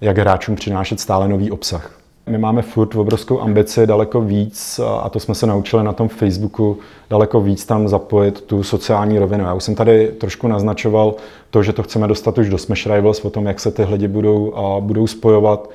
jak 0.01 0.17
hráčům 0.17 0.55
přinášet 0.55 0.99
stále 0.99 1.27
nový 1.27 1.51
obsah. 1.51 1.97
My 2.27 2.37
máme 2.37 2.61
furt 2.61 2.95
obrovskou 2.95 3.41
ambici 3.41 3.87
daleko 3.87 4.21
víc, 4.21 4.79
a 5.01 5.09
to 5.09 5.19
jsme 5.19 5.35
se 5.35 5.47
naučili 5.47 5.83
na 5.83 5.93
tom 5.93 6.07
Facebooku, 6.07 6.77
daleko 7.09 7.41
víc 7.41 7.65
tam 7.65 7.87
zapojit 7.87 8.41
tu 8.41 8.63
sociální 8.63 9.19
rovinu. 9.19 9.43
Já 9.43 9.53
už 9.53 9.63
jsem 9.63 9.75
tady 9.75 10.07
trošku 10.07 10.47
naznačoval 10.47 11.15
to, 11.49 11.63
že 11.63 11.73
to 11.73 11.83
chceme 11.83 12.07
dostat 12.07 12.37
už 12.37 12.49
do 12.49 12.57
Smash 12.57 12.85
Rivals, 12.87 13.25
o 13.25 13.29
tom, 13.29 13.45
jak 13.45 13.59
se 13.59 13.71
ty 13.71 13.83
lidi 13.83 14.07
budou, 14.07 14.53
budou 14.79 15.07
spojovat 15.07 15.69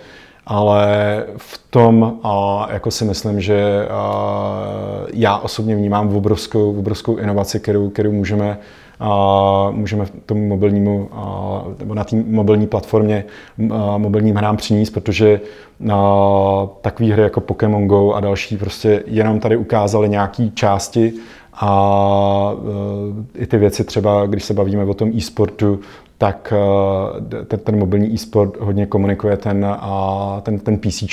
ale 0.46 0.86
v 1.36 1.61
tom 1.70 2.18
a 2.22 2.66
jako 2.72 2.90
si 2.90 3.05
myslím, 3.05 3.40
že 3.40 3.88
já 5.12 5.38
osobně 5.38 5.76
vnímám 5.76 6.16
obrovskou, 6.16 6.78
obrovskou 6.78 7.16
inovaci, 7.16 7.61
kterou, 7.61 7.90
kterou 7.90 8.12
můžeme 8.12 8.59
a 9.01 9.70
můžeme 9.70 10.05
tomu 10.26 10.49
mobilnímu, 10.49 11.09
a, 11.12 11.64
nebo 11.78 11.95
na 11.95 12.05
té 12.05 12.16
mobilní 12.16 12.66
platformě 12.66 13.24
a, 13.70 13.99
mobilním 13.99 14.36
hrám 14.36 14.57
přinést, 14.57 14.90
protože 14.90 15.40
a, 15.93 16.68
takové 16.80 17.12
hry 17.12 17.22
jako 17.22 17.40
Pokémon 17.40 17.86
Go 17.86 18.12
a 18.12 18.20
další 18.20 18.57
prostě 18.57 19.03
jenom 19.07 19.40
tady 19.40 19.57
ukázaly 19.57 20.09
nějaké 20.09 20.49
části 20.55 21.12
a 21.55 22.53
e, 23.36 23.43
i 23.43 23.47
ty 23.47 23.59
věci 23.59 23.84
třeba, 23.84 24.26
když 24.26 24.45
se 24.45 24.55
bavíme 24.55 24.84
o 24.84 24.95
tom 24.95 25.12
e-sportu, 25.16 25.80
tak 26.22 26.53
eh, 26.57 27.45
ten, 27.45 27.61
ten 27.61 27.78
mobilní 27.78 28.14
e-sport 28.14 28.61
hodně 28.61 28.86
komunikuje 28.86 29.36
ten, 29.36 29.66
ten, 30.43 30.59
ten 30.59 30.78
PC. 30.78 31.05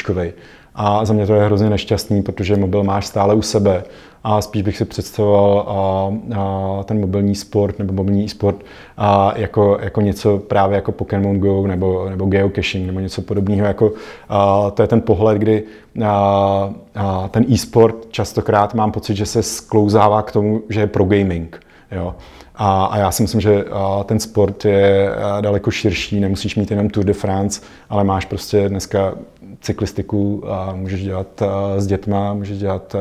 A 0.82 1.06
za 1.06 1.14
mě 1.14 1.28
to 1.28 1.34
je 1.34 1.46
hrozně 1.46 1.70
nešťastný, 1.70 2.22
protože 2.22 2.56
mobil 2.56 2.84
máš 2.84 3.06
stále 3.06 3.36
u 3.36 3.42
sebe 3.42 3.84
a 4.24 4.42
spíš 4.42 4.62
bych 4.62 4.78
si 4.78 4.86
představoval 4.86 5.66
a, 5.68 6.12
a 6.40 6.84
ten 6.84 7.00
mobilní 7.00 7.36
sport 7.36 7.80
nebo 7.80 7.94
mobilní 7.94 8.26
e-sport 8.26 8.56
a 8.98 9.34
jako, 9.36 9.78
jako 9.82 10.02
něco 10.02 10.38
právě 10.38 10.76
jako 10.76 10.92
Pokémon 10.92 11.40
Go 11.40 11.68
nebo, 11.68 12.10
nebo 12.10 12.26
geocaching 12.26 12.86
nebo 12.86 13.00
něco 13.00 13.22
podobného. 13.22 13.68
Jako, 13.68 13.92
a, 14.30 14.72
to 14.72 14.82
je 14.82 14.88
ten 14.88 15.02
pohled, 15.02 15.38
kdy 15.38 15.64
a, 16.06 16.74
a 16.96 17.28
ten 17.28 17.46
e-sport 17.54 17.96
častokrát 18.10 18.74
mám 18.74 18.92
pocit, 18.92 19.16
že 19.16 19.26
se 19.26 19.44
sklouzává 19.44 20.22
k 20.22 20.32
tomu, 20.32 20.62
že 20.70 20.80
je 20.80 20.88
pro 20.88 21.04
gaming. 21.04 21.62
Jo. 21.92 22.16
A, 22.62 22.86
a 22.86 22.98
já 22.98 23.12
si 23.12 23.22
myslím, 23.22 23.42
že 23.42 23.66
ten 24.06 24.20
sport 24.20 24.66
je 24.66 25.10
daleko 25.42 25.72
širší, 25.72 26.20
nemusíš 26.20 26.56
mít 26.56 26.72
jenom 26.72 26.90
Tour 26.90 27.06
de 27.06 27.14
France, 27.14 27.62
ale 27.90 28.04
máš 28.04 28.26
prostě 28.26 28.70
dneska 28.70 29.14
cyklistiku 29.62 30.44
a 30.48 30.74
můžeš 30.76 31.04
dělat 31.04 31.44
s 31.78 31.88
dětma, 31.88 32.34
můžeš 32.34 32.58
dělat 32.58 32.96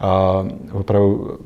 a 0.00 0.46
opravdu 0.72 1.38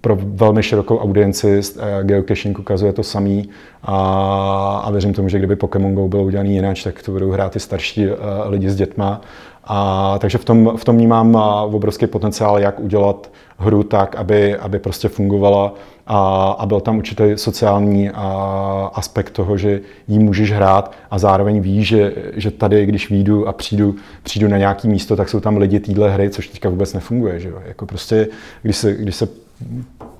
pro 0.00 0.18
velmi 0.20 0.62
širokou 0.62 0.98
audienci 0.98 1.60
geocaching 2.02 2.58
ukazuje 2.58 2.92
to 2.92 3.02
samý 3.02 3.48
a, 3.82 4.82
a 4.84 4.90
věřím 4.90 5.14
tomu, 5.14 5.28
že 5.28 5.38
kdyby 5.38 5.56
Pokémon 5.56 5.94
Go 5.94 6.08
bylo 6.08 6.22
udělaný 6.22 6.54
jinak, 6.54 6.76
tak 6.84 7.02
to 7.02 7.12
budou 7.12 7.30
hrát 7.30 7.56
i 7.56 7.60
starší 7.60 8.06
lidi 8.44 8.70
s 8.70 8.76
dětma. 8.76 9.20
A, 9.64 10.18
takže 10.18 10.38
v 10.38 10.44
tom, 10.44 10.76
v 10.76 10.84
tom 10.84 10.96
vnímám 10.96 11.34
obrovský 11.70 12.06
potenciál, 12.06 12.58
jak 12.58 12.80
udělat 12.80 13.30
hru 13.60 13.82
tak, 13.82 14.16
aby, 14.16 14.56
aby 14.56 14.78
prostě 14.78 15.08
fungovala 15.08 15.74
a, 16.06 16.50
a 16.58 16.66
byl 16.66 16.80
tam 16.80 16.98
určitý 16.98 17.24
sociální 17.36 18.10
a, 18.10 18.90
aspekt 18.94 19.30
toho, 19.30 19.56
že 19.56 19.80
jí 20.08 20.18
můžeš 20.18 20.52
hrát 20.52 20.92
a 21.10 21.18
zároveň 21.18 21.60
víš, 21.60 21.88
že, 21.88 22.12
že 22.34 22.50
tady, 22.50 22.86
když 22.86 23.10
výjdu 23.10 23.48
a 23.48 23.52
přijdu, 23.52 23.94
přijdu 24.22 24.48
na 24.48 24.58
nějaký 24.58 24.88
místo, 24.88 25.16
tak 25.16 25.28
jsou 25.28 25.40
tam 25.40 25.56
lidi 25.56 25.80
téhle 25.80 26.10
hry, 26.10 26.30
což 26.30 26.48
teďka 26.48 26.68
vůbec 26.68 26.94
nefunguje. 26.94 27.40
Že 27.40 27.48
jo? 27.48 27.58
Jako 27.66 27.86
prostě, 27.86 28.28
když 28.62 28.76
se, 28.76 28.94
když 28.94 29.16
se 29.16 29.28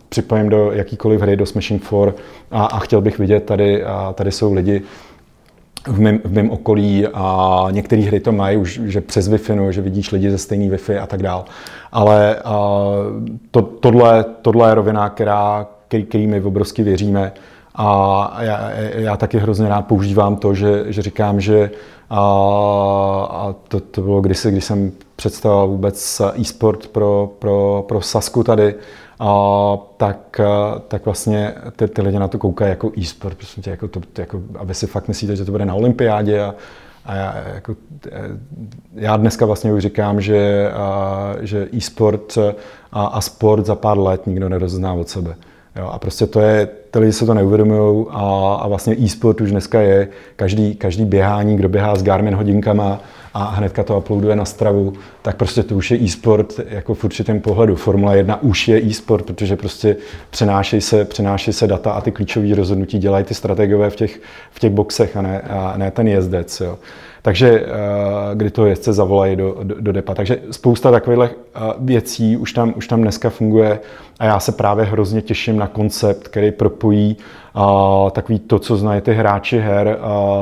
připojím 0.08 0.48
do 0.48 0.72
jakýkoliv 0.72 1.20
hry, 1.20 1.36
do 1.36 1.46
Smashing 1.46 1.82
4 1.84 1.96
a, 2.50 2.64
a 2.64 2.78
chtěl 2.78 3.00
bych 3.00 3.18
vidět, 3.18 3.44
tady, 3.44 3.84
a 3.84 4.12
tady 4.12 4.32
jsou 4.32 4.54
lidi, 4.54 4.82
v 5.86 6.00
mém, 6.00 6.20
v 6.24 6.32
mém 6.32 6.50
okolí 6.50 7.06
a 7.14 7.66
některé 7.70 8.02
hry 8.02 8.20
to 8.20 8.32
mají 8.32 8.56
už, 8.56 8.80
že 8.84 9.00
přes 9.00 9.30
Wi-Fi, 9.30 9.56
no, 9.56 9.72
že 9.72 9.80
vidíš 9.80 10.12
lidi 10.12 10.30
ze 10.30 10.38
stejný 10.38 10.70
Wi-Fi 10.70 11.02
a 11.02 11.06
tak 11.06 11.22
dál. 11.22 11.44
Ale 11.92 12.36
a, 12.44 12.80
to, 13.50 13.62
tohle, 13.62 14.24
tohle 14.42 14.70
je 14.70 14.74
rovina, 14.74 15.08
která, 15.08 15.66
který, 15.88 16.04
který 16.04 16.26
my 16.26 16.42
obrovsky 16.42 16.82
věříme. 16.82 17.32
A 17.74 18.36
já, 18.40 18.70
já 18.94 19.16
taky 19.16 19.38
hrozně 19.38 19.68
rád 19.68 19.82
používám 19.86 20.36
to, 20.36 20.54
že, 20.54 20.84
že 20.86 21.02
říkám, 21.02 21.40
že 21.40 21.70
a, 22.10 22.20
a 23.30 23.54
to, 23.68 23.80
to 23.80 24.00
bylo 24.00 24.20
kdysi, 24.20 24.50
když 24.50 24.64
jsem 24.64 24.92
představoval 25.16 25.68
vůbec 25.68 26.22
e-sport 26.34 26.86
pro, 26.86 27.32
pro, 27.38 27.84
pro 27.88 28.00
Sasku 28.00 28.44
tady, 28.44 28.74
a, 29.20 29.78
tak, 29.96 30.40
tak 30.88 31.04
vlastně 31.04 31.54
ty, 31.76 31.88
ty 31.88 32.02
lidi 32.02 32.18
na 32.18 32.28
to 32.28 32.38
koukají 32.38 32.70
jako 32.70 32.92
e-sport, 32.98 33.36
prostě 33.36 33.70
jako 33.70 33.88
to, 33.88 34.00
jako, 34.18 34.42
aby 34.58 34.74
si 34.74 34.86
fakt 34.86 35.08
myslíte, 35.08 35.36
že 35.36 35.44
to 35.44 35.52
bude 35.52 35.64
na 35.64 35.74
olympiádě 35.74 36.40
a, 36.40 36.54
a 37.04 37.14
já, 37.14 37.44
jako, 37.54 37.76
já 38.94 39.16
dneska 39.16 39.46
vlastně 39.46 39.72
už 39.72 39.82
říkám, 39.82 40.20
že, 40.20 40.70
a, 40.72 41.34
že 41.40 41.68
e-sport 41.76 42.38
a, 42.92 43.04
a 43.04 43.20
sport 43.20 43.66
za 43.66 43.74
pár 43.74 43.98
let 43.98 44.26
nikdo 44.26 44.48
nerozezná 44.48 44.92
od 44.92 45.08
sebe. 45.08 45.34
Jo, 45.76 45.86
a 45.86 45.98
prostě 45.98 46.26
to 46.26 46.40
je, 46.40 46.68
ty 46.90 46.98
lidi 46.98 47.12
se 47.12 47.26
to 47.26 47.34
neuvědomují 47.34 48.06
a, 48.10 48.54
a 48.62 48.68
vlastně 48.68 48.96
e-sport 48.98 49.40
už 49.40 49.50
dneska 49.50 49.80
je 49.80 50.08
každý, 50.36 50.74
každý 50.74 51.04
běhání, 51.04 51.56
kdo 51.56 51.68
běhá 51.68 51.96
s 51.96 52.02
Garmin 52.02 52.34
hodinkama 52.34 53.00
a 53.34 53.44
hnedka 53.44 53.82
to 53.82 53.98
uploaduje 53.98 54.36
na 54.36 54.44
stravu, 54.44 54.92
tak 55.22 55.36
prostě 55.36 55.62
to 55.62 55.76
už 55.76 55.90
je 55.90 55.98
e-sport 56.02 56.60
jako 56.68 56.94
v 56.94 57.04
určitém 57.04 57.40
pohledu. 57.40 57.76
Formule 57.76 58.16
1 58.16 58.42
už 58.42 58.68
je 58.68 58.82
e-sport, 58.82 59.26
protože 59.26 59.56
prostě 59.56 59.96
přenášejí 60.30 60.80
se, 60.80 61.04
přenášejí 61.04 61.54
se 61.54 61.66
data 61.66 61.92
a 61.92 62.00
ty 62.00 62.12
klíčové 62.12 62.54
rozhodnutí 62.54 62.98
dělají 62.98 63.24
ty 63.24 63.34
strategové 63.34 63.90
v 63.90 63.96
těch, 63.96 64.20
v 64.50 64.58
těch 64.58 64.72
boxech 64.72 65.16
a 65.16 65.22
ne, 65.22 65.40
a 65.40 65.74
ne 65.76 65.90
ten 65.90 66.08
jezdec. 66.08 66.60
Jo. 66.60 66.78
Takže 67.22 67.48
eh, 67.48 67.66
kdy 68.34 68.50
to 68.50 68.66
jezdce 68.66 68.92
zavolají 68.92 69.36
do, 69.36 69.56
do, 69.62 69.74
do 69.80 69.92
depa. 69.92 70.14
Takže 70.14 70.38
spousta 70.50 70.90
takových 70.90 71.30
eh, 71.30 71.60
věcí 71.78 72.36
už 72.36 72.52
tam, 72.52 72.74
už 72.76 72.88
tam 72.88 73.02
dneska 73.02 73.30
funguje 73.30 73.80
a 74.18 74.24
já 74.24 74.40
se 74.40 74.52
právě 74.52 74.84
hrozně 74.84 75.22
těším 75.22 75.56
na 75.56 75.66
koncept, 75.66 76.28
který 76.28 76.52
propojí 76.52 77.16
a, 77.49 77.49
takový 78.10 78.38
to, 78.38 78.58
co 78.58 78.76
znají 78.76 79.00
ty 79.00 79.12
hráči 79.12 79.58
her 79.58 79.98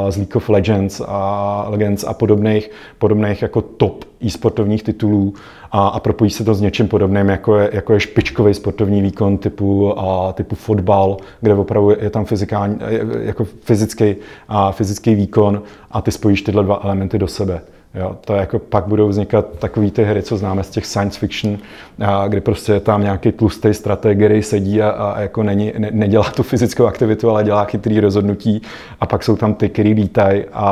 z 0.08 0.16
League 0.16 0.36
of 0.36 0.48
Legends 0.48 1.02
a 1.08 1.66
Legends 1.68 2.04
a 2.04 2.14
podobných, 2.14 2.70
podobných 2.98 3.42
jako 3.42 3.62
top 3.62 4.04
e-sportovních 4.24 4.82
titulů 4.82 5.34
a, 5.72 5.88
a 5.88 6.00
propojí 6.00 6.30
se 6.30 6.44
to 6.44 6.54
s 6.54 6.60
něčím 6.60 6.88
podobným, 6.88 7.28
jako 7.28 7.56
je, 7.56 7.70
jako 7.72 7.92
je 7.92 8.00
špičkový 8.00 8.54
sportovní 8.54 9.02
výkon 9.02 9.38
typu, 9.38 9.98
a, 10.00 10.32
typu 10.32 10.54
fotbal, 10.54 11.16
kde 11.40 11.54
opravdu 11.54 11.90
je 11.90 12.10
tam 12.10 12.24
fyzikální, 12.24 12.78
jako 13.20 13.44
fyzický, 13.44 14.16
a, 14.48 14.72
fyzický 14.72 15.14
výkon 15.14 15.62
a 15.90 16.02
ty 16.02 16.12
spojíš 16.12 16.42
tyhle 16.42 16.64
dva 16.64 16.80
elementy 16.84 17.18
do 17.18 17.28
sebe. 17.28 17.60
Jo, 17.98 18.16
to 18.20 18.34
jako 18.34 18.58
pak 18.58 18.86
budou 18.86 19.08
vznikat 19.08 19.58
takové 19.58 19.90
ty 19.90 20.04
hry, 20.04 20.22
co 20.22 20.36
známe 20.36 20.64
z 20.64 20.70
těch 20.70 20.86
science 20.86 21.18
fiction, 21.18 21.58
a, 21.98 22.28
kdy 22.28 22.40
prostě 22.40 22.72
je 22.72 22.80
tam 22.80 23.02
nějaký 23.02 23.32
tlustý 23.32 23.74
strateg, 23.74 24.18
který 24.18 24.42
sedí 24.42 24.82
a, 24.82 24.90
a 24.90 25.20
jako 25.20 25.42
není, 25.42 25.72
ne, 25.78 25.90
nedělá 25.92 26.30
tu 26.30 26.42
fyzickou 26.42 26.86
aktivitu, 26.86 27.30
ale 27.30 27.44
dělá 27.44 27.64
chytrý 27.64 28.00
rozhodnutí 28.00 28.62
a 29.00 29.06
pak 29.06 29.22
jsou 29.22 29.36
tam 29.36 29.54
ty, 29.54 29.68
který 29.68 29.92
lítají 29.92 30.44
a, 30.52 30.64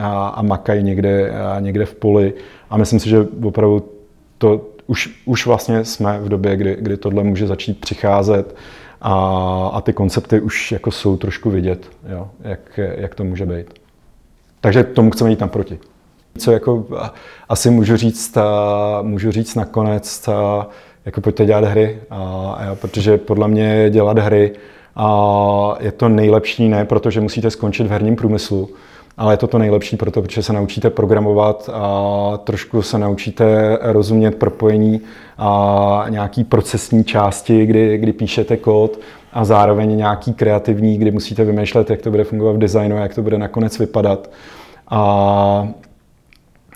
a, 0.00 0.28
a 0.28 0.42
makají 0.42 0.82
někde, 0.82 1.30
a 1.30 1.60
někde 1.60 1.86
v 1.86 1.94
poli. 1.94 2.34
A 2.70 2.76
myslím 2.76 3.00
si, 3.00 3.08
že 3.08 3.26
opravdu 3.42 3.88
to 4.38 4.60
už, 4.86 5.22
už 5.24 5.46
vlastně 5.46 5.84
jsme 5.84 6.18
v 6.20 6.28
době, 6.28 6.56
kdy, 6.56 6.76
kdy 6.80 6.96
tohle 6.96 7.24
může 7.24 7.46
začít 7.46 7.80
přicházet 7.80 8.56
a, 9.00 9.14
a 9.72 9.80
ty 9.80 9.92
koncepty 9.92 10.40
už 10.40 10.72
jako 10.72 10.90
jsou 10.90 11.16
trošku 11.16 11.50
vidět, 11.50 11.86
jo, 12.08 12.28
jak, 12.40 12.80
jak 12.96 13.14
to 13.14 13.24
může 13.24 13.46
být. 13.46 13.66
Takže 14.60 14.84
tomu 14.84 15.10
chceme 15.10 15.30
jít 15.30 15.40
naproti. 15.40 15.78
Co 16.38 16.52
jako 16.52 16.86
asi 17.48 17.70
můžu 17.70 17.96
říct, 17.96 18.36
a, 18.36 19.02
můžu 19.02 19.30
říct 19.30 19.54
nakonec, 19.54 20.28
a, 20.28 20.66
jako 21.06 21.20
pojďte 21.20 21.46
dělat 21.46 21.64
hry, 21.64 21.98
a, 22.10 22.16
a, 22.16 22.74
protože 22.74 23.18
podle 23.18 23.48
mě 23.48 23.90
dělat 23.90 24.18
hry 24.18 24.52
a 24.96 25.74
je 25.80 25.92
to 25.92 26.08
nejlepší 26.08 26.68
ne, 26.68 26.84
protože 26.84 27.20
musíte 27.20 27.50
skončit 27.50 27.86
v 27.86 27.90
herním 27.90 28.16
průmyslu, 28.16 28.68
ale 29.16 29.32
je 29.32 29.36
to 29.36 29.46
to 29.46 29.58
nejlepší 29.58 29.96
proto, 29.96 30.22
protože 30.22 30.42
se 30.42 30.52
naučíte 30.52 30.90
programovat 30.90 31.70
a 31.72 32.36
trošku 32.44 32.82
se 32.82 32.98
naučíte 32.98 33.78
rozumět 33.82 34.34
propojení 34.34 35.00
a 35.38 36.04
nějaký 36.08 36.44
procesní 36.44 37.04
části, 37.04 37.66
kdy, 37.66 37.98
kdy 37.98 38.12
píšete 38.12 38.56
kód 38.56 39.00
a 39.32 39.44
zároveň 39.44 39.96
nějaký 39.96 40.32
kreativní, 40.32 40.98
kdy 40.98 41.10
musíte 41.10 41.44
vymýšlet, 41.44 41.90
jak 41.90 42.02
to 42.02 42.10
bude 42.10 42.24
fungovat 42.24 42.52
v 42.52 42.58
designu, 42.58 42.96
jak 42.96 43.14
to 43.14 43.22
bude 43.22 43.38
nakonec 43.38 43.78
vypadat. 43.78 44.30
A, 44.88 45.68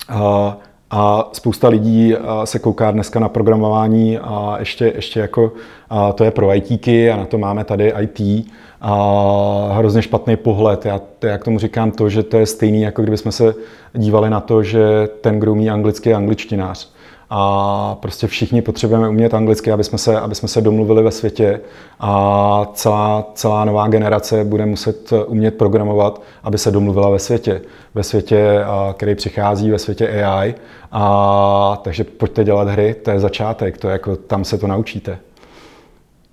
a, 0.09 0.57
a 0.91 1.29
spousta 1.33 1.69
lidí 1.69 2.15
se 2.45 2.59
kouká 2.59 2.91
dneska 2.91 3.21
na 3.21 3.29
programování 3.29 4.19
a 4.19 4.57
ještě, 4.59 4.93
ještě 4.95 5.21
jako 5.21 5.53
a 5.91 6.13
to 6.13 6.25
je 6.25 6.31
pro 6.31 6.55
ITky 6.55 7.11
a 7.11 7.17
na 7.17 7.25
to 7.25 7.39
máme 7.39 7.65
tady 7.65 7.93
IT 8.01 8.47
a 8.81 9.73
hrozně 9.73 10.03
špatný 10.03 10.37
pohled. 10.37 10.87
Já, 10.87 11.01
já 11.23 11.39
k 11.39 11.45
tomu 11.45 11.59
říkám 11.59 11.91
to, 11.91 12.09
že 12.09 12.23
to 12.23 12.37
je 12.37 12.47
stejný, 12.47 12.83
jako 12.83 13.03
kdybychom 13.03 13.33
se 13.33 13.55
dívali 13.95 14.31
na 14.31 14.41
to, 14.41 14.63
že 14.63 15.09
ten, 15.21 15.41
kdo 15.41 15.53
umí 15.53 15.71
anglicky, 15.71 16.09
je 16.09 16.17
angličtinář. 16.17 16.92
A 17.35 17.97
prostě 18.01 18.27
všichni 18.27 18.63
potřebujeme 18.63 19.09
umět 19.09 19.35
anglicky, 19.35 19.73
aby 19.73 19.85
jsme 19.85 19.99
se, 19.99 20.21
aby 20.21 20.35
jsme 20.35 20.49
se 20.49 20.61
domluvili 20.61 21.03
ve 21.03 21.11
světě 21.11 21.61
a 22.01 22.67
celá, 22.75 23.27
celá 23.35 23.65
nová 23.65 23.89
generace 23.89 24.45
bude 24.45 24.67
muset 24.67 25.13
umět 25.27 25.59
programovat, 25.59 26.23
aby 26.43 26.59
se 26.59 26.71
domluvila 26.71 27.11
ve 27.11 27.19
světě. 27.19 27.61
Ve 27.95 28.03
světě, 28.03 28.65
který 28.93 29.15
přichází, 29.15 29.71
ve 29.71 29.79
světě 29.79 30.25
AI. 30.25 30.55
A, 30.93 31.81
takže 31.83 32.05
pojďte 32.05 32.45
dělat 32.45 32.69
hry, 32.69 32.95
to 32.95 33.11
je 33.11 33.21
začátek, 33.21 33.79
to 33.79 33.89
je 33.89 33.93
jako, 33.93 34.17
tam 34.17 34.45
se 34.45 34.59
to 34.59 34.67
naučíte. 34.67 35.19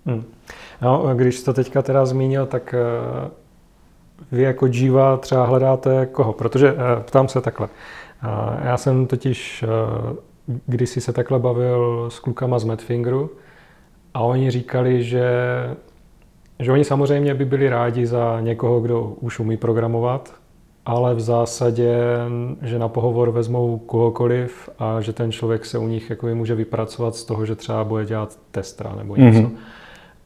Hmm. 0.05 0.23
No, 0.81 1.15
když 1.15 1.43
to 1.43 1.53
teďka 1.53 1.81
teda 1.81 2.05
zmínil, 2.05 2.45
tak 2.45 2.73
eh, 2.73 3.29
vy 4.31 4.43
jako 4.43 4.65
Jiva 4.65 5.17
třeba 5.17 5.45
hledáte 5.45 6.05
koho? 6.05 6.33
Protože 6.33 6.69
eh, 6.69 7.03
ptám 7.03 7.27
se 7.27 7.41
takhle. 7.41 7.67
Já 8.63 8.77
jsem 8.77 9.07
totiž 9.07 9.65
eh, 10.49 10.59
kdysi 10.65 11.01
se 11.01 11.13
takhle 11.13 11.39
bavil 11.39 12.05
s 12.09 12.19
klukama 12.19 12.59
z 12.59 12.63
Madfingeru 12.63 13.29
a 14.13 14.21
oni 14.21 14.51
říkali, 14.51 15.03
že, 15.03 15.29
že 16.59 16.71
oni 16.71 16.83
samozřejmě 16.83 17.33
by 17.33 17.45
byli 17.45 17.69
rádi 17.69 18.05
za 18.05 18.41
někoho, 18.41 18.79
kdo 18.79 19.03
už 19.03 19.39
umí 19.39 19.57
programovat, 19.57 20.33
ale 20.85 21.15
v 21.15 21.19
zásadě, 21.19 21.97
že 22.61 22.79
na 22.79 22.87
pohovor 22.87 23.31
vezmou 23.31 23.77
kohokoliv 23.77 24.69
a 24.79 25.01
že 25.01 25.13
ten 25.13 25.31
člověk 25.31 25.65
se 25.65 25.77
u 25.77 25.87
nich 25.87 26.09
jako 26.09 26.27
může 26.27 26.55
vypracovat 26.55 27.15
z 27.15 27.23
toho, 27.23 27.45
že 27.45 27.55
třeba 27.55 27.83
bude 27.83 28.05
dělat 28.05 28.39
testra 28.51 28.95
nebo 28.97 29.15
něco. 29.15 29.39
Mm-hmm. 29.39 29.57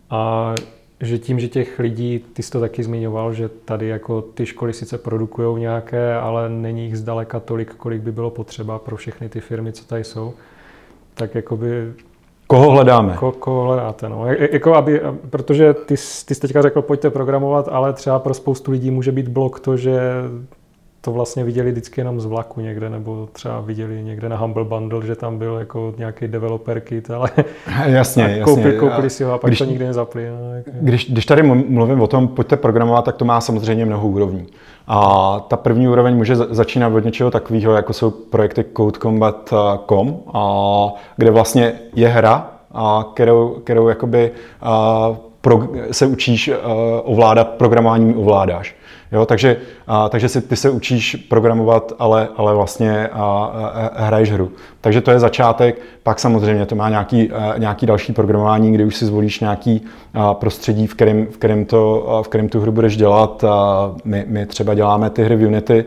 A 0.10 0.56
že 1.04 1.20
tím, 1.20 1.40
že 1.40 1.48
těch 1.48 1.80
lidí, 1.80 2.26
ty 2.34 2.44
jsi 2.44 2.52
to 2.52 2.60
taky 2.60 2.84
zmiňoval, 2.84 3.34
že 3.34 3.50
tady 3.50 3.88
jako 3.88 4.22
ty 4.22 4.46
školy 4.46 4.74
sice 4.74 4.98
produkují 4.98 5.60
nějaké, 5.60 6.16
ale 6.16 6.50
není 6.50 6.86
jich 6.86 6.98
zdaleka 6.98 7.40
tolik, 7.40 7.76
kolik 7.76 8.02
by 8.02 8.12
bylo 8.12 8.30
potřeba 8.30 8.80
pro 8.80 8.96
všechny 8.96 9.30
ty 9.30 9.40
firmy, 9.40 9.72
co 9.72 9.86
tady 9.86 10.04
jsou, 10.04 10.34
tak 11.14 11.36
jakoby... 11.36 11.94
Koho 12.48 12.72
hledáme? 12.72 13.16
Ko, 13.20 13.32
koho 13.32 13.64
hledáte, 13.64 14.10
no. 14.10 14.26
Jako 14.52 14.76
aby, 14.76 15.02
protože 15.30 15.74
ty, 15.74 15.96
ty 16.26 16.36
jsi 16.36 16.42
teďka 16.42 16.62
řekl, 16.62 16.82
pojďte 16.82 17.10
programovat, 17.10 17.68
ale 17.72 17.94
třeba 17.94 18.20
pro 18.20 18.34
spoustu 18.34 18.72
lidí 18.72 18.92
může 18.92 19.12
být 19.12 19.28
blok 19.28 19.60
to, 19.60 19.78
že 19.78 20.00
to 21.06 21.12
vlastně 21.12 21.44
viděli 21.44 21.72
vždycky 21.72 22.02
jenom 22.02 22.22
z 22.22 22.26
vlaku 22.26 22.62
někde, 22.62 22.90
nebo 22.90 23.28
třeba 23.32 23.62
viděli 23.62 24.04
někde 24.04 24.30
na 24.30 24.38
Humble 24.38 24.64
Bundle, 24.64 25.06
že 25.06 25.16
tam 25.16 25.38
byl 25.38 25.56
jako 25.56 25.94
nějaký 25.98 26.28
developer 26.28 26.80
kit, 26.80 27.12
ale 27.12 27.30
jasně, 27.86 28.24
jasně. 28.24 28.42
Koupili, 28.44 28.78
koupili 28.78 29.10
si 29.10 29.24
ho 29.24 29.34
a 29.34 29.38
pak 29.38 29.50
když, 29.50 29.60
to 29.60 29.66
nikdy 29.66 29.86
nezapli. 29.86 30.28
No, 30.30 30.56
jako... 30.56 30.70
když, 30.82 31.12
když 31.12 31.26
tady 31.26 31.44
mluvím 31.44 32.02
o 32.02 32.08
tom, 32.08 32.28
pojďte 32.28 32.58
programovat, 32.58 33.06
tak 33.06 33.16
to 33.16 33.26
má 33.26 33.42
samozřejmě 33.42 33.86
mnoho 33.86 34.08
úrovní. 34.08 34.48
A 34.88 35.40
ta 35.48 35.58
první 35.58 35.88
úroveň 35.88 36.16
může 36.16 36.36
začínat 36.36 36.94
od 36.94 37.06
něčeho 37.06 37.32
takového, 37.32 37.74
jako 37.74 37.94
jsou 37.94 38.12
projekty 38.12 38.66
codecombat.com, 38.78 40.20
kde 41.18 41.32
vlastně 41.32 41.74
je 41.96 42.08
hra, 42.08 42.52
a 42.72 43.06
kterou, 43.14 43.50
kterou 43.50 43.88
jakoby, 43.88 44.32
a, 44.62 45.16
pro, 45.44 45.68
se 45.92 46.06
učíš 46.06 46.50
a, 46.50 46.58
ovládat, 47.04 47.50
programováním 47.50 48.18
ovládáš. 48.18 48.76
Jo, 49.12 49.26
takže, 49.26 49.58
a, 49.88 50.10
takže 50.10 50.30
si, 50.30 50.42
ty 50.42 50.56
se 50.56 50.70
učíš 50.70 51.16
programovat, 51.16 51.94
ale, 52.00 52.30
ale 52.38 52.56
vlastně 52.56 53.08
a, 53.08 53.24
a, 53.94 54.04
hraješ 54.06 54.32
hru. 54.32 54.52
Takže 54.82 55.02
to 55.02 55.12
je 55.12 55.20
začátek, 55.20 55.82
pak 56.04 56.20
samozřejmě 56.20 56.66
to 56.66 56.76
má 56.76 56.90
nějaký, 56.90 57.32
a, 57.32 57.58
nějaký 57.58 57.86
další 57.86 58.14
programování, 58.14 58.72
kdy 58.72 58.86
už 58.86 58.96
si 58.96 59.06
zvolíš 59.06 59.40
nějaký 59.40 59.86
a, 60.14 60.34
prostředí, 60.34 60.88
v 60.88 60.96
kterém, 60.96 61.26
v, 61.26 61.38
kterém 61.38 61.66
to, 61.66 62.10
a, 62.10 62.24
v 62.24 62.28
kterém 62.28 62.50
tu 62.50 62.60
hru 62.60 62.72
budeš 62.72 62.98
dělat. 62.98 63.44
A 63.44 63.92
my, 64.06 64.26
my 64.28 64.46
třeba 64.46 64.74
děláme 64.74 65.10
ty 65.10 65.24
hry 65.24 65.36
v 65.36 65.46
Unity, 65.48 65.86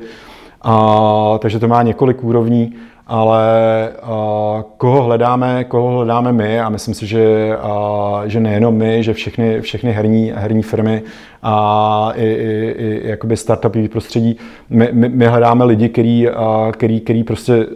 a, 0.62 1.38
takže 1.38 1.58
to 1.58 1.68
má 1.68 1.82
několik 1.82 2.24
úrovní 2.24 2.74
ale 3.06 3.88
uh, 4.02 4.62
koho 4.76 5.02
hledáme, 5.02 5.64
koho 5.64 5.90
hledáme 5.90 6.32
my? 6.32 6.60
A 6.60 6.68
myslím 6.68 6.94
si, 6.94 7.06
že, 7.06 7.56
uh, 7.64 8.24
že 8.24 8.40
nejenom 8.40 8.74
my, 8.74 9.02
že 9.02 9.12
všechny, 9.12 9.60
všechny 9.60 9.92
herní, 9.92 10.32
herní 10.36 10.62
firmy 10.62 11.02
a 11.42 12.12
i, 12.14 12.24
i, 12.24 12.74
i 12.78 13.08
jakoby 13.08 13.36
startupy 13.36 13.88
prostředí, 13.88 14.36
my, 14.70 14.88
my, 14.92 15.08
my 15.08 15.26
hledáme 15.26 15.64
lidi, 15.64 15.88
který, 15.88 16.28
uh, 16.28 16.34
který, 16.70 17.00
který 17.00 17.24
prostě 17.24 17.66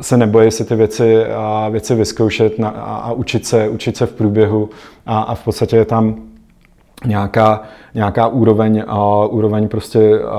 se 0.00 0.16
nebojí 0.16 0.50
si 0.50 0.64
ty 0.64 0.74
věci, 0.74 1.24
a 1.26 1.68
věci 1.68 1.94
vyzkoušet 1.94 2.58
na, 2.58 2.68
a, 2.68 2.96
a 2.96 3.12
učit, 3.12 3.46
se, 3.46 3.68
učit 3.68 3.96
se 3.96 4.06
v 4.06 4.12
průběhu 4.12 4.70
a, 5.06 5.20
a 5.20 5.34
v 5.34 5.44
podstatě 5.44 5.76
je 5.76 5.84
tam 5.84 6.16
nějaká, 7.06 7.62
nějaká 7.94 8.26
úroveň, 8.26 8.84
a, 8.86 9.26
úroveň 9.26 9.68
prostě 9.68 10.20
a, 10.20 10.38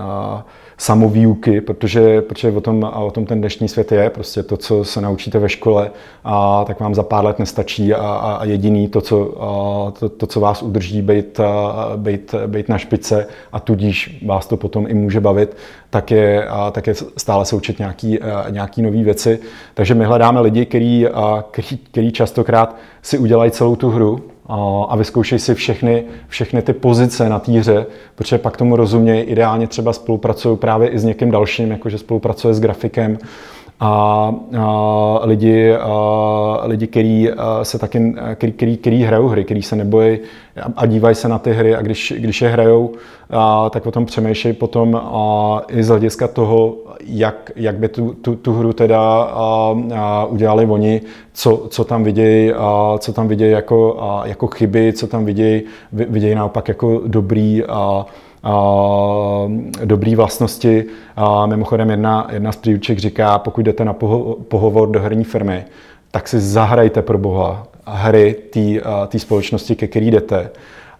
a, 0.00 0.44
samovýuky, 0.82 1.60
protože, 1.60 2.22
protože 2.22 2.50
o, 2.50 2.60
tom, 2.60 2.90
o 2.94 3.10
tom 3.10 3.26
ten 3.26 3.38
dnešní 3.38 3.68
svět 3.68 3.92
je. 3.92 4.10
Prostě 4.10 4.42
to, 4.42 4.56
co 4.56 4.84
se 4.84 5.00
naučíte 5.00 5.38
ve 5.38 5.48
škole, 5.48 5.90
a, 6.24 6.64
tak 6.64 6.80
vám 6.80 6.94
za 6.94 7.02
pár 7.02 7.24
let 7.24 7.38
nestačí 7.38 7.94
a, 7.94 7.98
a, 7.98 8.34
a 8.34 8.44
jediný 8.44 8.88
to 8.88 9.00
co, 9.00 9.42
a, 9.42 9.90
to, 9.90 10.08
to, 10.08 10.26
co 10.26 10.40
vás 10.40 10.62
udrží 10.62 11.02
být, 11.02 11.40
a, 11.40 11.92
být, 11.96 12.34
být 12.46 12.68
na 12.68 12.78
špice 12.78 13.26
a 13.52 13.60
tudíž 13.60 14.24
vás 14.26 14.46
to 14.46 14.56
potom 14.56 14.86
i 14.88 14.94
může 14.94 15.20
bavit, 15.20 15.56
tak 15.90 16.10
je, 16.10 16.46
a, 16.48 16.70
tak 16.70 16.86
je 16.86 16.94
stále 17.16 17.44
se 17.44 17.56
učit 17.56 17.78
nějaký, 17.78 18.20
a, 18.20 18.50
nějaký 18.50 18.82
nové 18.82 19.02
věci. 19.02 19.38
Takže 19.74 19.94
my 19.94 20.04
hledáme 20.04 20.40
lidi, 20.40 20.66
který, 20.66 21.08
a, 21.08 21.44
který, 21.50 21.78
který 21.78 22.12
častokrát 22.12 22.76
si 23.02 23.18
udělají 23.18 23.50
celou 23.50 23.76
tu 23.76 23.90
hru, 23.90 24.31
a 24.88 24.96
vyzkoušej 24.96 25.38
si 25.38 25.54
všechny, 25.54 26.04
všechny 26.28 26.62
ty 26.62 26.72
pozice 26.72 27.28
na 27.28 27.38
týře, 27.38 27.86
protože 28.14 28.38
pak 28.38 28.56
tomu 28.56 28.76
rozumějí, 28.76 29.20
ideálně 29.20 29.66
třeba 29.66 29.92
spolupracují 29.92 30.56
právě 30.58 30.88
i 30.88 30.98
s 30.98 31.04
někým 31.04 31.30
dalším, 31.30 31.70
jakože 31.70 31.98
spolupracuje 31.98 32.54
s 32.54 32.60
grafikem, 32.60 33.18
a, 33.80 34.34
a 34.58 35.20
lidi, 35.24 35.74
a, 35.74 36.60
lidi 36.64 36.86
který 36.86 37.28
se 37.62 37.78
taky, 37.78 38.14
který, 38.34 38.52
který, 38.52 38.76
který 38.76 39.02
hrajou 39.02 39.28
hry, 39.28 39.44
který 39.44 39.62
se 39.62 39.76
nebojí 39.76 40.18
a 40.76 40.86
dívají 40.86 41.14
se 41.14 41.28
na 41.28 41.38
ty 41.38 41.52
hry 41.52 41.76
a 41.76 41.82
když, 41.82 42.14
když 42.16 42.42
je 42.42 42.48
hrajou, 42.48 42.92
a, 43.30 43.70
tak 43.70 43.86
o 43.86 43.90
tom 43.90 44.06
přemýšlejí 44.06 44.54
potom 44.54 44.96
a, 44.96 45.62
i 45.68 45.82
z 45.82 45.88
hlediska 45.88 46.28
toho, 46.28 46.76
jak, 47.04 47.50
jak 47.56 47.76
by 47.76 47.88
tu, 47.88 48.14
tu, 48.14 48.36
tu 48.36 48.52
hru 48.52 48.72
teda 48.72 49.00
a, 49.22 49.76
a 49.94 50.24
udělali 50.24 50.66
oni, 50.66 51.00
co, 51.32 51.66
co 51.68 51.84
tam 51.84 52.04
vidějí, 52.04 52.52
a, 52.52 52.94
co 52.98 53.12
tam 53.12 53.28
vidějí 53.28 53.52
jako, 53.52 54.02
a, 54.02 54.26
jako 54.26 54.46
chyby, 54.46 54.92
co 54.92 55.06
tam 55.06 55.24
vidějí, 55.24 55.62
vidějí 55.92 56.34
naopak 56.34 56.68
jako 56.68 57.02
dobrý 57.06 57.64
a, 57.64 58.06
a, 58.42 58.52
dobrý 59.84 60.16
vlastnosti. 60.16 60.84
Mimochodem 61.46 61.90
jedna, 61.90 62.28
jedna 62.32 62.52
z 62.52 62.56
příruček 62.56 62.98
říká, 62.98 63.38
pokud 63.38 63.60
jdete 63.60 63.84
na 63.84 63.92
poho, 63.92 64.36
pohovor 64.48 64.90
do 64.90 65.00
herní 65.00 65.24
firmy, 65.24 65.64
tak 66.10 66.28
si 66.28 66.40
zahrajte 66.40 67.02
pro 67.02 67.18
boha 67.18 67.66
hry 67.86 68.36
té 69.08 69.18
společnosti, 69.18 69.76
ke 69.76 69.88
který 69.88 70.10
jdete. 70.10 70.50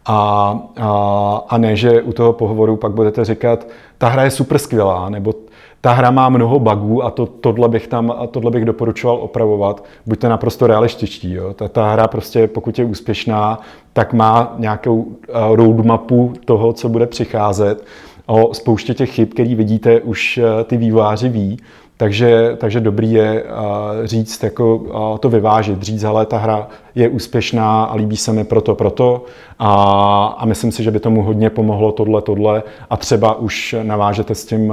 A, 0.06 0.58
a, 0.76 1.44
a 1.48 1.58
ne, 1.58 1.76
že 1.76 2.02
u 2.02 2.12
toho 2.12 2.32
pohovoru 2.32 2.76
pak 2.76 2.92
budete 2.92 3.24
říkat, 3.24 3.66
ta 3.98 4.08
hra 4.08 4.24
je 4.24 4.30
super 4.30 4.58
skvělá, 4.58 5.08
nebo 5.08 5.34
ta 5.84 5.92
hra 5.92 6.10
má 6.10 6.28
mnoho 6.28 6.58
bugů 6.58 7.04
a 7.04 7.10
to, 7.10 7.26
tohle, 7.26 7.68
bych 7.68 7.88
tam, 7.88 8.14
tohle 8.30 8.50
bych 8.50 8.64
doporučoval 8.64 9.16
opravovat. 9.16 9.84
Buďte 10.06 10.28
naprosto 10.28 10.66
realističtí. 10.66 11.32
Jo. 11.32 11.54
Ta, 11.54 11.68
ta 11.68 11.92
hra 11.92 12.08
prostě, 12.08 12.46
pokud 12.46 12.78
je 12.78 12.84
úspěšná, 12.84 13.60
tak 13.92 14.12
má 14.12 14.54
nějakou 14.58 15.06
eh, 15.10 15.32
roadmapu 15.52 16.32
toho, 16.44 16.72
co 16.72 16.88
bude 16.88 17.06
přicházet. 17.06 17.84
O 18.26 18.54
spoustě 18.54 18.94
těch 18.94 19.10
chyb, 19.10 19.28
který 19.28 19.54
vidíte, 19.54 20.00
už 20.00 20.38
eh, 20.38 20.64
ty 20.64 20.76
vývojáři 20.76 21.28
ví. 21.28 21.58
Takže, 21.96 22.56
takže 22.60 22.80
dobrý 22.80 23.12
je 23.12 23.42
uh, 23.42 23.48
říct, 24.04 24.42
jako 24.42 25.18
to 25.20 25.28
vyvážit, 25.28 25.82
říct, 25.82 26.04
ale 26.04 26.26
ta 26.26 26.38
hra 26.38 26.68
je 26.94 27.08
úspěšná 27.08 27.84
a 27.84 27.96
líbí 27.96 28.16
se 28.16 28.32
mi 28.32 28.44
proto, 28.44 28.74
proto 28.74 29.24
a, 29.64 30.34
a 30.38 30.44
myslím 30.44 30.72
si, 30.72 30.82
že 30.82 30.90
by 30.90 31.00
tomu 31.00 31.22
hodně 31.22 31.50
pomohlo 31.50 31.92
tohle, 31.92 32.22
tohle 32.22 32.62
a 32.90 32.96
třeba 32.96 33.34
už 33.34 33.74
navážete 33.82 34.34
s 34.34 34.44
tím 34.46 34.72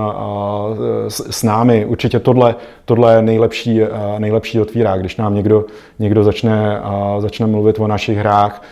s, 1.08 1.30
s 1.30 1.44
námi. 1.44 1.86
Určitě 1.86 2.20
tohle, 2.20 2.56
tohle 2.86 3.16
je 3.16 3.22
nejlepší, 3.22 3.82
nejlepší 4.18 4.62
otvírák, 4.62 5.00
když 5.00 5.18
nám 5.18 5.36
někdo, 5.36 5.66
někdo 6.00 6.24
začne, 6.24 6.82
začne 7.20 7.48
mluvit 7.48 7.80
o 7.80 7.88
našich 7.88 8.18
hrách, 8.18 8.64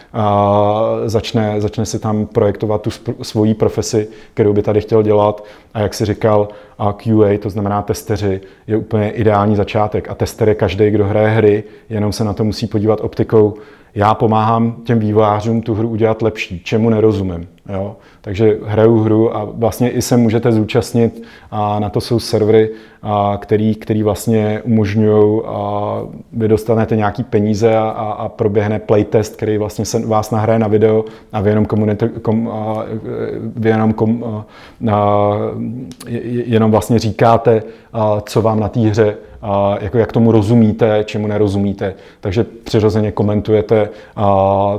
začne, 1.06 1.62
začne 1.62 1.86
si 1.86 2.00
tam 2.00 2.26
projektovat 2.26 2.82
tu 2.82 2.90
svoji 3.22 3.54
profesi, 3.54 4.08
kterou 4.34 4.54
by 4.54 4.62
tady 4.62 4.82
chtěl 4.82 5.04
dělat 5.04 5.44
a 5.74 5.80
jak 5.80 5.94
si 5.94 6.06
říkal, 6.06 6.48
QA, 6.78 7.38
to 7.40 7.50
znamená 7.50 7.82
testeři, 7.82 8.42
je 8.68 8.78
úplně 8.78 9.12
ideální 9.12 9.56
začátek. 9.56 10.10
A 10.10 10.16
tester 10.16 10.50
je 10.50 10.56
každý, 10.56 10.90
kdo 10.90 11.06
hraje 11.06 11.28
hry, 11.28 11.64
jenom 11.90 12.12
se 12.12 12.24
na 12.24 12.34
to 12.34 12.44
musí 12.44 12.68
podívat 12.68 13.02
optikou. 13.02 13.54
Já 13.98 14.14
pomáhám 14.14 14.76
těm 14.84 15.00
vývojářům 15.00 15.62
tu 15.62 15.74
hru 15.74 15.90
udělat 15.90 16.22
lepší, 16.22 16.62
čemu 16.64 16.90
nerozumím. 16.90 17.48
Jo? 17.74 17.96
Takže 18.22 18.58
hraju 18.66 18.98
hru 18.98 19.38
a 19.38 19.48
vlastně 19.54 19.90
i 19.90 20.02
se 20.02 20.18
můžete 20.18 20.52
zúčastnit 20.52 21.24
a 21.52 21.80
na 21.80 21.90
to 21.90 22.02
jsou 22.02 22.20
servery, 22.20 22.70
a 23.04 23.38
který, 23.42 23.76
který 23.76 24.04
vlastně 24.04 24.62
umožňují, 24.64 25.42
vy 26.34 26.48
dostanete 26.48 26.96
nějaký 26.96 27.24
peníze 27.24 27.78
a, 27.78 27.90
a 27.90 28.30
proběhne 28.30 28.80
playtest, 28.80 29.36
který 29.36 29.58
vlastně 29.58 29.86
se 29.86 30.06
vás 30.06 30.32
nahraje 30.32 30.60
na 30.60 30.68
video 30.68 31.06
a 31.34 31.42
vy 31.42 31.50
jenom, 31.50 31.66
komunity, 31.66 32.10
kom, 32.22 32.50
a, 32.50 32.86
vy 33.56 33.70
jenom, 33.70 33.94
kom, 33.94 34.24
a, 34.24 34.46
a, 34.92 35.34
jenom 36.46 36.72
vlastně 36.72 37.00
říkáte, 37.00 37.64
a, 37.94 38.22
co 38.22 38.42
vám 38.42 38.60
na 38.60 38.70
té 38.70 38.80
hře 38.80 39.18
jako 39.80 39.98
jak 39.98 40.12
tomu 40.12 40.32
rozumíte, 40.32 41.04
čemu 41.04 41.28
nerozumíte. 41.28 41.94
Takže 42.20 42.44
přirozeně 42.44 43.12
komentujete 43.12 43.90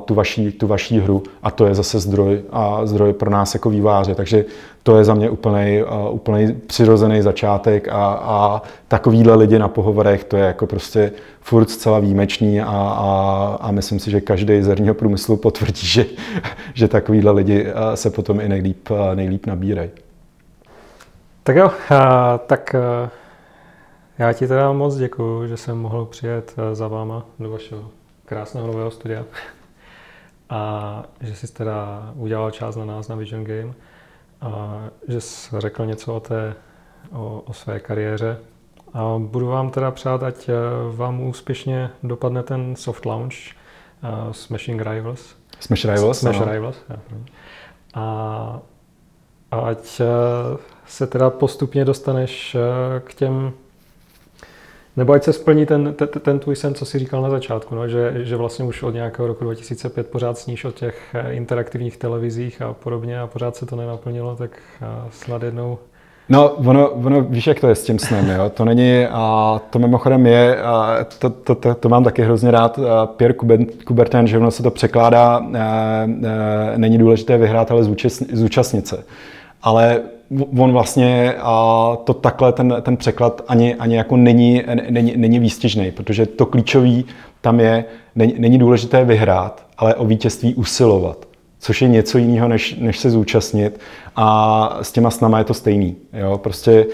tu 0.05 0.15
vaší, 0.15 0.52
tu 0.52 0.66
vaší 0.66 1.01
hru 1.01 1.23
a 1.43 1.51
to 1.51 1.66
je 1.66 1.74
zase 1.74 1.98
zdroj, 1.98 2.40
a 2.51 2.78
zdroj 2.87 3.13
pro 3.13 3.31
nás 3.31 3.55
jako 3.55 3.71
výváře. 3.71 4.15
Takže 4.15 4.45
to 4.83 4.99
je 4.99 5.05
za 5.05 5.15
mě 5.15 5.31
úplný, 5.31 5.83
úplný 6.11 6.53
přirozený 6.53 7.23
začátek 7.23 7.89
a, 7.89 8.21
a 8.23 8.63
takovýhle 8.89 9.35
lidi 9.35 9.59
na 9.59 9.69
pohovorech, 9.69 10.25
to 10.25 10.37
je 10.37 10.45
jako 10.45 10.67
prostě 10.67 11.13
furt 11.41 11.71
zcela 11.71 11.99
výjimečný 11.99 12.61
a, 12.61 12.67
a, 12.67 13.59
a 13.61 13.71
myslím 13.71 13.99
si, 13.99 14.11
že 14.11 14.21
každý 14.21 14.63
z 14.63 14.67
herního 14.67 14.95
průmyslu 14.95 15.37
potvrdí, 15.37 15.87
že, 15.87 16.07
že 16.75 16.89
takovýhle 16.89 17.33
lidi 17.33 17.67
se 17.95 18.11
potom 18.11 18.41
i 18.41 18.49
nejlíp, 18.49 18.89
nejlíp 19.15 19.47
nabírají. 19.47 19.91
Tak 21.43 21.57
jo, 21.57 21.71
tak 22.47 22.77
já 24.19 24.33
ti 24.33 24.49
teda 24.49 24.73
moc 24.73 24.97
děkuji, 24.97 25.47
že 25.47 25.57
jsem 25.57 25.79
mohl 25.79 26.05
přijet 26.05 26.55
za 26.73 26.89
váma 26.89 27.27
do 27.39 27.51
vašeho 27.51 27.83
krásného 28.25 28.67
nového 28.67 28.91
studia 28.91 29.25
a 30.51 31.03
že 31.20 31.37
jsi 31.37 31.53
teda 31.53 32.11
udělal 32.15 32.51
čas 32.51 32.77
na 32.77 32.85
nás 32.85 33.09
na 33.09 33.16
Vision 33.16 33.45
Game 33.45 33.75
a 34.41 34.81
že 35.09 35.20
jsi 35.20 35.61
řekl 35.61 35.87
něco 35.87 36.15
o, 36.15 36.20
té, 36.20 36.55
o, 37.12 37.43
o 37.47 37.53
své 37.53 37.81
kariéře. 37.81 38.39
A 38.95 39.15
budu 39.19 39.47
vám 39.47 39.70
teda 39.70 39.91
přát, 39.91 40.23
ať 40.23 40.51
vám 40.91 41.20
úspěšně 41.20 41.91
dopadne 42.03 42.43
ten 42.43 42.77
soft 42.77 43.07
launch 43.07 43.35
uh, 44.03 44.33
Smashing 44.33 44.83
Rivals. 44.83 45.37
Smash 45.61 45.85
Rivals, 45.85 46.19
Smash 46.19 46.41
ano. 46.41 46.53
Rivals, 46.53 46.77
já, 46.89 46.97
a, 47.95 48.61
a 49.51 49.61
ať 49.61 50.01
se 50.87 51.07
teda 51.07 51.31
postupně 51.31 51.85
dostaneš 51.85 52.57
k 53.01 53.15
těm 53.15 53.53
nebo 54.99 55.12
ať 55.12 55.25
se 55.25 55.33
splní 55.33 55.66
ten, 55.66 55.95
ten, 55.95 56.09
ten 56.09 56.39
tvůj 56.39 56.57
sen, 56.57 56.75
co 56.75 56.85
jsi 56.85 56.99
říkal 56.99 57.23
na 57.23 57.31
začátku, 57.31 57.75
no, 57.75 57.89
že, 57.89 58.12
že 58.16 58.37
vlastně 58.37 58.65
už 58.65 58.83
od 58.83 58.95
nějakého 58.95 59.29
roku 59.29 59.45
2005 59.45 60.11
pořád 60.11 60.39
sníš 60.39 60.65
o 60.65 60.73
těch 60.73 61.15
eh, 61.15 61.33
interaktivních 61.33 61.97
televizích 61.97 62.62
a 62.62 62.73
podobně 62.73 63.20
a 63.20 63.27
pořád 63.27 63.57
se 63.57 63.66
to 63.66 63.77
nenaplnilo, 63.77 64.37
tak 64.37 64.51
eh, 64.83 64.87
snad 65.11 65.43
jednou 65.43 65.79
No, 66.31 66.51
ono, 66.51 66.91
ono, 66.91 67.23
víš, 67.23 67.47
jak 67.47 67.61
to 67.61 67.69
je 67.69 67.75
s 67.75 67.85
tím 67.85 67.99
snem, 67.99 68.29
jo? 68.31 68.51
To 68.51 68.65
není, 68.65 69.07
a 69.07 69.61
to 69.70 69.79
mimochodem 69.79 70.27
je, 70.27 70.62
a 70.62 71.05
to, 71.19 71.31
to, 71.31 71.55
to, 71.55 71.75
to 71.75 71.89
mám 71.89 72.05
taky 72.05 72.23
hrozně 72.23 72.51
rád, 72.51 72.79
Pierre 73.16 73.35
Coubertin, 73.89 74.27
že 74.27 74.39
ono 74.39 74.51
se 74.51 74.62
to 74.62 74.70
překládá, 74.70 75.37
a, 75.37 75.41
a, 75.41 75.47
není 76.77 76.99
důležité 76.99 77.39
vyhrát, 77.39 77.70
ale 77.70 77.85
zúčastnit 78.33 78.89
se. 78.89 79.05
Ale 79.62 80.01
on 80.59 80.73
vlastně 80.73 81.35
a 81.39 81.97
to 82.05 82.15
takhle, 82.15 82.53
ten, 82.53 82.77
ten 82.83 82.97
překlad 82.97 83.43
ani, 83.49 83.75
ani 83.75 83.97
jako 83.97 84.17
není, 84.17 84.63
není, 84.91 85.15
není 85.17 85.39
výstěžný, 85.39 85.91
protože 85.91 86.27
to 86.27 86.47
klíčový 86.47 87.05
tam 87.41 87.61
je, 87.61 87.85
není, 88.15 88.35
není 88.39 88.59
důležité 88.59 89.05
vyhrát, 89.05 89.67
ale 89.79 89.95
o 89.95 90.07
vítězství 90.07 90.55
usilovat 90.55 91.29
což 91.59 91.83
je 91.83 91.89
něco 91.89 92.19
jiného, 92.19 92.49
než, 92.49 92.77
než 92.79 92.99
se 92.99 93.11
zúčastnit. 93.11 93.81
A 94.17 94.79
s 94.83 94.93
těma 94.93 95.11
snama 95.11 95.39
je 95.39 95.45
to 95.45 95.55
stejný. 95.55 95.97
Jo? 96.13 96.39
Prostě 96.39 96.87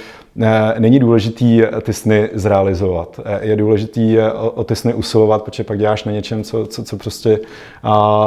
není 0.79 0.99
důležitý 0.99 1.63
ty 1.83 1.93
sny 1.93 2.31
zrealizovat. 2.33 3.21
Je 3.41 3.57
důležitý 3.57 4.17
o, 4.55 4.65
ty 4.65 4.77
sny 4.77 4.95
usilovat, 4.95 5.43
protože 5.43 5.65
pak 5.65 5.79
děláš 5.79 6.05
na 6.05 6.13
něčem, 6.13 6.45
co, 6.45 6.67
co, 6.67 6.85
co 6.85 6.97
prostě 6.97 7.39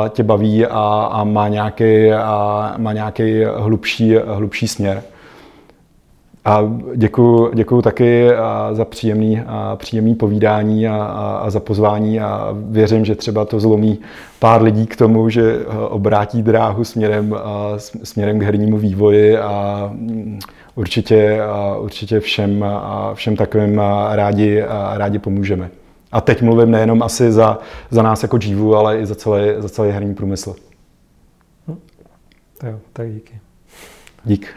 tě 0.10 0.24
baví 0.24 0.66
a, 0.66 1.10
a 1.12 1.24
má 1.24 1.48
nějaký, 1.48 2.12
a, 2.12 2.74
má 2.78 2.94
nějaký 2.94 3.44
hlubší, 3.44 4.16
hlubší 4.16 4.68
směr. 4.68 5.04
A 6.46 6.64
děkuji, 6.96 7.52
děkuji 7.54 7.82
taky 7.82 8.28
za 8.72 8.86
příjemný, 8.86 9.42
příjemný 9.76 10.16
povídání 10.16 10.88
a, 10.88 10.96
a, 10.96 11.38
a 11.38 11.50
za 11.50 11.60
pozvání 11.60 12.20
a 12.20 12.56
věřím, 12.70 13.06
že 13.06 13.16
třeba 13.16 13.46
to 13.46 13.60
zlomí 13.60 14.00
pár 14.40 14.62
lidí 14.62 14.88
k 14.88 14.96
tomu, 14.96 15.30
že 15.30 15.66
obrátí 15.90 16.44
dráhu 16.44 16.84
směrem, 16.84 17.36
směrem 18.04 18.40
k 18.40 18.44
hernímu 18.44 18.78
vývoji 18.78 19.38
a 19.38 19.90
mm, 19.94 20.40
určitě, 20.78 21.40
určitě 21.80 22.20
všem, 22.20 22.66
všem 23.14 23.36
takovým 23.36 23.82
rádi, 24.12 24.64
rádi 24.94 25.20
pomůžeme. 25.20 25.70
A 26.12 26.22
teď 26.22 26.42
mluvím 26.42 26.72
nejenom 26.72 27.04
asi 27.04 27.32
za, 27.32 27.60
za 27.90 28.02
nás 28.02 28.24
jako 28.24 28.40
Jivu, 28.42 28.76
ale 28.76 29.00
i 29.00 29.06
za 29.06 29.16
celý, 29.16 29.42
za 29.58 29.70
celý 29.70 29.92
herní 29.92 30.16
průmysl. 30.16 30.56
Hm. 31.68 31.80
Tak, 32.58 32.76
tak 32.94 33.14
díky. 33.14 33.40
Dík. 34.26 34.57